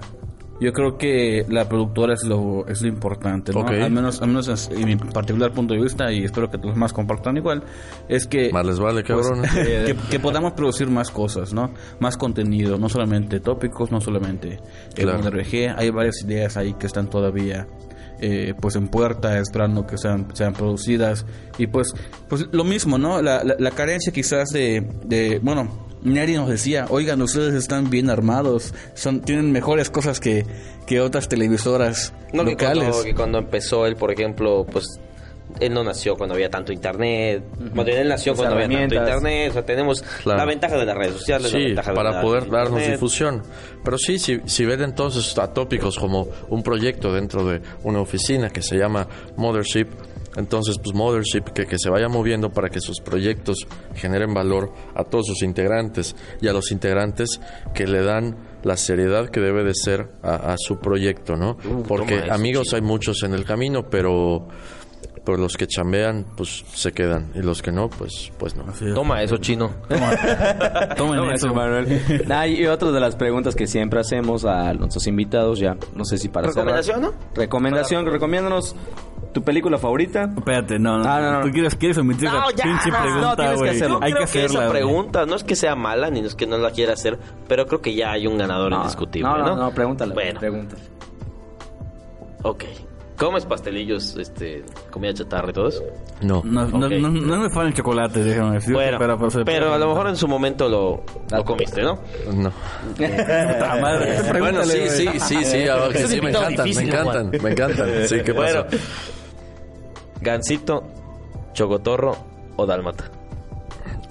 Yo 0.60 0.74
creo 0.74 0.98
que 0.98 1.46
la 1.50 1.70
productora 1.70 2.16
es 2.16 2.24
lo, 2.24 2.66
es 2.68 2.82
lo 2.82 2.88
importante, 2.88 3.52
¿no? 3.54 3.68
Al 3.68 3.92
menos, 3.92 4.22
al 4.22 4.30
menos 4.30 4.48
es- 4.48 4.70
en 4.72 4.86
mi 4.86 4.96
particular 4.96 5.52
punto 5.52 5.76
de 5.76 5.82
vista, 5.82 6.12
y 6.12 6.24
espero 6.24 6.50
que 6.50 6.58
los 6.58 6.76
más 6.76 6.94
compartan 6.94 7.38
igual, 7.38 7.64
es 8.10 8.26
que... 8.26 8.52
Más 8.52 8.66
les 8.66 8.80
vale, 8.80 9.04
cabrón. 9.04 9.44
que, 9.54 9.96
que 10.10 10.20
podamos 10.20 10.54
producir 10.54 10.90
más 10.90 11.12
cosas, 11.12 11.54
¿no? 11.54 11.72
Más 12.00 12.18
contenido, 12.18 12.78
no 12.80 12.90
solamente 12.90 13.40
tópicos, 13.40 13.92
no 13.92 14.02
solamente 14.02 14.60
el 14.96 15.04
Claro. 15.10 15.30
RG. 15.30 15.76
Hay 15.78 15.90
varias 15.92 16.24
ideas 16.24 16.58
ahí 16.58 16.74
que 16.74 16.88
están 16.88 17.08
todavía 17.10 17.68
eh, 18.20 18.56
pues 18.60 18.76
en 18.76 18.88
puerta, 18.88 19.38
esperando 19.38 19.86
que 19.86 19.98
sean, 20.00 20.26
sean 20.34 20.54
producidas. 20.54 21.24
Y 21.60 21.68
pues, 21.68 21.94
pues 22.28 22.48
lo 22.52 22.64
mismo, 22.64 22.98
¿no? 22.98 23.22
La, 23.22 23.44
la, 23.44 23.56
la 23.60 23.70
carencia 23.72 24.12
quizás 24.12 24.50
de, 24.50 24.90
de, 25.06 25.38
bueno, 25.44 25.86
Neri 26.04 26.34
nos 26.36 26.50
decía, 26.50 26.86
oigan, 26.90 27.22
ustedes 27.22 27.54
están 27.56 27.90
bien 27.90 28.10
armados, 28.10 28.74
son, 28.94 29.22
tienen 29.22 29.52
mejores 29.52 29.90
cosas 29.90 30.20
que, 30.20 30.46
que 30.86 31.02
otras 31.02 31.28
televisoras 31.28 32.14
No, 32.34 32.44
que 32.46 32.52
locales. 32.52 32.84
cuando, 32.90 33.04
que 33.04 33.16
cuando 33.16 33.38
empezó 33.40 33.86
él, 33.86 33.96
por 33.96 34.12
ejemplo, 34.12 34.66
pues 34.72 35.00
él 35.62 35.74
no 35.74 35.84
nació 35.84 36.16
cuando 36.18 36.36
había 36.36 36.50
tanto 36.50 36.72
internet. 36.74 37.42
Cuando 37.74 37.92
él 37.92 38.08
nació 38.10 38.36
cuando 38.36 38.56
había 38.56 38.68
tanto 38.78 38.96
internet. 38.96 39.50
O 39.50 39.54
sea, 39.54 39.66
tenemos 39.66 40.02
Claro. 40.24 40.40
la 40.40 40.46
ventaja 40.46 40.78
de 40.78 40.86
las 40.86 40.96
redes 40.98 41.14
sociales. 41.14 41.52
la 41.54 41.60
ventaja 41.60 41.94
para 41.94 42.22
poder 42.22 42.44
darnos 42.50 42.72
internet. 42.74 42.92
difusión. 42.92 43.44
Pero 43.84 43.98
sí, 43.98 44.20
si, 44.20 44.40
si 44.46 44.66
ven 44.66 44.82
entonces 44.84 45.38
a 45.40 45.54
tópicos 45.54 45.98
como 45.98 46.28
un 46.50 46.62
proyecto 46.64 47.14
dentro 47.14 47.46
de 47.46 47.62
una 47.84 48.02
oficina 48.02 48.50
que 48.50 48.62
se 48.62 48.76
llama 48.78 49.08
Mothership, 49.38 49.88
entonces 50.38 50.78
pues 50.82 50.96
Mothership 50.96 51.52
que, 51.54 51.66
que 51.66 51.78
se 51.78 51.90
vaya 51.90 52.08
moviendo 52.08 52.52
para 52.52 52.70
que 52.70 52.80
sus 52.80 53.02
proyectos 53.02 53.68
generen 53.96 54.34
valor 54.34 54.72
a 54.96 55.04
todos 55.04 55.28
sus 55.28 55.42
integrantes 55.42 56.16
y 56.42 56.48
a 56.48 56.54
los 56.54 56.72
integrantes 56.72 57.42
que 57.74 57.88
le 57.88 58.04
dan 58.04 58.38
la 58.64 58.78
seriedad 58.78 59.30
que 59.30 59.40
debe 59.40 59.64
de 59.64 59.74
ser 59.74 60.10
a, 60.24 60.54
a 60.54 60.56
su 60.58 60.80
proyecto, 60.80 61.36
¿no? 61.36 61.58
Porque 61.88 62.16
toma 62.16 62.26
eso, 62.26 62.34
amigos 62.34 62.74
hay 62.74 62.82
muchos 62.82 63.24
en 63.24 63.34
el 63.34 63.46
camino, 63.46 63.90
pero... 63.90 64.48
Pero 65.26 65.40
los 65.40 65.58
que 65.58 65.68
chambean, 65.68 66.26
pues 66.38 66.64
se 66.74 66.94
quedan. 66.94 67.32
Y 67.36 67.42
los 67.42 67.62
que 67.62 67.70
no, 67.70 67.90
pues, 67.90 68.32
pues 68.40 68.56
no. 68.56 68.64
Es. 68.72 68.94
Toma 68.94 69.22
eso, 69.22 69.36
chino. 69.36 69.72
No, 70.98 71.32
eso. 71.32 71.54
Manuel. 71.54 72.24
Nah, 72.26 72.48
y 72.48 72.66
otra 72.66 72.92
de 72.92 73.00
las 73.02 73.18
preguntas 73.18 73.54
que 73.54 73.68
siempre 73.68 74.00
hacemos 74.00 74.46
a 74.46 74.74
nuestros 74.74 75.06
invitados, 75.06 75.60
ya 75.60 75.76
no 75.94 76.06
sé 76.06 76.18
si 76.18 76.30
para 76.30 76.48
¿Recomendación, 76.48 77.02
cerrar. 77.02 77.14
Recomendación, 77.36 78.06
recomiéndanos 78.06 78.74
tu 79.40 79.44
película 79.44 79.78
favorita. 79.78 80.24
Espérate, 80.36 80.80
no, 80.80 80.98
no. 81.00 81.04
Ah, 81.08 81.22
no, 81.22 81.32
no. 81.34 81.42
Tú 81.42 81.52
quieres, 81.52 81.76
quieres 81.76 81.98
omitir 81.98 82.30
No, 82.30 82.50
ya, 82.52 82.64
pinche 82.64 82.90
no, 82.90 83.02
pregunta, 83.02 83.28
no, 83.28 83.36
tienes 83.36 83.52
que 83.54 83.58
güey. 83.60 83.70
hacerlo. 83.70 84.00
Hay 84.02 84.12
que 84.12 84.16
creo 84.16 84.18
que 84.18 84.24
hacerla, 84.24 84.48
esa 84.48 84.60
güey. 84.60 84.72
pregunta 84.84 85.26
no 85.26 85.36
es 85.36 85.44
que 85.44 85.56
sea 85.56 85.76
mala 85.76 86.10
ni 86.10 86.20
es 86.22 86.34
que 86.36 86.48
no 86.48 86.58
la 86.58 86.72
quiera 86.72 86.94
hacer, 86.94 87.20
pero 87.48 87.66
creo 87.68 87.82
que 87.82 87.94
ya 87.94 88.12
hay 88.12 88.26
un 88.28 88.38
ganador 88.38 88.72
No, 88.72 88.78
indiscutible, 88.78 89.30
no, 89.30 89.38
¿no? 89.38 89.46
no, 89.46 89.56
no, 89.56 89.72
pregúntale. 89.72 90.14
Bueno, 90.14 90.40
pregúntale. 90.40 90.82
ok. 92.44 92.64
¿Comes 93.18 93.46
pastelillos, 93.48 94.16
este, 94.18 94.64
comida 94.92 95.12
chatarra 95.12 95.50
y 95.50 95.54
todo 95.54 95.70
eso? 95.70 95.82
No. 96.22 96.44
No, 96.46 96.68
no, 96.68 96.86
Ok. 96.86 96.94
no, 97.02 97.10
no 97.10 97.38
me 97.42 97.50
fan 97.50 97.66
el 97.66 97.74
chocolate, 97.74 98.24
déjame 98.24 98.54
decir. 98.56 98.76
Bueno, 98.76 99.00
pero, 99.00 99.18
pero, 99.18 99.44
pero, 99.44 99.74
a 99.74 99.78
lo 99.80 99.88
mejor 99.88 100.08
en 100.10 100.16
su 100.16 100.28
momento 100.28 100.70
lo, 100.70 101.02
lo 101.36 101.44
comiste, 101.44 101.82
¿no? 101.82 101.98
No. 102.32 102.52
Puta 102.96 103.78
madre, 103.82 104.18
Bueno, 104.22 104.32
pregúntale, 104.32 104.90
sí, 104.90 105.06
güey. 105.06 105.20
sí, 105.20 105.36
sí, 105.36 105.44
sí, 105.46 105.68
ah, 105.68 105.88
es 105.92 106.10
sí, 106.12 106.22
me 106.22 106.30
encantan, 106.30 106.66
difícil, 106.66 106.84
me 106.86 106.90
encantan, 106.94 107.32
me 107.42 107.50
encantan. 107.52 107.90
Sí, 108.08 108.18
¿qué 108.24 108.32
Bueno, 108.34 108.66
pasa? 108.66 108.78
Gansito, 110.22 110.84
chocotorro 111.54 112.18
o 112.56 112.66
dálmata. 112.66 113.06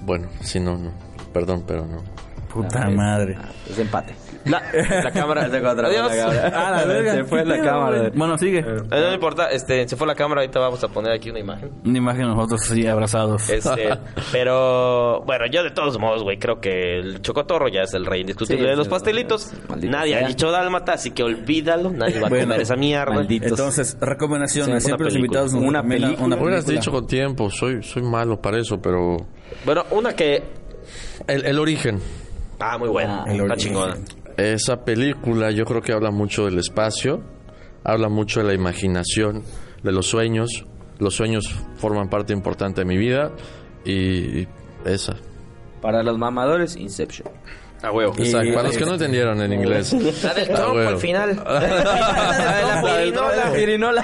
Bueno, 0.01 0.27
sí, 0.41 0.59
no, 0.59 0.77
no. 0.77 0.91
Perdón, 1.33 1.63
pero 1.67 1.85
no. 1.85 2.01
Puta 2.53 2.89
madre. 2.89 3.37
Es 3.69 3.77
empate. 3.77 4.15
La, 4.49 4.63
la 5.03 5.11
cámara. 5.11 5.49
Se 5.49 5.57
Adiós. 5.57 6.15
la 6.15 6.15
cámara. 6.15 6.51
Ah, 6.53 6.85
la. 6.85 7.11
Se 7.13 7.23
fue 7.25 7.45
la 7.45 7.61
cámara. 7.61 8.11
Bueno, 8.13 8.37
sigue. 8.37 8.59
Eh, 8.59 8.81
No 8.89 9.13
importa, 9.13 9.49
este, 9.51 9.87
se 9.87 9.95
fue 9.95 10.07
la 10.07 10.15
cámara, 10.15 10.41
ahorita 10.41 10.59
vamos 10.59 10.83
a 10.83 10.87
poner 10.87 11.11
aquí 11.13 11.29
una 11.29 11.39
imagen. 11.39 11.71
Una 11.85 11.97
imagen 11.97 12.21
de 12.23 12.27
nosotros 12.35 12.61
así 12.69 12.85
abrazados. 12.87 13.49
Este, 13.49 13.89
pero 14.31 15.21
bueno, 15.25 15.45
yo 15.51 15.63
de 15.63 15.71
todos 15.71 15.97
modos, 15.99 16.23
güey, 16.23 16.37
creo 16.37 16.59
que 16.61 16.99
el 16.99 17.21
chocotorro 17.21 17.67
ya 17.69 17.81
es 17.81 17.93
el 17.93 18.05
rey 18.05 18.21
indiscutible 18.21 18.63
Sí, 18.63 18.69
de 18.69 18.75
los 18.75 18.85
sí, 18.85 18.91
pastelitos. 18.91 19.51
Nadie 19.81 20.15
sea. 20.17 20.25
ha 20.25 20.27
dicho 20.27 20.51
dálmata, 20.51 20.93
así 20.93 21.11
que 21.11 21.23
olvídalo, 21.23 21.91
nadie 21.91 22.19
va 22.19 22.27
a 22.27 22.29
Bueno, 22.29 22.45
comer 22.45 22.61
esa 22.61 22.75
mierda. 22.75 23.13
maldito. 23.13 23.47
Entonces, 23.47 23.97
recomendaciones. 23.99 24.67
Sí, 24.67 24.71
una 24.71 24.79
Siempre 24.97 25.05
los 25.05 25.15
invitados 25.15 25.53
Una 25.53 25.83
película. 25.83 26.25
una 26.25 26.35
Hubieras 26.37 26.65
película. 26.65 26.79
dicho 26.79 26.91
con 26.91 27.07
tiempo, 27.07 27.49
soy, 27.49 27.83
soy 27.83 28.03
malo 28.03 28.41
para 28.41 28.59
eso, 28.59 28.79
pero... 28.81 29.17
Bueno, 29.65 29.83
una 29.91 30.13
que 30.13 30.43
El, 31.27 31.45
el 31.45 31.59
origen. 31.59 31.99
ah, 32.59 32.77
muy 32.77 32.89
buena, 32.89 33.23
el 33.27 33.41
está 33.41 33.55
chingona. 33.57 33.95
Esa 34.37 34.85
película 34.85 35.49
yo 35.49 35.65
creo 35.65 35.81
que 35.81 35.91
habla 35.93 36.11
mucho 36.11 36.45
del 36.45 36.59
espacio, 36.59 37.23
habla 37.83 38.07
mucho 38.07 38.41
de 38.41 38.45
la 38.45 38.53
imaginación, 38.53 39.41
de 39.83 39.91
los 39.91 40.05
sueños. 40.05 40.65
Los 40.99 41.15
sueños 41.15 41.47
forman 41.75 42.09
parte 42.09 42.33
importante 42.33 42.81
de 42.81 42.85
mi 42.85 42.97
vida 42.97 43.31
y 43.83 44.47
esa. 44.85 45.15
Para 45.81 46.03
los 46.03 46.17
mamadores, 46.17 46.75
Inception. 46.75 47.29
A 47.83 47.91
huevo. 47.91 48.13
Exacto. 48.17 48.53
Para 48.53 48.67
los 48.69 48.77
que 48.77 48.85
no 48.85 48.93
entendieron 48.93 49.39
en 49.41 49.53
inglés. 49.53 49.93
La 50.23 50.33
del 50.33 50.49
Ah, 50.51 50.55
trompo 50.55 50.79
al 50.79 50.97
final. 50.97 51.35
La 51.45 52.81
pirinola. 52.83 53.35
La 53.45 53.53
pirinola. 53.53 54.03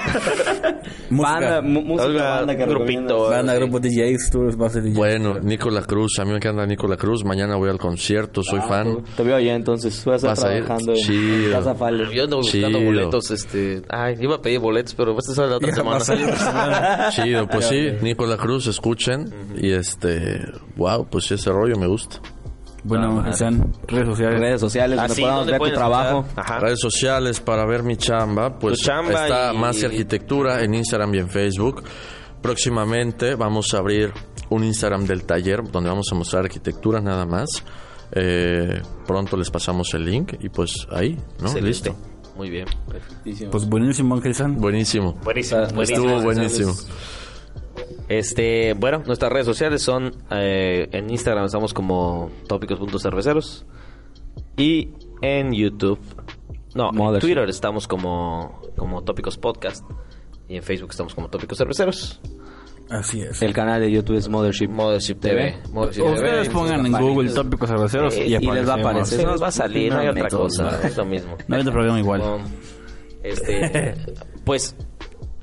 Música. 1.10 1.32
Banda, 1.40 1.60
música, 1.62 2.04
Oiga, 2.06 2.30
banda 2.36 2.56
que 2.56 2.66
grupito. 2.66 3.28
Banda, 3.30 3.52
Sí. 3.54 3.58
grupo 3.58 3.80
DJs, 3.80 4.30
tú 4.30 4.44
vas 4.56 4.70
a 4.70 4.74
ser 4.74 4.82
DJ. 4.84 4.96
Bueno, 4.96 5.38
Nicola 5.40 5.82
Cruz, 5.82 6.18
a 6.20 6.24
mí 6.24 6.30
me 6.30 6.36
encanta 6.36 6.64
Nicola 6.66 6.96
Cruz. 6.96 7.24
Mañana 7.24 7.56
voy 7.56 7.68
al 7.70 7.78
concierto, 7.78 8.42
soy 8.42 8.60
fan. 8.60 9.02
Te 9.16 9.22
veo 9.22 9.36
allá 9.36 9.54
entonces. 9.54 10.04
Vas 10.04 10.22
a 10.24 10.28
Vas 10.28 10.44
a 10.44 10.54
ir. 10.56 10.64
trabajando 10.64 10.92
en 10.92 10.98
Chido. 10.98 12.12
Yo 12.12 12.22
ando 12.24 12.36
buscando 12.38 12.78
Chido. 12.78 12.84
boletos, 12.84 13.30
este... 13.30 13.82
Ay, 13.88 14.16
iba 14.20 14.36
a 14.36 14.40
pedir 14.42 14.60
boletos, 14.60 14.94
pero 14.94 15.16
esta 15.18 15.32
es 15.32 15.38
la 15.38 15.56
otra 15.56 15.68
Ya 15.68 15.74
semana. 15.74 17.08
Chido, 17.10 17.46
pues 17.48 17.66
sí, 17.66 17.88
Nicola 18.02 18.36
Cruz, 18.36 18.66
escuchen. 18.68 19.32
Y 19.56 19.72
este, 19.72 20.40
wow, 20.76 21.06
pues 21.10 21.30
ese 21.32 21.50
rollo 21.50 21.76
me 21.76 21.86
gusta. 21.86 22.20
Bueno, 22.84 23.26
están 23.26 23.72
redes 23.88 24.06
sociales. 24.06 24.40
Redes 24.40 24.60
sociales 24.60 24.98
Ah, 24.98 25.02
donde 25.02 25.14
sí, 25.14 25.20
podamos 25.22 25.40
¿dónde 25.40 25.52
ver 25.52 25.58
tu 25.58 25.62
pueden 25.62 25.74
trabajo. 25.74 26.20
escuchar? 26.20 26.44
Ajá. 26.44 26.58
Redes 26.60 26.80
sociales 26.80 27.40
para 27.40 27.66
ver 27.66 27.82
mi 27.82 27.96
chamba, 27.96 28.58
pues 28.58 28.78
chamba 28.80 29.24
está 29.26 29.52
y- 29.54 29.58
Más 29.58 29.82
Arquitectura 29.82 30.62
en 30.62 30.74
Instagram 30.74 31.14
y 31.14 31.18
en 31.18 31.28
Facebook. 31.30 31.82
Próximamente 32.42 33.36
vamos 33.36 33.72
a 33.72 33.78
abrir 33.78 34.12
un 34.50 34.64
Instagram 34.64 35.06
del 35.06 35.24
taller 35.24 35.62
donde 35.70 35.88
vamos 35.88 36.06
a 36.12 36.14
mostrar 36.14 36.44
arquitectura 36.44 37.00
nada 37.00 37.24
más. 37.24 37.48
Eh, 38.12 38.82
pronto 39.06 39.36
les 39.38 39.50
pasamos 39.50 39.92
el 39.94 40.04
link 40.04 40.34
y 40.40 40.50
pues 40.50 40.86
ahí, 40.90 41.14
¿no? 41.40 41.46
Excelente. 41.46 41.62
Listo. 41.68 41.96
Muy 42.36 42.50
bien. 42.50 42.66
Pues 43.50 43.66
buenísimo, 43.66 44.14
Ángel 44.14 44.34
San. 44.34 44.56
Buenísimo. 44.60 45.14
Buenísimo. 45.24 45.62
Estuvo 45.82 46.20
buenísimo. 46.20 46.72
Este, 48.08 48.74
bueno, 48.74 49.02
nuestras 49.06 49.32
redes 49.32 49.46
sociales 49.46 49.82
son 49.82 50.14
eh, 50.30 50.88
en 50.92 51.08
Instagram 51.10 51.46
estamos 51.46 51.72
como 51.72 52.30
tópicos.cerveceros 52.46 53.64
y 54.56 54.90
en 55.22 55.52
YouTube, 55.52 55.98
no, 56.74 56.90
en 56.90 56.96
Mothership. 56.96 57.26
Twitter 57.26 57.48
estamos 57.48 57.88
como 57.88 58.60
como 58.76 59.02
Tópicos 59.04 59.38
Podcast 59.38 59.84
y 60.48 60.56
en 60.56 60.62
Facebook 60.62 60.90
estamos 60.90 61.14
como 61.14 61.28
Tópicos 61.28 61.56
Cerveceros. 61.58 62.20
Así 62.90 63.22
es. 63.22 63.40
El 63.40 63.54
canal 63.54 63.80
de 63.80 63.90
YouTube 63.90 64.16
es 64.16 64.28
Mothership. 64.28 64.68
Mothership 64.68 65.14
TV. 65.14 65.56
Mothership 65.72 66.02
Ustedes 66.02 66.48
TV. 66.48 66.54
pongan 66.54 66.84
en 66.84 66.92
Google 66.92 67.30
tópicos 67.30 67.70
cerveceros 67.70 68.14
Eh, 68.14 68.26
y, 68.26 68.34
y 68.34 68.50
les 68.50 68.68
va 68.68 68.74
a 68.74 68.76
aparecer. 68.76 69.26
Nos 69.26 69.42
va 69.42 69.48
a 69.48 69.52
salir, 69.52 69.90
no 69.90 70.00
hay 70.00 70.08
otra 70.08 70.28
cosa, 70.28 70.64
¿no? 70.64 70.70
es 70.86 70.96
lo 70.96 71.06
mismo. 71.06 71.36
No 71.48 71.54
hay 71.56 71.62
otro 71.62 71.72
problema 71.72 71.98
igual. 71.98 72.20
No. 72.20 72.38
Este, 73.22 73.94
pues 74.44 74.76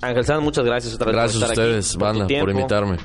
Ángel 0.01 0.25
San, 0.25 0.43
muchas 0.43 0.65
gracias 0.65 0.93
otra 0.95 1.07
vez 1.07 1.15
Gracias 1.15 1.41
por 1.41 1.49
a 1.49 1.51
estar 1.53 1.63
aquí, 1.65 1.69
ustedes, 1.77 1.93
tu 1.93 1.99
banda, 1.99 2.27
por 2.39 2.49
invitarme. 2.49 2.97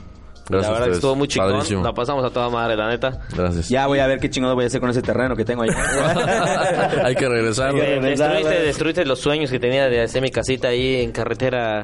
Gracias 0.49 0.70
la 0.70 0.76
a 0.76 0.78
verdad 0.78 0.84
que 0.84 0.90
ustedes. 0.92 0.97
estuvo 0.99 1.16
muy 1.16 1.26
chingón. 1.26 1.51
Padrísimo. 1.51 1.82
La 1.82 1.92
pasamos 1.92 2.24
a 2.24 2.30
toda 2.30 2.49
madre, 2.49 2.76
la 2.76 2.88
neta. 2.88 3.18
Gracias. 3.36 3.68
Ya 3.68 3.88
voy 3.88 3.99
a 3.99 4.07
ver 4.07 4.20
qué 4.20 4.30
chingado 4.30 4.55
voy 4.55 4.62
a 4.62 4.66
hacer 4.68 4.80
con 4.80 4.88
ese 4.90 5.03
terreno 5.03 5.34
que 5.34 5.44
tengo 5.44 5.62
allá. 5.64 5.74
Hay 7.05 7.16
que 7.16 7.28
regresar. 7.28 7.74
Que 7.74 7.97
Eh, 7.97 8.62
destruiste, 8.64 9.05
los 9.05 9.18
sueños 9.18 9.51
que 9.51 9.59
tenía 9.59 9.88
de 9.88 10.03
hacer 10.03 10.22
mi 10.22 10.30
casita 10.30 10.68
ahí 10.68 11.03
en 11.03 11.11
carretera 11.11 11.82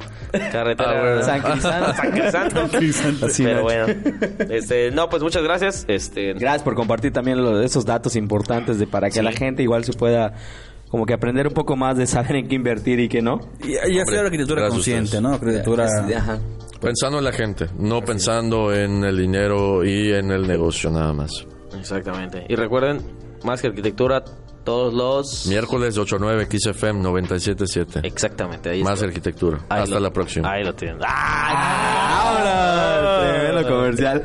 carretera 0.52 0.90
Ah, 0.92 1.00
bueno. 1.02 1.22
San 1.24 1.42
Crisanto. 1.42 1.92
San 2.60 2.70
Crisanto. 2.70 3.26
Así, 3.26 3.42
pero 3.42 3.56
¿no? 3.56 3.62
bueno 3.64 3.86
este 4.48 4.92
no 4.92 5.08
pues 5.08 5.24
muchas 5.24 5.42
gracias 5.42 5.84
este 5.88 6.34
Gracias 6.34 6.62
por 6.62 6.76
compartir 6.76 7.12
también 7.12 7.42
lo- 7.42 7.60
esos 7.62 7.84
datos 7.84 8.14
importantes 8.14 8.78
de 8.78 8.86
para 8.86 9.08
que 9.08 9.14
Sí. 9.18 9.22
la 9.22 9.32
gente 9.32 9.64
igual 9.64 9.82
se 9.84 9.92
pueda 9.92 10.34
como 10.92 11.04
que 11.06 11.14
aprender 11.14 11.48
un 11.48 11.54
poco 11.54 11.74
más 11.74 11.96
de 11.96 12.06
saber 12.06 12.36
en 12.36 12.46
qué 12.48 12.54
invertir 12.54 13.00
y 13.00 13.08
qué 13.08 13.20
no. 13.22 13.40
Y, 13.64 13.72
y 13.72 13.98
hacer 13.98 14.20
arquitectura 14.26 14.66
a 14.66 14.68
consciente. 14.68 15.20
¿no? 15.20 15.30
Arquitectura... 15.34 15.86
Es- 15.86 16.16
ajá. 16.16 16.38
Pensando 16.80 17.18
en 17.18 17.24
la 17.24 17.32
gente, 17.32 17.66
no 17.78 18.02
pensando 18.02 18.72
en 18.74 19.02
el 19.04 19.16
dinero 19.16 19.84
y 19.84 20.12
en 20.12 20.30
el 20.32 20.46
negocio 20.46 20.90
nada 20.90 21.12
más. 21.12 21.30
exactamente 21.78 22.44
y 22.48 22.54
recuerden 22.56 22.98
más 23.44 23.60
que 23.62 23.68
arquitectura 23.68 24.22
todos 24.64 24.92
los 24.92 25.46
Miércoles 25.46 25.96
8-9 25.96 26.46
XFM 26.50 27.00
97.7. 27.02 28.00
exactamente 28.04 28.70
ahí 28.70 28.82
Más 28.82 28.94
está. 28.94 29.06
arquitectura. 29.06 29.58
Ahí 29.68 29.82
Hasta 29.84 29.94
lo- 29.94 30.00
la 30.02 30.10
próxima. 30.12 30.50
ahí 30.52 30.62
lo 30.64 30.74
tienen 30.74 30.98
¡Ah! 31.06 32.38
Tremendo 33.30 33.68
comercial. 33.68 34.22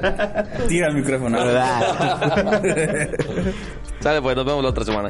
Tira 0.67 0.87
el 0.89 0.95
micrófono. 0.95 1.37
sale 3.99 4.21
pues 4.21 4.35
nos 4.35 4.45
vemos 4.45 4.63
la 4.63 4.69
otra 4.69 4.83
semana 4.83 5.09